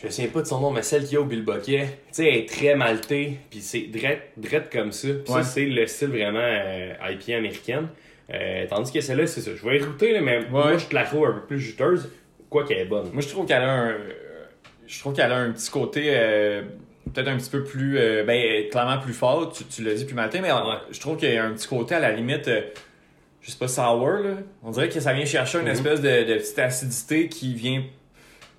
je 0.01 0.07
me 0.07 0.11
souviens 0.11 0.31
pas 0.31 0.41
de 0.43 0.47
son 0.47 0.61
nom, 0.61 0.71
mais 0.71 0.83
celle 0.83 1.03
qu'il 1.05 1.15
y 1.15 1.17
a 1.17 1.21
au 1.21 1.25
Bilboquet, 1.25 1.87
tu 1.87 1.93
sais, 2.13 2.27
elle 2.29 2.37
est 2.39 2.49
très 2.49 2.75
maltée, 2.75 3.39
puis 3.51 3.61
c'est 3.61 3.83
drette, 3.83 4.31
drette 4.37 4.71
comme 4.73 4.93
ça. 4.93 5.09
Puis 5.09 5.33
Ouais. 5.35 5.43
ça, 5.43 5.49
c'est 5.49 5.67
le 5.67 5.87
style 5.87 6.09
vraiment 6.09 6.39
euh, 6.41 6.93
américaine. 7.35 7.89
Euh, 8.33 8.65
tandis 8.69 8.93
que 8.93 9.01
celle-là, 9.01 9.27
c'est 9.27 9.41
ça. 9.41 9.51
Je 9.55 9.63
vais 9.67 9.79
là, 10.13 10.21
mais 10.21 10.41
moi, 10.49 10.77
je 10.79 10.87
te 10.87 10.95
la 10.95 11.05
trouve 11.05 11.27
un 11.27 11.33
peu 11.33 11.41
plus 11.47 11.61
juteuse, 11.61 12.11
quoi 12.49 12.65
qu'elle 12.65 12.79
est 12.79 12.85
bonne. 12.85 13.11
Moi, 13.13 13.23
je 13.23 13.29
trouve 13.29 13.45
qu'elle 13.47 13.63
a 13.63 13.73
un. 13.73 13.95
Je 14.87 14.99
trouve 15.01 15.15
qu'elle 15.15 15.33
a 15.33 15.37
un 15.37 15.51
petit 15.53 15.71
côté. 15.71 16.05
euh, 16.09 16.63
Peut-être 17.13 17.29
un 17.29 17.37
petit 17.39 17.51
peu 17.51 17.65
plus. 17.65 17.99
euh, 17.99 18.23
ben, 18.25 18.69
clairement 18.71 18.99
plus 18.99 19.15
fort. 19.15 19.53
Tu, 19.53 19.65
tu 19.65 19.83
l'as 19.83 19.95
dit 19.95 20.05
plus 20.05 20.15
matin, 20.15 20.39
mais 20.43 20.53
Ouais. 20.53 20.59
je 20.93 21.01
trouve 21.01 21.17
qu'il 21.17 21.33
y 21.33 21.37
a 21.37 21.45
un 21.45 21.53
petit 21.53 21.67
côté 21.67 21.95
à 21.97 21.99
la 22.01 22.13
limite. 22.13 22.47
euh, 22.47 22.61
je 23.41 23.51
sais 23.51 23.59
pas, 23.59 23.67
sour, 23.69 24.07
là. 24.23 24.35
On 24.63 24.71
dirait 24.71 24.89
que 24.89 25.01
ça 25.01 25.13
vient 25.13 25.25
chercher 25.25 25.59
une 25.59 25.65
Mhm. 25.65 25.71
espèce 25.73 26.01
de, 26.01 26.25
de 26.25 26.35
petite 26.35 26.59
acidité 26.59 27.29
qui 27.29 27.55
vient 27.55 27.83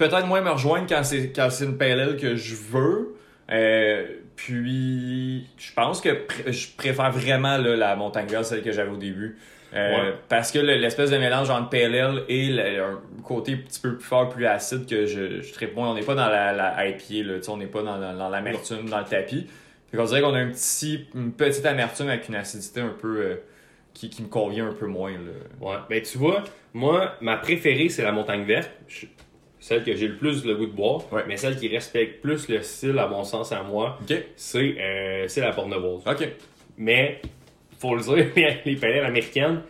peut-être 0.09 0.27
moins 0.27 0.41
me 0.41 0.49
rejoindre 0.51 0.87
quand 0.87 1.03
c'est 1.03 1.31
quand 1.33 1.49
c'est 1.49 1.65
une 1.65 1.81
ale 1.81 2.17
que 2.17 2.35
je 2.35 2.55
veux. 2.55 3.15
Euh, 3.51 4.05
puis, 4.35 5.47
je 5.57 5.73
pense 5.73 6.01
que 6.01 6.09
pr- 6.09 6.51
je 6.51 6.67
préfère 6.75 7.11
vraiment 7.11 7.57
là, 7.57 7.75
la 7.75 7.95
montagne 7.95 8.27
verte, 8.27 8.45
celle 8.45 8.63
que 8.63 8.71
j'avais 8.71 8.91
au 8.91 8.97
début. 8.97 9.37
Euh, 9.73 9.91
Ouais. 9.91 10.13
Parce 10.29 10.51
que 10.51 10.59
le- 10.59 10.75
l'espèce 10.75 11.11
de 11.11 11.17
mélange 11.17 11.49
entre 11.49 11.75
ale 11.77 12.23
et 12.27 12.49
le- 12.49 12.83
un 12.83 13.01
côté 13.23 13.53
un 13.53 13.57
petit 13.57 13.79
peu 13.79 13.95
plus 13.95 14.03
fort, 14.05 14.29
plus 14.29 14.45
acide 14.45 14.85
que 14.85 15.05
je, 15.05 15.41
je 15.41 15.53
tripe 15.53 15.75
moins. 15.75 15.91
On 15.91 15.93
n'est 15.95 16.01
pas 16.03 16.15
dans 16.15 16.27
la, 16.27 16.51
la 16.53 16.87
IPA, 16.87 17.27
là, 17.27 17.39
on 17.47 17.57
n'est 17.57 17.67
pas 17.67 17.81
dans, 17.83 17.99
dans, 17.99 18.13
dans 18.17 18.29
l'amertume, 18.29 18.89
dans 18.89 18.99
le 18.99 19.05
tapis. 19.05 19.47
Fait 19.89 19.97
qu'on 19.97 20.05
dirait 20.05 20.21
qu'on 20.21 20.33
a 20.33 20.39
un 20.39 20.49
petit, 20.51 21.07
une 21.15 21.31
petite 21.33 21.65
amertume 21.65 22.09
avec 22.09 22.27
une 22.29 22.35
acidité 22.35 22.81
un 22.81 22.89
peu 22.99 23.17
euh, 23.21 23.35
qui, 23.93 24.09
qui 24.09 24.23
me 24.23 24.27
convient 24.27 24.67
un 24.69 24.73
peu 24.73 24.87
moins. 24.87 25.11
Là. 25.11 25.17
Ouais. 25.61 25.75
Ben, 25.89 26.01
tu 26.01 26.17
vois, 26.17 26.43
moi, 26.73 27.15
ma 27.21 27.37
préférée, 27.37 27.89
c'est 27.89 28.03
la 28.03 28.11
montagne 28.11 28.43
verte. 28.43 28.71
Je- 28.87 29.05
celle 29.61 29.83
que 29.85 29.95
j'ai 29.95 30.07
le 30.09 30.15
plus 30.17 30.43
le 30.43 30.55
goût 30.55 30.65
de 30.65 30.71
boire, 30.73 31.01
Ouais. 31.13 31.21
mais 31.27 31.37
celle 31.37 31.55
qui 31.55 31.67
respecte 31.69 32.21
plus 32.21 32.49
le 32.49 32.61
style, 32.61 32.97
à 32.99 33.07
mon 33.07 33.23
sens, 33.23 33.51
à 33.53 33.61
moi, 33.63 33.97
c'est 34.35 34.75
euh, 34.79 35.27
la 35.37 35.51
Pornoise. 35.53 36.01
OK. 36.05 36.27
Mais, 36.77 37.21
faut 37.79 37.95
le 37.95 38.01
dire, 38.01 38.25
les 38.65 38.75
palettes 38.75 39.03
américaines, 39.05 39.61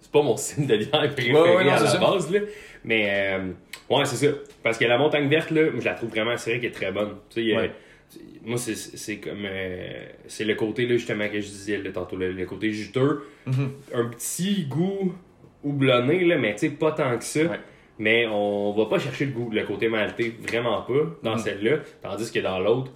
c'est 0.00 0.10
pas 0.12 0.20
mon 0.22 0.36
style 0.36 0.66
de 0.66 0.76
bière 0.76 0.90
préféré 1.14 1.32
Ouais, 1.32 1.56
ouais, 1.56 1.64
non, 1.64 1.70
à 1.72 1.80
la 1.80 1.86
ça. 1.86 1.98
base. 1.98 2.30
Là. 2.32 2.40
Mais, 2.84 3.06
euh, 3.38 3.52
ouais, 3.88 4.04
c'est 4.04 4.26
ça. 4.26 4.34
Parce 4.62 4.76
que 4.78 4.84
la 4.84 4.98
montagne 4.98 5.28
verte, 5.28 5.50
là, 5.52 5.62
je 5.78 5.84
la 5.84 5.94
trouve 5.94 6.10
vraiment, 6.10 6.36
c'est 6.36 6.50
vrai 6.50 6.60
qu'elle 6.60 6.70
est 6.70 6.74
très 6.74 6.92
bonne. 6.92 7.14
Tu 7.30 7.52
sais, 7.54 7.70
moi, 8.44 8.58
c'est- 8.58 8.96
c'est 8.96 9.16
comme. 9.18 9.44
euh, 9.46 10.06
c'est 10.26 10.44
le 10.44 10.54
côté, 10.56 10.86
là, 10.86 10.96
justement, 10.96 11.26
que 11.28 11.40
je 11.40 11.46
disais 11.46 11.78
là, 11.78 11.90
tantôt, 11.92 12.16
le, 12.16 12.32
le 12.32 12.46
côté 12.46 12.70
juteux. 12.72 13.22
Mhm. 13.46 13.72
Un 13.94 14.06
petit 14.06 14.64
goût 14.64 15.14
houblonné, 15.62 16.24
là, 16.24 16.36
mais 16.36 16.52
tu 16.54 16.68
sais, 16.68 16.70
pas 16.70 16.92
tant 16.92 17.16
que 17.16 17.24
ça. 17.24 17.40
Mais 17.98 18.26
on 18.26 18.72
va 18.72 18.86
pas 18.86 18.98
chercher 18.98 19.26
le 19.26 19.32
goût, 19.32 19.50
le 19.52 19.62
côté 19.64 19.88
maltais, 19.88 20.32
vraiment 20.48 20.82
pas, 20.82 20.94
dans 21.22 21.32
Mhm. 21.34 21.38
celle-là. 21.38 21.76
Tandis 22.02 22.32
que 22.32 22.40
dans 22.40 22.58
l'autre, 22.58 22.90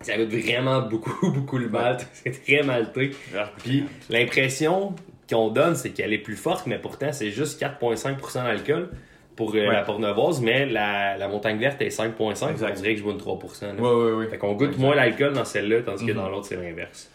ça 0.00 0.16
goûte 0.18 0.28
vraiment 0.30 0.82
beaucoup, 0.82 1.30
beaucoup 1.32 1.58
le 1.58 1.68
malt. 1.68 2.06
C'est 2.12 2.42
très 2.44 2.62
maltais. 2.62 3.10
Puis 3.62 3.84
l'impression 4.10 4.94
qu'on 5.30 5.48
donne, 5.48 5.74
c'est 5.76 5.90
qu'elle 5.90 6.12
est 6.12 6.18
plus 6.18 6.36
forte, 6.36 6.66
mais 6.66 6.78
pourtant, 6.78 7.12
c'est 7.12 7.30
juste 7.30 7.58
4,5% 7.60 8.42
d'alcool 8.44 8.90
pour 9.34 9.50
euh, 9.54 9.60
Ouais. 9.60 9.72
la 9.72 9.82
Pornevoise, 9.82 10.42
mais 10.42 10.66
la, 10.66 11.16
la 11.16 11.26
montagne 11.28 11.58
verte 11.58 11.80
est 11.80 11.88
5,5%. 11.88 12.50
Exact. 12.50 12.70
On 12.70 12.74
dirait 12.82 12.92
que 12.92 12.98
je 12.98 13.02
bois 13.04 13.12
une 13.12 13.18
3%. 13.18 13.62
là. 13.76 13.82
Ouais, 13.82 14.04
ouais, 14.04 14.12
ouais. 14.12 14.26
Fait 14.28 14.36
qu'on 14.36 14.52
goûte 14.52 14.68
Exact. 14.72 14.80
moins 14.82 14.94
l'alcool 14.94 15.32
dans 15.32 15.46
celle-là, 15.46 15.80
tandis 15.82 16.04
que 16.04 16.10
Mhm. 16.12 16.18
dans 16.18 16.28
l'autre, 16.28 16.46
c'est 16.46 16.56
l'inverse. 16.56 17.08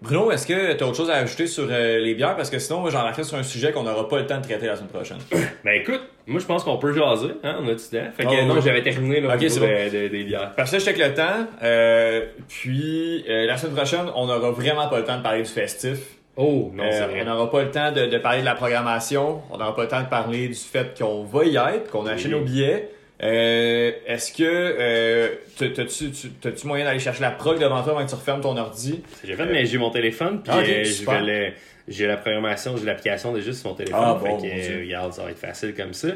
Bruno, 0.00 0.30
est-ce 0.30 0.46
que 0.46 0.74
tu 0.74 0.84
as 0.84 0.86
autre 0.86 0.96
chose 0.96 1.10
à 1.10 1.16
ajouter 1.16 1.48
sur 1.48 1.66
euh, 1.68 1.98
les 1.98 2.14
bières? 2.14 2.36
Parce 2.36 2.50
que 2.50 2.60
sinon, 2.60 2.78
moi, 2.82 2.90
j'en 2.90 3.12
sur 3.24 3.36
un 3.36 3.42
sujet 3.42 3.72
qu'on 3.72 3.82
n'aura 3.82 4.08
pas 4.08 4.20
le 4.20 4.26
temps 4.26 4.38
de 4.38 4.44
traiter 4.44 4.66
la 4.66 4.76
semaine 4.76 4.90
prochaine. 4.90 5.18
Ben 5.64 5.72
écoute, 5.80 6.02
moi 6.28 6.40
je 6.40 6.46
pense 6.46 6.62
qu'on 6.64 6.76
peut 6.78 6.92
jaser, 6.92 7.32
hein, 7.42 7.56
on 7.60 7.66
a 7.68 7.74
du 7.74 7.82
temps. 7.82 8.10
Fait 8.16 8.24
que 8.24 8.28
Ah, 8.30 8.44
non, 8.44 8.54
oui. 8.54 8.60
j'avais 8.64 8.82
terminé 8.82 9.20
là, 9.20 9.28
au 9.28 9.32
Ok, 9.32 9.40
niveau 9.40 9.54
c'est 9.54 9.60
bon. 9.60 9.66
de- 9.66 10.02
de- 10.04 10.08
des 10.08 10.24
bières. 10.24 10.52
Parce 10.56 10.70
que 10.70 10.76
là, 10.76 10.80
je 10.80 10.84
check 10.84 10.98
le 10.98 11.14
temps. 11.14 11.46
euh, 11.62 12.26
puis, 12.48 13.24
euh, 13.28 13.46
la 13.46 13.56
semaine 13.56 13.74
prochaine, 13.74 14.06
on 14.14 14.26
n'aura 14.26 14.50
vraiment 14.50 14.88
pas 14.88 14.98
le 14.98 15.04
temps 15.04 15.16
de 15.18 15.22
parler 15.22 15.42
du 15.42 15.48
festif. 15.50 15.98
Oh, 16.36 16.70
non, 16.72 16.84
Euh, 16.84 17.06
on 17.20 17.24
n'aura 17.24 17.50
pas 17.50 17.62
le 17.64 17.70
temps 17.72 17.90
de, 17.90 18.06
de 18.06 18.18
parler 18.18 18.40
de 18.40 18.44
la 18.44 18.54
programmation. 18.54 19.42
On 19.50 19.58
n'aura 19.58 19.74
pas 19.74 19.82
le 19.82 19.88
temps 19.88 20.02
de 20.02 20.08
parler 20.08 20.46
du 20.48 20.54
fait 20.54 20.96
qu'on 20.96 21.24
va 21.24 21.44
y 21.44 21.56
être, 21.56 21.90
qu'on 21.90 22.06
a 22.06 22.12
acheté 22.12 22.28
Oui. 22.28 22.34
nos 22.34 22.40
billets. 22.44 22.90
Est-ce 23.20 24.32
que 24.32 25.30
t'as- 25.58 25.68
t'as-tu 25.70 26.10
tu- 26.12 26.30
t'as-tu 26.30 26.66
moyen 26.66 26.84
d'aller 26.84 27.00
chercher 27.00 27.22
la 27.22 27.30
prog 27.32 27.58
devant 27.58 27.82
toi 27.82 27.92
avant 27.92 28.04
que 28.04 28.08
tu 28.10 28.14
refermes 28.14 28.40
ton 28.40 28.56
ordi? 28.56 29.02
J'ai 29.24 29.34
fait, 29.34 29.46
mais 29.46 29.66
j'ai 29.66 29.78
mon 29.78 29.90
téléphone, 29.90 30.40
puis 30.42 30.52
Ah, 30.54 30.62
je 30.62 30.70
vais 30.70 31.54
j'ai 31.88 32.06
la 32.06 32.16
programmation, 32.16 32.76
j'ai 32.76 32.84
l'application 32.84 33.32
déjà 33.32 33.52
sur 33.52 33.70
mon 33.70 33.74
téléphone. 33.74 34.00
Ah, 34.02 34.18
fait 34.22 34.28
bon, 34.28 34.36
que, 34.36 34.42
mon 34.42 34.54
Dieu. 34.54 34.76
euh, 34.76 34.80
regarde, 34.80 35.12
ça 35.12 35.24
va 35.24 35.30
être 35.30 35.38
facile 35.38 35.74
comme 35.74 35.92
ça. 35.94 36.08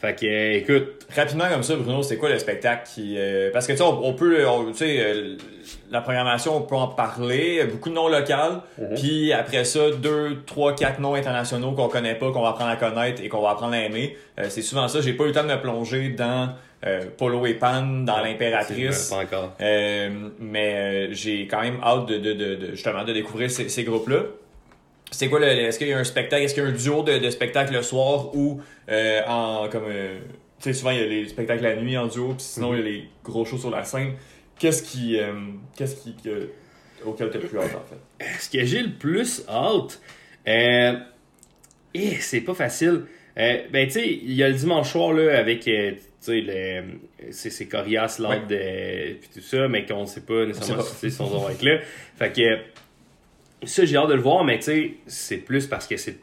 Fait 0.00 0.18
que, 0.18 0.26
euh, 0.26 0.54
écoute, 0.54 1.06
Rapidement 1.14 1.44
comme 1.48 1.62
ça, 1.62 1.76
Bruno, 1.76 2.02
c'est 2.02 2.16
quoi 2.16 2.28
le 2.30 2.38
spectacle 2.40 2.88
qui... 2.92 3.14
euh, 3.18 3.50
parce 3.52 3.66
que 3.68 3.72
tu 3.72 3.78
sais, 3.78 3.84
on, 3.84 4.04
on 4.04 4.14
peut, 4.14 4.38
tu 4.72 4.74
sais, 4.78 4.96
euh, 5.00 5.36
la 5.92 6.00
programmation, 6.00 6.56
on 6.56 6.62
peut 6.62 6.74
en 6.74 6.88
parler, 6.88 7.62
beaucoup 7.70 7.88
de 7.90 7.94
noms 7.94 8.08
locaux, 8.08 8.32
Mhm. 8.78 8.94
puis 8.96 9.32
après 9.32 9.62
ça, 9.64 9.90
deux, 9.92 10.38
trois, 10.44 10.74
quatre 10.74 10.98
noms 10.98 11.14
internationaux 11.14 11.70
qu'on 11.72 11.86
connaît 11.88 12.16
pas, 12.16 12.32
qu'on 12.32 12.42
va 12.42 12.48
apprendre 12.48 12.70
à 12.72 12.76
connaître 12.76 13.22
et 13.22 13.28
qu'on 13.28 13.42
va 13.42 13.50
apprendre 13.50 13.74
à 13.74 13.78
aimer. 13.80 14.16
C'est 14.48 14.62
souvent 14.62 14.88
ça, 14.88 15.00
j'ai 15.00 15.12
pas 15.12 15.22
eu 15.24 15.28
le 15.28 15.32
temps 15.34 15.44
de 15.44 15.52
me 15.52 15.60
plonger 15.60 16.08
dans 16.08 16.48
Polo 17.16 17.46
et 17.46 17.54
Pan, 17.54 17.82
dans 18.04 18.20
l'Impératrice. 18.22 19.10
Pas 19.10 19.18
encore. 19.22 19.52
Mais 20.40 21.12
j'ai 21.14 21.46
quand 21.46 21.60
même 21.60 21.78
hâte 21.82 22.06
de, 22.06 22.18
de, 22.18 22.32
de, 22.32 22.54
de- 22.56 22.70
justement 22.72 23.04
de 23.04 23.12
découvrir 23.12 23.50
ces, 23.50 23.68
ces 23.68 23.84
groupes-là. 23.84 24.22
C'est 25.12 25.28
quoi 25.28 25.38
le, 25.40 25.46
est-ce 25.46 25.78
qu'il 25.78 25.88
y 25.88 25.92
a 25.92 25.98
un 25.98 26.04
spectacle, 26.04 26.42
est-ce 26.42 26.54
qu'il 26.54 26.62
y 26.62 26.66
a 26.66 26.68
un 26.70 26.72
duo 26.72 27.02
de, 27.02 27.18
de 27.18 27.30
spectacles 27.30 27.74
le 27.74 27.82
soir 27.82 28.34
ou 28.34 28.60
euh, 28.88 29.20
en 29.28 29.68
comme 29.68 29.84
euh, 29.86 30.18
tu 30.58 30.64
sais 30.64 30.72
souvent 30.72 30.90
il 30.90 30.98
y 30.98 31.02
a 31.02 31.06
les 31.06 31.28
spectacles 31.28 31.62
la 31.62 31.76
nuit 31.76 31.96
en 31.98 32.06
duo 32.06 32.28
puis 32.28 32.36
sinon 32.44 32.74
il 32.74 32.78
y 32.80 32.82
a 32.82 32.84
les 32.86 33.04
gros 33.22 33.44
shows 33.44 33.58
sur 33.58 33.70
la 33.70 33.84
scène. 33.84 34.14
Qu'est-ce 34.58 34.82
qui 34.82 35.18
euh, 35.20 35.32
qu'est-ce 35.76 35.96
qui 36.02 36.14
que- 36.16 36.48
auquel 37.04 37.30
t'as 37.30 37.38
plus 37.38 37.58
hâte 37.58 37.74
en 37.76 37.84
fait? 38.24 38.24
Ce 38.40 38.48
que 38.50 38.64
j'ai 38.64 38.82
le 38.82 38.92
plus 38.92 39.44
hâte, 39.48 40.00
euh, 40.48 40.94
eh, 41.94 42.14
c'est 42.20 42.40
pas 42.40 42.54
facile. 42.54 43.02
Ben, 43.36 43.86
tu 43.86 43.90
sais, 43.90 44.08
il 44.08 44.32
y 44.34 44.42
a 44.42 44.48
le 44.48 44.54
dimanche 44.54 44.90
soir, 44.92 45.12
là, 45.14 45.38
avec, 45.38 45.60
tu 45.60 45.96
sais, 46.20 47.50
c'est 47.50 47.66
Corias, 47.66 48.16
l'ordre 48.20 48.46
de, 48.46 49.14
puis 49.14 49.28
tout 49.34 49.40
ça, 49.40 49.68
mais 49.68 49.86
qu'on 49.86 50.04
sait 50.06 50.20
pas 50.20 50.44
nécessairement 50.46 50.82
si 50.82 51.08
va 51.08 51.52
être 51.52 51.62
là. 51.62 51.78
Fait 52.18 52.30
que, 52.32 52.58
ça, 53.64 53.84
j'ai 53.84 53.96
hâte 53.96 54.08
de 54.08 54.14
le 54.14 54.20
voir, 54.22 54.44
mais 54.44 54.58
tu 54.58 54.64
sais, 54.64 54.94
c'est 55.06 55.38
plus 55.38 55.66
parce 55.66 55.86
que 55.86 55.96
c'est 55.96 56.16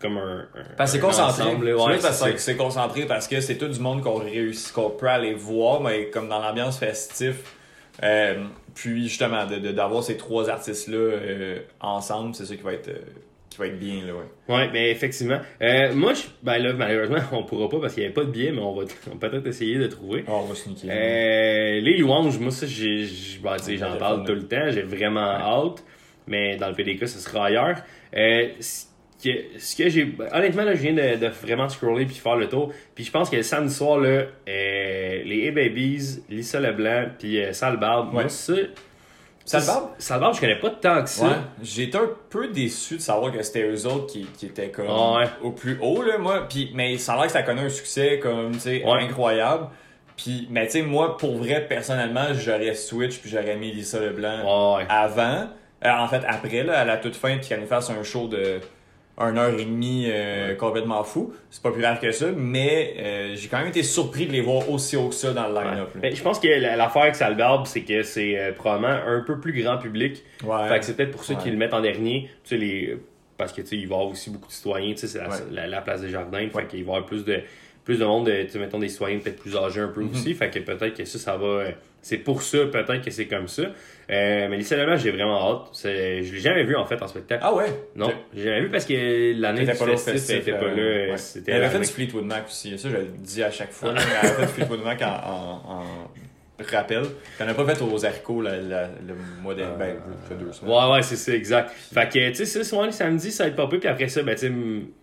comme 0.00 0.16
un. 0.18 0.40
un- 0.54 0.74
Parce 0.76 0.92
que 0.92 0.98
c'est 0.98 1.04
concentré. 1.04 1.44
C'est. 1.66 1.74
Ouais, 1.74 2.56
concentré 2.56 3.06
parce 3.06 3.26
que 3.28 3.40
c'est 3.40 3.56
tout 3.56 3.68
du 3.68 3.80
monde 3.80 4.02
qu'on 4.02 4.14
réussit, 4.16 4.72
qu'on 4.72 4.90
peut 4.90 5.08
aller 5.08 5.34
voir, 5.34 5.80
mais 5.80 6.06
comme 6.06 6.28
dans 6.28 6.40
l'ambiance 6.40 6.78
festive. 6.78 7.36
Euh, 8.04 8.44
puis 8.74 9.08
justement, 9.08 9.44
de- 9.46 9.56
de- 9.56 9.72
d'avoir 9.72 10.04
ces 10.04 10.16
trois 10.16 10.48
artistes-là 10.48 10.96
euh, 10.96 11.58
ensemble, 11.80 12.34
c'est 12.34 12.44
ça 12.46 12.54
qui 12.54 12.62
va 12.62 12.74
être 12.74 12.88
euh, 12.88 12.98
qui 13.50 13.58
va 13.58 13.66
être 13.66 13.78
bien 13.80 14.04
là, 14.06 14.12
ouais. 14.12 14.54
Ouais, 14.54 14.70
mais 14.72 14.90
effectivement. 14.92 15.40
Euh, 15.62 15.92
moi, 15.94 16.14
je, 16.14 16.22
ben 16.44 16.58
là, 16.58 16.74
malheureusement, 16.74 17.18
on 17.32 17.42
pourra 17.42 17.68
pas 17.68 17.80
parce 17.80 17.94
qu'il 17.94 18.02
n'y 18.02 18.06
avait 18.06 18.14
pas 18.14 18.22
de 18.22 18.30
billets, 18.30 18.52
mais 18.52 18.60
on 18.60 18.72
va, 18.72 18.84
on 19.10 19.16
va 19.16 19.28
peut-être 19.28 19.46
essayer 19.48 19.78
de 19.78 19.88
trouver. 19.88 20.24
Oh, 20.28 20.42
on 20.44 20.46
va 20.46 20.54
sneaker. 20.54 20.88
Les 20.88 21.96
louanges, 21.98 22.38
moi, 22.38 22.52
ça, 22.52 22.66
j'ai, 22.68 23.04
j'ai- 23.04 23.40
ben, 23.40 23.56
j'en 23.58 23.96
parle 23.96 24.24
tout 24.24 24.34
le 24.34 24.46
temps. 24.46 24.70
J'ai 24.70 24.82
vraiment 24.82 25.20
hâte. 25.20 25.82
Mais 26.28 26.56
dans 26.56 26.68
le 26.68 26.74
PDK, 26.74 27.08
ce 27.08 27.18
sera 27.18 27.46
ailleurs. 27.46 27.76
Euh, 28.16 28.48
ce 28.60 28.84
que, 29.22 29.30
ce 29.58 29.74
que 29.76 29.88
j'ai. 29.88 30.14
Honnêtement, 30.32 30.62
là, 30.62 30.74
je 30.74 30.80
viens 30.80 30.92
de, 30.92 31.16
de 31.16 31.26
vraiment 31.26 31.68
scroller 31.68 32.06
puis 32.06 32.14
faire 32.16 32.36
le 32.36 32.48
tour. 32.48 32.72
Puis 32.94 33.04
je 33.04 33.10
pense 33.10 33.28
que 33.30 33.36
le 33.36 33.42
samedi 33.42 33.74
soir, 33.74 33.98
là, 33.98 34.08
euh, 34.48 35.22
les 35.24 35.48
A-Babies, 35.48 36.22
Lisa 36.28 36.60
Leblanc, 36.60 37.06
puis 37.18 37.42
euh, 37.42 37.52
Sale 37.52 37.78
Barbe, 37.78 38.08
Ouais. 38.14 38.22
moi, 38.22 38.28
ça. 38.28 38.54
Sale 39.44 39.64
Barbe? 39.66 39.88
Sale 39.98 40.20
Barbe, 40.20 40.34
je 40.34 40.40
connais 40.40 40.58
pas 40.60 40.70
tant 40.70 41.02
que 41.02 41.08
ça. 41.08 41.26
Ouais, 41.26 41.82
été 41.84 41.96
un 41.96 42.10
peu 42.28 42.48
déçu 42.48 42.96
de 42.96 43.00
savoir 43.00 43.32
que 43.32 43.42
c'était 43.42 43.62
eux 43.66 43.86
autres 43.86 44.06
qui, 44.12 44.26
qui 44.36 44.46
étaient 44.46 44.68
comme 44.68 44.86
Ah 44.90 45.18
ouais. 45.20 45.26
au 45.42 45.52
plus 45.52 45.78
haut 45.80 46.02
là, 46.02 46.18
moi. 46.18 46.46
Puis 46.48 46.70
mais 46.74 46.98
ça 46.98 47.14
a 47.14 47.16
l'air 47.16 47.26
que 47.26 47.32
ça 47.32 47.42
connaît 47.42 47.62
un 47.62 47.68
succès 47.70 48.18
comme 48.18 48.52
tu 48.52 48.60
sais 48.60 48.84
incroyable. 48.84 49.68
Puis 50.18 50.46
mais 50.50 50.66
tu 50.66 50.72
sais 50.72 50.82
moi 50.82 51.16
pour 51.16 51.38
vrai 51.38 51.66
personnellement 51.66 52.34
j'aurais 52.34 52.74
switch 52.74 53.20
puis 53.20 53.30
j'aurais 53.30 53.56
mis 53.56 53.72
Lisa 53.72 54.00
Leblanc 54.00 54.76
ouais. 54.76 54.84
avant, 54.90 55.48
Euh, 55.84 55.90
en 55.90 56.08
fait 56.08 56.22
après 56.26 56.64
là 56.64 56.80
à 56.80 56.84
la 56.84 56.96
toute 56.96 57.14
fin 57.14 57.36
puis 57.38 57.48
qu'elle 57.48 57.60
nous 57.60 57.66
fasse 57.66 57.88
un 57.90 58.02
show 58.02 58.26
de 58.26 58.58
1 59.16 59.36
heure 59.36 59.58
et 59.58 59.64
demie 59.64 60.06
euh, 60.08 60.54
complètement 60.54 61.02
fou. 61.04 61.32
C'est 61.50 61.62
pas 61.62 61.70
plus 61.72 61.80
grave 61.82 61.98
que 62.00 62.12
ça, 62.12 62.26
mais 62.36 62.94
euh, 62.98 63.34
j'ai 63.34 63.48
quand 63.48 63.58
même 63.58 63.68
été 63.68 63.82
surpris 63.82 64.26
de 64.26 64.32
les 64.32 64.40
voir 64.40 64.70
aussi 64.70 64.96
haut 64.96 65.08
que 65.08 65.14
ça 65.14 65.32
dans 65.32 65.48
le 65.48 65.54
line-up. 65.54 65.90
je 66.14 66.22
pense 66.22 66.38
que 66.38 66.46
la- 66.46 66.76
l'affaire 66.76 67.02
avec 67.02 67.16
Sale 67.16 67.36
Barbe, 67.36 67.66
c'est 67.66 67.80
que 67.82 68.02
c'est 68.04 68.54
probablement 68.56 68.92
un 69.06 69.20
peu 69.26 69.40
plus 69.40 69.60
grand 69.60 69.76
public. 69.78 70.22
Ouais. 70.44 70.68
Fait 70.68 70.78
que 70.78 70.84
c'est 70.84 70.96
peut-être 70.96 71.10
pour 71.10 71.24
ça 71.24 71.34
Ouais. 71.34 71.40
qu'ils 71.42 71.50
le 71.52 71.58
mettent 71.58 71.74
en 71.74 71.80
dernier. 71.80 72.30
Tu 72.44 72.50
sais, 72.50 72.56
les... 72.58 72.96
Parce 73.36 73.52
que 73.52 73.60
tu 73.60 73.68
sais, 73.68 73.76
il 73.76 73.86
va 73.88 73.94
y 73.96 73.98
avoir 73.98 74.10
aussi 74.12 74.30
beaucoup 74.30 74.46
de 74.48 74.52
citoyens. 74.52 74.90
Tu 74.94 74.98
sais, 74.98 75.06
c'est 75.08 75.20
la- 75.52 75.66
la 75.66 75.80
place 75.80 76.00
des 76.00 76.10
jardins. 76.10 76.48
Fait 76.52 76.66
qu'il 76.66 76.84
va 76.84 76.92
y 76.92 76.96
avoir 76.96 77.06
plus 77.06 77.24
de, 77.24 77.40
plus 77.88 77.98
de 77.98 78.04
monde, 78.04 78.30
tu 78.52 78.58
mettons 78.58 78.78
des 78.78 78.90
citoyens 78.90 79.18
peut-être 79.18 79.40
plus 79.40 79.56
âgés 79.56 79.80
un 79.80 79.88
peu 79.88 80.02
Mhm. 80.02 80.10
aussi. 80.10 80.34
Fait 80.34 80.50
que 80.50 80.58
peut-être 80.58 80.94
que 80.94 81.04
ça, 81.06 81.18
ça 81.18 81.36
va. 81.38 81.46
euh, 81.46 81.70
C'est 82.02 82.18
pour 82.18 82.42
ça, 82.42 82.58
peut-être 82.70 83.02
que 83.02 83.10
c'est 83.10 83.26
comme 83.26 83.48
ça. 83.48 83.62
Euh, 83.62 84.46
mais 84.48 84.56
les 84.58 84.62
j'ai 84.62 85.10
vraiment 85.10 85.50
hâte. 85.50 85.70
Je 85.82 85.88
l'ai 86.32 86.40
jamais 86.40 86.64
vu 86.64 86.76
en 86.76 86.84
fait 86.84 87.00
en 87.02 87.08
spectacle. 87.08 87.42
Ah 87.44 87.54
ouais? 87.54 87.66
non, 87.96 88.10
j'ai 88.34 88.44
jamais 88.44 88.60
vu 88.60 88.68
parce 88.70 88.84
que 88.84 89.38
l'année 89.40 89.64
du 89.64 89.72
festif, 89.72 90.12
festif, 90.12 90.30
elle 90.30 90.38
était 90.42 90.52
pas 90.52 90.64
euh, 90.66 91.06
là. 91.06 91.12
ouais. 91.12 91.18
C'était 91.18 91.50
Elle 91.52 91.64
avait 91.64 91.72
fait 91.78 91.80
du 91.86 91.92
Fleetwood 91.92 92.24
Mac 92.24 92.44
aussi. 92.46 92.78
Ça, 92.78 92.88
je 92.90 92.96
le 92.96 93.06
dis 93.18 93.42
à 93.42 93.50
chaque 93.50 93.72
fois. 93.72 93.92
mais 93.94 94.00
elle 94.22 94.28
avait 94.28 94.36
fait 94.36 94.46
du 94.46 94.52
Fleetwood 94.52 94.84
Mac 94.84 95.02
en, 95.02 95.06
en, 95.06 95.72
en 95.80 95.84
rappel. 96.72 97.02
Elle 97.38 97.46
n'a 97.46 97.54
pas 97.54 97.64
fait 97.66 97.82
aux 97.82 98.04
haricots 98.04 98.40
la- 98.42 98.56
la- 98.56 98.86
le 98.88 99.14
mois 99.42 99.54
dernier. 99.54 99.76
Ben, 99.78 99.96
ça 100.22 100.28
fait 100.28 100.34
deux 100.44 100.52
semaines. 100.52 100.74
Ouais, 100.74 100.92
ouais, 100.92 101.02
c'est 101.02 101.16
ça, 101.16 101.32
exact. 101.32 101.70
Fait 101.70 102.08
que, 102.08 102.28
tu 102.30 102.34
sais, 102.46 102.64
ça, 102.64 102.84
le 102.86 102.90
samedi, 102.92 103.30
ça 103.30 103.44
va 103.44 103.50
être 103.50 103.56
pas 103.56 103.66
peu, 103.68 103.78
puis 103.78 103.88
après 103.88 104.08
ça, 104.08 104.22
ben, 104.22 104.34
tu 104.34 104.46
sais, 104.48 104.52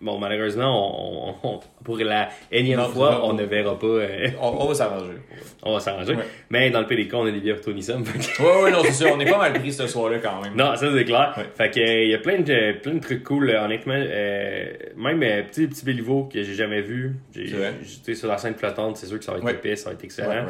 bon, 0.00 0.18
malheureusement, 0.18 1.34
on, 1.42 1.48
on- 1.48 1.60
pour 1.84 1.96
la 1.98 2.28
énième 2.50 2.80
Non, 2.80 2.88
fois, 2.88 3.24
on 3.24 3.32
ne 3.32 3.44
verra 3.44 3.78
pas, 3.78 3.86
euh, 3.86 4.28
On, 4.40 4.66
va 4.66 4.74
s'arranger. 4.74 5.12
on 5.62 5.72
va 5.74 5.80
s'arranger. 5.80 6.14
Ouais. 6.14 6.24
Mais 6.50 6.70
dans 6.70 6.80
le 6.80 6.86
PDK, 6.86 7.14
on 7.14 7.26
a 7.26 7.30
des 7.30 7.40
bières 7.40 7.60
Tony 7.60 7.80
fait 7.82 7.92
que- 7.94 8.42
Ouais, 8.42 8.62
ouais, 8.64 8.70
non, 8.72 8.80
c'est 8.84 8.92
sûr. 8.92 9.08
On 9.14 9.20
est 9.20 9.30
pas 9.30 9.38
mal 9.38 9.52
pris 9.54 9.72
ce 9.72 9.86
soir-là 9.86 10.18
quand 10.18 10.42
même. 10.42 10.54
Non, 10.56 10.74
ça 10.76 10.88
c'est 10.92 11.04
clair. 11.04 11.32
Ouais. 11.36 11.44
Fait 11.56 11.70
que 11.70 11.80
euh, 11.80 12.04
il 12.04 12.10
y 12.10 12.14
a 12.14 12.18
plein 12.18 12.40
de 12.40 12.72
plein 12.80 12.94
de 12.94 13.00
trucs 13.00 13.22
cool 13.22 13.50
euh, 13.50 13.64
honnêtement 13.64 13.94
euh, 13.96 14.66
même 14.96 15.22
euh, 15.22 15.42
petit 15.44 15.66
petit 15.68 15.84
Béliveau 15.84 16.24
que 16.32 16.42
j'ai 16.42 16.54
jamais 16.54 16.80
vu. 16.82 17.14
Vrai. 17.34 17.74
j'étais 17.82 18.14
sur 18.14 18.28
la 18.28 18.38
scène 18.38 18.54
flottante, 18.54 18.96
c'est 18.96 19.06
sûr 19.06 19.18
que 19.18 19.24
ça 19.24 19.32
va 19.32 19.38
être 19.38 19.48
épais, 19.48 19.76
ça 19.76 19.90
va 19.90 19.94
être 19.94 20.04
excellent. 20.04 20.46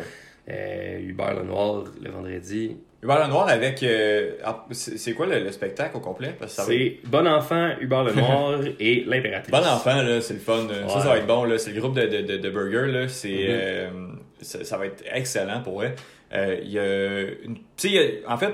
Euh, 0.49 0.99
Hubert 1.01 1.35
Lenoir 1.35 1.85
le 2.01 2.11
vendredi. 2.11 2.77
Hubert 3.03 3.19
Lenoir 3.27 3.49
avec. 3.49 3.83
euh, 3.83 4.33
ah, 4.45 4.65
c'est 4.71 5.13
quoi 5.13 5.27
le, 5.27 5.41
le 5.41 5.51
spectacle 5.53 5.97
au 5.97 6.01
complet? 6.01 6.35
Va- 6.41 6.47
C'est 6.49 6.99
Bon 7.05 7.27
enfant, 7.27 7.71
Hubert 7.81 8.05
Lenoir 8.05 8.61
et 8.79 9.05
l'impératrice. 9.07 9.51
Bon 9.51 9.59
enfant, 9.67 10.03
là, 10.03 10.21
c'est 10.21 10.35
le 10.35 10.41
fun. 10.41 10.67
Ça, 10.69 10.83
Ouais. 10.97 11.03
ça 11.03 11.09
va 11.09 11.19
être 11.19 11.27
bon. 11.27 11.45
là. 11.45 11.59
C'est 11.59 11.73
le 11.73 11.81
groupe 11.81 11.95
de, 11.97 12.07
de, 12.07 12.21
de, 12.23 12.37
de 12.39 12.51
burgers. 12.51 12.93
Là. 12.93 13.09
C'est, 13.09 13.29
Mhm. 13.31 13.47
euh, 13.49 13.89
ça, 14.41 14.65
ça 14.65 14.77
va 14.79 14.87
être 14.87 15.03
excellent 15.13 15.63
pour 15.63 15.75
vrai. 15.75 15.95
Euh, 16.33 16.59
y 16.65 16.79
a 16.79 17.23
une- 17.45 17.59
y 17.85 18.11
en 18.29 18.37
fait, 18.39 18.53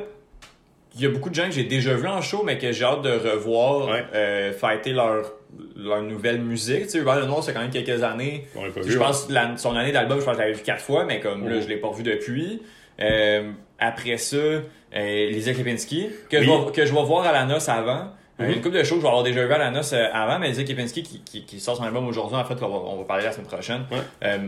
il 0.94 1.00
y 1.02 1.06
a 1.06 1.08
beaucoup 1.10 1.30
de 1.30 1.34
gens 1.34 1.46
que 1.46 1.52
j'ai 1.52 1.64
déjà 1.64 1.94
vus 1.94 2.06
en 2.08 2.20
show, 2.20 2.42
mais 2.44 2.58
que 2.58 2.70
j'ai 2.72 2.84
hâte 2.84 3.02
de 3.02 3.10
revoir 3.10 3.88
Ouais. 3.88 4.04
euh, 4.14 4.52
fêter 4.52 4.92
leur, 4.92 5.32
leur 5.76 6.02
nouvelle 6.02 6.40
musique. 6.40 6.82
Tu 6.84 6.88
sais, 6.90 6.98
Lenoir, 7.00 7.42
c'est 7.42 7.52
quand 7.52 7.60
même 7.60 7.70
quelques 7.70 8.02
années. 8.02 8.46
On 8.56 8.64
Je 8.64 8.80
vu, 8.80 8.98
pense 8.98 9.24
que 9.26 9.32
la- 9.32 9.56
son 9.56 9.74
année 9.76 9.92
d'album, 9.92 10.18
je 10.20 10.24
pense 10.24 10.34
que 10.34 10.38
je 10.40 10.46
l'avais 10.46 10.56
vu 10.56 10.62
quatre 10.62 10.82
fois, 10.82 11.04
mais 11.04 11.20
comme 11.20 11.48
là, 11.48 11.56
Mhm. 11.56 11.62
je 11.62 11.68
l'ai 11.68 11.76
pas 11.76 11.88
revu 11.88 12.02
depuis. 12.02 12.62
Euh, 13.00 13.50
après 13.78 14.16
ça, 14.18 14.36
euh, 14.36 14.62
Lisa 14.94 15.52
Kepinski, 15.54 16.08
que, 16.30 16.36
Oui. 16.36 16.44
je 16.44 16.50
vais, 16.50 16.72
que 16.72 16.86
je 16.86 16.94
vais 16.94 17.02
voir 17.02 17.26
à 17.26 17.32
la 17.32 17.44
noce 17.46 17.68
avant. 17.68 18.08
Euh, 18.40 18.46
Mhm. 18.46 18.52
Une 18.52 18.60
couple 18.62 18.78
de 18.78 18.82
shows 18.84 18.94
que 18.96 19.00
je 19.00 19.06
vais 19.06 19.08
avoir 19.08 19.22
déjà 19.24 19.44
vu 19.46 19.52
à 19.52 19.58
la 19.58 19.70
noce 19.70 19.92
avant, 19.92 20.38
mais 20.38 20.48
Lisa 20.48 20.64
Kepinski 20.64 21.02
qui, 21.02 21.20
qui, 21.20 21.44
qui 21.44 21.60
sort 21.60 21.76
son 21.76 21.82
album 21.84 22.06
aujourd'hui, 22.08 22.36
en 22.36 22.44
fait, 22.44 22.54
on 22.62 22.68
va, 22.68 22.76
on 22.76 22.96
va 22.98 23.04
parler 23.04 23.24
la 23.24 23.32
semaine 23.32 23.46
prochaine. 23.46 23.82
Ouais. 23.90 23.98
Euh, 24.24 24.38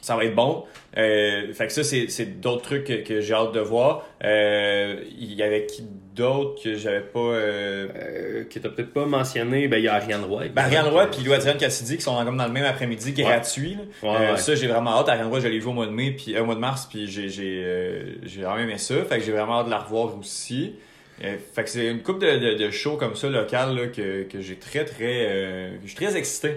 ça 0.00 0.16
va 0.16 0.24
être 0.24 0.34
bon. 0.34 0.64
Fait 0.94 1.66
que 1.66 1.72
ça, 1.72 1.82
c'est, 1.84 2.40
d'autres 2.40 2.62
trucs 2.62 2.84
que, 2.84 3.02
que 3.02 3.20
j'ai 3.20 3.34
hâte 3.34 3.52
de 3.52 3.60
voir. 3.60 4.04
Il 4.22 5.32
y 5.34 5.42
avait 5.42 5.66
qui 5.66 5.84
d'autre 6.16 6.62
que 6.62 6.74
j'avais 6.76 7.00
pas... 7.00 7.18
Euh... 7.20 7.88
Euh, 7.94 8.44
que 8.44 8.58
t'as 8.58 8.68
peut-être 8.70 8.92
pas 8.92 9.06
mentionné, 9.06 9.68
ben 9.68 9.76
il 9.78 9.84
y 9.84 9.88
a 9.88 9.94
Ariane 9.94 10.24
Roy. 10.24 10.48
Ben, 10.48 10.62
Ariane 10.62 10.86
Roy 10.88 11.06
puis 11.10 11.22
Louis 11.22 11.34
Adrienne 11.34 11.58
Cassidy 11.58 11.96
qui 11.96 12.02
sont 12.02 12.16
comme 12.24 12.36
dans 12.36 12.46
le 12.46 12.52
même 12.52 12.64
après-midi 12.64 13.12
gratuit. 13.12 13.76
Ouais, 14.02 14.08
Euh, 14.08 14.32
ouais. 14.32 14.36
Ça, 14.38 14.54
j'ai 14.54 14.66
vraiment 14.66 14.98
hâte. 14.98 15.08
Ariane 15.08 15.28
Roy, 15.28 15.40
je 15.40 15.48
l'ai 15.48 15.58
vu 15.58 15.66
au 15.66 15.72
mois 15.72 15.86
de 15.86 15.92
mai, 15.92 16.10
puis 16.12 16.34
euh, 16.34 16.42
au 16.42 16.46
mois 16.46 16.54
de 16.54 16.60
mars, 16.60 16.86
puis 16.90 17.06
j'ai 17.06 17.28
j'ai 17.28 17.62
euh, 17.64 18.14
j'ai 18.24 18.42
vraiment 18.42 18.58
aimé 18.58 18.78
ça. 18.78 18.94
Fait 19.04 19.18
que 19.18 19.24
j'ai 19.24 19.32
vraiment 19.32 19.60
hâte 19.60 19.66
de 19.66 19.70
la 19.70 19.78
revoir 19.78 20.16
aussi. 20.18 20.74
Fait 21.18 21.64
que 21.64 21.70
c'est 21.70 21.86
une 21.86 22.02
coupe 22.02 22.20
de, 22.20 22.36
de, 22.38 22.54
de 22.62 22.70
shows 22.70 22.96
comme 22.98 23.16
ça 23.16 23.28
local 23.30 23.74
là, 23.74 23.86
que, 23.86 24.24
que 24.24 24.40
j'ai 24.42 24.56
très 24.56 24.84
très 24.84 25.70
je 25.82 25.86
suis 25.86 25.96
très 25.96 26.14
excité. 26.16 26.56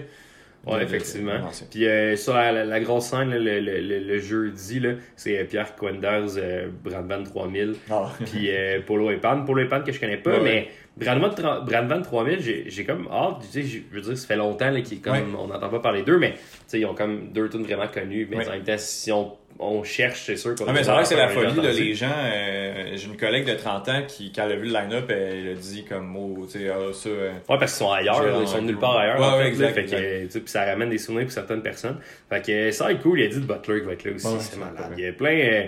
Ouais, 0.66 0.82
effectivement. 0.82 1.32
Puis 1.70 1.86
euh, 1.86 2.16
sur 2.16 2.34
la, 2.34 2.52
la- 2.52 2.64
la 2.66 2.80
grosse 2.80 3.06
scène, 3.06 3.30
là, 3.30 3.38
le, 3.38 3.60
le, 3.60 3.80
le, 3.80 3.98
le 4.00 4.18
jeudi, 4.18 4.78
là, 4.80 4.90
c'est 5.16 5.38
euh, 5.38 5.44
Pierre 5.44 5.74
Quenders, 5.74 6.36
euh, 6.36 6.68
Brandvan 6.84 7.22
3000, 7.24 7.74
Ah. 7.90 8.12
puis 8.26 8.50
euh, 8.50 8.80
Polo 8.86 9.10
Epan. 9.10 9.44
Polo 9.44 9.62
Epan 9.62 9.80
que 9.82 9.90
je 9.92 9.98
connais 9.98 10.18
pas, 10.18 10.32
Ouais, 10.38 10.40
mais 10.44 10.68
Brandvan, 10.96 11.28
tra- 11.30 11.64
Brandvan 11.64 12.02
3000, 12.02 12.40
j'ai 12.42 12.64
j'ai 12.68 12.84
comme 12.84 13.08
hâte. 13.10 13.36
Tu 13.50 13.62
sais, 13.62 13.62
je 13.62 13.78
veux 13.94 14.02
dire, 14.02 14.18
ça 14.18 14.26
fait 14.26 14.36
longtemps 14.36 14.70
là, 14.70 14.80
comme, 15.02 15.12
Ouais. 15.14 15.22
on 15.38 15.46
n'entend 15.46 15.70
pas 15.70 15.80
parler 15.80 16.02
d'eux, 16.02 16.18
mais 16.18 16.32
tu 16.32 16.38
sais, 16.66 16.80
ils 16.80 16.84
ont 16.86 16.94
comme 16.94 17.32
deux 17.32 17.48
tunes 17.48 17.62
vraiment 17.64 17.88
connues. 17.88 18.26
Mais 18.30 18.36
Ouais. 18.36 18.48
en 18.48 18.52
même 18.52 18.62
temps, 18.64 18.74
si 18.76 19.10
on, 19.12 19.32
on 19.62 19.84
cherche, 19.84 20.22
c'est 20.24 20.36
sûr 20.36 20.54
Ah, 20.66 20.72
mais 20.72 20.82
c'est 20.82 20.90
vrai 20.90 21.02
que 21.02 21.08
c'est 21.08 21.16
la 21.16 21.28
folie, 21.28 21.54
là, 21.60 21.70
les 21.70 21.94
gens. 21.94 22.06
euh, 22.10 22.92
J'ai 22.96 23.06
une 23.06 23.16
collègue 23.16 23.46
de 23.46 23.54
30 23.54 23.88
ans 23.90 24.02
qui, 24.08 24.32
quand 24.32 24.44
elle 24.46 24.52
a 24.52 24.56
vu 24.56 24.66
le 24.66 24.72
line-up, 24.72 25.10
elle 25.10 25.50
a 25.50 25.54
dit 25.54 25.84
comme 25.84 26.06
mot, 26.06 26.46
tu 26.50 26.58
sais, 26.58 26.68
ah, 26.70 26.92
ça. 26.92 27.08
euh, 27.08 27.30
Ouais, 27.30 27.58
parce 27.58 27.72
qu'ils 27.72 27.84
sont 27.86 27.92
ailleurs, 27.92 28.22
là, 28.22 28.38
ils 28.40 28.48
sont 28.48 28.62
nulle 28.62 28.78
part 28.78 28.96
ailleurs. 28.98 29.18
Ouais, 29.20 29.26
en 29.26 29.36
ouais, 29.36 29.42
fait, 29.44 29.48
exact, 29.48 29.76
là, 29.76 29.82
fait 30.28 30.40
que, 30.40 30.50
ça 30.50 30.64
ramène 30.64 30.88
des 30.90 30.98
souvenirs 30.98 31.24
pour 31.26 31.32
certaines 31.32 31.62
personnes. 31.62 31.98
Fait 32.28 32.44
que 32.44 32.70
ça 32.70 32.90
être 32.90 33.02
cool. 33.02 33.20
Il 33.20 33.26
a 33.26 33.28
dit 33.28 33.40
de 33.40 33.46
Butler 33.46 33.80
qui 33.80 33.86
va 33.86 33.92
être 33.92 34.04
là 34.04 34.12
aussi. 34.14 34.26
Ouais, 34.26 34.32
c'est 34.40 34.58
malade. 34.58 34.92
Il 34.96 35.04
y 35.04 35.06
a 35.06 35.12
plein. 35.12 35.30
euh, 35.38 35.64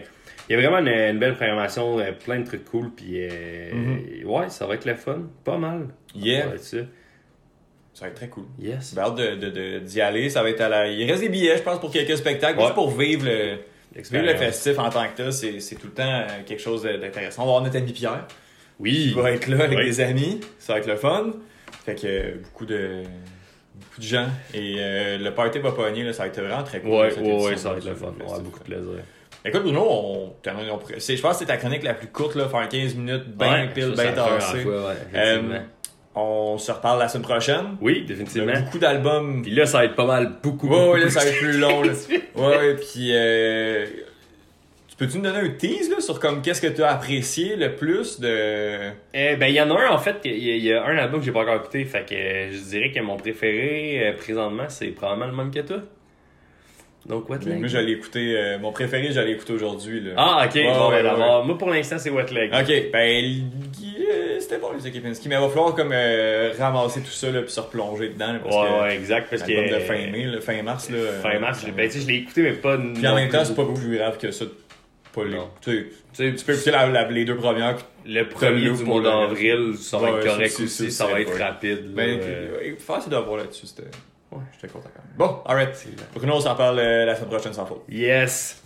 il 0.48 0.56
y 0.56 0.58
a 0.58 0.60
vraiment 0.68 0.78
une, 0.78 0.88
une 0.88 1.18
belle 1.18 1.36
programmation, 1.36 1.98
plein 2.24 2.40
de 2.40 2.46
trucs 2.46 2.64
cool. 2.64 2.90
Puis 2.96 3.20
Mhm. 3.72 4.24
ouais, 4.24 4.48
ça 4.48 4.66
va 4.66 4.74
être 4.74 4.84
le 4.86 4.94
fun. 4.96 5.20
Pas 5.44 5.56
mal. 5.58 5.88
Yeah. 6.14 6.42
Ça 6.42 6.48
va 6.48 6.54
être 6.54 6.62
ça. 6.64 6.76
Ça 7.94 8.04
va 8.06 8.08
être 8.08 8.14
très 8.16 8.28
cool. 8.28 8.44
Yes. 8.58 8.94
J'ai 8.94 9.00
hâte 9.00 9.84
d'y 9.84 10.00
aller. 10.00 10.30
Ça 10.30 10.42
va 10.42 10.48
être 10.50 10.60
à 10.62 10.68
la. 10.68 10.88
Il 10.88 11.08
reste 11.10 11.22
des 11.22 11.28
billets, 11.28 11.58
je 11.58 11.62
pense, 11.62 11.78
pour 11.78 11.92
quelques 11.92 12.16
spectacles. 12.16 12.56
Ouais. 12.58 12.64
Juste 12.64 12.74
pour 12.74 12.90
vivre 12.90 13.26
le, 13.26 13.58
vivre 13.94 14.24
le 14.24 14.36
festif 14.36 14.78
en 14.78 14.90
tant 14.90 15.04
que 15.08 15.16
tel, 15.16 15.32
c'est, 15.32 15.60
c'est 15.60 15.74
tout 15.76 15.86
le 15.88 15.92
temps 15.92 16.02
euh, 16.04 16.26
quelque 16.46 16.60
chose 16.62 16.82
d'intéressant. 16.82 17.42
On 17.42 17.46
va 17.46 17.50
avoir 17.52 17.62
notre 17.64 17.76
ami 17.76 17.92
Pierre. 17.92 18.26
Oui. 18.78 19.08
Il 19.08 19.14
va 19.14 19.30
être 19.32 19.46
là 19.48 19.64
avec 19.64 19.78
Oui. 19.78 19.84
des 19.86 20.00
amis. 20.00 20.40
Ça 20.58 20.72
va 20.74 20.78
être 20.80 20.86
le 20.86 20.96
fun. 20.96 21.32
Fait 21.84 21.94
que 21.94 22.06
euh, 22.06 22.34
beaucoup 22.42 22.66
de. 22.66 23.02
Beaucoup 23.74 24.00
de 24.00 24.06
gens. 24.06 24.28
Et 24.54 24.76
euh, 24.78 25.18
le 25.18 25.30
party 25.34 25.58
va 25.58 25.72
pogner, 25.72 26.04
là, 26.04 26.12
ça 26.12 26.24
va 26.24 26.28
être 26.28 26.40
vraiment 26.40 26.62
très 26.62 26.80
cool. 26.80 26.90
Ouais, 26.90 27.10
cette 27.10 27.22
ouais, 27.22 27.56
ça 27.56 27.68
va 27.70 27.74
là, 27.76 27.80
être 27.80 27.88
le 27.88 27.94
fun. 27.94 28.14
On 28.24 28.32
va 28.32 28.38
beaucoup 28.38 28.58
de 28.58 28.64
plaisir. 28.64 29.02
Écoute, 29.44 29.62
Bruno, 29.62 29.80
on, 29.80 30.26
on 30.26 30.32
je 30.46 31.20
pense 31.20 31.32
que 31.32 31.38
c'est 31.40 31.46
ta 31.46 31.56
chronique 31.56 31.82
la 31.82 31.94
plus 31.94 32.06
courte, 32.08 32.36
là, 32.36 32.48
faire 32.48 32.68
15 32.68 32.94
minutes, 32.94 33.24
Ouais, 33.40 33.68
pile, 33.74 33.94
fait 33.96 34.14
tassé. 34.14 34.64
Ouais, 36.14 36.22
on 36.22 36.58
se 36.58 36.70
reparle 36.72 36.98
la 36.98 37.08
semaine 37.08 37.22
prochaine. 37.24 37.76
oui, 37.80 37.94
Il 37.96 38.00
y 38.02 38.04
a 38.04 38.06
définitivement. 38.08 38.52
beaucoup 38.64 38.78
d'albums. 38.78 39.42
Puis 39.42 39.50
là, 39.52 39.66
ça 39.66 39.78
va 39.78 39.84
être 39.86 39.94
pas 39.96 40.06
mal 40.06 40.32
beaucoup. 40.42 40.68
Ouais, 40.68 40.78
beaucoup, 40.78 40.92
ouais, 40.92 41.00
là, 41.00 41.10
ça 41.10 41.20
va 41.20 41.26
être 41.26 41.38
plus 41.38 41.58
long. 41.58 41.82
Là. 41.82 41.92
Ouais, 42.34 42.46
ouais, 42.56 42.74
puis 42.76 43.10
euh, 43.12 43.84
tu 44.88 44.96
peux-tu 44.96 45.18
nous 45.18 45.24
donner 45.24 45.38
un 45.38 45.50
tease 45.50 45.90
là, 45.90 46.00
sur 46.00 46.18
comme 46.18 46.40
qu'est-ce 46.42 46.60
que 46.62 46.66
tu 46.66 46.82
as 46.82 46.90
apprécié 46.92 47.56
le 47.56 47.74
plus 47.76 48.20
de. 48.20 48.90
Eh 49.14 49.36
ben, 49.36 49.46
il 49.46 49.54
y 49.54 49.60
en 49.60 49.70
a 49.70 49.80
un, 49.80 49.90
en 49.90 49.98
fait, 49.98 50.16
il 50.24 50.38
y, 50.38 50.50
a- 50.50 50.56
il 50.56 50.64
y 50.64 50.72
a 50.72 50.82
un 50.84 50.96
album 50.96 51.20
que 51.20 51.26
j'ai 51.26 51.32
pas 51.32 51.40
encore 51.40 51.56
écouté, 51.56 51.84
fait 51.84 52.06
que 52.08 52.14
euh, 52.14 52.50
je 52.52 52.58
dirais 52.70 52.90
que 52.90 53.00
mon 53.00 53.16
préféré 53.16 54.08
euh, 54.08 54.12
présentement, 54.16 54.64
c'est 54.68 54.86
probablement 54.88 55.26
le 55.26 55.36
même 55.36 55.50
que 55.50 55.60
toi. 55.60 55.78
Donc, 57.04 57.28
Wet 57.28 57.38
Leg. 57.44 57.58
Moi, 57.58 57.66
je 57.66 57.78
l'ai 57.78 57.92
écouté. 57.92 58.34
euh, 58.36 58.58
mon 58.60 58.70
préféré, 58.70 59.10
je 59.10 59.18
l'ai 59.20 59.32
écouté 59.32 59.52
aujourd'hui. 59.54 60.04
Ah, 60.16 60.44
ok, 60.46 60.54
Ouais, 60.54 60.62
bon, 60.72 60.88
ouais, 60.90 61.02
ben, 61.02 61.12
ouais. 61.12 61.18
d'abord, 61.18 61.44
moi 61.44 61.58
pour 61.58 61.68
l'instant, 61.70 61.98
c'est 61.98 62.10
Wet 62.10 62.26
Leg. 62.32 62.52
Ok, 62.54 62.90
ben 62.92 63.42
c'était 64.40 64.58
bon 64.58 64.68
les 64.82 64.90
Kepinski, 64.90 65.28
mais 65.28 65.34
il 65.36 65.40
va 65.40 65.48
falloir 65.48 65.74
comme 65.74 65.90
euh, 65.92 66.52
ramasser 66.58 67.00
tout 67.00 67.10
ça 67.10 67.30
là, 67.30 67.42
puis 67.42 67.50
se 67.52 67.60
replonger 67.60 68.08
dedans. 68.10 68.32
là, 68.32 68.38
parce 68.42 68.56
Ouais, 68.56 68.68
que 68.68 68.82
ouais, 68.82 68.94
exact, 68.96 69.28
parce 69.30 69.42
que. 69.42 69.74
de 69.74 69.78
fin 69.80 70.10
mai, 70.10 70.24
là, 70.26 70.40
fin 70.40 70.62
mars. 70.62 70.90
Là, 70.90 70.98
Fin 71.22 71.36
euh, 71.36 71.40
mars, 71.40 71.64
ben, 71.76 71.88
tu 71.88 71.98
sais, 71.98 72.00
je 72.04 72.06
l'ai 72.08 72.18
écouté, 72.18 72.42
mais 72.42 72.52
pas. 72.52 72.76
Puis 72.78 73.06
en 73.06 73.14
même 73.14 73.28
temps, 73.28 73.44
c'est 73.44 73.54
pas 73.56 73.64
plus 73.66 73.96
grave 73.96 74.18
que 74.18 74.30
ça. 74.30 74.44
Pas 75.14 75.24
les- 75.24 75.30
Non. 75.36 75.50
tu 75.60 75.90
sais, 76.14 76.34
tu 76.34 76.44
peux 76.44 76.54
écouter 76.54 76.70
la- 76.70 76.86
la- 76.86 77.08
les 77.10 77.24
deux 77.26 77.36
premières. 77.36 77.76
puis- 77.76 77.84
Le 78.14 78.28
premier 78.28 78.62
du 78.62 78.70
nous 78.70 78.76
mois 78.84 78.86
pour 78.86 79.00
le- 79.00 79.04
d'avril, 79.26 79.74
ça 79.78 79.98
va 79.98 80.04
Ouais, 80.10 80.18
être 80.18 80.22
ça 80.24 80.28
correct 80.30 80.60
aussi, 80.60 80.90
ça, 80.90 81.04
ça 81.06 81.12
va 81.12 81.20
être 81.20 81.30
vrai. 81.30 81.44
rapide. 81.44 81.84
là, 81.84 81.92
Ben, 81.94 82.18
euh, 82.22 82.48
euh, 82.62 82.74
faire 82.78 83.02
ses 83.02 83.10
devoirs 83.10 83.36
là-dessus, 83.36 83.66
c'était. 83.66 83.88
Ouais, 84.32 84.38
j'étais 84.54 84.72
content 84.72 84.88
quand 84.94 85.02
même. 85.02 85.16
Bon, 85.18 85.42
alright. 85.44 85.86
Bruno, 86.14 86.34
on 86.36 86.40
s'en 86.40 86.54
parle 86.56 86.78
euh, 86.78 87.04
la 87.04 87.14
semaine 87.14 87.28
prochaine 87.28 87.52
sans 87.52 87.66
faute. 87.66 87.82
Yes! 87.90 88.62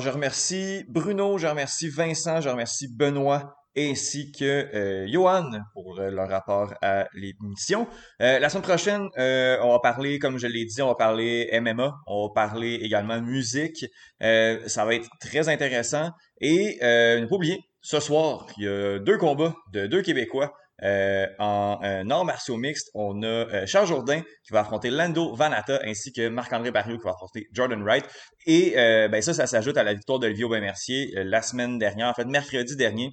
Je 0.00 0.08
remercie 0.08 0.84
Bruno, 0.88 1.36
je 1.36 1.46
remercie 1.46 1.88
Vincent, 1.88 2.40
je 2.40 2.48
remercie 2.48 2.88
Benoît 2.88 3.54
ainsi 3.76 4.32
que 4.32 4.44
euh, 4.44 5.06
Johan 5.06 5.50
pour 5.74 5.98
euh, 5.98 6.10
leur 6.10 6.28
rapport 6.28 6.74
à 6.82 7.06
l'émission. 7.14 7.86
Euh, 8.20 8.38
la 8.38 8.48
semaine 8.48 8.62
prochaine, 8.62 9.08
on 9.16 9.72
va 9.72 9.78
parler, 9.80 10.18
comme 10.18 10.38
je 10.38 10.46
l'ai 10.46 10.64
dit, 10.64 10.82
on 10.82 10.88
va 10.88 10.94
parler 10.94 11.48
MMA, 11.60 11.92
on 12.06 12.26
va 12.26 12.32
parler 12.34 12.74
également 12.82 13.20
musique. 13.20 13.84
Ça 14.20 14.84
va 14.84 14.94
être 14.94 15.08
très 15.20 15.48
intéressant. 15.48 16.10
Et 16.40 16.78
ne 16.80 17.26
pas 17.26 17.36
oublier, 17.36 17.60
ce 17.80 18.00
soir, 18.00 18.46
il 18.56 18.64
y 18.64 18.68
a 18.68 18.98
deux 18.98 19.18
combats 19.18 19.54
de 19.72 19.86
deux 19.86 20.02
Québécois. 20.02 20.52
Euh, 20.82 21.26
en 21.38 21.78
euh, 21.82 22.08
arts 22.08 22.24
martiaux 22.24 22.56
mixtes, 22.56 22.90
on 22.94 23.22
a 23.22 23.26
euh, 23.26 23.66
Charles 23.66 23.86
Jourdain 23.86 24.22
qui 24.44 24.52
va 24.52 24.60
affronter 24.60 24.90
Lando 24.90 25.34
Vanata 25.34 25.80
ainsi 25.84 26.12
que 26.12 26.28
Marc-André 26.28 26.70
Barriot 26.70 26.98
qui 26.98 27.04
va 27.04 27.10
affronter 27.10 27.48
Jordan 27.52 27.82
Wright. 27.82 28.04
Et 28.46 28.78
euh, 28.78 29.08
ben 29.08 29.20
ça, 29.20 29.34
ça 29.34 29.46
s'ajoute 29.46 29.76
à 29.76 29.82
la 29.82 29.94
victoire 29.94 30.18
d'Olivier 30.18 30.44
Aubin-Mercier 30.44 31.12
euh, 31.16 31.24
la 31.24 31.42
semaine 31.42 31.78
dernière, 31.78 32.08
en 32.08 32.14
fait 32.14 32.24
mercredi 32.24 32.76
dernier 32.76 33.10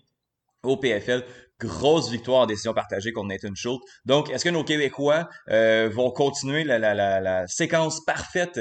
au 0.63 0.77
PFL. 0.77 1.23
Grosse 1.59 2.11
victoire 2.11 2.41
en 2.41 2.45
décision 2.45 2.73
partagée 2.73 3.11
contre 3.11 3.29
Nathan 3.29 3.55
Schultz. 3.55 3.81
Donc, 4.05 4.29
est-ce 4.29 4.43
que 4.43 4.49
nos 4.49 4.63
Québécois 4.63 5.27
vont 5.47 6.11
continuer 6.11 6.63
la, 6.63 6.77
la, 6.77 7.47
séquence 7.47 8.05
parfaite 8.05 8.59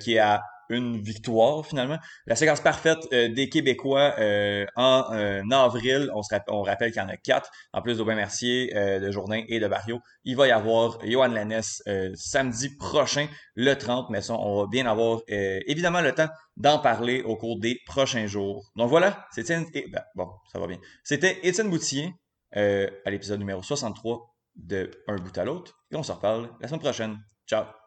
qui 0.00 0.14
est 0.14 0.18
à 0.18 0.40
une 0.70 1.02
victoire 1.02 1.64
finalement. 1.66 1.98
La 2.26 2.36
séquence 2.36 2.60
parfaite 2.60 2.98
euh, 3.12 3.28
des 3.28 3.48
Québécois 3.48 4.14
euh, 4.18 4.66
en 4.76 5.04
euh, 5.12 5.42
avril, 5.50 6.10
on, 6.14 6.22
se 6.22 6.34
rappelle 6.34 6.92
qu'il 6.92 7.00
y 7.00 7.04
en 7.04 7.08
a 7.08 7.16
quatre, 7.16 7.50
en 7.72 7.82
plus 7.82 7.98
d'Aubin 7.98 8.14
Mercier, 8.14 8.72
de 8.74 9.10
Jourdain 9.10 9.42
et 9.48 9.60
de 9.60 9.68
Barrio. 9.68 10.00
Il 10.24 10.36
va 10.36 10.48
y 10.48 10.50
avoir 10.50 10.98
Johan 11.04 11.28
Lanès 11.28 11.82
samedi 12.14 12.76
prochain, 12.76 13.26
le 13.54 13.74
30, 13.74 14.10
mais 14.10 14.30
on 14.30 14.62
va 14.62 14.66
bien 14.66 14.86
avoir 14.86 15.20
évidemment 15.28 16.00
le 16.00 16.12
temps 16.12 16.28
d'en 16.56 16.78
parler 16.78 17.22
au 17.22 17.36
cours 17.36 17.58
des 17.58 17.78
prochains 17.86 18.26
jours. 18.26 18.70
Donc 18.76 18.88
voilà, 18.88 19.26
c'était 19.32 19.56
ben, 19.90 20.02
bon, 20.14 20.28
ça 20.52 20.58
va 20.58 20.66
bien. 20.66 20.78
C'était 21.04 21.38
Étienne 21.42 21.70
Boutier 21.70 22.12
euh, 22.56 22.88
à 23.04 23.10
l'épisode 23.10 23.38
numéro 23.38 23.62
63 23.62 24.34
de 24.56 24.90
Un 25.08 25.16
bout 25.16 25.36
à 25.36 25.44
l'autre. 25.44 25.74
Et 25.90 25.96
on 25.96 26.02
se 26.02 26.12
reparle 26.12 26.50
la 26.60 26.68
semaine 26.68 26.80
prochaine. 26.80 27.18
Ciao! 27.46 27.85